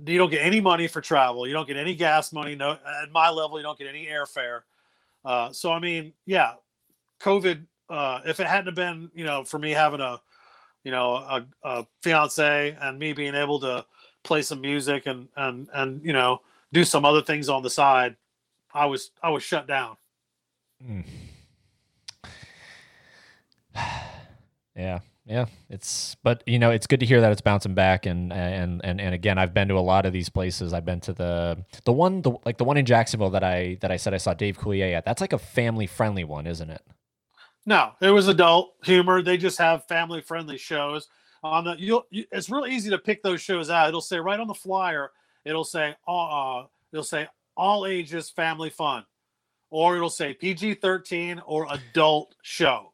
you 0.06 0.16
don't 0.16 0.30
get 0.30 0.42
any 0.42 0.60
money 0.60 0.86
for 0.86 1.00
travel. 1.00 1.46
You 1.46 1.52
don't 1.52 1.66
get 1.66 1.76
any 1.76 1.94
gas 1.94 2.32
money. 2.32 2.54
No 2.54 2.72
at 2.72 3.10
my 3.12 3.30
level 3.30 3.58
you 3.58 3.62
don't 3.62 3.78
get 3.78 3.88
any 3.88 4.06
airfare. 4.06 4.60
Uh, 5.24 5.52
so 5.52 5.72
i 5.72 5.78
mean 5.78 6.12
yeah 6.26 6.54
covid 7.20 7.64
uh, 7.88 8.20
if 8.26 8.40
it 8.40 8.46
hadn't 8.46 8.74
been 8.74 9.10
you 9.14 9.24
know 9.24 9.44
for 9.44 9.58
me 9.58 9.70
having 9.70 10.00
a 10.00 10.20
you 10.84 10.90
know 10.90 11.14
a, 11.14 11.46
a 11.64 11.86
fiance 12.02 12.76
and 12.80 12.98
me 12.98 13.12
being 13.12 13.34
able 13.34 13.60
to 13.60 13.84
play 14.24 14.42
some 14.42 14.60
music 14.60 15.06
and 15.06 15.28
and 15.36 15.68
and 15.74 16.04
you 16.04 16.12
know 16.12 16.40
do 16.72 16.84
some 16.84 17.04
other 17.04 17.22
things 17.22 17.48
on 17.48 17.62
the 17.62 17.70
side 17.70 18.16
i 18.72 18.86
was 18.86 19.10
i 19.22 19.28
was 19.30 19.42
shut 19.42 19.66
down 19.66 19.96
Mm. 20.88 21.04
yeah, 24.76 25.00
yeah. 25.24 25.46
It's 25.70 26.16
but 26.22 26.42
you 26.46 26.58
know 26.58 26.70
it's 26.70 26.86
good 26.86 27.00
to 27.00 27.06
hear 27.06 27.20
that 27.20 27.32
it's 27.32 27.40
bouncing 27.40 27.74
back 27.74 28.06
and 28.06 28.32
and 28.32 28.80
and 28.84 29.00
and 29.00 29.14
again 29.14 29.38
I've 29.38 29.54
been 29.54 29.68
to 29.68 29.74
a 29.74 29.80
lot 29.80 30.06
of 30.06 30.12
these 30.12 30.28
places. 30.28 30.72
I've 30.72 30.84
been 30.84 31.00
to 31.00 31.12
the 31.12 31.64
the 31.84 31.92
one 31.92 32.22
the 32.22 32.32
like 32.44 32.58
the 32.58 32.64
one 32.64 32.76
in 32.76 32.84
Jacksonville 32.84 33.30
that 33.30 33.44
I 33.44 33.78
that 33.80 33.90
I 33.90 33.96
said 33.96 34.14
I 34.14 34.18
saw 34.18 34.34
Dave 34.34 34.58
Coulier 34.58 34.92
at. 34.94 35.04
That's 35.04 35.20
like 35.20 35.32
a 35.32 35.38
family 35.38 35.86
friendly 35.86 36.24
one, 36.24 36.46
isn't 36.46 36.70
it? 36.70 36.82
No, 37.64 37.92
it 38.00 38.10
was 38.10 38.26
adult 38.26 38.74
humor. 38.82 39.22
They 39.22 39.36
just 39.36 39.58
have 39.58 39.86
family 39.86 40.20
friendly 40.20 40.58
shows 40.58 41.08
on 41.42 41.64
the. 41.64 41.76
You'll. 41.78 42.06
You, 42.10 42.24
it's 42.32 42.50
real 42.50 42.66
easy 42.66 42.90
to 42.90 42.98
pick 42.98 43.22
those 43.22 43.40
shows 43.40 43.70
out. 43.70 43.88
It'll 43.88 44.00
say 44.00 44.18
right 44.18 44.38
on 44.38 44.46
the 44.46 44.54
flyer. 44.54 45.10
It'll 45.44 45.64
say 45.64 45.94
uh, 46.06 46.64
it'll 46.92 47.04
say 47.04 47.28
all 47.56 47.86
ages 47.86 48.30
family 48.30 48.70
fun 48.70 49.04
or 49.72 49.96
it'll 49.96 50.10
say 50.10 50.34
PG 50.34 50.74
13 50.74 51.42
or 51.46 51.66
adult 51.70 52.36
show. 52.42 52.92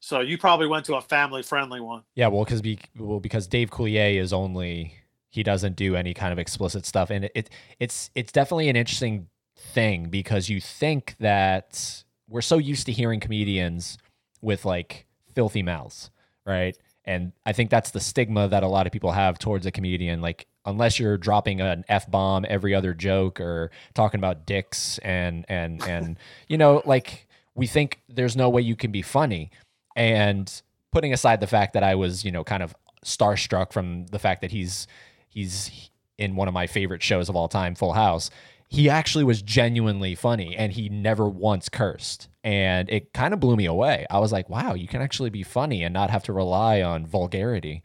So 0.00 0.20
you 0.20 0.36
probably 0.36 0.66
went 0.66 0.84
to 0.86 0.96
a 0.96 1.00
family 1.00 1.42
friendly 1.42 1.80
one. 1.80 2.02
Yeah, 2.14 2.28
well, 2.28 2.44
because 2.44 2.60
be, 2.60 2.78
well, 2.98 3.20
because 3.20 3.46
Dave 3.46 3.70
Coulier 3.70 4.20
is 4.20 4.32
only 4.32 4.94
he 5.30 5.42
doesn't 5.42 5.76
do 5.76 5.96
any 5.96 6.12
kind 6.12 6.32
of 6.32 6.38
explicit 6.38 6.84
stuff, 6.84 7.10
and 7.10 7.24
it, 7.24 7.32
it 7.34 7.50
it's 7.78 8.10
it's 8.14 8.32
definitely 8.32 8.68
an 8.68 8.76
interesting 8.76 9.28
thing 9.56 10.10
because 10.10 10.48
you 10.48 10.60
think 10.60 11.14
that 11.20 12.04
we're 12.28 12.42
so 12.42 12.58
used 12.58 12.84
to 12.86 12.92
hearing 12.92 13.20
comedians 13.20 13.96
with 14.42 14.64
like 14.64 15.06
filthy 15.34 15.62
mouths, 15.62 16.10
right? 16.44 16.76
And 17.04 17.32
I 17.44 17.52
think 17.52 17.70
that's 17.70 17.90
the 17.90 18.00
stigma 18.00 18.48
that 18.48 18.62
a 18.62 18.68
lot 18.68 18.86
of 18.86 18.92
people 18.92 19.12
have 19.12 19.38
towards 19.38 19.66
a 19.66 19.70
comedian. 19.70 20.20
Like 20.20 20.46
unless 20.64 20.98
you're 20.98 21.18
dropping 21.18 21.60
an 21.60 21.84
f 21.88 22.10
bomb 22.10 22.46
every 22.48 22.74
other 22.74 22.94
joke 22.94 23.40
or 23.40 23.70
talking 23.94 24.18
about 24.18 24.46
dicks 24.46 24.98
and 24.98 25.44
and 25.48 25.82
and 25.86 26.18
you 26.48 26.56
know 26.56 26.82
like 26.84 27.26
we 27.54 27.66
think 27.66 28.00
there's 28.08 28.36
no 28.36 28.48
way 28.48 28.62
you 28.62 28.76
can 28.76 28.92
be 28.92 29.02
funny 29.02 29.50
and 29.96 30.62
putting 30.92 31.12
aside 31.12 31.40
the 31.40 31.46
fact 31.46 31.72
that 31.72 31.82
I 31.82 31.94
was 31.94 32.24
you 32.24 32.30
know 32.30 32.44
kind 32.44 32.62
of 32.62 32.74
starstruck 33.04 33.72
from 33.72 34.06
the 34.06 34.18
fact 34.18 34.40
that 34.42 34.52
he's 34.52 34.86
he's 35.28 35.90
in 36.18 36.36
one 36.36 36.46
of 36.46 36.54
my 36.54 36.66
favorite 36.66 37.02
shows 37.02 37.28
of 37.28 37.34
all 37.34 37.48
time 37.48 37.74
Full 37.74 37.94
House 37.94 38.30
he 38.72 38.88
actually 38.88 39.24
was 39.24 39.42
genuinely 39.42 40.14
funny 40.14 40.56
and 40.56 40.72
he 40.72 40.88
never 40.88 41.28
once 41.28 41.68
cursed 41.68 42.28
and 42.42 42.88
it 42.90 43.12
kind 43.12 43.34
of 43.34 43.40
blew 43.40 43.56
me 43.56 43.66
away 43.66 44.06
I 44.10 44.18
was 44.18 44.32
like 44.32 44.48
wow 44.48 44.74
you 44.74 44.88
can 44.88 45.02
actually 45.02 45.30
be 45.30 45.42
funny 45.42 45.82
and 45.82 45.92
not 45.92 46.10
have 46.10 46.24
to 46.24 46.32
rely 46.32 46.82
on 46.82 47.06
vulgarity 47.06 47.82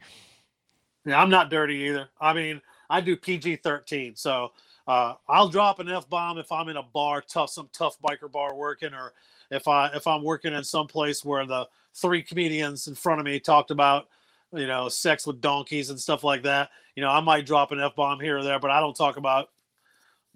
yeah, 1.08 1.22
I'm 1.22 1.30
not 1.30 1.48
dirty 1.48 1.76
either. 1.76 2.10
I 2.20 2.34
mean, 2.34 2.60
I 2.90 3.00
do 3.00 3.16
PG 3.16 3.56
13. 3.56 4.14
So 4.14 4.52
uh, 4.86 5.14
I'll 5.26 5.48
drop 5.48 5.78
an 5.78 5.88
F 5.88 6.08
bomb 6.08 6.36
if 6.36 6.52
I'm 6.52 6.68
in 6.68 6.76
a 6.76 6.82
bar, 6.82 7.22
tough, 7.22 7.48
some 7.48 7.70
tough 7.72 7.98
biker 8.02 8.30
bar 8.30 8.54
working, 8.54 8.92
or 8.92 9.14
if 9.50 9.68
I 9.68 9.88
if 9.94 10.06
I'm 10.06 10.22
working 10.22 10.52
in 10.52 10.62
some 10.62 10.86
place 10.86 11.24
where 11.24 11.46
the 11.46 11.66
three 11.94 12.22
comedians 12.22 12.88
in 12.88 12.94
front 12.94 13.20
of 13.20 13.24
me 13.24 13.40
talked 13.40 13.70
about 13.70 14.08
you 14.52 14.66
know 14.66 14.90
sex 14.90 15.26
with 15.26 15.40
donkeys 15.40 15.88
and 15.88 15.98
stuff 15.98 16.24
like 16.24 16.42
that. 16.42 16.68
You 16.94 17.02
know, 17.02 17.10
I 17.10 17.20
might 17.20 17.46
drop 17.46 17.72
an 17.72 17.80
F 17.80 17.96
bomb 17.96 18.20
here 18.20 18.38
or 18.38 18.42
there, 18.42 18.58
but 18.58 18.70
I 18.70 18.80
don't 18.80 18.96
talk 18.96 19.16
about 19.16 19.48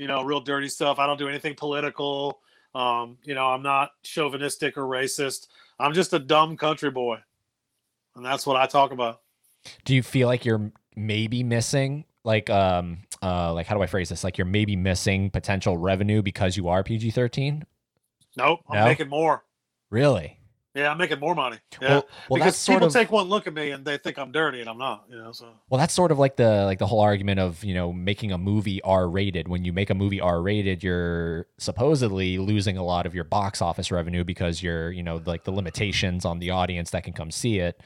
you 0.03 0.09
know, 0.09 0.23
real 0.25 0.41
dirty 0.41 0.69
stuff. 0.69 0.99
I 0.99 1.07
don't 1.07 1.17
do 1.19 1.29
anything 1.29 1.55
political. 1.55 2.41
Um, 2.75 3.19
you 3.23 3.35
know, 3.35 3.47
I'm 3.47 3.63
not 3.63 3.93
chauvinistic 4.03 4.77
or 4.77 4.83
racist. 4.83 5.47
I'm 5.79 5.93
just 5.95 6.13
a 6.13 6.19
dumb 6.19 6.57
country 6.57 6.91
boy. 6.91 7.19
And 8.17 8.25
that's 8.25 8.45
what 8.47 8.57
I 8.57 8.67
talk 8.67 8.91
about. 8.91 9.21
Do 9.85 9.95
you 9.95 10.03
feel 10.03 10.27
like 10.27 10.45
you're 10.45 10.73
maybe 10.97 11.43
missing 11.43 12.05
like 12.25 12.51
um 12.51 12.99
uh 13.23 13.53
like 13.55 13.67
how 13.67 13.77
do 13.77 13.83
I 13.83 13.87
phrase 13.87 14.09
this? 14.09 14.25
Like 14.25 14.37
you're 14.39 14.45
maybe 14.45 14.75
missing 14.77 15.31
potential 15.31 15.79
revenue 15.79 16.21
because 16.21 16.57
you 16.57 16.69
are 16.69 16.83
PG 16.83 17.13
thirteen? 17.13 17.65
Nope. 18.37 18.61
I'm 18.69 18.79
No? 18.81 18.85
making 18.87 19.09
more. 19.09 19.45
Really? 19.91 20.39
Yeah, 20.75 20.91
I'm 20.91 20.97
making 20.97 21.21
more 21.21 21.35
money. 21.35 21.59
Yeah. 21.81 21.89
Well, 21.89 22.09
well 22.31 22.39
because 22.39 22.67
people 22.67 22.87
of 22.87 22.93
take 22.93 23.11
one 23.11 23.27
look 23.29 23.47
at 23.47 23.53
me 23.53 23.71
and 23.71 23.85
they 23.85 23.99
think 23.99 24.19
I'm 24.19 24.33
dirty 24.33 24.61
and 24.61 24.71
I'm 24.71 24.79
not, 24.79 25.05
you 25.11 25.19
know, 25.19 25.33
so 25.33 25.49
well 25.69 25.79
that's 25.79 25.93
sort 25.93 26.11
of 26.11 26.19
like 26.19 26.37
the 26.37 26.65
like 26.65 26.79
the 26.79 26.87
whole 26.87 27.01
argument 27.01 27.41
of 27.41 27.63
you 27.63 27.75
know 27.75 27.93
making 27.93 28.33
a 28.33 28.39
movie 28.39 28.81
R 28.83 29.09
rated. 29.09 29.49
When 29.49 29.65
you 29.65 29.73
make 29.73 29.91
a 29.91 29.95
movie 29.95 30.21
R 30.21 30.41
rated, 30.41 30.83
you're 30.83 31.47
supposedly 31.59 32.39
losing 32.39 32.79
a 32.79 32.85
lot 32.85 33.05
of 33.05 33.15
your 33.15 33.25
box 33.25 33.61
office 33.61 33.91
revenue 33.91 34.25
because 34.25 34.63
you're 34.63 34.91
you 34.91 35.03
know 35.03 35.21
like 35.27 35.45
the 35.45 35.53
limitations 35.53 36.25
on 36.25 36.39
the 36.39 36.51
audience 36.51 36.91
that 36.91 37.05
can 37.05 37.13
come 37.13 37.31
see 37.31 37.59
it. 37.59 37.81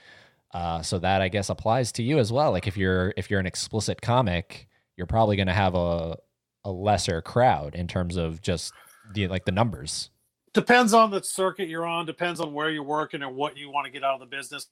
Uh, 0.55 0.81
so 0.81 0.99
that 1.01 1.21
I 1.21 1.29
guess 1.29 1.51
applies 1.51 1.91
to 1.93 2.05
you 2.05 2.19
as 2.19 2.33
well. 2.33 2.53
Like 2.53 2.69
if 2.69 2.77
you're 2.77 3.13
if 3.17 3.31
you're 3.31 3.41
an 3.41 3.47
explicit 3.47 4.01
comic, 4.01 4.69
you're 4.97 5.09
probably 5.09 5.35
going 5.35 5.49
to 5.49 5.53
have 5.53 5.75
a 5.75 6.19
a 6.65 6.71
lesser 6.71 7.21
crowd 7.21 7.75
in 7.75 7.89
terms 7.89 8.17
of 8.17 8.41
just 8.43 8.73
the 9.13 9.27
like 9.27 9.45
the 9.45 9.53
numbers. 9.53 10.11
Depends 10.57 10.95
on 10.95 11.11
the 11.11 11.23
circuit 11.23 11.69
you're 11.69 11.85
on, 11.85 12.07
depends 12.07 12.41
on 12.41 12.53
where 12.55 12.70
you're 12.70 12.83
working 12.83 13.23
and 13.23 13.37
what 13.37 13.59
you 13.59 13.70
want 13.70 13.85
to 13.85 13.93
get 13.93 14.03
out 14.03 14.15
of 14.15 14.20
the 14.20 14.27
business. 14.37 14.66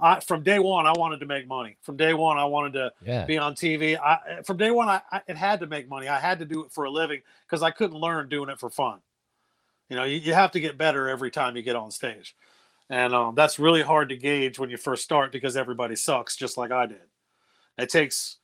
I, 0.00 0.18
from 0.20 0.42
day 0.42 0.58
one, 0.58 0.86
I 0.86 0.92
wanted 0.92 1.20
to 1.20 1.26
make 1.26 1.46
money. 1.46 1.76
From 1.82 1.96
day 1.96 2.14
one, 2.14 2.38
I 2.38 2.44
wanted 2.46 2.72
to 2.72 2.92
Yeah. 3.04 3.26
be 3.26 3.36
on 3.36 3.54
TV. 3.54 3.98
I, 3.98 4.42
from 4.42 4.56
day 4.56 4.70
one, 4.70 4.88
I, 4.88 5.02
I 5.12 5.20
it 5.28 5.36
had 5.36 5.60
to 5.60 5.66
make 5.66 5.88
money. 5.88 6.08
I 6.08 6.18
had 6.18 6.38
to 6.38 6.46
do 6.46 6.64
it 6.64 6.72
for 6.72 6.84
a 6.84 6.90
living 6.90 7.20
because 7.46 7.62
I 7.62 7.70
couldn't 7.70 7.98
learn 7.98 8.30
doing 8.30 8.48
it 8.48 8.58
for 8.58 8.70
fun. 8.70 9.00
You 9.90 9.96
know, 9.96 10.04
you, 10.04 10.18
you 10.18 10.32
have 10.32 10.52
to 10.52 10.60
get 10.60 10.78
better 10.78 11.06
every 11.08 11.30
time 11.30 11.54
you 11.54 11.62
get 11.62 11.76
on 11.76 11.90
stage, 11.90 12.34
and 12.88 13.14
um, 13.14 13.34
that's 13.34 13.58
really 13.58 13.82
hard 13.82 14.08
to 14.08 14.16
gauge 14.16 14.58
when 14.58 14.70
you 14.70 14.78
first 14.78 15.04
start 15.04 15.32
because 15.32 15.54
everybody 15.56 15.96
sucks, 15.96 16.34
just 16.34 16.56
like 16.56 16.72
I 16.72 16.86
did. 16.86 17.02
It 17.78 17.90
takes 17.90 18.38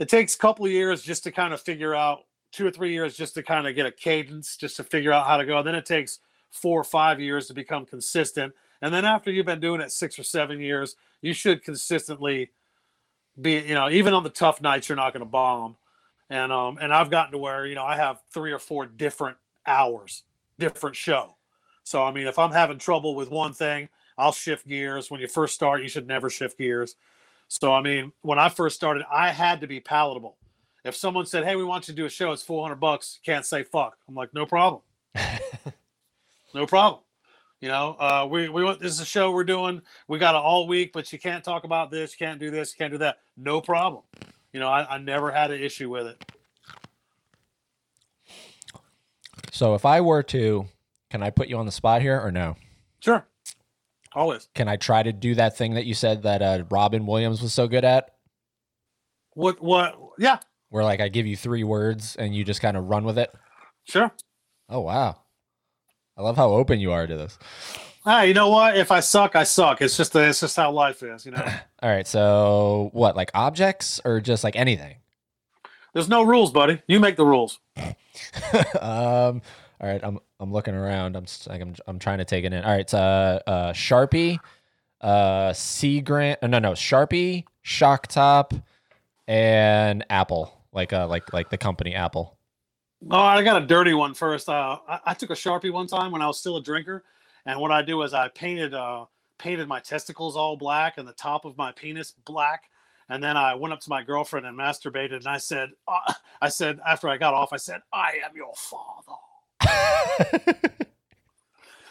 it 0.00 0.08
takes 0.08 0.34
a 0.34 0.38
couple 0.38 0.64
of 0.64 0.72
years 0.72 1.02
just 1.02 1.24
to 1.24 1.30
kind 1.30 1.52
of 1.54 1.60
figure 1.60 1.94
out 1.94 2.20
two 2.56 2.66
or 2.66 2.70
three 2.70 2.92
years 2.92 3.16
just 3.16 3.34
to 3.34 3.42
kind 3.42 3.66
of 3.66 3.74
get 3.74 3.86
a 3.86 3.90
cadence, 3.92 4.56
just 4.56 4.76
to 4.76 4.84
figure 4.84 5.12
out 5.12 5.26
how 5.26 5.36
to 5.36 5.44
go. 5.44 5.58
And 5.58 5.66
Then 5.66 5.74
it 5.74 5.84
takes 5.84 6.20
four 6.50 6.80
or 6.80 6.84
five 6.84 7.20
years 7.20 7.46
to 7.48 7.54
become 7.54 7.84
consistent. 7.84 8.52
And 8.80 8.92
then 8.92 9.04
after 9.04 9.30
you've 9.30 9.46
been 9.46 9.60
doing 9.60 9.80
it 9.80 9.92
six 9.92 10.18
or 10.18 10.22
seven 10.22 10.60
years, 10.60 10.96
you 11.20 11.34
should 11.34 11.62
consistently 11.62 12.50
be, 13.40 13.58
you 13.58 13.74
know, 13.74 13.90
even 13.90 14.14
on 14.14 14.22
the 14.22 14.30
tough 14.30 14.62
nights, 14.62 14.88
you're 14.88 14.96
not 14.96 15.12
going 15.12 15.20
to 15.20 15.30
bomb. 15.30 15.76
And 16.30 16.50
um, 16.50 16.78
and 16.80 16.92
I've 16.92 17.10
gotten 17.10 17.32
to 17.32 17.38
where 17.38 17.66
you 17.66 17.76
know 17.76 17.84
I 17.84 17.94
have 17.96 18.20
three 18.32 18.50
or 18.50 18.58
four 18.58 18.86
different 18.86 19.36
hours, 19.64 20.24
different 20.58 20.96
show. 20.96 21.36
So 21.84 22.02
I 22.02 22.10
mean, 22.10 22.26
if 22.26 22.36
I'm 22.36 22.50
having 22.50 22.78
trouble 22.78 23.14
with 23.14 23.30
one 23.30 23.52
thing, 23.52 23.88
I'll 24.18 24.32
shift 24.32 24.66
gears. 24.66 25.08
When 25.08 25.20
you 25.20 25.28
first 25.28 25.54
start, 25.54 25.82
you 25.82 25.88
should 25.88 26.08
never 26.08 26.28
shift 26.28 26.58
gears. 26.58 26.96
So 27.46 27.72
I 27.72 27.80
mean, 27.80 28.12
when 28.22 28.40
I 28.40 28.48
first 28.48 28.74
started, 28.74 29.04
I 29.08 29.30
had 29.30 29.60
to 29.60 29.68
be 29.68 29.78
palatable. 29.78 30.36
If 30.86 30.94
someone 30.94 31.26
said, 31.26 31.44
"Hey, 31.44 31.56
we 31.56 31.64
want 31.64 31.88
you 31.88 31.94
to 31.94 31.96
do 31.96 32.06
a 32.06 32.10
show. 32.10 32.30
It's 32.32 32.42
400 32.42 32.76
bucks," 32.76 33.18
can't 33.24 33.44
say 33.44 33.64
fuck. 33.64 33.96
I'm 34.08 34.14
like, 34.14 34.32
no 34.32 34.46
problem, 34.46 34.82
no 36.54 36.66
problem. 36.66 37.02
You 37.60 37.68
know, 37.68 37.96
uh, 37.98 38.28
we 38.30 38.48
we 38.48 38.62
want 38.62 38.80
this 38.80 38.92
is 38.92 39.00
a 39.00 39.06
show 39.06 39.32
we're 39.32 39.44
doing. 39.44 39.82
We 40.06 40.18
got 40.18 40.34
it 40.34 40.38
all 40.38 40.68
week, 40.68 40.92
but 40.92 41.12
you 41.12 41.18
can't 41.18 41.42
talk 41.42 41.64
about 41.64 41.90
this. 41.90 42.12
You 42.12 42.24
can't 42.24 42.38
do 42.38 42.50
this. 42.50 42.72
You 42.72 42.78
can't 42.78 42.92
do 42.92 42.98
that. 42.98 43.18
No 43.36 43.60
problem. 43.60 44.04
You 44.52 44.60
know, 44.60 44.68
I, 44.68 44.94
I 44.94 44.98
never 44.98 45.32
had 45.32 45.50
an 45.50 45.60
issue 45.60 45.90
with 45.90 46.06
it. 46.06 46.32
So 49.50 49.74
if 49.74 49.84
I 49.84 50.02
were 50.02 50.22
to, 50.24 50.66
can 51.10 51.22
I 51.22 51.30
put 51.30 51.48
you 51.48 51.56
on 51.56 51.66
the 51.66 51.72
spot 51.72 52.02
here 52.02 52.20
or 52.20 52.30
no? 52.30 52.56
Sure, 53.00 53.26
always. 54.12 54.48
Can 54.54 54.68
I 54.68 54.76
try 54.76 55.02
to 55.02 55.12
do 55.12 55.34
that 55.34 55.56
thing 55.56 55.74
that 55.74 55.86
you 55.86 55.94
said 55.94 56.22
that 56.22 56.42
uh, 56.42 56.64
Robin 56.70 57.06
Williams 57.06 57.42
was 57.42 57.52
so 57.52 57.66
good 57.66 57.84
at? 57.84 58.14
What 59.32 59.60
what? 59.60 59.98
Yeah, 60.18 60.38
Where 60.70 60.84
like 60.84 61.00
I 61.00 61.08
give 61.08 61.26
you 61.26 61.36
three 61.36 61.64
words 61.64 62.16
and 62.16 62.34
you 62.34 62.44
just 62.44 62.60
kind 62.60 62.76
of 62.76 62.84
run 62.88 63.04
with 63.04 63.18
it? 63.18 63.32
sure. 63.84 64.10
Oh 64.68 64.80
wow. 64.80 65.16
I 66.16 66.22
love 66.22 66.36
how 66.36 66.50
open 66.50 66.80
you 66.80 66.92
are 66.92 67.06
to 67.06 67.16
this. 67.16 67.38
Ah, 68.04 68.22
you 68.22 68.34
know 68.34 68.48
what? 68.48 68.76
If 68.76 68.90
I 68.90 69.00
suck, 69.00 69.36
I 69.36 69.44
suck. 69.44 69.82
It's 69.82 69.96
just 69.96 70.14
it's 70.16 70.40
just 70.40 70.56
how 70.56 70.70
life 70.70 71.02
is. 71.02 71.26
You 71.26 71.32
know, 71.32 71.44
All 71.82 71.90
right, 71.90 72.06
so 72.06 72.90
what, 72.92 73.16
like 73.16 73.30
objects 73.34 74.00
or 74.04 74.20
just 74.20 74.44
like 74.44 74.56
anything? 74.56 74.96
there's 75.92 76.08
no 76.08 76.22
rules, 76.22 76.52
buddy. 76.52 76.82
You 76.86 77.00
make 77.00 77.16
the 77.16 77.24
rules. 77.24 77.58
um 78.80 79.42
all 79.78 79.88
right, 79.88 80.00
I'm 80.02 80.18
I'm 80.40 80.52
looking 80.52 80.74
around. 80.74 81.16
I'm 81.16 81.26
like 81.48 81.60
I'm 81.60 81.74
I'm 81.86 81.98
trying 81.98 82.18
to 82.18 82.24
take 82.24 82.44
it 82.44 82.52
in. 82.52 82.64
All 82.64 82.70
right, 82.70 82.94
uh 82.94 83.40
uh 83.46 83.72
Sharpie, 83.72 84.38
uh 85.00 85.52
Sea 85.52 86.00
Grant, 86.00 86.38
uh, 86.42 86.46
no 86.46 86.58
no, 86.58 86.72
Sharpie, 86.72 87.44
Shock 87.62 88.06
Top, 88.06 88.54
and 89.26 90.04
Apple. 90.08 90.55
Like 90.76 90.92
uh 90.92 91.08
like 91.08 91.32
like 91.32 91.50
the 91.50 91.58
company 91.58 91.94
Apple. 91.94 92.38
Oh, 93.10 93.18
I 93.18 93.42
got 93.42 93.62
a 93.62 93.66
dirty 93.66 93.94
one 93.94 94.14
first. 94.14 94.48
Uh, 94.48 94.78
I, 94.88 95.00
I 95.06 95.14
took 95.14 95.30
a 95.30 95.34
sharpie 95.34 95.72
one 95.72 95.86
time 95.86 96.12
when 96.12 96.22
I 96.22 96.26
was 96.26 96.38
still 96.38 96.56
a 96.58 96.62
drinker, 96.62 97.04
and 97.46 97.58
what 97.58 97.72
I 97.72 97.82
do 97.82 98.02
is 98.02 98.14
I 98.14 98.28
painted 98.28 98.74
uh, 98.74 99.06
painted 99.38 99.68
my 99.68 99.80
testicles 99.80 100.36
all 100.36 100.56
black 100.56 100.98
and 100.98 101.08
the 101.08 101.12
top 101.14 101.44
of 101.44 101.56
my 101.56 101.72
penis 101.72 102.14
black, 102.24 102.64
and 103.08 103.24
then 103.24 103.36
I 103.36 103.54
went 103.54 103.72
up 103.72 103.80
to 103.80 103.90
my 103.90 104.02
girlfriend 104.02 104.46
and 104.46 104.56
masturbated, 104.56 105.16
and 105.16 105.28
I 105.28 105.38
said, 105.38 105.70
uh, 105.88 106.12
I 106.40 106.48
said 106.48 106.78
after 106.86 107.08
I 107.08 107.16
got 107.16 107.34
off, 107.34 107.52
I 107.52 107.56
said, 107.56 107.80
I 107.92 108.20
am 108.24 108.36
your 108.36 108.52
father. 108.54 109.16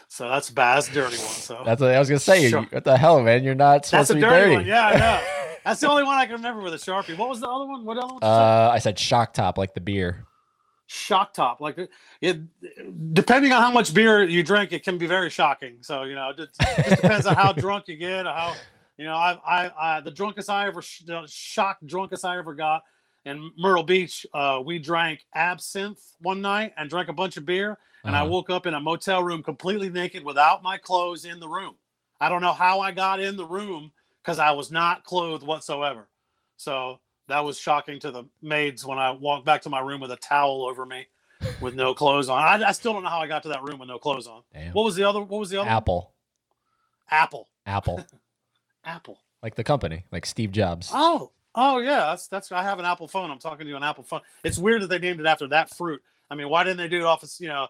So 0.08 0.28
that's 0.30 0.50
Baz 0.50 0.88
dirty 0.88 1.18
one. 1.18 1.26
So 1.26 1.62
That's 1.62 1.80
what 1.80 1.90
I 1.90 1.98
was 1.98 2.08
gonna 2.08 2.18
say. 2.18 2.48
Sure. 2.48 2.62
What 2.70 2.84
the 2.84 2.96
hell, 2.96 3.20
man? 3.22 3.44
You're 3.44 3.54
not 3.54 3.84
supposed 3.84 4.08
that's 4.08 4.10
a 4.10 4.14
to 4.14 4.18
be 4.18 4.20
dirty, 4.22 4.40
dirty. 4.44 4.54
one. 4.54 4.66
Yeah, 4.66 4.86
I 4.86 4.98
know. 4.98 5.22
That's 5.66 5.80
the 5.80 5.90
only 5.90 6.04
one 6.04 6.16
I 6.16 6.24
can 6.26 6.36
remember 6.36 6.62
with 6.62 6.72
a 6.74 6.76
sharpie. 6.78 7.16
What 7.18 7.28
was 7.28 7.40
the 7.40 7.48
other 7.48 7.66
one? 7.66 7.84
What 7.84 7.98
other 7.98 8.06
one? 8.14 8.20
did 8.20 8.26
you 8.26 8.32
say? 8.32 8.40
Uh, 8.40 8.70
I 8.70 8.78
said 8.78 8.98
shock 8.98 9.34
top, 9.34 9.58
like 9.58 9.74
the 9.74 9.80
beer. 9.80 10.24
shock 10.86 11.34
top 11.34 11.60
like 11.60 11.76
it, 12.20 12.40
depending 13.12 13.52
on 13.52 13.60
how 13.60 13.70
much 13.72 13.92
beer 13.92 14.22
you 14.22 14.42
drink 14.44 14.72
it 14.72 14.84
can 14.84 14.96
be 14.98 15.06
very 15.08 15.28
shocking 15.28 15.78
so 15.80 16.04
you 16.04 16.14
know 16.14 16.30
it 16.30 16.36
just, 16.36 16.60
depends 17.02 17.26
on 17.26 17.34
how 17.34 17.52
drunk 17.64 17.88
you 17.88 17.96
get 17.96 18.24
or 18.24 18.32
how 18.32 18.54
you 18.96 19.04
know 19.04 19.16
I, 19.16 19.36
I 19.44 19.70
i 19.96 20.00
the 20.00 20.12
drunkest 20.12 20.48
i 20.48 20.68
ever 20.68 20.80
sh- 20.82 21.02
the 21.04 21.26
shocked 21.26 21.84
drunkest 21.88 22.24
i 22.24 22.38
ever 22.38 22.54
got 22.54 22.82
in 23.24 23.50
myrtle 23.58 23.82
beach 23.82 24.24
uh 24.32 24.62
we 24.64 24.78
drank 24.78 25.24
absinthe 25.34 25.98
one 26.20 26.40
night 26.40 26.72
and 26.76 26.88
drank 26.88 27.08
a 27.08 27.12
bunch 27.12 27.36
of 27.36 27.44
beer 27.44 27.76
and 28.04 28.14
i 28.14 28.20
Uh-huh. 28.20 28.30
woke 28.30 28.48
up 28.50 28.66
in 28.66 28.74
a 28.74 28.80
motel 28.80 29.24
room 29.24 29.42
completely 29.42 29.90
naked 29.90 30.24
without 30.24 30.62
my 30.62 30.78
clothes 30.78 31.24
in 31.24 31.40
the 31.40 31.48
room 31.48 31.74
i 32.20 32.28
don't 32.28 32.42
know 32.42 32.52
how 32.52 32.78
i 32.78 32.92
got 32.92 33.18
in 33.18 33.36
the 33.36 33.44
room 33.44 33.90
because 34.26 34.40
i 34.40 34.50
was 34.50 34.72
not 34.72 35.04
clothed 35.04 35.46
whatsoever 35.46 36.08
so 36.56 36.98
that 37.28 37.44
was 37.44 37.58
shocking 37.58 37.98
to 38.00 38.10
the 38.10 38.24
maids 38.42 38.84
when 38.84 38.98
I 38.98 39.10
walked 39.10 39.44
back 39.44 39.62
to 39.62 39.70
my 39.70 39.80
room 39.80 40.00
with 40.00 40.12
a 40.12 40.16
towel 40.16 40.64
over 40.64 40.86
me, 40.86 41.06
with 41.60 41.74
no 41.74 41.94
clothes 41.94 42.28
on. 42.28 42.38
I, 42.38 42.68
I 42.68 42.72
still 42.72 42.92
don't 42.92 43.02
know 43.02 43.08
how 43.08 43.20
I 43.20 43.26
got 43.26 43.42
to 43.44 43.48
that 43.50 43.62
room 43.62 43.78
with 43.78 43.88
no 43.88 43.98
clothes 43.98 44.26
on. 44.26 44.42
Damn. 44.52 44.72
What 44.72 44.84
was 44.84 44.96
the 44.96 45.04
other? 45.04 45.20
What 45.20 45.40
was 45.40 45.50
the 45.50 45.60
other? 45.60 45.70
Apple, 45.70 46.12
Apple. 47.10 47.48
Apple, 47.66 48.04
Apple. 48.84 49.18
like 49.42 49.56
the 49.56 49.64
company, 49.64 50.04
like 50.12 50.24
Steve 50.24 50.52
Jobs. 50.52 50.90
Oh, 50.92 51.32
oh 51.54 51.78
yeah. 51.78 52.06
That's 52.06 52.28
that's. 52.28 52.52
I 52.52 52.62
have 52.62 52.78
an 52.78 52.84
Apple 52.84 53.08
phone. 53.08 53.30
I'm 53.30 53.38
talking 53.38 53.66
to 53.66 53.70
you 53.70 53.76
on 53.76 53.84
Apple 53.84 54.04
phone. 54.04 54.20
It's 54.44 54.58
weird 54.58 54.82
that 54.82 54.88
they 54.88 54.98
named 54.98 55.20
it 55.20 55.26
after 55.26 55.48
that 55.48 55.70
fruit. 55.70 56.00
I 56.30 56.34
mean, 56.34 56.48
why 56.48 56.64
didn't 56.64 56.78
they 56.78 56.88
do 56.88 57.00
it 57.00 57.04
off? 57.04 57.22
Of, 57.22 57.30
you 57.38 57.48
know, 57.48 57.68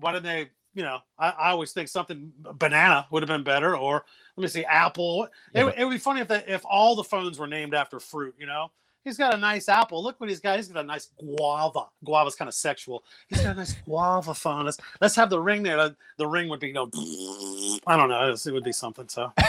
why 0.00 0.12
didn't 0.12 0.24
they? 0.24 0.50
You 0.74 0.82
know, 0.82 0.98
I, 1.18 1.28
I 1.30 1.50
always 1.50 1.72
think 1.72 1.88
something 1.88 2.32
banana 2.54 3.06
would 3.10 3.22
have 3.22 3.28
been 3.28 3.44
better, 3.44 3.76
or 3.76 4.04
let 4.36 4.42
me 4.42 4.48
see, 4.48 4.64
apple. 4.64 5.28
Yeah, 5.54 5.68
it, 5.68 5.74
it 5.78 5.84
would 5.84 5.92
be 5.92 5.98
funny 5.98 6.20
if 6.20 6.28
they, 6.28 6.42
if 6.48 6.62
all 6.68 6.96
the 6.96 7.04
phones 7.04 7.38
were 7.38 7.46
named 7.46 7.74
after 7.74 8.00
fruit. 8.00 8.34
You 8.38 8.46
know, 8.46 8.70
he's 9.04 9.16
got 9.16 9.32
a 9.34 9.36
nice 9.36 9.68
apple. 9.68 10.02
Look 10.02 10.18
what 10.20 10.28
he's 10.28 10.40
got. 10.40 10.56
He's 10.56 10.66
got 10.68 10.82
a 10.82 10.86
nice 10.86 11.10
guava. 11.20 11.84
Guava's 12.04 12.34
kind 12.34 12.48
of 12.48 12.54
sexual. 12.54 13.04
He's 13.28 13.40
got 13.42 13.52
a 13.52 13.58
nice 13.58 13.74
guava 13.84 14.34
phone. 14.34 14.64
Let's 14.64 14.78
let's 15.00 15.14
have 15.14 15.30
the 15.30 15.40
ring 15.40 15.62
there. 15.62 15.76
The, 15.76 15.96
the 16.18 16.26
ring 16.26 16.48
would 16.48 16.58
be 16.58 16.68
you 16.68 16.72
know, 16.74 16.90
I 17.86 17.96
don't 17.96 18.08
know. 18.08 18.32
It 18.32 18.50
would 18.52 18.64
be 18.64 18.72
something. 18.72 19.06
So 19.08 19.32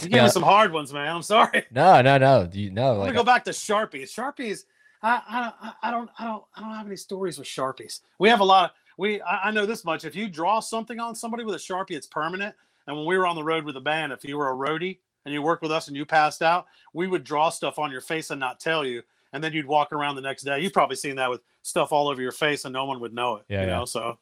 you 0.00 0.08
give 0.08 0.12
Yeah. 0.12 0.24
me 0.24 0.30
some 0.30 0.42
hard 0.42 0.72
ones, 0.72 0.92
man. 0.92 1.14
I'm 1.14 1.22
sorry. 1.22 1.64
no, 1.70 2.00
no, 2.02 2.18
no. 2.18 2.48
You 2.52 2.70
no, 2.70 2.92
I'm 2.92 2.98
like 2.98 3.06
gonna 3.08 3.18
go 3.18 3.24
back 3.24 3.44
to 3.44 3.50
Sharpies. 3.50 4.12
Sharpies, 4.12 4.64
I, 5.02 5.52
I, 5.62 5.88
I 5.88 5.90
don't, 5.90 6.10
I 6.18 6.24
don't, 6.24 6.44
I 6.56 6.60
don't 6.60 6.74
have 6.74 6.86
any 6.86 6.96
stories 6.96 7.38
with 7.38 7.46
Sharpies. 7.46 8.00
We 8.18 8.28
have 8.30 8.40
a 8.40 8.44
lot. 8.44 8.70
Of, 8.70 8.76
we, 8.98 9.22
I, 9.22 9.48
I 9.48 9.50
know 9.50 9.64
this 9.64 9.84
much. 9.84 10.04
If 10.04 10.14
you 10.14 10.28
draw 10.28 10.60
something 10.60 11.00
on 11.00 11.14
somebody 11.14 11.44
with 11.44 11.54
a 11.54 11.58
Sharpie, 11.58 11.92
it's 11.92 12.06
permanent. 12.06 12.54
And 12.86 12.96
when 12.96 13.06
we 13.06 13.16
were 13.16 13.26
on 13.26 13.36
the 13.36 13.44
road 13.44 13.64
with 13.64 13.74
the 13.74 13.80
band, 13.80 14.12
if 14.12 14.24
you 14.24 14.36
were 14.36 14.50
a 14.50 14.54
roadie 14.54 14.98
and 15.24 15.32
you 15.32 15.40
worked 15.40 15.62
with 15.62 15.72
us 15.72 15.88
and 15.88 15.96
you 15.96 16.04
passed 16.04 16.42
out, 16.42 16.66
we 16.92 17.06
would 17.06 17.24
draw 17.24 17.48
stuff 17.48 17.78
on 17.78 17.90
your 17.90 18.00
face 18.00 18.30
and 18.30 18.40
not 18.40 18.60
tell 18.60 18.84
you. 18.84 19.02
And 19.32 19.42
then 19.42 19.52
you'd 19.52 19.66
walk 19.66 19.92
around 19.92 20.16
the 20.16 20.22
next 20.22 20.42
day. 20.42 20.60
You've 20.60 20.72
probably 20.72 20.96
seen 20.96 21.16
that 21.16 21.30
with 21.30 21.40
stuff 21.62 21.92
all 21.92 22.08
over 22.08 22.20
your 22.20 22.32
face 22.32 22.64
and 22.64 22.72
no 22.72 22.86
one 22.86 23.00
would 23.00 23.14
know 23.14 23.36
it. 23.36 23.44
Yeah, 23.48 23.60
you 23.60 23.66
yeah. 23.68 23.76
know. 23.76 23.84
So 23.84 24.18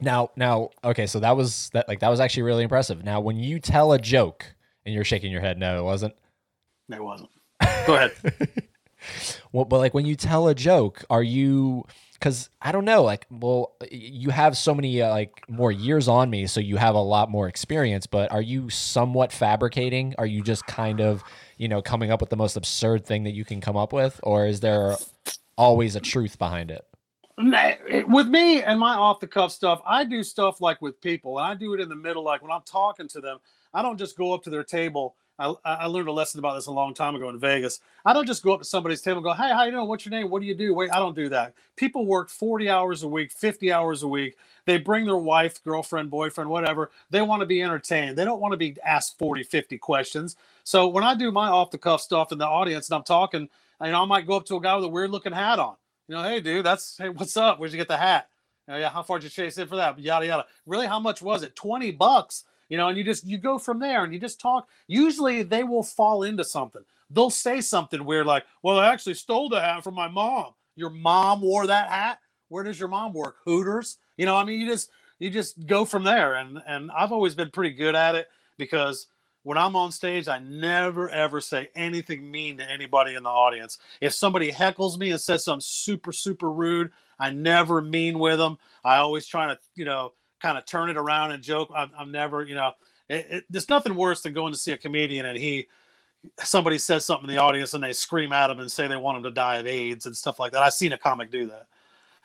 now, 0.00 0.30
now, 0.36 0.70
okay. 0.84 1.06
So 1.06 1.20
that 1.20 1.36
was 1.36 1.70
that. 1.70 1.88
Like 1.88 2.00
that 2.00 2.10
was 2.10 2.20
actually 2.20 2.42
really 2.42 2.62
impressive. 2.62 3.02
Now, 3.02 3.20
when 3.20 3.38
you 3.38 3.58
tell 3.58 3.92
a 3.92 3.98
joke 3.98 4.44
and 4.84 4.94
you're 4.94 5.04
shaking 5.04 5.32
your 5.32 5.40
head, 5.40 5.58
no, 5.58 5.78
it 5.78 5.82
wasn't. 5.82 6.14
it 6.92 7.02
wasn't. 7.02 7.30
Go 7.86 7.94
ahead. 7.94 8.12
well, 9.52 9.64
but 9.64 9.78
like 9.78 9.94
when 9.94 10.04
you 10.04 10.14
tell 10.14 10.48
a 10.48 10.54
joke, 10.54 11.04
are 11.08 11.22
you? 11.22 11.86
Because 12.18 12.48
I 12.62 12.72
don't 12.72 12.86
know, 12.86 13.02
like, 13.02 13.26
well, 13.30 13.74
you 13.90 14.30
have 14.30 14.56
so 14.56 14.74
many 14.74 15.02
uh, 15.02 15.10
like 15.10 15.42
more 15.48 15.70
years 15.70 16.08
on 16.08 16.30
me, 16.30 16.46
so 16.46 16.60
you 16.60 16.76
have 16.76 16.94
a 16.94 17.00
lot 17.00 17.30
more 17.30 17.46
experience. 17.46 18.06
But 18.06 18.32
are 18.32 18.40
you 18.40 18.70
somewhat 18.70 19.32
fabricating? 19.32 20.14
Are 20.16 20.26
you 20.26 20.42
just 20.42 20.66
kind 20.66 21.00
of, 21.00 21.22
you 21.58 21.68
know, 21.68 21.82
coming 21.82 22.10
up 22.10 22.20
with 22.20 22.30
the 22.30 22.36
most 22.36 22.56
absurd 22.56 23.04
thing 23.04 23.24
that 23.24 23.34
you 23.34 23.44
can 23.44 23.60
come 23.60 23.76
up 23.76 23.92
with, 23.92 24.18
or 24.22 24.46
is 24.46 24.60
there 24.60 24.96
always 25.58 25.94
a 25.94 26.00
truth 26.00 26.38
behind 26.38 26.70
it? 26.70 26.84
With 27.38 28.28
me 28.28 28.62
and 28.62 28.80
my 28.80 28.94
off 28.94 29.20
the 29.20 29.26
cuff 29.26 29.52
stuff, 29.52 29.82
I 29.86 30.04
do 30.04 30.22
stuff 30.22 30.62
like 30.62 30.80
with 30.80 30.98
people, 31.02 31.38
and 31.38 31.46
I 31.46 31.54
do 31.54 31.74
it 31.74 31.80
in 31.80 31.90
the 31.90 31.96
middle, 31.96 32.24
like 32.24 32.40
when 32.40 32.50
I'm 32.50 32.62
talking 32.64 33.08
to 33.08 33.20
them. 33.20 33.38
I 33.74 33.82
don't 33.82 33.98
just 33.98 34.16
go 34.16 34.32
up 34.32 34.42
to 34.44 34.50
their 34.50 34.64
table 34.64 35.16
I, 35.38 35.54
I 35.64 35.86
learned 35.86 36.08
a 36.08 36.12
lesson 36.12 36.38
about 36.40 36.54
this 36.56 36.66
a 36.66 36.72
long 36.72 36.94
time 36.94 37.14
ago 37.16 37.28
in 37.30 37.38
Vegas. 37.38 37.80
I 38.06 38.14
don't 38.14 38.26
just 38.26 38.42
go 38.42 38.54
up 38.54 38.60
to 38.60 38.66
somebody's 38.66 39.02
table 39.02 39.18
and 39.18 39.24
go, 39.24 39.34
"Hey, 39.34 39.52
how 39.52 39.64
you 39.64 39.72
doing? 39.72 39.88
What's 39.88 40.06
your 40.06 40.12
name? 40.12 40.30
What 40.30 40.40
do 40.42 40.46
you 40.48 40.54
do?" 40.56 40.74
Wait, 40.74 40.90
I 40.92 40.98
don't 40.98 41.16
do 41.16 41.28
that. 41.30 41.54
People 41.76 42.06
work 42.06 42.30
40 42.30 42.70
hours 42.70 43.02
a 43.04 43.08
week, 43.08 43.32
50 43.32 43.72
hours 43.72 44.02
a 44.02 44.08
week. 44.08 44.36
They 44.66 44.78
bring 44.78 45.06
their 45.06 45.16
wife, 45.18 45.62
girlfriend, 45.64 46.10
boyfriend, 46.10 46.50
whatever. 46.50 46.90
They 47.10 47.22
want 47.22 47.40
to 47.40 47.46
be 47.46 47.62
entertained. 47.62 48.18
They 48.18 48.24
don't 48.24 48.40
want 48.40 48.52
to 48.52 48.58
be 48.58 48.76
asked 48.84 49.18
40, 49.18 49.44
50 49.44 49.78
questions. 49.78 50.36
So 50.64 50.88
when 50.88 51.04
I 51.04 51.14
do 51.14 51.32
my 51.32 51.48
off 51.48 51.70
the 51.70 51.78
cuff 51.78 52.00
stuff 52.02 52.32
in 52.32 52.38
the 52.38 52.46
audience 52.48 52.88
and 52.90 52.96
I'm 52.96 53.04
talking, 53.04 53.48
you 53.82 53.92
know, 53.92 54.02
I 54.02 54.06
might 54.06 54.26
go 54.26 54.36
up 54.36 54.46
to 54.46 54.56
a 54.56 54.60
guy 54.62 54.76
with 54.76 54.86
a 54.86 54.88
weird 54.88 55.10
looking 55.10 55.32
hat 55.32 55.58
on. 55.58 55.76
You 56.08 56.16
know, 56.16 56.22
hey, 56.24 56.40
dude, 56.40 56.66
that's 56.66 56.98
hey, 56.98 57.10
what's 57.10 57.36
up? 57.36 57.58
Where'd 57.60 57.72
you 57.72 57.78
get 57.78 57.88
the 57.88 57.98
hat? 57.98 58.28
You 58.68 58.74
know, 58.74 58.80
yeah, 58.80 58.90
how 58.90 59.02
far 59.02 59.18
did 59.18 59.24
you 59.24 59.30
chase 59.30 59.58
in 59.58 59.68
for 59.68 59.76
that? 59.76 59.98
Yada 59.98 60.26
yada. 60.26 60.46
Really, 60.66 60.86
how 60.86 61.00
much 61.00 61.22
was 61.22 61.42
it? 61.42 61.56
20 61.56 61.92
bucks 61.92 62.44
you 62.68 62.76
know 62.76 62.88
and 62.88 62.98
you 62.98 63.04
just 63.04 63.26
you 63.26 63.38
go 63.38 63.58
from 63.58 63.78
there 63.78 64.04
and 64.04 64.12
you 64.12 64.18
just 64.18 64.40
talk. 64.40 64.68
Usually 64.86 65.42
they 65.42 65.64
will 65.64 65.82
fall 65.82 66.22
into 66.24 66.44
something. 66.44 66.82
They'll 67.10 67.30
say 67.30 67.60
something 67.60 68.04
weird 68.04 68.26
like 68.26 68.44
well 68.62 68.78
i 68.78 68.92
actually 68.92 69.14
stole 69.14 69.48
the 69.48 69.60
hat 69.60 69.84
from 69.84 69.94
my 69.94 70.08
mom. 70.08 70.52
Your 70.74 70.90
mom 70.90 71.40
wore 71.40 71.66
that 71.66 71.88
hat? 71.88 72.18
Where 72.48 72.64
does 72.64 72.78
your 72.78 72.88
mom 72.88 73.12
work? 73.12 73.36
Hooters? 73.44 73.98
You 74.16 74.26
know 74.26 74.36
i 74.36 74.44
mean 74.44 74.60
you 74.60 74.68
just 74.68 74.90
you 75.18 75.30
just 75.30 75.66
go 75.66 75.84
from 75.84 76.04
there. 76.04 76.34
And 76.34 76.60
and 76.66 76.90
i've 76.90 77.12
always 77.12 77.34
been 77.34 77.50
pretty 77.50 77.74
good 77.74 77.94
at 77.94 78.14
it 78.14 78.26
because 78.58 79.06
when 79.44 79.56
i'm 79.56 79.76
on 79.76 79.92
stage 79.92 80.26
i 80.26 80.40
never 80.40 81.08
ever 81.10 81.40
say 81.40 81.68
anything 81.76 82.28
mean 82.28 82.56
to 82.58 82.68
anybody 82.68 83.14
in 83.14 83.22
the 83.22 83.30
audience. 83.30 83.78
If 84.00 84.12
somebody 84.12 84.50
heckles 84.50 84.98
me 84.98 85.12
and 85.12 85.20
says 85.20 85.44
something 85.44 85.60
super 85.60 86.12
super 86.12 86.50
rude 86.50 86.90
i 87.20 87.30
never 87.30 87.80
mean 87.80 88.18
with 88.18 88.38
them. 88.38 88.58
I 88.84 88.96
always 88.96 89.26
try 89.26 89.46
to 89.46 89.58
you 89.76 89.84
know 89.84 90.12
kind 90.40 90.58
of 90.58 90.64
turn 90.66 90.90
it 90.90 90.96
around 90.96 91.32
and 91.32 91.42
joke. 91.42 91.70
I'm, 91.74 91.90
I'm 91.98 92.12
never, 92.12 92.42
you 92.44 92.54
know, 92.54 92.72
it, 93.08 93.26
it, 93.30 93.44
there's 93.50 93.68
nothing 93.68 93.94
worse 93.94 94.22
than 94.22 94.32
going 94.32 94.52
to 94.52 94.58
see 94.58 94.72
a 94.72 94.76
comedian 94.76 95.26
and 95.26 95.38
he 95.38 95.66
somebody 96.42 96.78
says 96.78 97.04
something 97.04 97.28
in 97.28 97.34
the 97.34 97.40
audience 97.40 97.74
and 97.74 97.82
they 97.82 97.92
scream 97.92 98.32
at 98.32 98.50
him 98.50 98.58
and 98.60 98.70
say 98.70 98.86
they 98.88 98.96
want 98.96 99.16
him 99.16 99.22
to 99.22 99.30
die 99.30 99.56
of 99.56 99.66
AIDS 99.66 100.06
and 100.06 100.16
stuff 100.16 100.40
like 100.40 100.52
that. 100.52 100.62
I've 100.62 100.72
seen 100.72 100.92
a 100.92 100.98
comic 100.98 101.30
do 101.30 101.46
that. 101.46 101.66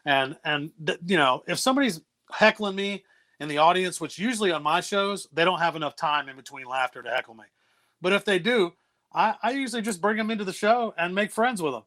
And 0.05 0.35
and 0.43 0.71
th- 0.85 0.99
you 1.05 1.17
know, 1.17 1.43
if 1.47 1.59
somebody's 1.59 2.01
heckling 2.31 2.75
me 2.75 3.03
in 3.39 3.47
the 3.47 3.59
audience, 3.59 4.01
which 4.01 4.17
usually 4.17 4.51
on 4.51 4.63
my 4.63 4.81
shows 4.81 5.27
they 5.31 5.45
don't 5.45 5.59
have 5.59 5.75
enough 5.75 5.95
time 5.95 6.29
in 6.29 6.35
between 6.35 6.65
laughter 6.65 7.03
to 7.03 7.09
heckle 7.09 7.35
me, 7.35 7.45
but 8.01 8.13
if 8.13 8.25
they 8.25 8.39
do, 8.39 8.73
I, 9.13 9.35
I 9.43 9.51
usually 9.51 9.81
just 9.81 10.01
bring 10.01 10.17
them 10.17 10.31
into 10.31 10.45
the 10.45 10.53
show 10.53 10.93
and 10.97 11.13
make 11.13 11.31
friends 11.31 11.61
with 11.61 11.73
them. 11.73 11.83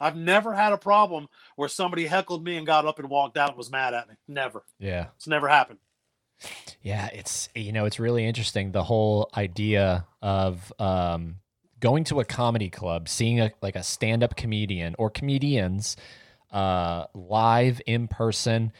I've 0.00 0.16
never 0.16 0.54
had 0.54 0.72
a 0.72 0.78
problem 0.78 1.28
where 1.56 1.68
somebody 1.68 2.06
heckled 2.06 2.42
me 2.42 2.56
and 2.56 2.66
got 2.66 2.86
up 2.86 2.98
and 2.98 3.10
walked 3.10 3.36
out 3.36 3.50
and 3.50 3.58
was 3.58 3.70
mad 3.70 3.92
at 3.94 4.08
me. 4.08 4.14
Never. 4.26 4.64
Yeah. 4.78 5.08
It's 5.16 5.26
never 5.26 5.46
happened. 5.48 5.78
Yeah, 6.80 7.08
it's 7.12 7.50
you 7.54 7.72
know, 7.72 7.84
it's 7.84 8.00
really 8.00 8.24
interesting 8.24 8.72
the 8.72 8.82
whole 8.82 9.28
idea 9.36 10.06
of 10.22 10.72
um 10.78 11.36
going 11.80 12.04
to 12.04 12.20
a 12.20 12.24
comedy 12.24 12.70
club, 12.70 13.08
seeing 13.08 13.40
a 13.40 13.52
like 13.60 13.76
a 13.76 13.82
stand-up 13.82 14.36
comedian 14.36 14.94
or 14.98 15.10
comedians 15.10 15.96
uh 16.50 17.04
live 17.12 17.82
in 17.86 18.08
person, 18.08 18.72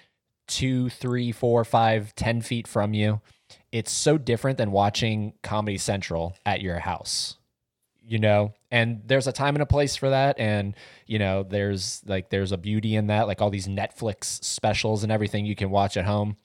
two, 0.47 0.89
three, 0.89 1.33
four, 1.33 1.65
five, 1.65 2.15
ten 2.15 2.41
feet 2.41 2.67
from 2.67 2.95
you. 2.95 3.21
It's 3.73 3.93
so 3.93 4.17
different 4.17 4.57
than 4.57 4.73
watching 4.73 5.35
Comedy 5.43 5.77
Central 5.77 6.37
at 6.47 6.63
your 6.63 6.79
house 6.79 7.37
you 8.11 8.19
know 8.19 8.53
and 8.73 9.03
there's 9.07 9.29
a 9.29 9.33
time 9.33 9.55
and 9.55 9.63
a 9.63 9.67
place 9.67 9.95
for 9.95 10.11
that. 10.11 10.39
And 10.39 10.75
you 11.07 11.19
know 11.19 11.45
there's 11.45 12.03
like 12.07 12.29
there's 12.29 12.53
a 12.53 12.59
beauty 12.59 12.97
in 12.97 13.07
that 13.07 13.29
like 13.29 13.41
all 13.41 13.51
these 13.51 13.69
netflix 13.69 14.43
specials 14.45 15.05
and 15.05 15.13
everything 15.13 15.47
you 15.47 15.55
can 15.55 15.71
watch 15.71 15.97
at 15.97 16.05
home. 16.05 16.37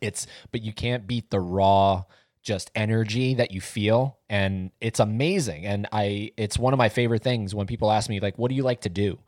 It's 0.00 0.26
but 0.52 0.62
you 0.62 0.72
can't 0.72 1.06
beat 1.06 1.30
the 1.30 1.40
raw 1.40 2.04
just 2.42 2.70
energy 2.74 3.34
that 3.34 3.50
you 3.50 3.60
feel. 3.60 4.18
And 4.30 4.70
it's 4.80 4.98
amazing. 4.98 5.66
And 5.66 5.86
i 5.92 6.32
it's 6.38 6.58
one 6.58 6.72
of 6.72 6.78
my 6.78 6.88
favorite 6.88 7.22
things 7.22 7.54
when 7.54 7.66
people 7.66 7.92
ask 7.92 8.08
me 8.08 8.18
like 8.18 8.38
what 8.38 8.48
do 8.48 8.54
you 8.54 8.62
like 8.62 8.80
to 8.82 8.88
do? 8.88 9.18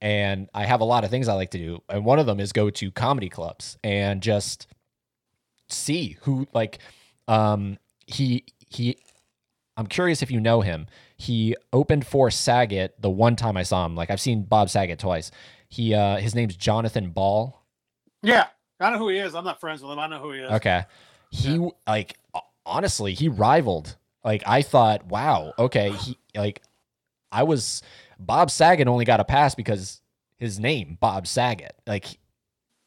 And 0.00 0.48
i 0.54 0.66
have 0.66 0.80
a 0.80 0.84
lot 0.84 1.02
of 1.02 1.10
things 1.10 1.26
i 1.26 1.34
like 1.34 1.50
to 1.50 1.58
do. 1.58 1.82
And 1.88 2.04
one 2.04 2.20
of 2.20 2.26
them 2.26 2.38
is 2.38 2.52
go 2.52 2.70
to 2.70 2.92
comedy 2.92 3.28
clubs 3.28 3.76
and 3.82 4.22
just 4.22 4.68
see 5.68 6.16
who 6.22 6.46
like 6.54 6.78
um 7.26 7.76
he 8.06 8.44
he 8.68 8.96
I'm 9.78 9.86
curious 9.86 10.22
if 10.22 10.30
you 10.32 10.40
know 10.40 10.60
him. 10.60 10.88
He 11.16 11.54
opened 11.72 12.04
for 12.04 12.32
Saget 12.32 13.00
the 13.00 13.08
one 13.08 13.36
time 13.36 13.56
I 13.56 13.62
saw 13.62 13.86
him. 13.86 13.94
Like 13.94 14.10
I've 14.10 14.20
seen 14.20 14.42
Bob 14.42 14.68
Saget 14.68 14.98
twice. 14.98 15.30
He 15.68 15.94
uh 15.94 16.16
his 16.16 16.34
name's 16.34 16.56
Jonathan 16.56 17.10
Ball. 17.10 17.62
Yeah, 18.20 18.48
I 18.80 18.90
know 18.90 18.98
who 18.98 19.08
he 19.08 19.18
is. 19.18 19.36
I'm 19.36 19.44
not 19.44 19.60
friends 19.60 19.80
with 19.80 19.92
him. 19.92 20.00
I 20.00 20.08
know 20.08 20.18
who 20.18 20.32
he 20.32 20.40
is. 20.40 20.50
Okay. 20.50 20.82
He 21.30 21.54
yeah. 21.54 21.68
like 21.86 22.18
honestly, 22.66 23.14
he 23.14 23.28
rivaled. 23.28 23.96
Like 24.24 24.42
I 24.46 24.62
thought, 24.62 25.06
wow, 25.06 25.52
okay, 25.56 25.92
he 25.92 26.18
like 26.34 26.60
I 27.30 27.44
was 27.44 27.80
Bob 28.18 28.50
Saget 28.50 28.88
only 28.88 29.04
got 29.04 29.20
a 29.20 29.24
pass 29.24 29.54
because 29.54 30.00
his 30.38 30.58
name, 30.58 30.98
Bob 31.00 31.28
Saget. 31.28 31.76
Like 31.86 32.18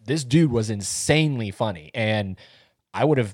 this 0.03 0.25
dude 0.25 0.51
was 0.51 0.69
insanely 0.69 1.51
funny 1.51 1.89
and 1.93 2.35
I 2.93 3.05
would 3.05 3.17
have 3.17 3.33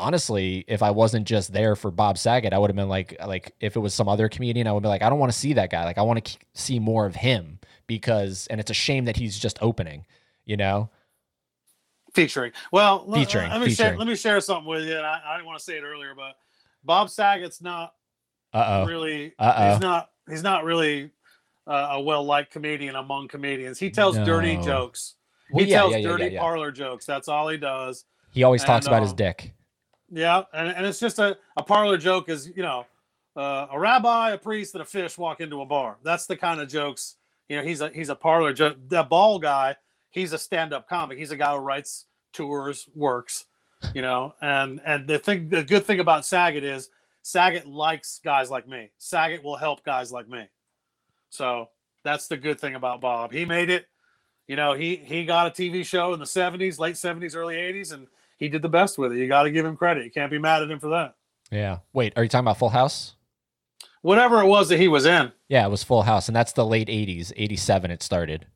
honestly, 0.00 0.64
if 0.66 0.82
I 0.82 0.90
wasn't 0.90 1.26
just 1.26 1.52
there 1.52 1.76
for 1.76 1.90
Bob 1.90 2.18
Saget, 2.18 2.52
I 2.52 2.58
would 2.58 2.70
have 2.70 2.76
been 2.76 2.88
like, 2.88 3.16
like 3.24 3.52
if 3.60 3.76
it 3.76 3.80
was 3.80 3.94
some 3.94 4.08
other 4.08 4.28
comedian, 4.28 4.66
I 4.66 4.72
would 4.72 4.82
be 4.82 4.88
like, 4.88 5.02
I 5.02 5.10
don't 5.10 5.18
want 5.18 5.30
to 5.32 5.38
see 5.38 5.52
that 5.52 5.70
guy. 5.70 5.84
Like, 5.84 5.98
I 5.98 6.02
want 6.02 6.24
to 6.24 6.38
see 6.54 6.78
more 6.78 7.06
of 7.06 7.14
him 7.14 7.60
because, 7.86 8.46
and 8.48 8.58
it's 8.60 8.70
a 8.70 8.74
shame 8.74 9.04
that 9.04 9.16
he's 9.16 9.38
just 9.38 9.58
opening, 9.60 10.06
you 10.44 10.56
know. 10.56 10.90
Featuring. 12.14 12.52
Well, 12.72 13.04
featuring. 13.12 13.50
Let, 13.50 13.52
let 13.52 13.60
me 13.60 13.66
featuring. 13.66 13.90
share. 13.90 13.98
Let 13.98 14.08
me 14.08 14.16
share 14.16 14.40
something 14.40 14.66
with 14.66 14.84
you. 14.84 14.96
I, 14.96 15.20
I 15.24 15.36
didn't 15.36 15.46
want 15.46 15.58
to 15.58 15.64
say 15.64 15.76
it 15.76 15.84
earlier, 15.84 16.14
but 16.16 16.34
Bob 16.82 17.10
Saget's 17.10 17.62
not 17.62 17.94
Uh-oh. 18.52 18.86
really. 18.86 19.34
Uh-oh. 19.38 19.70
He's 19.70 19.80
not. 19.80 20.10
He's 20.28 20.42
not 20.42 20.64
really 20.64 21.10
uh, 21.66 21.90
a 21.92 22.00
well 22.00 22.24
liked 22.24 22.52
comedian 22.52 22.96
among 22.96 23.28
comedians. 23.28 23.78
He 23.78 23.90
tells 23.90 24.16
no. 24.16 24.24
dirty 24.24 24.56
jokes. 24.56 25.14
Well, 25.52 25.64
he 25.64 25.70
yeah, 25.70 25.78
tells 25.78 25.92
yeah, 25.92 25.98
yeah, 25.98 26.08
dirty 26.08 26.36
parlor 26.36 26.72
jokes. 26.72 27.06
That's 27.06 27.28
all 27.28 27.48
he 27.48 27.58
does. 27.58 28.04
He 28.32 28.44
always 28.44 28.62
talks 28.62 28.86
And, 28.86 28.94
about 28.94 29.02
his 29.02 29.10
um, 29.10 29.16
dick. 29.16 29.52
Yeah, 30.10 30.42
and, 30.52 30.68
and 30.68 30.86
it's 30.86 30.98
just 30.98 31.18
a, 31.18 31.38
a 31.56 31.62
parlor 31.62 31.96
joke 31.96 32.28
is, 32.28 32.50
you 32.56 32.62
know, 32.62 32.84
uh, 33.36 33.68
a 33.70 33.78
rabbi, 33.78 34.30
a 34.30 34.38
priest, 34.38 34.74
and 34.74 34.82
a 34.82 34.84
fish 34.84 35.16
walk 35.16 35.40
into 35.40 35.60
a 35.60 35.66
bar. 35.66 35.98
That's 36.02 36.26
the 36.26 36.36
kind 36.36 36.60
of 36.60 36.68
jokes. 36.68 37.16
You 37.48 37.56
know, 37.56 37.62
he's 37.62 37.80
a 37.80 37.90
he's 37.90 38.08
a 38.08 38.14
parlor 38.14 38.52
joke. 38.52 38.76
That 38.88 39.08
ball 39.08 39.38
guy, 39.38 39.76
he's 40.10 40.32
a 40.32 40.38
stand-up 40.38 40.88
comic. 40.88 41.18
He's 41.18 41.30
a 41.30 41.36
guy 41.36 41.52
who 41.52 41.58
writes 41.58 42.06
tours, 42.32 42.88
works, 42.94 43.46
you 43.94 44.02
know, 44.02 44.34
and 44.40 44.80
and 44.84 45.06
the 45.06 45.18
thing 45.18 45.48
the 45.48 45.62
good 45.62 45.84
thing 45.84 46.00
about 46.00 46.26
Saget 46.26 46.64
is 46.64 46.90
Saget 47.22 47.66
likes 47.66 48.20
guys 48.24 48.50
like 48.50 48.66
me. 48.68 48.90
Saget 48.98 49.44
will 49.44 49.56
help 49.56 49.84
guys 49.84 50.10
like 50.10 50.28
me. 50.28 50.48
So 51.28 51.68
that's 52.02 52.26
the 52.28 52.36
good 52.36 52.60
thing 52.60 52.74
about 52.74 53.00
Bob. 53.00 53.32
He 53.32 53.44
made 53.44 53.70
it, 53.70 53.86
you 54.48 54.56
know, 54.56 54.72
he 54.72 54.96
he 54.96 55.24
got 55.24 55.46
a 55.46 55.50
TV 55.50 55.84
show 55.84 56.12
in 56.12 56.18
the 56.18 56.26
70s, 56.26 56.78
late 56.78 56.96
70s, 56.96 57.36
early 57.36 57.54
80s, 57.54 57.92
and 57.92 58.08
he 58.40 58.48
did 58.48 58.62
the 58.62 58.68
best 58.68 58.98
with 58.98 59.12
it. 59.12 59.18
You 59.18 59.28
got 59.28 59.44
to 59.44 59.50
give 59.52 59.64
him 59.64 59.76
credit. 59.76 60.04
You 60.04 60.10
can't 60.10 60.30
be 60.30 60.38
mad 60.38 60.62
at 60.62 60.70
him 60.70 60.80
for 60.80 60.88
that. 60.88 61.14
Yeah. 61.52 61.78
Wait, 61.92 62.12
are 62.16 62.22
you 62.24 62.28
talking 62.28 62.44
about 62.44 62.58
Full 62.58 62.70
House? 62.70 63.14
Whatever 64.02 64.40
it 64.40 64.46
was 64.46 64.68
that 64.70 64.78
he 64.80 64.88
was 64.88 65.04
in. 65.06 65.30
Yeah, 65.48 65.66
it 65.66 65.70
was 65.70 65.84
Full 65.84 66.02
House, 66.02 66.28
and 66.28 66.34
that's 66.34 66.52
the 66.52 66.64
late 66.66 66.88
'80s. 66.88 67.32
'87 67.36 67.90
it 67.90 68.02
started. 68.02 68.46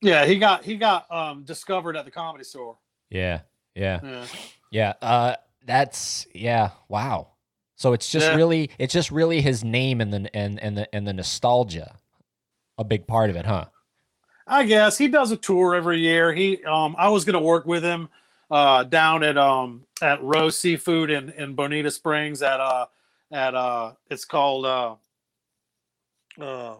Yeah, 0.00 0.24
he 0.24 0.38
got 0.38 0.64
he 0.64 0.76
got 0.76 1.10
um 1.10 1.42
discovered 1.44 1.96
at 1.96 2.04
the 2.04 2.10
comedy 2.10 2.44
store. 2.44 2.78
Yeah, 3.10 3.40
yeah, 3.74 4.00
Yeah. 4.02 4.26
yeah. 4.70 4.92
Uh, 5.02 5.34
that's 5.66 6.26
yeah. 6.34 6.70
Wow. 6.88 7.28
So 7.76 7.92
it's 7.92 8.08
just 8.08 8.26
Yeah. 8.28 8.36
really, 8.36 8.70
it's 8.78 8.94
just 8.94 9.10
really 9.10 9.40
his 9.40 9.64
name 9.64 10.00
and 10.00 10.12
the 10.12 10.30
and 10.36 10.60
and 10.62 10.76
the 10.78 10.94
and 10.94 11.06
the 11.08 11.12
nostalgia, 11.12 11.96
a 12.78 12.84
big 12.84 13.06
part 13.08 13.30
of 13.30 13.36
it, 13.36 13.46
huh? 13.46 13.64
I 14.46 14.64
guess 14.64 14.96
he 14.98 15.08
does 15.08 15.32
a 15.32 15.36
tour 15.36 15.74
every 15.74 15.98
year. 15.98 16.32
He 16.32 16.62
um 16.64 16.94
I 16.98 17.08
was 17.08 17.24
gonna 17.24 17.40
work 17.40 17.66
with 17.66 17.82
him 17.82 18.10
uh 18.50 18.84
down 18.84 19.22
at 19.22 19.38
um 19.38 19.84
at 20.02 20.22
Rose 20.22 20.58
Seafood 20.58 21.10
in 21.10 21.30
in 21.30 21.54
Bonita 21.54 21.90
Springs 21.90 22.42
at 22.42 22.60
uh 22.60 22.86
at 23.32 23.54
uh 23.54 23.92
it's 24.10 24.24
called 24.24 24.66
uh 24.66 24.94
uh 26.40 26.74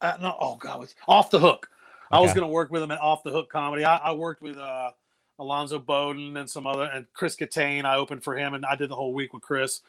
at, 0.00 0.20
no 0.20 0.36
oh 0.40 0.56
god 0.56 0.82
it's 0.84 0.94
off 1.08 1.30
the 1.30 1.38
hook. 1.38 1.68
I 2.10 2.20
was 2.20 2.32
gonna 2.32 2.48
work 2.48 2.70
with 2.70 2.82
him 2.82 2.90
at 2.92 3.00
Off 3.00 3.24
the 3.24 3.30
Hook 3.32 3.50
Comedy. 3.50 3.84
I, 3.84 3.96
I 3.96 4.12
worked 4.12 4.42
with 4.42 4.56
uh 4.56 4.90
Alonzo 5.38 5.78
Bodden 5.78 6.36
and 6.36 6.48
some 6.48 6.66
other 6.66 6.84
and 6.84 7.06
Chris 7.12 7.36
Kattan. 7.36 7.84
I 7.84 7.96
opened 7.96 8.22
for 8.22 8.36
him 8.36 8.54
and 8.54 8.64
I 8.64 8.76
did 8.76 8.90
the 8.90 8.94
whole 8.94 9.12
week 9.12 9.32
with 9.32 9.42
Chris 9.42 9.80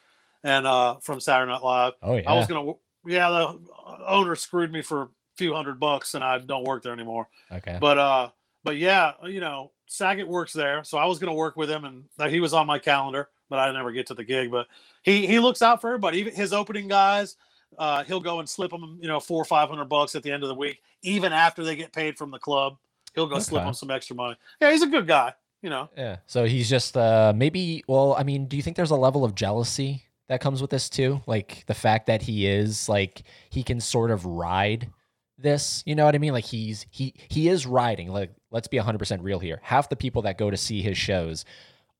and 0.43 0.65
uh 0.65 0.95
from 1.01 1.19
Saturday 1.19 1.51
Night 1.51 1.63
Live. 1.63 1.93
Oh 2.01 2.15
yeah. 2.15 2.29
I 2.29 2.33
was 2.33 2.47
gonna 2.47 2.73
Yeah, 3.05 3.29
the 3.29 3.59
owner 4.05 4.35
screwed 4.35 4.71
me 4.71 4.81
for 4.81 5.03
a 5.03 5.09
few 5.37 5.53
hundred 5.53 5.79
bucks, 5.79 6.13
and 6.15 6.23
I 6.23 6.39
don't 6.39 6.65
work 6.65 6.83
there 6.83 6.93
anymore. 6.93 7.29
Okay. 7.51 7.77
But 7.79 7.97
uh, 7.97 8.29
but 8.63 8.77
yeah, 8.77 9.13
you 9.25 9.39
know, 9.39 9.71
Saget 9.87 10.27
works 10.27 10.53
there, 10.53 10.83
so 10.83 10.97
I 10.97 11.05
was 11.05 11.19
gonna 11.19 11.33
work 11.33 11.55
with 11.55 11.69
him, 11.69 11.85
and 11.85 12.03
like, 12.17 12.31
he 12.31 12.39
was 12.39 12.53
on 12.53 12.67
my 12.67 12.79
calendar, 12.79 13.29
but 13.49 13.59
I 13.59 13.71
never 13.71 13.91
get 13.91 14.07
to 14.07 14.13
the 14.13 14.23
gig. 14.23 14.51
But 14.51 14.67
he 15.03 15.25
he 15.25 15.39
looks 15.39 15.61
out 15.61 15.81
for 15.81 15.87
everybody. 15.87 16.19
Even 16.19 16.35
his 16.35 16.53
opening 16.53 16.87
guys, 16.87 17.37
uh, 17.77 18.03
he'll 18.03 18.19
go 18.19 18.39
and 18.39 18.49
slip 18.49 18.71
them, 18.71 18.97
you 19.01 19.07
know, 19.07 19.19
four 19.19 19.41
or 19.41 19.45
five 19.45 19.69
hundred 19.69 19.85
bucks 19.85 20.15
at 20.15 20.23
the 20.23 20.31
end 20.31 20.43
of 20.43 20.49
the 20.49 20.55
week, 20.55 20.81
even 21.01 21.31
after 21.33 21.63
they 21.63 21.75
get 21.75 21.93
paid 21.93 22.17
from 22.17 22.31
the 22.31 22.39
club. 22.39 22.77
He'll 23.15 23.27
go 23.27 23.39
slip 23.39 23.63
them 23.63 23.73
some 23.73 23.89
extra 23.89 24.15
money. 24.15 24.35
Yeah, 24.61 24.71
he's 24.71 24.83
a 24.83 24.87
good 24.87 25.07
guy. 25.07 25.33
You 25.63 25.71
know, 25.71 25.89
Yeah. 25.97 26.17
So 26.27 26.45
he's 26.45 26.69
just 26.69 26.95
uh 26.95 27.33
maybe 27.35 27.83
well, 27.87 28.15
I 28.17 28.23
mean, 28.23 28.45
do 28.45 28.57
you 28.57 28.63
think 28.63 28.75
there's 28.77 28.91
a 28.91 28.95
level 28.95 29.25
of 29.25 29.33
jealousy 29.33 30.03
that 30.27 30.39
comes 30.39 30.61
with 30.61 30.69
this 30.69 30.87
too? 30.87 31.21
Like 31.25 31.63
the 31.65 31.73
fact 31.73 32.05
that 32.07 32.21
he 32.21 32.45
is 32.45 32.87
like 32.87 33.23
he 33.49 33.63
can 33.63 33.81
sort 33.81 34.11
of 34.11 34.25
ride 34.25 34.91
this, 35.37 35.83
you 35.85 35.95
know 35.95 36.05
what 36.05 36.15
I 36.15 36.17
mean? 36.17 36.33
Like 36.33 36.45
he's 36.45 36.85
he 36.89 37.13
he 37.29 37.47
is 37.49 37.65
riding. 37.65 38.09
Like 38.09 38.31
let's 38.51 38.67
be 38.67 38.77
100% 38.77 39.19
real 39.21 39.39
here. 39.39 39.59
Half 39.63 39.89
the 39.89 39.95
people 39.95 40.23
that 40.23 40.37
go 40.37 40.49
to 40.49 40.57
see 40.57 40.81
his 40.81 40.97
shows 40.97 41.45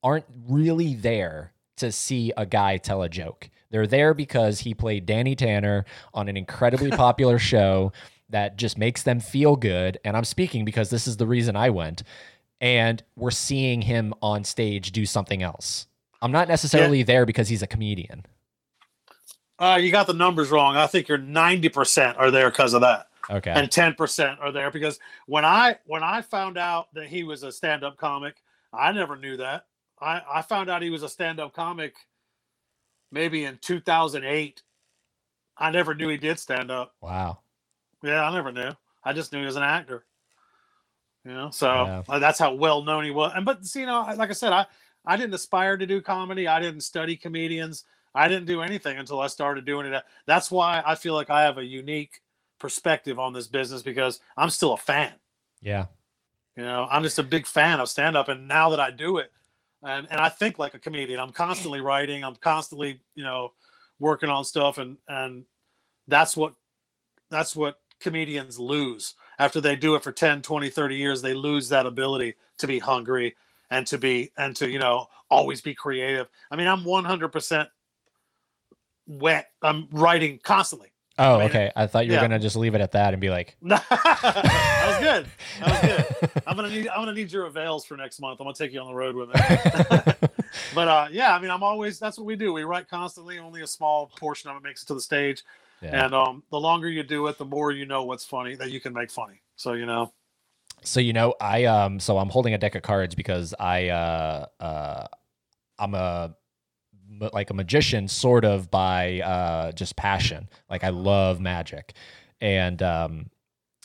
aren't 0.02 0.26
really 0.48 0.94
there 0.94 1.52
to 1.76 1.92
see 1.92 2.32
a 2.36 2.46
guy 2.46 2.76
tell 2.76 3.02
a 3.02 3.08
joke. 3.08 3.50
They're 3.70 3.86
there 3.86 4.14
because 4.14 4.60
he 4.60 4.74
played 4.74 5.06
Danny 5.06 5.36
Tanner 5.36 5.84
on 6.14 6.28
an 6.28 6.36
incredibly 6.36 6.90
popular 7.04 7.38
show 7.38 7.92
that 8.30 8.56
just 8.56 8.78
makes 8.78 9.02
them 9.02 9.20
feel 9.20 9.56
good. 9.56 9.98
And 10.04 10.16
I'm 10.16 10.24
speaking 10.24 10.64
because 10.64 10.90
this 10.90 11.06
is 11.06 11.16
the 11.16 11.26
reason 11.26 11.56
I 11.56 11.70
went. 11.70 12.02
And 12.60 13.02
we're 13.16 13.30
seeing 13.30 13.82
him 13.82 14.12
on 14.20 14.44
stage 14.44 14.90
do 14.92 15.06
something 15.06 15.42
else. 15.42 15.86
I'm 16.20 16.32
not 16.32 16.48
necessarily 16.48 17.02
there 17.04 17.24
because 17.24 17.48
he's 17.48 17.62
a 17.62 17.68
comedian. 17.68 18.26
uh, 19.60 19.78
you 19.80 19.92
got 19.92 20.06
the 20.08 20.12
numbers 20.14 20.50
wrong. 20.50 20.76
I 20.76 20.88
think 20.88 21.06
you're 21.08 21.18
ninety 21.18 21.68
percent 21.68 22.16
are 22.16 22.30
there 22.30 22.50
because 22.50 22.74
of 22.74 22.80
that. 22.80 23.08
Okay. 23.30 23.50
and 23.50 23.68
10% 23.68 24.38
are 24.40 24.52
there 24.52 24.70
because 24.70 24.98
when 25.26 25.44
i 25.44 25.76
when 25.86 26.02
i 26.02 26.22
found 26.22 26.56
out 26.56 26.92
that 26.94 27.06
he 27.08 27.24
was 27.24 27.42
a 27.42 27.52
stand-up 27.52 27.96
comic 27.98 28.36
i 28.72 28.90
never 28.92 29.16
knew 29.16 29.36
that. 29.36 29.66
I 30.00 30.22
i 30.36 30.42
found 30.42 30.70
out 30.70 30.80
he 30.82 30.90
was 30.90 31.02
a 31.02 31.08
stand-up 31.08 31.52
comic 31.52 31.94
maybe 33.12 33.44
in 33.44 33.58
2008 33.58 34.62
i 35.58 35.70
never 35.70 35.94
knew 35.94 36.08
he 36.08 36.16
did 36.16 36.38
stand 36.38 36.70
up 36.70 36.94
wow. 37.00 37.38
yeah 38.02 38.24
i 38.28 38.32
never 38.32 38.52
knew. 38.52 38.70
I 39.04 39.12
just 39.12 39.32
knew 39.32 39.40
he 39.40 39.46
was 39.46 39.56
an 39.56 39.62
actor. 39.62 40.04
You 41.24 41.32
know 41.32 41.50
so 41.50 41.66
Yeah. 41.66 42.02
uh, 42.08 42.18
that's 42.18 42.38
how 42.38 42.52
well 42.54 42.82
known 42.82 43.04
he 43.04 43.10
was. 43.10 43.32
And 43.34 43.44
but 43.44 43.64
see, 43.66 43.80
you 43.80 43.86
know 43.86 44.02
like 44.16 44.30
i 44.30 44.34
said 44.34 44.52
i 44.52 44.66
i 45.04 45.16
didn't 45.16 45.34
aspire 45.34 45.76
to 45.76 45.86
do 45.86 46.00
comedy. 46.00 46.46
I 46.48 46.60
didn't 46.60 46.80
study 46.82 47.16
comedians. 47.16 47.84
I 48.14 48.26
didn't 48.28 48.46
do 48.46 48.62
anything 48.62 48.96
until 48.98 49.20
i 49.20 49.26
started 49.26 49.64
doing 49.66 49.86
it. 49.92 50.02
That's 50.26 50.50
why 50.50 50.82
i 50.86 50.94
feel 50.94 51.14
like 51.14 51.28
i 51.30 51.42
have 51.42 51.58
a 51.58 51.64
unique 51.64 52.20
perspective 52.58 53.18
on 53.18 53.32
this 53.32 53.46
business 53.46 53.82
because 53.82 54.20
i'm 54.36 54.50
still 54.50 54.72
a 54.72 54.76
fan. 54.76 55.12
Yeah. 55.60 55.86
you 56.56 56.62
know 56.62 56.86
i'm 56.90 57.02
just 57.02 57.18
a 57.18 57.22
big 57.22 57.46
fan 57.46 57.80
of 57.80 57.88
stand 57.88 58.16
up 58.16 58.28
and 58.28 58.48
now 58.48 58.70
that 58.70 58.80
i 58.80 58.90
do 58.90 59.18
it 59.18 59.32
and, 59.82 60.06
and 60.10 60.20
i 60.20 60.28
think 60.28 60.58
like 60.58 60.74
a 60.74 60.78
comedian 60.78 61.20
i'm 61.20 61.32
constantly 61.32 61.80
writing 61.80 62.24
i'm 62.24 62.36
constantly 62.36 63.00
you 63.14 63.24
know 63.24 63.52
working 63.98 64.28
on 64.28 64.44
stuff 64.44 64.78
and 64.78 64.96
and 65.08 65.44
that's 66.08 66.36
what 66.36 66.54
that's 67.30 67.54
what 67.54 67.78
comedians 68.00 68.58
lose. 68.58 69.14
After 69.38 69.60
they 69.60 69.76
do 69.76 69.94
it 69.94 70.02
for 70.02 70.12
10 70.12 70.42
20 70.42 70.70
30 70.70 70.96
years 70.96 71.22
they 71.22 71.34
lose 71.34 71.68
that 71.68 71.86
ability 71.86 72.34
to 72.58 72.66
be 72.66 72.78
hungry 72.78 73.36
and 73.70 73.86
to 73.86 73.98
be 73.98 74.32
and 74.36 74.56
to 74.56 74.68
you 74.68 74.78
know 74.78 75.06
always 75.30 75.60
be 75.60 75.74
creative. 75.74 76.28
I 76.50 76.56
mean 76.56 76.66
i'm 76.66 76.84
100% 76.84 77.68
wet 79.06 79.50
i'm 79.62 79.88
writing 79.90 80.38
constantly 80.42 80.92
Oh, 81.18 81.34
I 81.34 81.38
mean, 81.38 81.48
okay. 81.48 81.72
I 81.74 81.86
thought 81.86 82.06
you 82.06 82.12
were 82.12 82.16
yeah. 82.16 82.22
gonna 82.22 82.38
just 82.38 82.54
leave 82.56 82.74
it 82.74 82.80
at 82.80 82.92
that 82.92 83.12
and 83.12 83.20
be 83.20 83.28
like, 83.28 83.56
that 83.62 83.84
was 83.90 84.98
good. 85.00 85.26
That 85.60 85.82
was 85.82 86.30
good. 86.30 86.42
I'm 86.46 86.56
gonna 86.56 86.70
need 86.70 86.88
i'm 86.88 87.00
gonna 87.00 87.12
need 87.12 87.32
your 87.32 87.46
avails 87.46 87.84
for 87.84 87.96
next 87.96 88.20
month. 88.20 88.40
I'm 88.40 88.44
gonna 88.44 88.54
take 88.54 88.72
you 88.72 88.80
on 88.80 88.86
the 88.86 88.94
road 88.94 89.14
with 89.14 89.28
me. 89.28 90.28
But 90.74 90.88
uh 90.88 91.08
yeah 91.10 91.34
i 91.34 91.40
mean 91.40 91.50
i'm 91.50 91.62
always 91.62 91.98
that's 91.98 92.18
what 92.18 92.26
we 92.26 92.34
do. 92.34 92.52
We 92.52 92.64
write 92.64 92.88
constantly 92.88 93.38
only 93.38 93.62
a 93.62 93.66
small 93.66 94.10
portion 94.18 94.50
of 94.50 94.56
it 94.56 94.62
makes 94.62 94.82
it 94.82 94.86
to 94.86 94.94
the 94.94 95.00
stage. 95.00 95.44
Yeah. 95.82 96.04
and 96.04 96.14
um 96.14 96.42
the 96.50 96.58
longer 96.58 96.88
you 96.88 97.02
do 97.02 97.26
it 97.26 97.38
the 97.38 97.44
more 97.44 97.70
you 97.70 97.84
know 97.84 98.04
what's 98.04 98.24
funny 98.24 98.54
that 98.56 98.70
you 98.70 98.80
can 98.80 98.92
make 98.92 99.10
funny. 99.10 99.40
So 99.56 99.74
you 99.74 99.86
know. 99.86 100.12
So 100.82 101.00
you 101.00 101.12
know, 101.12 101.34
I 101.40 101.64
um, 101.64 101.98
so 101.98 102.18
I'm 102.18 102.28
holding 102.28 102.54
a 102.54 102.58
deck 102.58 102.76
of 102.76 102.82
cards 102.82 103.14
because 103.16 103.52
I 103.58 103.88
uh, 103.88 104.46
uh, 104.60 105.06
I'm 105.78 105.94
a 105.94 106.34
like 107.32 107.50
a 107.50 107.54
magician, 107.54 108.08
sort 108.08 108.44
of 108.44 108.70
by 108.70 109.20
uh, 109.20 109.72
just 109.72 109.96
passion. 109.96 110.48
Like 110.70 110.84
I 110.84 110.90
love 110.90 111.40
magic, 111.40 111.94
and 112.40 112.82
um, 112.82 113.30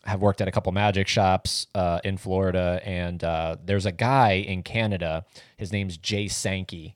have 0.04 0.22
worked 0.22 0.42
at 0.42 0.48
a 0.48 0.52
couple 0.52 0.72
magic 0.72 1.08
shops 1.08 1.68
uh, 1.76 2.00
in 2.04 2.18
Florida. 2.18 2.82
And 2.84 3.24
uh, 3.24 3.58
there's 3.64 3.86
a 3.86 3.92
guy 3.92 4.34
in 4.34 4.64
Canada. 4.64 5.26
His 5.58 5.72
name's 5.72 5.98
Jay 5.98 6.28
Sankey, 6.28 6.96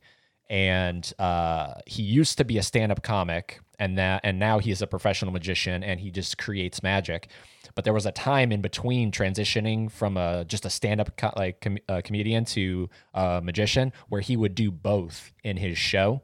and 0.49 1.11
uh, 1.19 1.75
he 1.85 2.03
used 2.03 2.37
to 2.37 2.45
be 2.45 2.57
a 2.57 2.63
stand-up 2.63 3.03
comic, 3.03 3.61
and 3.79 3.97
that 3.97 4.21
and 4.23 4.39
now 4.39 4.59
he 4.59 4.71
is 4.71 4.81
a 4.81 4.87
professional 4.87 5.31
magician, 5.31 5.83
and 5.83 5.99
he 5.99 6.11
just 6.11 6.37
creates 6.37 6.83
magic. 6.83 7.29
But 7.77 7.83
there 7.83 7.93
was 7.93 8.07
a 8.07 8.11
time 8.11 8.51
in 8.51 8.61
between 8.61 9.11
transitioning 9.11 9.91
from 9.91 10.17
a 10.17 10.45
just 10.45 10.65
a 10.65 10.69
stand-up 10.71 11.15
co- 11.15 11.33
like 11.37 11.61
com- 11.61 11.77
uh, 11.87 12.01
comedian 12.03 12.43
to 12.45 12.89
a 13.13 13.39
magician, 13.39 13.93
where 14.09 14.19
he 14.19 14.35
would 14.35 14.55
do 14.55 14.71
both 14.71 15.31
in 15.43 15.57
his 15.57 15.77
show. 15.77 16.23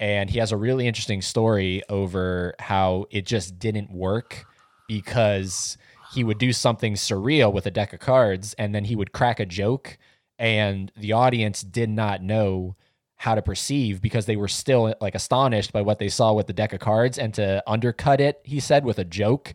And 0.00 0.28
he 0.28 0.40
has 0.40 0.50
a 0.50 0.56
really 0.56 0.88
interesting 0.88 1.22
story 1.22 1.84
over 1.88 2.56
how 2.58 3.06
it 3.12 3.24
just 3.24 3.56
didn't 3.60 3.92
work 3.92 4.46
because 4.88 5.78
he 6.12 6.24
would 6.24 6.38
do 6.38 6.52
something 6.52 6.94
surreal 6.94 7.52
with 7.52 7.66
a 7.66 7.70
deck 7.70 7.92
of 7.92 8.00
cards 8.00 8.54
and 8.54 8.74
then 8.74 8.84
he 8.84 8.96
would 8.96 9.12
crack 9.12 9.38
a 9.38 9.46
joke 9.46 9.96
and 10.40 10.90
the 10.96 11.12
audience 11.12 11.62
did 11.62 11.88
not 11.88 12.20
know 12.20 12.74
how 13.16 13.36
to 13.36 13.42
perceive 13.42 14.02
because 14.02 14.26
they 14.26 14.36
were 14.36 14.48
still 14.48 14.92
like 15.00 15.14
astonished 15.14 15.72
by 15.72 15.80
what 15.80 16.00
they 16.00 16.08
saw 16.08 16.32
with 16.32 16.48
the 16.48 16.52
deck 16.52 16.72
of 16.72 16.80
cards 16.80 17.16
and 17.16 17.32
to 17.32 17.62
undercut 17.66 18.20
it 18.20 18.40
he 18.44 18.60
said 18.60 18.84
with 18.84 18.98
a 18.98 19.04
joke 19.04 19.54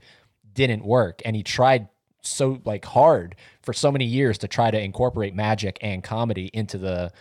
didn't 0.53 0.83
work. 0.83 1.21
And 1.25 1.35
he 1.35 1.43
tried 1.43 1.87
so 2.21 2.61
like 2.65 2.85
hard 2.85 3.35
for 3.61 3.73
so 3.73 3.91
many 3.91 4.05
years 4.05 4.37
to 4.39 4.47
try 4.47 4.71
to 4.71 4.79
incorporate 4.79 5.33
magic 5.33 5.77
and 5.81 6.03
comedy 6.03 6.49
into 6.53 6.77
the 6.77 7.11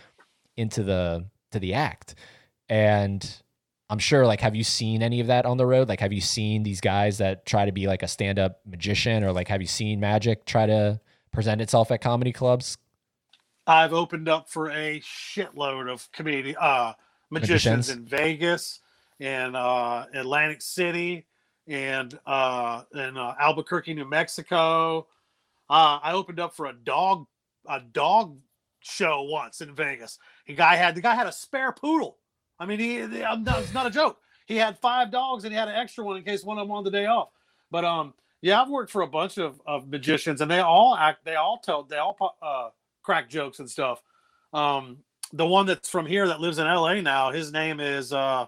into 0.57 0.83
the 0.83 1.25
to 1.51 1.59
the 1.59 1.73
act. 1.73 2.15
And 2.69 3.27
i'm 3.89 3.97
sure 3.97 4.27
like 4.27 4.39
have 4.41 4.55
you 4.55 4.63
seen 4.63 5.01
any 5.01 5.19
of 5.19 5.27
that 5.27 5.45
on 5.45 5.57
the 5.57 5.65
road? 5.65 5.87
Like 5.87 5.99
have 6.01 6.13
you 6.13 6.21
seen 6.21 6.63
these 6.63 6.81
guys 6.81 7.17
that 7.19 7.45
try 7.45 7.65
to 7.65 7.71
be 7.71 7.87
like 7.87 8.03
a 8.03 8.07
stand-up 8.07 8.59
magician 8.65 9.23
or 9.23 9.31
like 9.31 9.47
have 9.47 9.61
you 9.61 9.67
seen 9.67 9.99
magic 9.99 10.45
try 10.45 10.65
to 10.65 10.99
present 11.31 11.61
itself 11.61 11.91
at 11.91 12.01
comedy 12.01 12.31
clubs? 12.31 12.77
I've 13.65 13.93
opened 13.93 14.27
up 14.27 14.49
for 14.49 14.71
a 14.71 14.99
shitload 14.99 15.91
of 15.91 16.09
comedy 16.11 16.55
uh, 16.55 16.93
magicians, 17.29 17.87
Magicians? 17.87 17.89
in 17.89 18.05
Vegas, 18.05 18.79
in 19.19 19.55
uh, 19.55 20.05
Atlantic 20.13 20.61
City, 20.61 21.27
and 21.69 22.19
uh, 22.25 22.81
in 22.93 23.15
uh, 23.15 23.35
Albuquerque, 23.39 23.93
New 23.93 24.09
Mexico. 24.09 25.07
Uh, 25.69 25.99
I 26.01 26.13
opened 26.13 26.39
up 26.39 26.55
for 26.55 26.65
a 26.65 26.73
dog 26.73 27.27
a 27.67 27.79
dog 27.79 28.37
show 28.79 29.23
once 29.23 29.61
in 29.61 29.75
Vegas. 29.75 30.17
The 30.47 30.55
guy 30.55 30.75
had 30.75 30.95
the 30.95 31.01
guy 31.01 31.13
had 31.13 31.27
a 31.27 31.31
spare 31.31 31.71
poodle. 31.71 32.17
I 32.59 32.65
mean, 32.65 32.79
he, 32.79 32.97
it's 32.97 33.73
not 33.73 33.85
a 33.85 33.91
joke. 33.91 34.17
He 34.45 34.55
had 34.57 34.77
five 34.79 35.11
dogs 35.11 35.45
and 35.45 35.53
he 35.53 35.57
had 35.57 35.69
an 35.69 35.75
extra 35.75 36.03
one 36.03 36.17
in 36.17 36.23
case 36.23 36.43
one 36.43 36.57
of 36.57 36.63
them 36.63 36.69
wanted 36.69 36.91
the 36.91 36.97
day 36.97 37.05
off. 37.05 37.29
But 37.71 37.85
um, 37.85 38.13
yeah, 38.41 38.61
I've 38.61 38.69
worked 38.69 38.91
for 38.91 39.03
a 39.03 39.07
bunch 39.07 39.37
of, 39.37 39.61
of 39.65 39.87
magicians 39.87 40.41
and 40.41 40.49
they 40.49 40.59
all 40.59 40.95
act. 40.95 41.23
They 41.23 41.35
all 41.35 41.59
tell. 41.59 41.83
They 41.83 41.97
all 41.97 42.17
uh, 42.41 42.69
crack 43.03 43.29
jokes 43.29 43.59
and 43.59 43.69
stuff. 43.69 44.01
Um, 44.51 44.97
the 45.31 45.45
one 45.45 45.67
that's 45.67 45.87
from 45.87 46.07
here 46.07 46.27
that 46.27 46.41
lives 46.41 46.57
in 46.57 46.65
LA 46.65 46.95
now, 47.01 47.31
his 47.31 47.51
name 47.53 47.79
is 47.79 48.11
uh 48.11 48.47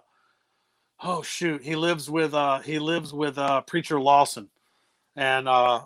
oh 1.04 1.22
shoot, 1.22 1.62
he 1.64 1.76
lives 1.76 2.10
with 2.10 2.34
uh 2.34 2.60
he 2.60 2.80
lives 2.80 3.14
with 3.14 3.38
uh 3.38 3.62
preacher 3.62 4.00
Lawson. 4.00 4.50
And 5.16 5.48
uh 5.48 5.86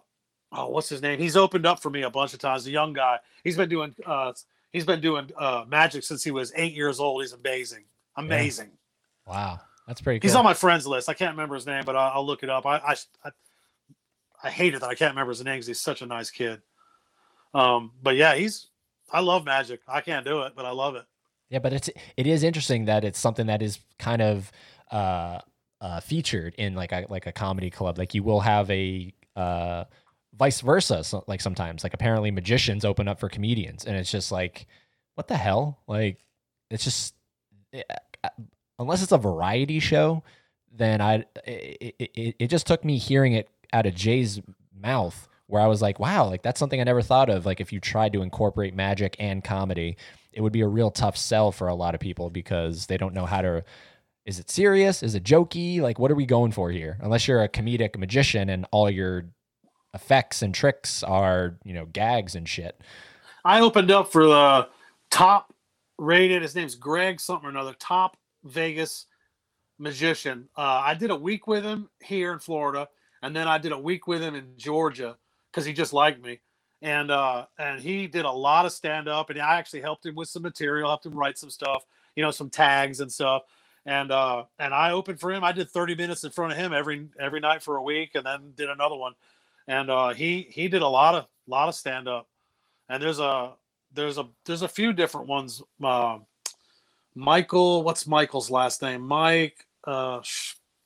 oh 0.51 0.69
what's 0.69 0.89
his 0.89 1.01
name? 1.01 1.19
He's 1.19 1.35
opened 1.35 1.65
up 1.65 1.81
for 1.81 1.89
me 1.89 2.03
a 2.03 2.09
bunch 2.09 2.33
of 2.33 2.39
times, 2.39 2.67
a 2.67 2.71
young 2.71 2.93
guy. 2.93 3.19
He's 3.43 3.57
been 3.57 3.69
doing 3.69 3.95
uh 4.05 4.33
he's 4.71 4.85
been 4.85 5.01
doing 5.01 5.31
uh 5.37 5.65
magic 5.67 6.03
since 6.03 6.23
he 6.23 6.31
was 6.31 6.53
eight 6.55 6.73
years 6.73 6.99
old. 6.99 7.21
He's 7.21 7.33
amazing. 7.33 7.85
Amazing. 8.17 8.71
wow 9.27 9.59
that's 9.87 10.01
pretty 10.01 10.19
cool 10.19 10.27
He's 10.29 10.35
on 10.35 10.43
my 10.43 10.53
friends 10.53 10.87
list. 10.87 11.09
I 11.09 11.13
can't 11.13 11.31
remember 11.31 11.55
his 11.55 11.65
name, 11.65 11.83
but 11.85 11.95
I'll, 11.95 12.13
I'll 12.15 12.25
look 12.25 12.43
it 12.43 12.49
up. 12.49 12.65
I, 12.65 12.77
I 12.77 12.95
I 13.23 13.31
I 14.43 14.49
hate 14.49 14.73
it 14.75 14.81
that 14.81 14.89
I 14.89 14.95
can't 14.95 15.11
remember 15.11 15.31
his 15.31 15.43
name 15.43 15.55
because 15.55 15.67
he's 15.67 15.81
such 15.81 16.01
a 16.01 16.05
nice 16.05 16.29
kid. 16.29 16.61
Um, 17.53 17.91
but 18.01 18.15
yeah, 18.15 18.35
he's 18.35 18.67
I 19.11 19.21
love 19.21 19.45
magic. 19.45 19.81
I 19.87 20.01
can't 20.01 20.25
do 20.25 20.41
it, 20.41 20.53
but 20.55 20.65
I 20.65 20.71
love 20.71 20.95
it. 20.95 21.05
Yeah, 21.49 21.59
but 21.59 21.73
it's 21.73 21.89
it 22.17 22.27
is 22.27 22.43
interesting 22.43 22.85
that 22.85 23.03
it's 23.03 23.19
something 23.19 23.47
that 23.47 23.61
is 23.61 23.79
kind 23.99 24.21
of 24.21 24.51
uh, 24.91 25.39
uh, 25.81 25.99
featured 25.99 26.55
in 26.57 26.75
like 26.75 26.91
a 26.91 27.05
like 27.09 27.27
a 27.27 27.31
comedy 27.31 27.69
club. 27.69 27.97
Like 27.97 28.13
you 28.13 28.23
will 28.23 28.39
have 28.41 28.69
a 28.71 29.13
uh, 29.35 29.85
vice 30.33 30.61
versa. 30.61 31.03
So, 31.03 31.23
like 31.27 31.41
sometimes, 31.41 31.83
like 31.83 31.93
apparently 31.93 32.31
magicians 32.31 32.85
open 32.85 33.07
up 33.07 33.19
for 33.19 33.29
comedians, 33.29 33.85
and 33.85 33.95
it's 33.95 34.11
just 34.11 34.31
like, 34.31 34.67
what 35.15 35.27
the 35.27 35.37
hell? 35.37 35.79
Like 35.87 36.17
it's 36.69 36.83
just 36.83 37.15
eh, 37.73 37.83
uh, 38.23 38.29
unless 38.79 39.03
it's 39.03 39.11
a 39.11 39.17
variety 39.17 39.79
show, 39.79 40.23
then 40.71 41.01
I 41.01 41.25
it, 41.45 41.95
it, 41.99 42.35
it 42.39 42.47
just 42.47 42.67
took 42.67 42.83
me 42.83 42.97
hearing 42.97 43.33
it 43.33 43.49
out 43.73 43.85
of 43.85 43.95
Jay's 43.95 44.41
mouth 44.79 45.27
where 45.47 45.61
I 45.61 45.67
was 45.67 45.81
like, 45.81 45.99
wow, 45.99 46.27
like 46.27 46.41
that's 46.41 46.59
something 46.59 46.81
I 46.81 46.85
never 46.85 47.01
thought 47.01 47.29
of. 47.29 47.45
Like 47.45 47.61
if 47.61 47.71
you 47.71 47.79
tried 47.79 48.13
to 48.13 48.21
incorporate 48.21 48.73
magic 48.73 49.15
and 49.19 49.43
comedy, 49.43 49.97
it 50.33 50.41
would 50.41 50.53
be 50.53 50.61
a 50.61 50.67
real 50.67 50.91
tough 50.91 51.17
sell 51.17 51.51
for 51.51 51.67
a 51.67 51.75
lot 51.75 51.93
of 51.93 52.01
people 52.01 52.29
because 52.29 52.87
they 52.87 52.97
don't 52.97 53.13
know 53.13 53.25
how 53.25 53.41
to 53.41 53.63
is 54.25 54.39
it 54.39 54.49
serious? 54.49 55.03
Is 55.03 55.15
it 55.15 55.23
jokey? 55.23 55.81
Like 55.81 55.99
what 55.99 56.11
are 56.11 56.15
we 56.15 56.25
going 56.25 56.51
for 56.51 56.71
here? 56.71 56.97
Unless 57.01 57.27
you're 57.27 57.43
a 57.43 57.49
comedic 57.49 57.97
magician 57.97 58.49
and 58.49 58.65
all 58.71 58.89
your 58.89 59.25
effects 59.93 60.41
and 60.41 60.53
tricks 60.53 61.03
are, 61.03 61.57
you 61.63 61.73
know, 61.73 61.85
gags 61.85 62.35
and 62.35 62.47
shit. 62.47 62.79
I 63.43 63.61
opened 63.61 63.91
up 63.91 64.11
for 64.11 64.25
the 64.25 64.67
top 65.11 65.53
rated. 65.97 66.41
His 66.41 66.55
name's 66.55 66.75
Greg 66.75 67.19
something 67.19 67.47
or 67.47 67.49
another. 67.49 67.75
Top 67.79 68.17
Vegas 68.43 69.05
magician. 69.77 70.49
Uh, 70.57 70.81
I 70.83 70.95
did 70.95 71.11
a 71.11 71.15
week 71.15 71.47
with 71.47 71.63
him 71.63 71.89
here 72.03 72.33
in 72.33 72.39
Florida, 72.39 72.87
and 73.21 73.35
then 73.35 73.47
I 73.47 73.57
did 73.57 73.71
a 73.71 73.79
week 73.79 74.07
with 74.07 74.21
him 74.21 74.35
in 74.35 74.53
Georgia 74.57 75.17
because 75.51 75.65
he 75.65 75.73
just 75.73 75.93
liked 75.93 76.23
me. 76.23 76.39
And 76.81 77.09
uh, 77.09 77.45
and 77.57 77.79
he 77.79 78.07
did 78.07 78.25
a 78.25 78.31
lot 78.31 78.65
of 78.65 78.71
stand 78.71 79.07
up, 79.07 79.29
and 79.29 79.39
I 79.39 79.55
actually 79.57 79.81
helped 79.81 80.05
him 80.05 80.15
with 80.15 80.27
some 80.27 80.43
material, 80.43 80.89
helped 80.89 81.05
him 81.05 81.13
write 81.13 81.37
some 81.37 81.49
stuff, 81.49 81.85
you 82.15 82.23
know, 82.23 82.31
some 82.31 82.49
tags 82.49 82.99
and 82.99 83.11
stuff. 83.11 83.43
And 83.85 84.11
uh, 84.11 84.45
and 84.57 84.73
I 84.73 84.91
opened 84.91 85.19
for 85.19 85.31
him. 85.31 85.43
I 85.43 85.51
did 85.51 85.69
30 85.69 85.95
minutes 85.95 86.23
in 86.23 86.31
front 86.31 86.51
of 86.51 86.57
him 86.57 86.73
every 86.73 87.07
every 87.19 87.39
night 87.39 87.61
for 87.61 87.77
a 87.77 87.83
week, 87.83 88.15
and 88.15 88.25
then 88.25 88.53
did 88.55 88.69
another 88.69 88.95
one. 88.95 89.13
And 89.67 89.89
uh, 89.89 90.09
he 90.09 90.47
he 90.49 90.67
did 90.67 90.81
a 90.81 90.87
lot 90.87 91.15
of 91.15 91.27
lot 91.47 91.69
of 91.69 91.75
stand 91.75 92.07
up. 92.07 92.27
And 92.89 93.01
there's 93.01 93.19
a 93.19 93.53
there's 93.93 94.17
a 94.17 94.27
there's 94.45 94.63
a 94.63 94.67
few 94.67 94.93
different 94.93 95.27
ones. 95.27 95.61
Uh, 95.83 96.19
Michael, 97.13 97.83
what's 97.83 98.07
Michael's 98.07 98.49
last 98.49 98.81
name? 98.81 99.01
Mike. 99.01 99.65
Uh, 99.85 100.21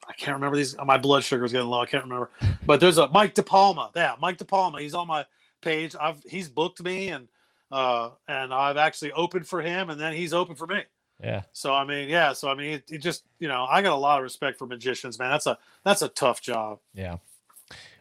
I 0.08 0.14
can't 0.14 0.36
remember 0.36 0.58
these. 0.58 0.76
My 0.84 0.98
blood 0.98 1.24
sugar 1.24 1.46
is 1.46 1.52
getting 1.52 1.68
low. 1.68 1.82
I 1.82 1.86
can't 1.86 2.04
remember. 2.04 2.32
But 2.66 2.80
there's 2.80 2.98
a 2.98 3.08
Mike 3.10 3.36
DePalma. 3.36 3.92
Yeah, 3.96 4.16
Mike 4.20 4.40
DePalma. 4.40 4.82
He's 4.82 4.96
on 4.96 5.08
my 5.08 5.26
page. 5.62 5.96
I've 6.00 6.22
he's 6.28 6.50
booked 6.50 6.82
me 6.82 7.10
and 7.10 7.28
uh 7.72 8.12
and 8.28 8.54
I've 8.54 8.78
actually 8.78 9.12
opened 9.12 9.48
for 9.48 9.62
him 9.62 9.90
and 9.90 10.00
then 10.00 10.14
he's 10.14 10.34
open 10.34 10.56
for 10.56 10.68
me. 10.68 10.84
Yeah. 11.22 11.42
So 11.52 11.74
I 11.74 11.84
mean, 11.84 12.08
yeah. 12.10 12.34
So 12.34 12.50
I 12.50 12.56
mean, 12.56 12.74
it, 12.74 12.84
it 12.90 12.98
just 13.00 13.24
you 13.40 13.48
know, 13.48 13.66
I 13.70 13.82
got 13.82 13.92
a 13.94 13.96
lot 14.00 14.20
of 14.20 14.24
respect 14.24 14.58
for 14.58 14.66
magicians, 14.68 15.20
man. 15.20 15.30
That's 15.30 15.48
a 15.48 15.58
that's 15.84 16.02
a 16.02 16.08
tough 16.10 16.42
job. 16.42 16.80
Yeah. 16.94 17.18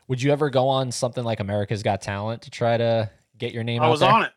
Would 0.06 0.22
you 0.22 0.32
ever 0.32 0.48
go 0.50 0.68
on 0.68 0.90
something 0.90 1.24
like 1.24 1.40
America's 1.40 1.82
Got 1.82 2.00
Talent 2.00 2.42
to 2.42 2.50
try 2.50 2.76
to 2.78 3.10
get 3.36 3.52
your 3.52 3.64
name 3.64 3.82
I 3.82 3.88
was 3.88 4.00
there? 4.00 4.08
on 4.10 4.22
it. 4.22 4.32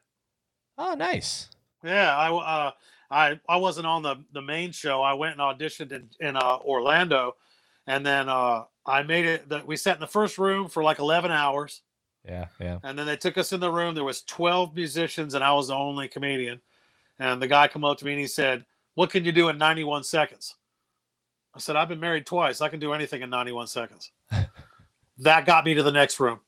Oh, 0.77 0.95
nice. 0.95 1.47
Yeah, 1.83 2.15
I 2.17 2.31
uh, 2.33 2.71
I 3.09 3.39
I 3.47 3.57
wasn't 3.57 3.87
on 3.87 4.01
the 4.03 4.15
the 4.33 4.41
main 4.41 4.71
show. 4.71 5.01
I 5.01 5.13
went 5.13 5.39
and 5.39 5.41
auditioned 5.41 5.91
in 5.91 6.09
in 6.19 6.35
uh, 6.35 6.57
Orlando, 6.57 7.35
and 7.87 8.05
then 8.05 8.29
uh, 8.29 8.63
I 8.85 9.03
made 9.03 9.25
it. 9.25 9.47
That 9.49 9.65
we 9.65 9.77
sat 9.77 9.95
in 9.95 10.01
the 10.01 10.07
first 10.07 10.37
room 10.37 10.67
for 10.67 10.83
like 10.83 10.99
eleven 10.99 11.31
hours, 11.31 11.81
Yeah, 12.25 12.47
yeah. 12.59 12.79
and 12.83 12.97
then 12.99 13.05
they 13.05 13.15
took 13.17 13.37
us 13.37 13.53
in 13.53 13.59
the 13.59 13.71
room. 13.71 13.95
There 13.95 14.03
was 14.03 14.23
twelve 14.23 14.75
musicians, 14.75 15.33
and 15.35 15.43
I 15.43 15.53
was 15.53 15.67
the 15.69 15.75
only 15.75 16.07
comedian. 16.07 16.61
And 17.21 17.39
the 17.39 17.47
guy 17.47 17.67
come 17.67 17.85
up 17.85 17.99
to 17.99 18.05
me 18.05 18.13
and 18.13 18.19
he 18.19 18.25
said, 18.25 18.65
"What 18.95 19.11
can 19.11 19.23
you 19.23 19.31
do 19.31 19.49
in 19.49 19.57
ninety 19.59 19.83
one 19.83 20.03
seconds?" 20.03 20.55
I 21.53 21.59
said, 21.59 21.75
"I've 21.75 21.87
been 21.87 21.99
married 21.99 22.25
twice. 22.25 22.61
I 22.61 22.67
can 22.67 22.79
do 22.79 22.93
anything 22.93 23.21
in 23.21 23.29
ninety 23.29 23.51
one 23.51 23.67
seconds." 23.67 24.11
that 25.19 25.45
got 25.45 25.63
me 25.63 25.75
to 25.75 25.83
the 25.83 25.91
next 25.91 26.19
room. 26.19 26.39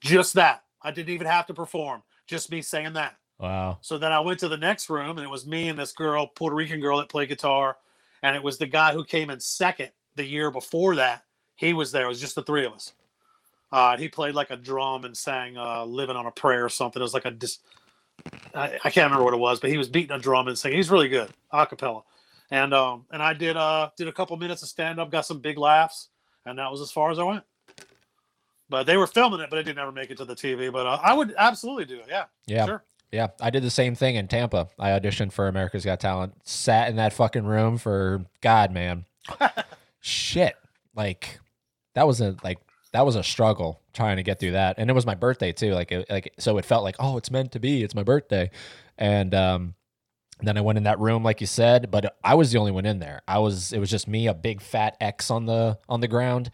Just 0.00 0.32
that. 0.34 0.64
I 0.80 0.90
didn't 0.90 1.12
even 1.12 1.26
have 1.26 1.46
to 1.46 1.54
perform. 1.54 2.02
Just 2.26 2.50
me 2.50 2.62
saying 2.62 2.94
that. 2.94 3.16
Wow. 3.38 3.76
So 3.82 3.98
then 3.98 4.10
I 4.10 4.20
went 4.20 4.40
to 4.40 4.48
the 4.48 4.56
next 4.56 4.88
room, 4.88 5.18
and 5.18 5.20
it 5.20 5.28
was 5.28 5.46
me 5.46 5.68
and 5.68 5.78
this 5.78 5.92
girl, 5.92 6.26
Puerto 6.26 6.56
Rican 6.56 6.80
girl 6.80 6.96
that 6.96 7.10
played 7.10 7.28
guitar, 7.28 7.76
and 8.22 8.34
it 8.34 8.42
was 8.42 8.56
the 8.56 8.66
guy 8.66 8.94
who 8.94 9.04
came 9.04 9.28
in 9.28 9.38
second 9.38 9.90
the 10.16 10.24
year 10.24 10.50
before 10.50 10.96
that. 10.96 11.24
He 11.56 11.74
was 11.74 11.92
there. 11.92 12.06
It 12.06 12.08
was 12.08 12.20
just 12.20 12.36
the 12.36 12.42
three 12.42 12.64
of 12.64 12.72
us. 12.72 12.94
Uh, 13.70 13.98
he 13.98 14.08
played 14.08 14.34
like 14.34 14.50
a 14.50 14.56
drum 14.56 15.04
and 15.04 15.14
sang 15.14 15.58
uh, 15.58 15.84
"Living 15.84 16.16
on 16.16 16.24
a 16.24 16.30
Prayer" 16.30 16.64
or 16.64 16.70
something. 16.70 17.00
It 17.00 17.04
was 17.04 17.12
like 17.12 17.26
a 17.26 17.30
dis- 17.30 17.58
I, 18.54 18.78
I 18.84 18.90
can't 18.90 19.04
remember 19.10 19.24
what 19.24 19.34
it 19.34 19.38
was, 19.38 19.60
but 19.60 19.70
he 19.70 19.78
was 19.78 19.88
beating 19.88 20.14
a 20.14 20.18
drum 20.18 20.48
and 20.48 20.58
singing. 20.58 20.76
He's 20.76 20.90
really 20.90 21.08
good, 21.08 21.30
a 21.50 21.66
cappella. 21.66 22.02
And 22.50 22.74
um, 22.74 23.06
and 23.10 23.22
I 23.22 23.32
did 23.32 23.56
uh 23.56 23.90
did 23.96 24.08
a 24.08 24.12
couple 24.12 24.36
minutes 24.36 24.62
of 24.62 24.68
stand 24.68 25.00
up, 25.00 25.10
got 25.10 25.24
some 25.26 25.40
big 25.40 25.56
laughs, 25.58 26.08
and 26.44 26.58
that 26.58 26.70
was 26.70 26.80
as 26.80 26.90
far 26.92 27.10
as 27.10 27.18
I 27.18 27.22
went. 27.24 27.44
But 28.68 28.84
they 28.84 28.96
were 28.96 29.06
filming 29.06 29.40
it, 29.40 29.50
but 29.50 29.58
it 29.58 29.64
didn't 29.64 29.78
ever 29.78 29.92
make 29.92 30.10
it 30.10 30.16
to 30.18 30.24
the 30.24 30.34
TV. 30.34 30.70
But 30.72 30.86
uh, 30.86 30.98
I 31.02 31.14
would 31.14 31.34
absolutely 31.38 31.84
do 31.86 31.98
it. 32.00 32.06
Yeah, 32.08 32.24
Yeah. 32.46 32.66
sure. 32.66 32.84
Yeah, 33.10 33.28
I 33.42 33.50
did 33.50 33.62
the 33.62 33.70
same 33.70 33.94
thing 33.94 34.16
in 34.16 34.26
Tampa. 34.26 34.68
I 34.78 34.90
auditioned 34.90 35.32
for 35.32 35.46
America's 35.46 35.84
Got 35.84 36.00
Talent, 36.00 36.34
sat 36.44 36.88
in 36.88 36.96
that 36.96 37.12
fucking 37.12 37.44
room 37.44 37.76
for 37.76 38.24
God, 38.40 38.72
man. 38.72 39.04
Shit. 40.00 40.56
Like 40.94 41.38
that 41.94 42.06
was 42.06 42.20
a 42.22 42.36
like 42.42 42.58
that 42.92 43.06
was 43.06 43.16
a 43.16 43.22
struggle 43.22 43.80
trying 43.92 44.16
to 44.16 44.22
get 44.22 44.38
through 44.38 44.52
that. 44.52 44.76
And 44.78 44.90
it 44.90 44.92
was 44.92 45.06
my 45.06 45.14
birthday 45.14 45.52
too. 45.52 45.72
Like 45.72 45.92
it, 45.92 46.08
like 46.10 46.34
so 46.38 46.58
it 46.58 46.64
felt 46.64 46.84
like, 46.84 46.96
"Oh, 46.98 47.16
it's 47.16 47.30
meant 47.30 47.52
to 47.52 47.60
be. 47.60 47.82
It's 47.82 47.94
my 47.94 48.02
birthday." 48.02 48.50
And 48.98 49.34
um 49.34 49.74
then 50.40 50.58
I 50.58 50.60
went 50.60 50.76
in 50.76 50.84
that 50.84 50.98
room 50.98 51.22
like 51.22 51.40
you 51.40 51.46
said, 51.46 51.90
but 51.90 52.16
I 52.24 52.34
was 52.34 52.50
the 52.50 52.58
only 52.58 52.72
one 52.72 52.86
in 52.86 52.98
there. 52.98 53.22
I 53.28 53.38
was 53.38 53.72
it 53.72 53.78
was 53.78 53.90
just 53.90 54.08
me, 54.08 54.26
a 54.26 54.34
big 54.34 54.60
fat 54.60 54.96
X 55.00 55.30
on 55.30 55.46
the 55.46 55.78
on 55.88 56.00
the 56.00 56.08
ground 56.08 56.50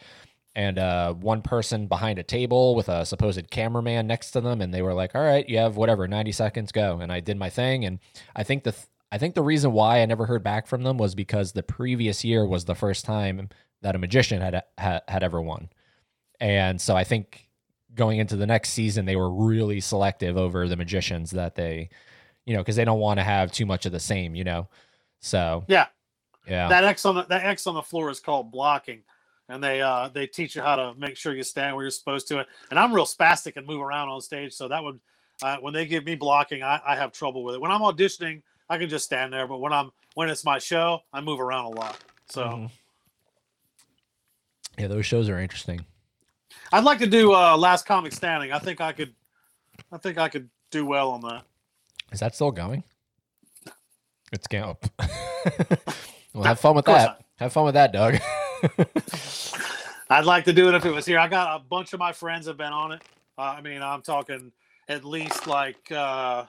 and 0.59 0.77
uh, 0.77 1.15
one 1.15 1.41
person 1.41 1.87
behind 1.87 2.19
a 2.19 2.25
table 2.25 2.75
with 2.75 2.89
a 2.89 3.07
supposed 3.07 3.49
cameraman 3.49 4.09
next 4.09 4.33
to 4.33 4.41
them, 4.41 4.61
and 4.61 4.75
they 4.75 4.83
were 4.83 4.93
like, 4.93 5.15
"All 5.15 5.23
right, 5.23 5.49
you 5.49 5.57
have 5.59 5.77
whatever, 5.77 6.09
ninety 6.09 6.33
seconds, 6.33 6.73
go." 6.73 6.99
And 7.01 7.13
I 7.13 7.21
did 7.21 7.37
my 7.37 7.49
thing, 7.49 7.85
and 7.85 8.01
I 8.35 8.43
think 8.43 8.65
the 8.65 8.73
th- 8.73 8.87
I 9.13 9.19
think 9.19 9.37
the 9.37 9.43
reason 9.43 9.71
why 9.73 10.01
I 10.03 10.07
never 10.07 10.27
heard 10.27 10.43
back 10.43 10.67
from 10.67 10.83
them 10.83 10.99
was 10.99 11.15
because 11.15 11.53
the 11.53 11.63
previous 11.63 12.25
year 12.25 12.45
was 12.45 12.65
the 12.65 12.75
first 12.75 13.05
time 13.05 13.49
that 13.83 13.95
a 13.95 13.99
magician 13.99 14.41
had 14.43 14.65
had, 14.77 15.03
had 15.07 15.23
ever 15.23 15.41
won, 15.41 15.69
and 16.41 16.81
so 16.81 16.97
I 16.97 17.05
think 17.05 17.49
going 17.95 18.19
into 18.19 18.37
the 18.37 18.47
next 18.47 18.71
season 18.71 19.07
they 19.07 19.17
were 19.17 19.31
really 19.31 19.81
selective 19.81 20.37
over 20.37 20.69
the 20.69 20.77
magicians 20.77 21.31
that 21.33 21.55
they, 21.55 21.89
you 22.45 22.55
know, 22.55 22.61
because 22.61 22.77
they 22.77 22.85
don't 22.85 23.01
want 23.01 23.19
to 23.19 23.25
have 23.25 23.51
too 23.51 23.67
much 23.67 23.87
of 23.87 23.93
the 23.93 24.01
same, 24.01 24.35
you 24.35 24.45
know. 24.45 24.69
So 25.21 25.65
Yeah, 25.67 25.87
yeah, 26.47 26.69
that 26.69 26.85
X 26.85 27.05
on 27.05 27.17
the 27.17 27.25
that 27.25 27.45
X 27.45 27.67
on 27.67 27.75
the 27.75 27.83
floor 27.83 28.11
is 28.11 28.21
called 28.21 28.51
blocking, 28.53 29.03
and 29.49 29.63
they 29.63 29.81
uh 29.81 30.09
they 30.09 30.27
teach 30.27 30.55
you 30.55 30.63
how 30.63 30.77
to 30.77 30.95
make 30.97 31.17
sure 31.17 31.35
you 31.35 31.43
stand 31.43 31.75
where 31.75 31.85
you're 31.85 31.91
supposed 31.91 32.29
to. 32.29 32.47
And 32.71 32.79
I'm 32.79 32.93
real 32.93 33.07
spastic 33.07 33.57
and 33.57 33.67
move 33.67 33.81
around 33.81 34.09
on 34.09 34.21
stage, 34.21 34.53
so 34.53 34.69
that 34.69 34.83
would 34.83 35.01
uh, 35.43 35.57
when 35.59 35.73
they 35.73 35.87
give 35.87 36.05
me 36.05 36.17
blocking, 36.17 36.63
I, 36.63 36.81
I 36.85 36.97
have 36.97 37.13
trouble 37.13 37.45
with 37.45 37.55
it. 37.55 37.61
When 37.61 37.71
I'm 37.71 37.81
auditioning, 37.81 38.43
I 38.69 38.77
can 38.79 38.89
just 38.89 39.05
stand 39.05 39.33
there, 39.33 39.47
but 39.47 39.59
when 39.59 39.73
I'm 39.73 39.91
when 40.15 40.29
it's 40.29 40.45
my 40.45 40.59
show, 40.59 41.01
I 41.13 41.21
move 41.21 41.41
around 41.41 41.67
a 41.67 41.71
lot. 41.71 41.99
So 42.29 42.43
Mhm. 42.43 42.71
yeah, 44.79 44.89
those 44.89 45.07
shows 45.07 45.29
are 45.29 45.39
interesting. 45.39 45.85
I'd 46.73 46.85
like 46.85 46.99
to 46.99 47.07
do 47.07 47.33
uh 47.33 47.57
Last 47.57 47.87
Comic 47.87 48.13
Standing. 48.13 48.53
I 48.53 48.59
think 48.59 48.81
I 48.81 48.93
could, 48.93 49.15
I 49.93 49.99
think 49.99 50.19
I 50.19 50.29
could 50.29 50.49
do 50.71 50.85
well 50.87 51.11
on 51.11 51.21
that. 51.23 51.45
Is 52.13 52.21
that 52.21 52.35
still 52.35 52.51
going? 52.51 52.85
It's 54.33 54.47
going. 54.47 54.65
up. 54.65 54.85
well, 56.35 56.45
have 56.45 56.61
fun 56.61 56.77
with 56.77 56.85
that. 56.87 57.21
Have 57.37 57.53
fun 57.53 57.65
with 57.65 57.75
that, 57.75 57.93
Doug. 57.93 58.19
I'd 60.11 60.25
like 60.25 60.45
to 60.47 60.53
do 60.53 60.69
it 60.69 60.75
if 60.75 60.85
it 60.87 60.91
was 60.91 61.07
here. 61.07 61.19
I 61.19 61.29
got 61.29 61.61
a 61.61 61.63
bunch 61.63 61.93
of 61.93 62.01
my 62.01 62.13
friends 62.13 62.47
have 62.47 62.57
been 62.57 62.73
on 62.73 62.93
it. 62.93 63.03
Uh, 63.37 63.43
I 63.43 63.61
mean, 63.61 63.83
I'm 63.83 64.03
talking 64.03 64.53
at 64.89 65.05
least 65.05 65.47
like 65.47 65.91
uh 65.93 66.45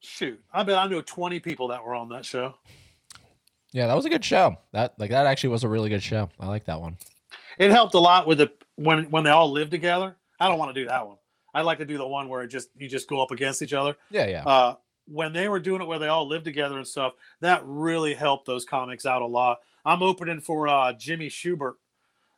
shoot. 0.00 0.40
I 0.52 0.62
bet 0.62 0.76
I 0.76 0.86
know 0.86 1.00
20 1.00 1.40
people 1.40 1.68
that 1.68 1.84
were 1.84 1.94
on 1.94 2.08
that 2.10 2.24
show. 2.24 2.54
yeah, 3.72 3.86
that 3.86 3.94
was 3.94 4.04
a 4.04 4.10
good 4.10 4.24
show. 4.24 4.56
That 4.72 4.94
like 4.98 5.10
that 5.10 5.26
actually 5.26 5.50
was 5.50 5.64
a 5.64 5.68
really 5.68 5.88
good 5.88 6.02
show. 6.02 6.28
I 6.38 6.46
like 6.46 6.64
that 6.66 6.80
one. 6.80 6.96
It 7.58 7.70
helped 7.70 7.94
a 7.94 8.00
lot 8.00 8.26
with 8.26 8.38
the 8.38 8.52
when 8.76 9.10
when 9.10 9.24
they 9.24 9.30
all 9.30 9.50
live 9.50 9.70
together. 9.70 10.16
I 10.40 10.48
don't 10.48 10.58
want 10.58 10.74
to 10.74 10.80
do 10.80 10.88
that 10.88 11.06
one. 11.06 11.16
I 11.54 11.62
like 11.62 11.78
to 11.78 11.84
do 11.84 11.96
the 11.98 12.06
one 12.06 12.28
where 12.28 12.42
it 12.42 12.48
just 12.48 12.68
you 12.76 12.88
just 12.88 13.08
go 13.08 13.22
up 13.22 13.30
against 13.30 13.62
each 13.62 13.72
other. 13.72 13.96
Yeah, 14.10 14.26
yeah. 14.26 14.44
Uh 14.44 14.74
when 15.06 15.32
they 15.32 15.48
were 15.48 15.60
doing 15.60 15.82
it 15.82 15.86
where 15.86 15.98
they 15.98 16.08
all 16.08 16.26
live 16.26 16.44
together 16.44 16.76
and 16.76 16.86
stuff, 16.86 17.12
that 17.40 17.62
really 17.64 18.14
helped 18.14 18.46
those 18.46 18.64
comics 18.64 19.06
out 19.06 19.22
a 19.22 19.26
lot. 19.26 19.58
I'm 19.84 20.02
opening 20.02 20.40
for 20.40 20.66
uh, 20.66 20.92
Jimmy 20.94 21.28
Shubert 21.28 21.74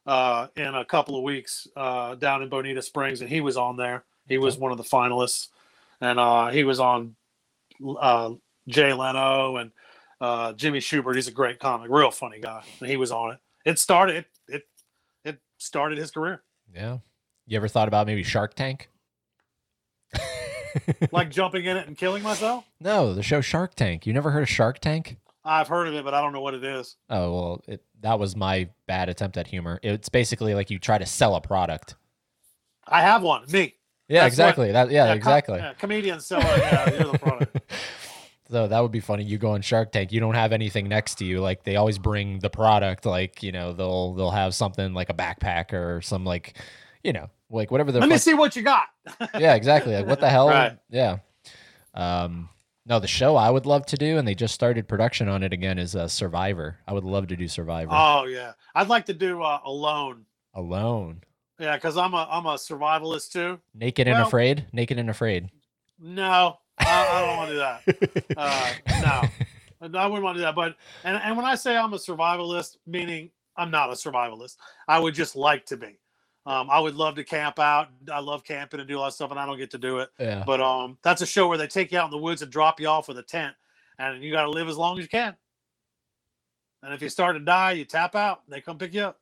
uh, 0.06 0.48
in 0.56 0.74
a 0.74 0.84
couple 0.84 1.16
of 1.16 1.22
weeks 1.22 1.68
uh, 1.76 2.16
down 2.16 2.42
in 2.42 2.48
Bonita 2.48 2.82
Springs, 2.82 3.20
and 3.20 3.30
he 3.30 3.40
was 3.40 3.56
on 3.56 3.76
there. 3.76 4.04
He 4.26 4.38
was 4.38 4.58
one 4.58 4.72
of 4.72 4.78
the 4.78 4.84
finalists, 4.84 5.48
and 6.00 6.18
uh, 6.18 6.48
he 6.48 6.64
was 6.64 6.80
on 6.80 7.14
uh, 8.00 8.32
Jay 8.66 8.92
Leno 8.92 9.56
and 9.56 9.70
uh, 10.20 10.52
Jimmy 10.54 10.80
Shubert. 10.80 11.14
He's 11.14 11.28
a 11.28 11.32
great 11.32 11.60
comic, 11.60 11.88
real 11.90 12.10
funny 12.10 12.40
guy, 12.40 12.64
and 12.80 12.90
he 12.90 12.96
was 12.96 13.12
on 13.12 13.32
it. 13.32 13.38
It 13.64 13.78
started 13.78 14.16
it 14.16 14.26
started 15.58 15.98
his 15.98 16.10
career. 16.10 16.42
yeah. 16.74 16.98
You 17.48 17.56
ever 17.56 17.68
thought 17.68 17.86
about 17.86 18.06
maybe 18.08 18.22
Shark 18.24 18.54
Tank? 18.54 18.88
Like 21.10 21.30
jumping 21.30 21.64
in 21.64 21.76
it 21.78 21.86
and 21.86 21.96
killing 21.96 22.22
myself. 22.22 22.64
no, 22.80 23.14
the 23.14 23.22
show 23.22 23.40
Shark 23.40 23.74
Tank. 23.74 24.06
You 24.06 24.12
never 24.12 24.30
heard 24.30 24.42
of 24.42 24.48
Shark 24.48 24.78
Tank? 24.78 25.16
I've 25.42 25.68
heard 25.68 25.88
of 25.88 25.94
it, 25.94 26.04
but 26.04 26.12
I 26.12 26.20
don't 26.20 26.34
know 26.34 26.42
what 26.42 26.52
it 26.54 26.64
is. 26.64 26.96
Oh 27.08 27.32
well, 27.34 27.64
it, 27.66 27.82
that 28.00 28.18
was 28.18 28.36
my 28.36 28.68
bad 28.86 29.08
attempt 29.08 29.38
at 29.38 29.46
humor. 29.46 29.80
It's 29.82 30.10
basically 30.10 30.52
like 30.54 30.70
you 30.70 30.78
try 30.78 30.98
to 30.98 31.06
sell 31.06 31.34
a 31.34 31.40
product. 31.40 31.94
I 32.86 33.00
have 33.00 33.22
one. 33.22 33.44
Me. 33.50 33.74
Yeah, 34.08 34.22
That's 34.22 34.22
what- 34.22 34.26
exactly. 34.26 34.72
that 34.72 34.90
yeah, 34.90 35.06
com- 35.08 35.16
exactly. 35.16 35.58
yeah, 35.58 35.72
comedians 35.74 36.26
sell 36.26 36.40
it. 36.42 36.58
Yeah, 36.58 36.90
you're 36.90 37.12
the 37.12 37.18
product. 37.18 37.58
So 38.48 38.68
that 38.68 38.80
would 38.80 38.92
be 38.92 39.00
funny. 39.00 39.24
You 39.24 39.38
go 39.38 39.50
on 39.52 39.62
Shark 39.62 39.90
Tank, 39.92 40.12
you 40.12 40.20
don't 40.20 40.34
have 40.34 40.52
anything 40.52 40.88
next 40.88 41.16
to 41.16 41.24
you. 41.24 41.40
Like 41.40 41.64
they 41.64 41.76
always 41.76 41.98
bring 41.98 42.38
the 42.38 42.50
product. 42.50 43.04
Like 43.04 43.42
you 43.42 43.52
know 43.52 43.72
they'll 43.72 44.14
they'll 44.14 44.30
have 44.30 44.54
something 44.54 44.94
like 44.94 45.10
a 45.10 45.14
backpack 45.14 45.72
or 45.72 46.00
some 46.02 46.24
like 46.24 46.54
you 47.02 47.12
know 47.12 47.28
like 47.50 47.70
whatever 47.70 47.90
the 47.92 48.00
Let 48.00 48.08
me 48.08 48.18
see 48.18 48.34
what 48.34 48.54
you 48.56 48.62
got. 48.62 48.86
yeah 49.38 49.54
exactly 49.54 49.94
like 49.94 50.06
what 50.06 50.20
the 50.20 50.28
hell 50.28 50.48
Right. 50.48 50.76
yeah 50.90 51.18
um 51.94 52.48
no 52.86 52.98
the 52.98 53.06
show 53.06 53.36
i 53.36 53.48
would 53.48 53.66
love 53.66 53.86
to 53.86 53.96
do 53.96 54.18
and 54.18 54.26
they 54.26 54.34
just 54.34 54.52
started 54.54 54.88
production 54.88 55.28
on 55.28 55.42
it 55.44 55.52
again 55.52 55.78
is 55.78 55.94
uh, 55.94 56.08
survivor 56.08 56.78
i 56.88 56.92
would 56.92 57.04
love 57.04 57.28
to 57.28 57.36
do 57.36 57.46
survivor 57.48 57.92
Oh 57.92 58.24
yeah, 58.24 58.52
I'd 58.74 58.88
like 58.88 59.06
to 59.06 59.14
do 59.14 59.42
uh, 59.42 59.60
alone. 59.64 60.24
alone 60.54 61.22
Yeah, 61.58 61.76
because 61.76 61.96
I'm 61.96 62.14
a 62.14 62.26
I'm 62.30 62.46
a 62.46 62.54
survivalist 62.54 63.30
too. 63.32 63.60
naked 63.74 64.08
and 64.08 64.18
afraid 64.20 64.66
naked 64.72 64.98
and 64.98 65.08
afraid 65.08 65.50
No, 66.00 66.58
I, 66.78 67.08
I 67.10 67.26
don't 67.26 67.36
want 67.36 67.50
to 67.50 67.54
do 67.54 67.58
that. 67.58 68.36
Uh, 68.36 69.28
no, 69.82 69.98
I 69.98 70.06
wouldn't 70.06 70.24
want 70.24 70.36
to 70.36 70.40
do 70.40 70.44
that. 70.44 70.54
But 70.54 70.76
and 71.04 71.16
and 71.22 71.36
when 71.36 71.46
I 71.46 71.54
say 71.54 71.76
I'm 71.76 71.92
a 71.92 71.96
survivalist, 71.96 72.76
meaning 72.86 73.30
I'm 73.56 73.70
not 73.70 73.90
a 73.90 73.94
survivalist, 73.94 74.56
I 74.88 74.98
would 74.98 75.14
just 75.14 75.36
like 75.36 75.66
to 75.66 75.76
be. 75.76 75.98
Um, 76.46 76.70
I 76.70 76.78
would 76.78 76.94
love 76.94 77.16
to 77.16 77.24
camp 77.24 77.58
out. 77.58 77.88
I 78.12 78.20
love 78.20 78.44
camping 78.44 78.78
and 78.78 78.88
do 78.88 78.98
a 78.98 79.00
lot 79.00 79.08
of 79.08 79.14
stuff, 79.14 79.32
and 79.32 79.40
I 79.40 79.46
don't 79.46 79.58
get 79.58 79.70
to 79.72 79.78
do 79.78 79.98
it. 79.98 80.10
yeah 80.18 80.44
But 80.46 80.60
um, 80.60 80.96
that's 81.02 81.20
a 81.20 81.26
show 81.26 81.48
where 81.48 81.58
they 81.58 81.66
take 81.66 81.90
you 81.90 81.98
out 81.98 82.04
in 82.04 82.12
the 82.12 82.18
woods 82.18 82.42
and 82.42 82.52
drop 82.52 82.80
you 82.80 82.86
off 82.86 83.08
with 83.08 83.18
a 83.18 83.22
tent, 83.22 83.54
and 83.98 84.22
you 84.22 84.30
got 84.30 84.44
to 84.44 84.50
live 84.50 84.68
as 84.68 84.76
long 84.76 84.96
as 84.98 85.02
you 85.02 85.08
can. 85.08 85.34
And 86.82 86.94
if 86.94 87.02
you 87.02 87.08
start 87.08 87.34
to 87.34 87.40
die, 87.40 87.72
you 87.72 87.84
tap 87.84 88.14
out. 88.14 88.42
They 88.48 88.60
come 88.60 88.78
pick 88.78 88.94
you 88.94 89.02
up. 89.02 89.18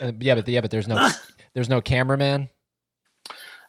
Uh, 0.00 0.12
yeah 0.20 0.36
but 0.36 0.46
yeah 0.46 0.60
but 0.60 0.70
there's 0.70 0.86
no 0.86 1.08
there's 1.54 1.68
no 1.68 1.80
cameraman 1.80 2.48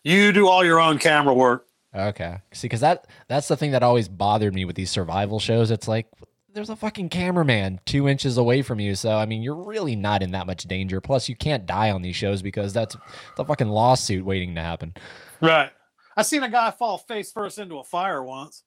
You 0.04 0.32
do 0.32 0.48
all 0.48 0.64
your 0.64 0.80
own 0.80 1.00
camera 1.00 1.34
work. 1.34 1.68
Okay 1.96 2.38
see 2.54 2.68
because 2.68 2.82
that 2.82 3.08
that's 3.28 3.48
the 3.48 3.58
thing 3.58 3.72
that 3.72 3.84
always 3.84 4.08
bothered 4.08 4.54
me 4.54 4.66
with 4.66 4.76
these 4.76 4.90
survival 4.90 5.40
shows 5.40 5.72
it's 5.72 5.88
like 5.88 6.08
there's 6.54 6.70
a 6.70 6.76
fucking 6.76 7.10
cameraman 7.10 7.80
two 7.86 8.08
inches 8.08 8.38
away 8.38 8.62
from 8.62 8.80
you 8.80 8.94
so 8.96 9.12
i 9.18 9.26
mean 9.26 9.42
you're 9.42 9.56
really 9.64 9.96
not 9.96 10.22
in 10.24 10.32
that 10.32 10.48
much 10.48 10.64
danger 10.64 11.00
plus 11.02 11.28
you 11.30 11.36
can't 11.36 11.66
die 11.66 11.92
on 11.92 12.02
these 12.02 12.16
shows 12.16 12.42
because 12.42 12.74
that's 12.74 12.96
the 13.38 13.46
fucking 13.46 13.68
lawsuit 13.70 14.24
waiting 14.26 14.56
to 14.56 14.62
happen 14.62 14.94
Right. 15.42 15.72
I 16.16 16.22
seen 16.24 16.44
a 16.44 16.50
guy 16.50 16.70
fall 16.72 16.98
face 16.98 17.32
first 17.32 17.58
into 17.58 17.80
a 17.80 17.84
fire 17.84 18.22
once. 18.24 18.64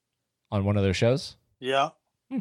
on 0.51 0.65
one 0.65 0.77
of 0.77 0.83
those 0.83 0.97
shows 0.97 1.37
Yeah. 1.61 1.91
Hmm. 2.31 2.41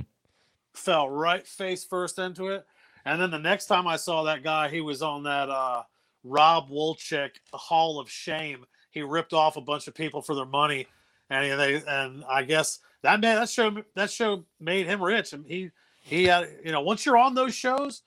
Fell 0.73 1.09
right 1.09 1.45
face 1.45 1.83
first 1.83 2.17
into 2.17 2.47
it. 2.47 2.65
And 3.05 3.21
then 3.21 3.29
the 3.31 3.37
next 3.37 3.65
time 3.67 3.85
I 3.85 3.97
saw 3.97 4.23
that 4.23 4.43
guy, 4.43 4.69
he 4.69 4.79
was 4.81 5.01
on 5.01 5.23
that 5.23 5.49
uh, 5.49 5.83
Rob 6.23 6.69
Wolchek 6.69 7.31
Hall 7.51 7.99
of 7.99 8.09
Shame. 8.09 8.65
He 8.93 9.01
ripped 9.01 9.33
off 9.33 9.57
a 9.57 9.61
bunch 9.61 9.87
of 9.87 9.93
people 9.93 10.21
for 10.21 10.35
their 10.35 10.45
money, 10.45 10.87
and 11.29 11.59
they 11.59 11.81
and 11.87 12.23
I 12.29 12.43
guess 12.43 12.79
that 13.01 13.19
man 13.19 13.35
that 13.37 13.49
show 13.49 13.75
that 13.95 14.09
show 14.11 14.45
made 14.59 14.85
him 14.85 15.01
rich. 15.03 15.33
And 15.33 15.45
he 15.45 15.71
he 15.99 16.25
had 16.25 16.47
you 16.63 16.71
know 16.71 16.81
once 16.81 17.05
you're 17.05 17.17
on 17.17 17.33
those 17.35 17.53
shows, 17.55 18.03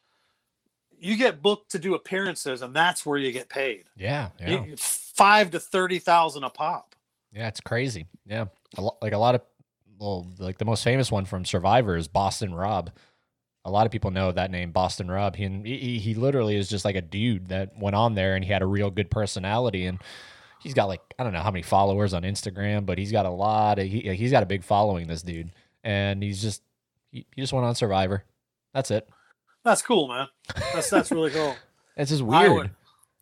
you 0.99 1.17
get 1.17 1.43
booked 1.43 1.73
to 1.73 1.79
do 1.79 1.95
appearances, 1.95 2.63
and 2.63 2.75
that's 2.75 3.05
where 3.05 3.19
you 3.19 3.33
get 3.33 3.49
paid. 3.49 3.85
yeah 3.97 4.31
yeah 4.41 4.65
You- 4.65 4.77
Five 4.79 5.51
to 5.53 5.61
thirty 5.61 5.99
thousand 5.99 6.45
a 6.45 6.51
pop. 6.51 6.95
Yeah, 7.33 7.49
it's 7.49 7.61
crazy. 7.61 8.07
Yeah, 8.27 8.47
a 8.77 8.83
like 9.03 9.13
a 9.15 9.19
lot 9.19 9.35
of, 9.35 9.41
well, 9.99 10.27
like 10.39 10.59
the 10.59 10.67
most 10.67 10.85
famous 10.85 11.11
one 11.11 11.25
from 11.25 11.45
Survivor 11.47 11.97
is 11.97 12.07
Boston 12.07 12.55
Rob. 12.55 12.91
A 13.65 13.71
lot 13.71 13.87
of 13.87 13.91
people 13.93 14.11
know 14.11 14.31
that 14.31 14.51
name, 14.51 14.73
Boston 14.73 15.11
Rob. 15.11 15.35
He 15.35 15.49
he, 15.65 15.99
he 15.99 16.15
literally 16.15 16.55
is 16.55 16.69
just 16.69 16.85
like 16.85 16.97
a 16.97 17.01
dude 17.01 17.49
that 17.49 17.79
went 17.79 17.97
on 17.97 18.15
there 18.15 18.37
and 18.37 18.45
he 18.45 18.53
had 18.53 18.61
a 18.63 18.67
real 18.67 18.91
good 18.91 19.11
personality 19.11 19.87
and 19.87 19.99
he's 20.63 20.75
got 20.75 20.87
like 20.87 21.01
I 21.19 21.25
don't 21.25 21.33
know 21.33 21.41
how 21.43 21.51
many 21.51 21.63
followers 21.63 22.15
on 22.15 22.23
Instagram, 22.23 22.87
but 22.87 22.99
he's 22.99 23.13
got 23.13 23.27
a 23.27 23.31
lot 23.31 23.79
of 23.79 23.87
he, 23.87 24.01
he's 24.15 24.31
got 24.31 24.43
a 24.43 24.47
big 24.47 24.65
following. 24.65 25.07
This 25.07 25.23
dude, 25.23 25.51
and 25.85 26.23
he's 26.23 26.41
just 26.43 26.63
he, 27.11 27.27
he 27.35 27.43
just 27.43 27.53
went 27.53 27.67
on 27.67 27.75
Survivor. 27.75 28.25
That's 28.75 28.91
it. 28.91 29.09
That's 29.65 29.83
cool, 29.83 30.09
man. 30.09 30.29
That's 30.75 30.91
that's 30.91 31.11
really 31.11 31.31
cool. 31.31 31.55
It's 31.99 32.11
just 32.11 32.23
I 32.23 32.27
weird. 32.27 32.53
would, 32.53 32.71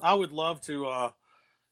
I 0.01 0.15
would 0.15 0.33
love 0.33 0.61
to, 0.63 0.87
uh, 0.89 1.11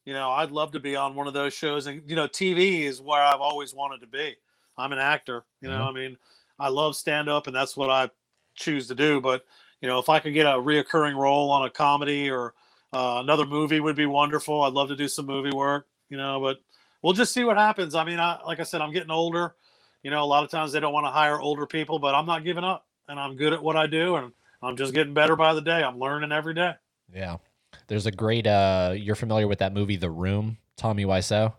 you 0.04 0.12
know, 0.12 0.30
I'd 0.30 0.52
love 0.52 0.70
to 0.70 0.78
be 0.78 0.94
on 0.94 1.16
one 1.16 1.26
of 1.26 1.34
those 1.34 1.52
shows. 1.52 1.88
And, 1.88 2.00
you 2.08 2.14
know, 2.14 2.28
TV 2.28 2.82
is 2.82 3.00
where 3.02 3.20
I've 3.20 3.40
always 3.40 3.74
wanted 3.74 4.02
to 4.02 4.06
be. 4.06 4.36
I'm 4.78 4.92
an 4.92 5.00
actor, 5.00 5.42
you 5.60 5.68
know, 5.68 5.78
Mhm. 5.80 5.88
I 5.88 5.90
mean, 5.92 6.16
I 6.60 6.68
love 6.68 6.94
stand 6.94 7.28
up 7.28 7.48
and 7.48 7.56
that's 7.56 7.76
what 7.76 7.90
I 7.90 8.08
choose 8.54 8.86
to 8.86 8.94
do. 8.94 9.20
But, 9.20 9.44
you 9.80 9.88
know, 9.88 9.98
if 9.98 10.08
I 10.08 10.20
could 10.20 10.32
get 10.32 10.46
a 10.46 10.50
reoccurring 10.50 11.16
role 11.16 11.50
on 11.50 11.64
a 11.66 11.70
comedy 11.70 12.30
or 12.30 12.54
uh, 12.92 13.20
another 13.22 13.46
movie 13.46 13.80
would 13.80 13.96
be 13.96 14.06
wonderful. 14.06 14.62
I'd 14.62 14.72
love 14.72 14.88
to 14.88 14.96
do 14.96 15.08
some 15.08 15.26
movie 15.26 15.54
work, 15.54 15.86
you 16.08 16.16
know, 16.16 16.40
but 16.40 16.58
we'll 17.02 17.12
just 17.12 17.32
see 17.32 17.44
what 17.44 17.56
happens. 17.56 17.94
I 17.94 18.04
mean, 18.04 18.20
I, 18.20 18.40
like 18.44 18.60
I 18.60 18.64
said, 18.64 18.80
I'm 18.80 18.92
getting 18.92 19.10
older. 19.10 19.54
You 20.02 20.10
know, 20.10 20.22
a 20.22 20.26
lot 20.26 20.44
of 20.44 20.50
times 20.50 20.72
they 20.72 20.80
don't 20.80 20.92
want 20.92 21.06
to 21.06 21.10
hire 21.10 21.40
older 21.40 21.66
people, 21.66 21.98
but 21.98 22.14
I'm 22.14 22.26
not 22.26 22.44
giving 22.44 22.64
up 22.64 22.86
and 23.08 23.18
I'm 23.18 23.36
good 23.36 23.52
at 23.52 23.62
what 23.62 23.76
I 23.76 23.86
do. 23.86 24.16
And 24.16 24.32
I'm 24.62 24.76
just 24.76 24.94
getting 24.94 25.14
better 25.14 25.36
by 25.36 25.54
the 25.54 25.60
day. 25.60 25.82
I'm 25.82 25.98
learning 25.98 26.32
every 26.32 26.54
day. 26.54 26.72
Yeah. 27.12 27.38
There's 27.86 28.06
a 28.06 28.12
great 28.12 28.46
uh 28.46 28.94
you're 28.96 29.14
familiar 29.14 29.48
with 29.48 29.60
that 29.60 29.72
movie 29.72 29.96
The 29.96 30.10
Room, 30.10 30.58
Tommy 30.76 31.04
Wiseau? 31.04 31.54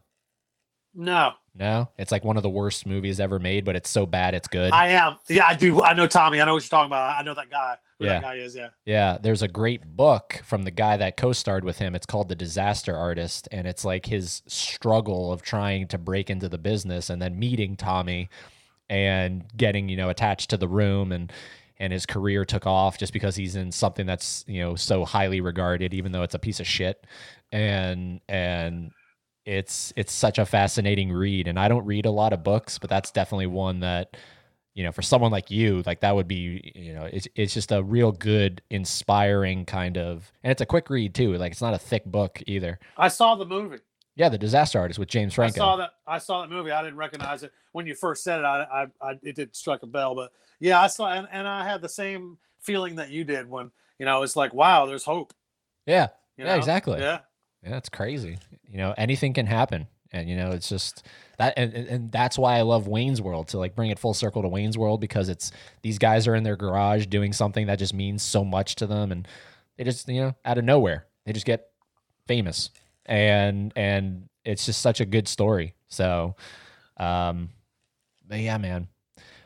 No, 0.94 1.34
No? 1.56 1.90
It's 1.98 2.12
like 2.12 2.24
one 2.24 2.38
of 2.38 2.44
the 2.44 2.50
worst 2.50 2.86
movies 2.86 3.20
ever 3.20 3.38
made, 3.38 3.64
but 3.64 3.76
it's 3.76 3.90
so 3.90 4.06
bad 4.06 4.34
it's 4.34 4.48
good. 4.48 4.72
I 4.72 4.90
am. 4.90 5.18
Yeah, 5.30 5.46
I 5.48 5.54
do. 5.54 5.84
I 5.84 5.94
know 5.94 6.08
Tommy. 6.08 6.42
I 6.42 6.46
know 6.46 6.54
what 6.54 6.64
you're 6.64 6.70
talking 6.70 6.88
about. 6.88 7.18
I 7.18 7.22
know 7.22 7.36
that 7.36 7.50
guy. 7.50 7.78
Yeah. 8.00 8.14
that 8.14 8.22
guy 8.24 8.36
is. 8.36 8.56
Yeah. 8.56 8.70
yeah, 8.86 9.18
there's 9.22 9.44
a 9.44 9.48
great 9.48 9.96
book 9.96 10.42
from 10.44 10.64
the 10.64 10.72
guy 10.72 10.98
that 10.98 11.16
co-starred 11.16 11.64
with 11.64 11.78
him. 11.78 11.96
It's 11.96 12.06
called 12.06 12.28
The 12.28 12.36
Disaster 12.36 12.96
Artist 12.96 13.48
and 13.52 13.68
it's 13.68 13.86
like 13.86 14.06
his 14.06 14.42
struggle 14.48 15.32
of 15.32 15.42
trying 15.42 15.88
to 15.90 15.98
break 15.98 16.30
into 16.30 16.50
the 16.50 16.58
business 16.58 17.10
and 17.10 17.22
then 17.22 17.38
meeting 17.38 17.76
Tommy 17.76 18.30
and 18.90 19.46
getting, 19.56 19.90
you 19.90 19.98
know, 19.98 20.10
attached 20.10 20.50
to 20.50 20.58
the 20.58 20.68
room 20.68 21.12
and 21.12 21.32
and 21.78 21.92
his 21.92 22.06
career 22.06 22.46
took 22.46 22.66
off 22.66 22.98
just 22.98 23.14
because 23.14 23.36
he's 23.36 23.56
in 23.56 23.72
something 23.72 24.06
that's, 24.06 24.46
you 24.48 24.62
know, 24.62 24.76
so 24.76 25.06
highly 25.06 25.42
regarded 25.42 25.94
even 25.94 26.12
though 26.12 26.24
it's 26.24 26.36
a 26.36 26.40
piece 26.40 26.60
of 26.60 26.68
shit. 26.68 27.06
And 27.52 28.22
and 28.28 28.92
it's 29.46 29.92
it's 29.96 30.14
such 30.14 30.38
a 30.40 30.46
fascinating 30.46 31.12
read 31.12 31.48
and 31.48 31.60
i 31.60 31.68
don't 31.68 31.86
read 31.86 32.06
a 32.06 32.12
lot 32.12 32.32
of 32.34 32.44
books 32.44 32.78
but 32.78 32.90
that's 32.90 33.12
definitely 33.12 33.48
one 33.48 33.82
that 33.82 34.16
you 34.74 34.84
know 34.84 34.92
for 34.92 35.02
someone 35.02 35.32
like 35.32 35.52
you 35.52 35.84
like 35.86 36.00
that 36.00 36.16
would 36.16 36.28
be 36.28 36.72
you 36.76 36.94
know 36.94 37.04
it's, 37.12 37.28
it's 37.36 37.54
just 37.54 37.72
a 37.72 37.84
real 37.84 38.12
good 38.12 38.62
inspiring 38.70 39.66
kind 39.66 39.98
of 39.98 40.32
and 40.44 40.52
it's 40.52 40.62
a 40.62 40.66
quick 40.66 40.90
read 40.90 41.14
too 41.14 41.34
like 41.38 41.52
it's 41.52 41.62
not 41.62 41.74
a 41.74 41.78
thick 41.78 42.06
book 42.06 42.42
either 42.48 42.80
I 42.98 43.10
saw 43.10 43.36
the 43.36 43.46
movie. 43.46 43.80
yeah 44.16 44.30
the 44.30 44.38
disaster 44.38 44.80
artist 44.80 44.98
with 44.98 45.10
james 45.10 45.34
franco 45.34 45.62
I 45.62 45.66
saw 45.66 45.76
that. 45.76 45.92
I 46.08 46.18
saw 46.20 46.42
that 46.42 46.50
movie. 46.50 46.72
I 46.72 46.82
didn't 46.82 46.98
recognize 46.98 47.44
it 47.44 47.52
when 47.74 47.86
you 47.86 47.96
first 47.96 48.24
said 48.24 48.40
it. 48.40 48.46
I, 48.46 48.64
I, 49.02 49.10
I 49.10 49.20
it 49.24 49.36
did 49.36 49.56
struck 49.56 49.84
a 49.84 49.88
bell, 49.88 50.16
but 50.16 50.32
yeah, 50.60 50.80
I 50.80 50.88
saw, 50.88 51.12
and, 51.12 51.28
and 51.32 51.48
I 51.48 51.66
had 51.68 51.82
the 51.82 51.90
same 51.90 52.38
feeling 52.62 52.96
that 52.96 53.10
you 53.10 53.24
did 53.26 53.50
when 53.50 53.72
you 54.00 54.06
know 54.06 54.24
it's 54.24 54.36
like, 54.36 54.54
wow, 54.54 54.86
there's 54.86 55.04
hope. 55.04 55.34
yeah 55.86 56.08
you 56.38 56.46
Yeah, 56.46 56.52
know? 56.54 56.58
exactly. 56.60 57.00
Yeah. 57.00 57.20
Yeah, 57.64 57.78
it's 57.78 57.90
crazy. 57.90 58.38
You 58.70 58.78
know, 58.78 58.94
anything 58.98 59.34
can 59.34 59.46
happen. 59.46 59.88
And 60.12 60.30
you 60.30 60.36
know, 60.36 60.52
it's 60.52 60.70
just 60.70 61.06
that 61.40 61.54
and, 61.58 61.74
and 61.74 62.12
that's 62.12 62.38
why 62.38 62.58
I 62.58 62.62
love 62.62 62.88
Wayne's 62.88 63.22
World 63.22 63.48
to 63.50 63.58
like 63.58 63.76
bring 63.76 63.90
it 63.90 63.98
full 63.98 64.14
circle 64.14 64.44
to 64.44 64.48
Wayne's 64.48 64.78
World 64.78 65.02
because 65.02 65.28
it's 65.28 65.52
these 65.82 65.98
guys 65.98 66.28
are 66.28 66.36
in 66.36 66.44
their 66.44 66.56
garage 66.56 67.08
doing 67.08 67.34
something 67.34 67.66
that 67.68 67.80
just 67.80 67.94
means 67.96 68.22
so 68.22 68.46
much 68.46 68.76
to 68.76 68.86
them 68.88 69.12
and 69.12 69.28
they 69.78 69.84
just, 69.84 70.08
you 70.08 70.22
know, 70.22 70.36
out 70.46 70.60
of 70.60 70.66
nowhere, 70.66 71.08
they 71.26 71.34
just 71.34 71.48
get 71.48 71.70
famous. 72.28 72.70
And 73.08 73.74
and 73.76 74.30
it's 74.46 74.66
just 74.68 74.82
such 74.82 75.02
a 75.02 75.06
good 75.06 75.28
story. 75.28 75.74
So 75.88 76.36
um 76.98 77.50
but 78.28 78.40
yeah, 78.40 78.60
man. 78.60 78.88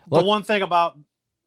Look- 0.10 0.22
the 0.22 0.27
one 0.27 0.44
thing 0.44 0.64
about 0.64 0.98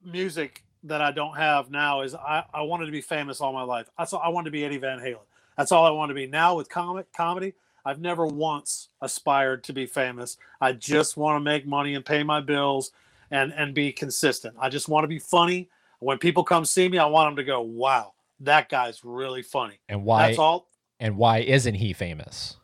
music 0.03 0.65
that 0.85 1.03
I 1.03 1.13
don't 1.13 1.37
have 1.37 1.71
now 1.71 2.01
is 2.01 2.15
I, 2.15 2.45
I 2.55 2.63
wanted 2.63 2.87
to 2.87 2.93
be 2.93 3.03
famous 3.03 3.43
all 3.43 3.53
my 3.53 3.63
life. 3.65 3.91
I 3.99 4.05
all, 4.05 4.21
I 4.25 4.31
wanted 4.31 4.47
to 4.47 4.51
be 4.53 4.65
Eddie 4.65 4.79
Van 4.79 4.99
Halen. 4.99 5.19
That's 5.61 5.73
all 5.73 5.85
I 5.85 5.91
want 5.91 6.09
to 6.09 6.15
be. 6.15 6.27
Now 6.27 6.55
with 6.55 6.71
comic 6.71 7.13
comedy, 7.13 7.53
I've 7.85 8.01
never 8.01 8.25
once 8.25 8.89
aspired 9.03 9.63
to 9.65 9.75
be 9.75 9.85
famous. 9.85 10.39
I 10.59 10.73
just 10.73 11.19
want 11.19 11.37
to 11.37 11.41
make 11.41 11.67
money 11.67 11.97
and 11.97 12.03
pay 12.03 12.23
my 12.23 12.41
bills 12.41 12.93
and 13.31 13.53
and 13.53 13.75
be 13.75 13.93
consistent. 13.93 14.57
I 14.59 14.71
just 14.71 14.89
want 14.89 15.05
to 15.05 15.09
be 15.09 15.19
funny. 15.19 15.69
When 15.99 16.17
people 16.17 16.45
come 16.45 16.65
see 16.65 16.89
me, 16.89 16.97
I 16.97 17.05
want 17.05 17.29
them 17.29 17.37
to 17.37 17.45
go, 17.45 17.61
"Wow, 17.61 18.15
that 18.41 18.71
guy's 18.71 19.05
really 19.05 19.43
funny." 19.43 19.79
And 19.91 20.03
why 20.03 20.29
That's 20.29 20.39
all. 20.39 20.71
and 20.99 21.19
why 21.19 21.41
isn't 21.41 21.75
he 21.75 21.93
famous? 21.93 22.57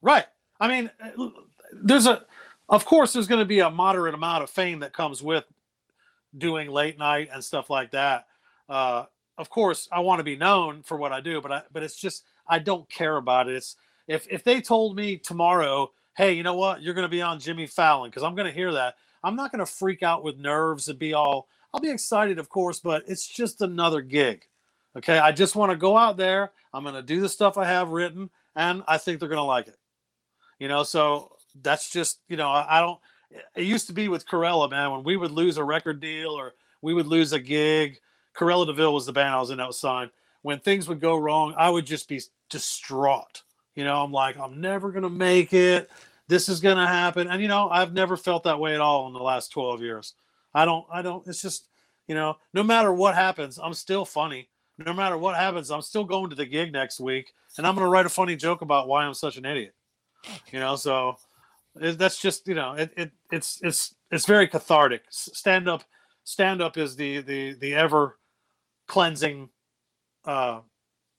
Right. 0.00 0.26
I 0.60 0.68
mean, 0.68 0.92
there's 1.72 2.06
a, 2.06 2.24
of 2.68 2.84
course, 2.84 3.14
there's 3.14 3.26
going 3.26 3.40
to 3.40 3.44
be 3.44 3.58
a 3.58 3.70
moderate 3.70 4.14
amount 4.14 4.44
of 4.44 4.50
fame 4.50 4.78
that 4.78 4.92
comes 4.92 5.24
with 5.24 5.44
doing 6.38 6.70
late 6.70 6.98
night 7.00 7.30
and 7.32 7.42
stuff 7.42 7.68
like 7.68 7.90
that. 7.90 8.26
Uh, 8.68 9.06
of 9.38 9.50
course, 9.50 9.88
I 9.90 9.98
want 9.98 10.20
to 10.20 10.24
be 10.24 10.36
known 10.36 10.84
for 10.84 10.96
what 10.96 11.10
I 11.10 11.20
do, 11.20 11.40
but 11.40 11.50
I, 11.50 11.62
but 11.72 11.82
it's 11.82 11.96
just 11.96 12.22
I 12.48 12.58
don't 12.58 12.88
care 12.88 13.16
about 13.16 13.48
it. 13.48 13.56
It's 13.56 13.76
if 14.06 14.26
if 14.30 14.44
they 14.44 14.60
told 14.60 14.96
me 14.96 15.16
tomorrow, 15.16 15.90
hey, 16.16 16.32
you 16.32 16.42
know 16.42 16.54
what, 16.54 16.82
you're 16.82 16.94
going 16.94 17.06
to 17.06 17.08
be 17.08 17.22
on 17.22 17.40
Jimmy 17.40 17.66
Fallon 17.66 18.10
because 18.10 18.22
I'm 18.22 18.34
going 18.34 18.46
to 18.46 18.52
hear 18.52 18.72
that. 18.72 18.96
I'm 19.22 19.36
not 19.36 19.52
going 19.52 19.64
to 19.64 19.70
freak 19.70 20.02
out 20.02 20.22
with 20.22 20.38
nerves 20.38 20.88
and 20.88 20.98
be 20.98 21.14
all. 21.14 21.48
I'll 21.72 21.80
be 21.80 21.90
excited, 21.90 22.38
of 22.38 22.48
course, 22.48 22.78
but 22.78 23.02
it's 23.08 23.26
just 23.26 23.60
another 23.60 24.00
gig. 24.00 24.46
Okay, 24.96 25.18
I 25.18 25.32
just 25.32 25.56
want 25.56 25.72
to 25.72 25.76
go 25.76 25.96
out 25.96 26.16
there. 26.16 26.52
I'm 26.72 26.84
going 26.84 26.94
to 26.94 27.02
do 27.02 27.20
the 27.20 27.28
stuff 27.28 27.58
I 27.58 27.64
have 27.64 27.88
written, 27.88 28.30
and 28.54 28.82
I 28.86 28.98
think 28.98 29.18
they're 29.18 29.28
going 29.28 29.38
to 29.38 29.42
like 29.42 29.66
it. 29.68 29.78
You 30.60 30.68
know, 30.68 30.84
so 30.84 31.32
that's 31.62 31.90
just 31.90 32.20
you 32.28 32.36
know 32.36 32.48
I, 32.48 32.78
I 32.78 32.80
don't 32.80 32.98
it 33.54 33.64
used 33.64 33.86
to 33.88 33.92
be 33.92 34.08
with 34.08 34.26
Corella, 34.26 34.70
man, 34.70 34.90
when 34.90 35.04
we 35.04 35.16
would 35.16 35.30
lose 35.30 35.56
a 35.56 35.64
record 35.64 36.00
deal 36.00 36.30
or 36.30 36.54
we 36.82 36.94
would 36.94 37.06
lose 37.06 37.32
a 37.32 37.40
gig. 37.40 37.98
Corella 38.36 38.66
Deville 38.66 38.94
was 38.94 39.06
the 39.06 39.12
band 39.12 39.34
I 39.34 39.40
was 39.40 39.50
in 39.50 39.58
that 39.58 39.66
was 39.66 39.78
signed. 39.78 40.10
When 40.44 40.58
things 40.58 40.88
would 40.88 41.00
go 41.00 41.16
wrong, 41.16 41.54
I 41.56 41.70
would 41.70 41.86
just 41.86 42.06
be 42.06 42.20
distraught. 42.50 43.42
You 43.74 43.84
know, 43.84 44.02
I'm 44.02 44.12
like, 44.12 44.38
I'm 44.38 44.60
never 44.60 44.92
gonna 44.92 45.08
make 45.08 45.54
it. 45.54 45.90
This 46.28 46.50
is 46.50 46.60
gonna 46.60 46.86
happen. 46.86 47.28
And 47.28 47.40
you 47.40 47.48
know, 47.48 47.70
I've 47.70 47.94
never 47.94 48.14
felt 48.16 48.44
that 48.44 48.60
way 48.60 48.74
at 48.74 48.80
all 48.80 49.06
in 49.06 49.14
the 49.14 49.20
last 49.20 49.52
12 49.52 49.80
years. 49.80 50.12
I 50.52 50.66
don't, 50.66 50.84
I 50.92 51.00
don't, 51.00 51.26
it's 51.26 51.40
just, 51.40 51.68
you 52.06 52.14
know, 52.14 52.36
no 52.52 52.62
matter 52.62 52.92
what 52.92 53.14
happens, 53.14 53.58
I'm 53.58 53.72
still 53.72 54.04
funny. 54.04 54.50
No 54.76 54.92
matter 54.92 55.16
what 55.16 55.34
happens, 55.34 55.70
I'm 55.70 55.80
still 55.80 56.04
going 56.04 56.28
to 56.28 56.36
the 56.36 56.44
gig 56.44 56.72
next 56.72 57.00
week 57.00 57.32
and 57.56 57.66
I'm 57.66 57.74
gonna 57.74 57.88
write 57.88 58.04
a 58.06 58.10
funny 58.10 58.36
joke 58.36 58.60
about 58.60 58.86
why 58.86 59.04
I'm 59.04 59.14
such 59.14 59.38
an 59.38 59.46
idiot. 59.46 59.74
You 60.52 60.60
know, 60.60 60.76
so 60.76 61.16
it, 61.80 61.98
that's 61.98 62.20
just 62.20 62.46
you 62.46 62.54
know 62.54 62.74
it, 62.74 62.92
it 62.96 63.12
it's 63.32 63.60
it's 63.62 63.94
it's 64.10 64.26
very 64.26 64.46
cathartic 64.46 65.02
stand 65.10 65.68
up 65.68 65.84
stand 66.24 66.62
up 66.62 66.76
is 66.76 66.96
the 66.96 67.20
the 67.20 67.54
the 67.54 67.74
ever 67.74 68.18
cleansing 68.86 69.48
uh 70.24 70.60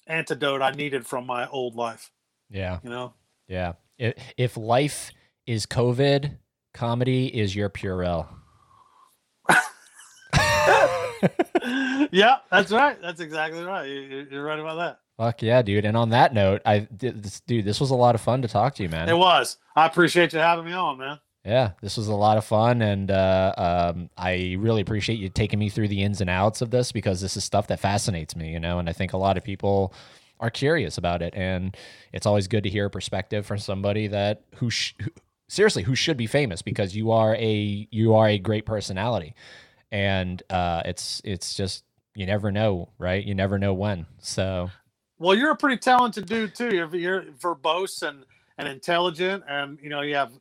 antidote 0.08 0.62
i 0.62 0.72
needed 0.72 1.06
from 1.06 1.26
my 1.26 1.48
old 1.48 1.76
life 1.76 2.12
Yeah. 2.50 2.80
you 2.84 2.90
know 2.90 3.14
Yeah. 3.48 3.74
If, 3.98 4.14
if 4.38 4.58
life 4.58 5.12
is 5.48 5.66
COVID, 5.66 6.38
comedy 6.74 7.28
is 7.28 7.56
your 7.56 7.70
Purell. 7.70 8.28
yeah 12.12 12.38
that's 12.52 12.72
right 12.72 13.02
that's 13.02 13.20
exactly 13.22 13.64
right 13.64 13.88
you, 13.90 14.00
you- 14.02 14.28
you're 14.32 14.44
right 14.44 14.60
about 14.60 14.76
that 14.78 15.00
Fuck 15.18 15.42
yeah, 15.44 15.62
dude. 15.62 15.86
And 15.86 15.96
on 15.96 16.10
that 16.10 16.34
note, 16.34 16.62
I 16.66 16.90
this, 16.92 17.40
dude, 17.48 17.64
this 17.64 17.80
was 17.80 17.90
a 17.90 17.96
lot 17.96 18.16
of 18.16 18.22
fun 18.22 18.42
to 18.42 18.50
talk 18.50 18.76
to 18.76 18.84
you, 18.84 18.90
man. 18.90 19.08
it 19.08 19.18
was 19.18 19.56
i 19.76 19.86
appreciate 19.86 20.34
you 20.34 20.40
having 20.40 20.66
me 20.66 20.74
on 20.74 20.98
man 20.98 21.20
Yeah, 21.46 21.72
this 21.80 21.96
was 21.96 22.08
a 22.08 22.16
lot 22.16 22.38
of 22.38 22.46
fun, 22.46 22.82
and 22.82 23.12
uh, 23.12 23.54
um, 23.56 24.10
I 24.18 24.56
really 24.58 24.82
appreciate 24.82 25.20
you 25.20 25.30
taking 25.30 25.60
me 25.60 25.70
through 25.70 25.90
the 25.90 26.02
ins 26.02 26.20
and 26.20 26.30
outs 26.30 26.62
of 26.62 26.72
this 26.72 26.92
because 26.92 27.22
this 27.22 27.38
is 27.38 27.44
stuff 27.44 27.68
that 27.68 27.80
fascinates 27.80 28.36
me, 28.36 28.52
you 28.52 28.60
know. 28.60 28.80
And 28.80 28.90
I 28.90 28.94
think 28.94 29.14
a 29.14 29.18
lot 29.18 29.38
of 29.38 29.44
people 29.44 29.94
are 30.40 30.50
curious 30.50 30.98
about 30.98 31.22
it, 31.22 31.36
and 31.36 31.78
it's 32.12 32.26
always 32.26 32.48
good 32.48 32.64
to 32.64 32.70
hear 32.70 32.86
a 32.86 32.90
perspective 32.90 33.46
from 33.46 33.60
somebody 33.60 34.08
that 34.08 34.42
who, 34.56 34.72
sh- 34.72 34.96
who 35.00 35.12
seriously 35.48 35.84
who 35.84 35.94
should 35.94 36.18
be 36.18 36.26
famous 36.26 36.64
because 36.64 36.96
you 36.96 37.12
are 37.12 37.36
a 37.36 37.88
you 37.92 38.16
are 38.16 38.28
a 38.28 38.40
great 38.40 38.66
personality, 38.66 39.36
and 39.92 40.42
uh, 40.50 40.82
it's 40.86 41.22
it's 41.24 41.54
just 41.54 41.84
you 42.16 42.26
never 42.26 42.52
know, 42.52 42.90
right? 42.98 43.24
You 43.24 43.36
never 43.36 43.60
know 43.60 43.74
when. 43.76 44.08
So 44.18 44.72
well 45.20 45.36
you're 45.36 45.52
a 45.52 45.56
pretty 45.56 45.78
talented 45.78 46.26
dude 46.26 46.54
too 46.54 46.76
you're, 46.76 46.96
you're 46.96 47.22
verbose 47.40 48.06
and 48.08 48.26
and 48.58 48.68
intelligent 48.68 49.44
and 49.48 49.80
you 49.82 49.90
know 49.90 50.02
you 50.02 50.16
have 50.16 50.32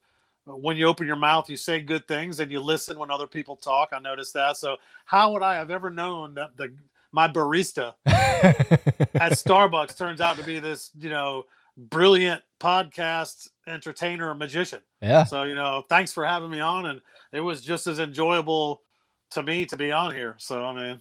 when 0.47 0.77
you 0.77 0.87
open 0.87 1.07
your 1.07 1.17
mouth 1.17 1.49
you 1.49 1.57
say 1.57 1.81
good 1.81 2.07
things 2.07 2.41
and 2.41 2.51
you 2.51 2.61
listen 2.61 2.99
when 2.99 3.11
other 3.11 3.27
people 3.27 3.57
talk 3.57 3.91
i 3.93 3.99
noticed 3.99 4.35
that 4.35 4.57
so 4.57 4.77
how 5.05 5.33
would 5.33 5.43
i 5.43 5.55
have 5.55 5.71
ever 5.71 5.91
known 5.91 6.35
that 6.35 6.57
the 6.57 6.73
my 7.13 7.29
barista 7.29 7.95
at 8.07 9.33
starbucks 9.33 9.97
turns 9.97 10.21
out 10.21 10.37
to 10.37 10.45
be 10.45 10.59
this 10.59 10.91
you 10.99 11.11
know 11.11 11.45
brilliant 11.77 12.43
podcast 12.61 13.49
entertainer 13.67 14.35
magician 14.35 14.81
yeah, 15.01 15.25
so 15.25 15.43
you 15.43 15.55
know 15.55 15.85
thanks 15.89 16.13
for 16.13 16.25
having 16.25 16.51
me 16.51 16.61
on 16.61 16.87
and 16.87 17.01
it 17.33 17.41
was 17.41 17.61
just 17.61 17.87
as 17.87 17.99
enjoyable 17.99 18.83
to 19.31 19.43
me 19.43 19.65
to 19.65 19.77
be 19.77 19.91
on 19.91 20.15
here 20.15 20.35
so 20.39 20.65
i 20.65 20.75
mean 20.75 21.01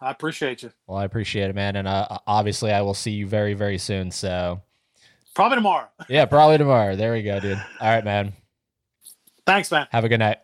i 0.00 0.10
appreciate 0.10 0.62
you 0.62 0.70
well, 0.86 0.98
I 0.98 1.04
appreciate 1.04 1.48
it, 1.48 1.54
man, 1.54 1.76
and 1.76 1.88
uh, 1.88 2.18
obviously 2.26 2.70
I 2.70 2.82
will 2.82 2.92
see 2.92 3.12
you 3.12 3.26
very 3.26 3.54
very 3.54 3.78
soon. 3.78 4.10
So. 4.10 4.60
probably 5.34 5.56
tomorrow 5.56 5.88
Yeah, 6.08 6.26
probably 6.26 6.58
tomorrow. 6.58 6.96
There 6.96 7.12
we 7.12 7.22
go, 7.22 7.40
dude. 7.40 7.56
All 7.80 7.88
right, 7.88 8.04
man. 8.04 8.34
Thanks 9.46 9.70
man 9.70 9.86
Have 9.90 10.04
a 10.04 10.08
good 10.08 10.20
night. 10.20 10.38